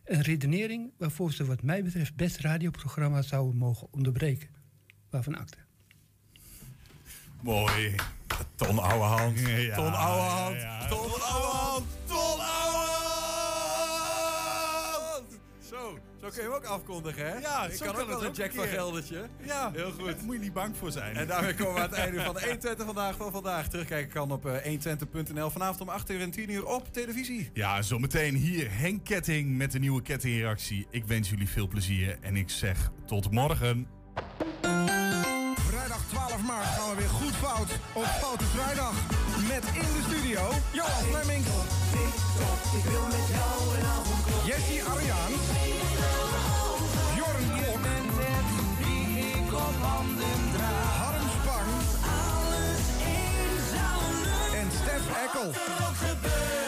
Een 0.03 0.21
redenering 0.21 0.91
waarvoor 0.97 1.33
ze 1.33 1.45
wat 1.45 1.61
mij 1.61 1.83
betreft 1.83 2.15
best 2.15 2.37
radioprogramma's 2.37 3.27
zouden 3.27 3.57
mogen 3.57 3.87
onderbreken. 3.91 4.49
Waarvan 5.09 5.35
akte. 5.35 5.57
Mooi. 7.41 7.95
Ton 8.55 8.79
Ouwehand. 8.79 9.39
Ja, 9.39 9.75
ton 9.75 9.93
Ouwehand. 9.93 10.61
ja. 10.61 10.87
Ton 10.87 11.21
Ouwehand. 11.21 11.85
Ton 12.05 12.39
Ouwehand. 12.39 12.89
Zo, 15.69 15.97
zo 16.21 16.27
kun 16.29 16.35
je 16.35 16.41
hem 16.41 16.51
ook 16.51 16.65
afkondigen, 16.65 17.25
hè? 17.25 17.37
Ja, 17.37 17.65
ik 17.65 17.79
kan 17.79 17.95
ook 17.95 18.07
wel 18.07 18.25
een 18.25 18.31
Jack 18.33 18.51
van. 18.53 18.67
Geldertje. 18.67 19.25
Ja, 19.43 19.71
heel 19.73 19.91
goed. 19.91 20.05
Daar 20.05 20.15
moet 20.25 20.35
je 20.35 20.41
niet 20.41 20.53
bang 20.53 20.77
voor 20.77 20.91
zijn. 20.91 21.15
En 21.15 21.27
daarmee 21.27 21.53
komen 21.53 21.73
we 21.73 21.79
aan 21.79 21.89
het 21.89 21.99
einde 21.99 22.21
van 22.23 22.33
de 22.33 22.39
120 22.39 22.85
vandaag 22.85 23.15
van 23.15 23.31
vandaag. 23.31 23.67
Terugkijken 23.67 24.11
kan 24.13 24.31
op 24.31 24.45
eh, 24.45 24.77
120.nl. 24.79 25.49
Vanavond 25.49 25.81
om 25.81 25.89
8 25.89 26.09
uur 26.09 26.21
en 26.21 26.31
10 26.31 26.49
uur 26.49 26.65
op 26.65 26.93
televisie. 26.93 27.49
Ja, 27.53 27.81
zometeen 27.81 28.35
hier 28.35 28.67
Henk 28.71 29.03
Ketting 29.05 29.57
met 29.57 29.71
de 29.71 29.79
nieuwe 29.79 30.01
kettingreactie. 30.01 30.87
Ik 30.89 31.05
wens 31.05 31.29
jullie 31.29 31.49
veel 31.49 31.67
plezier 31.67 32.17
en 32.21 32.35
ik 32.35 32.49
zeg 32.49 32.91
tot 33.05 33.31
morgen. 33.31 33.87
Vrijdag 36.11 36.29
12 36.29 36.41
maart 36.41 36.67
gaan 36.67 36.89
we 36.89 36.95
weer 36.95 37.09
goed 37.09 37.35
fout 37.35 37.69
op 37.93 38.05
Foute 38.05 38.43
Vrijdag. 38.43 38.93
Met 39.47 39.63
in 39.73 39.93
de 39.95 40.03
studio 40.07 40.41
Johan 40.71 41.03
Fleming. 41.11 41.45
Jessie 44.45 44.83
Ariaan. 44.83 45.31
Handen 49.81 50.51
draag. 50.53 50.97
Harm 50.97 51.29
Spang. 51.29 51.69
En 54.53 54.71
Stef 54.71 55.23
Eckel. 55.25 56.60